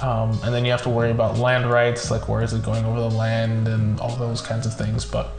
Um, 0.00 0.38
and 0.44 0.54
then 0.54 0.64
you 0.64 0.70
have 0.70 0.82
to 0.82 0.90
worry 0.90 1.10
about 1.10 1.38
land 1.38 1.68
rights 1.68 2.08
like 2.08 2.28
where 2.28 2.42
is 2.42 2.52
it 2.52 2.62
going 2.62 2.84
over 2.84 3.00
the 3.00 3.10
land 3.10 3.66
and 3.66 3.98
all 3.98 4.14
those 4.14 4.40
kinds 4.40 4.64
of 4.64 4.74
things. 4.74 5.04
But 5.04 5.32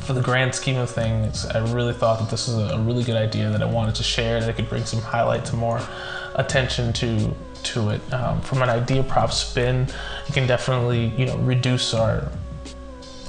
for 0.00 0.12
the 0.12 0.20
grand 0.20 0.54
scheme 0.54 0.76
of 0.76 0.90
things 0.90 1.46
i 1.46 1.58
really 1.72 1.94
thought 1.94 2.18
that 2.18 2.28
this 2.28 2.46
was 2.48 2.56
a 2.72 2.78
really 2.80 3.02
good 3.02 3.16
idea 3.16 3.48
that 3.48 3.62
i 3.62 3.64
wanted 3.64 3.94
to 3.94 4.02
share 4.02 4.38
that 4.40 4.48
i 4.50 4.52
could 4.52 4.68
bring 4.68 4.84
some 4.84 5.00
highlight 5.00 5.44
to 5.46 5.56
more 5.56 5.80
attention 6.34 6.92
to 6.92 7.34
to 7.64 7.90
it. 7.90 8.12
Um, 8.12 8.40
from 8.40 8.62
an 8.62 8.68
IdeaProv 8.68 9.32
spin, 9.32 9.86
you 10.26 10.34
can 10.34 10.46
definitely 10.46 11.12
you 11.16 11.26
know 11.26 11.36
reduce 11.38 11.94
our 11.94 12.30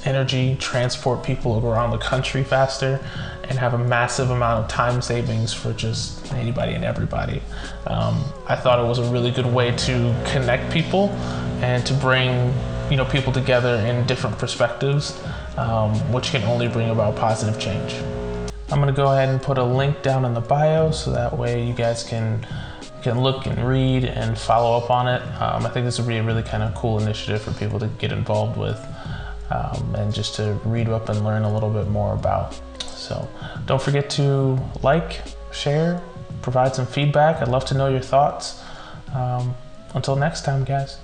energy, 0.04 0.56
transport 0.58 1.22
people 1.22 1.66
around 1.66 1.90
the 1.90 1.98
country 1.98 2.42
faster, 2.42 3.00
and 3.44 3.58
have 3.58 3.74
a 3.74 3.78
massive 3.78 4.30
amount 4.30 4.64
of 4.64 4.70
time 4.70 5.02
savings 5.02 5.52
for 5.52 5.72
just 5.72 6.32
anybody 6.34 6.72
and 6.72 6.84
everybody. 6.84 7.42
Um, 7.86 8.24
I 8.46 8.56
thought 8.56 8.78
it 8.78 8.86
was 8.86 8.98
a 8.98 9.10
really 9.10 9.30
good 9.30 9.46
way 9.46 9.72
to 9.72 10.22
connect 10.26 10.72
people 10.72 11.08
and 11.60 11.84
to 11.86 11.94
bring 11.94 12.54
you 12.90 12.96
know 12.96 13.04
people 13.04 13.32
together 13.32 13.76
in 13.86 14.06
different 14.06 14.38
perspectives, 14.38 15.20
um, 15.56 15.94
which 16.12 16.30
can 16.30 16.42
only 16.44 16.68
bring 16.68 16.90
about 16.90 17.16
positive 17.16 17.60
change. 17.60 17.94
I'm 18.72 18.78
gonna 18.78 18.92
go 18.92 19.12
ahead 19.12 19.28
and 19.28 19.42
put 19.42 19.58
a 19.58 19.64
link 19.64 20.02
down 20.02 20.24
in 20.24 20.32
the 20.32 20.40
bio 20.40 20.92
so 20.92 21.10
that 21.10 21.36
way 21.36 21.66
you 21.66 21.74
guys 21.74 22.04
can 22.04 22.46
can 23.02 23.20
look 23.20 23.46
and 23.46 23.66
read 23.66 24.04
and 24.04 24.38
follow 24.38 24.76
up 24.76 24.90
on 24.90 25.08
it. 25.08 25.22
Um, 25.40 25.66
I 25.66 25.70
think 25.70 25.86
this 25.86 25.98
would 25.98 26.08
be 26.08 26.18
a 26.18 26.22
really 26.22 26.42
kind 26.42 26.62
of 26.62 26.74
cool 26.74 27.00
initiative 27.00 27.42
for 27.42 27.52
people 27.52 27.78
to 27.78 27.86
get 27.86 28.12
involved 28.12 28.56
with 28.56 28.78
um, 29.50 29.94
and 29.96 30.14
just 30.14 30.34
to 30.36 30.54
read 30.64 30.88
up 30.88 31.08
and 31.08 31.24
learn 31.24 31.42
a 31.42 31.52
little 31.52 31.70
bit 31.70 31.88
more 31.88 32.14
about. 32.14 32.58
So 32.80 33.28
don't 33.66 33.82
forget 33.82 34.08
to 34.10 34.58
like, 34.82 35.20
share, 35.52 36.02
provide 36.42 36.74
some 36.74 36.86
feedback. 36.86 37.42
I'd 37.42 37.48
love 37.48 37.64
to 37.66 37.74
know 37.74 37.88
your 37.88 38.00
thoughts. 38.00 38.62
Um, 39.14 39.54
until 39.94 40.16
next 40.16 40.44
time, 40.44 40.64
guys. 40.64 40.98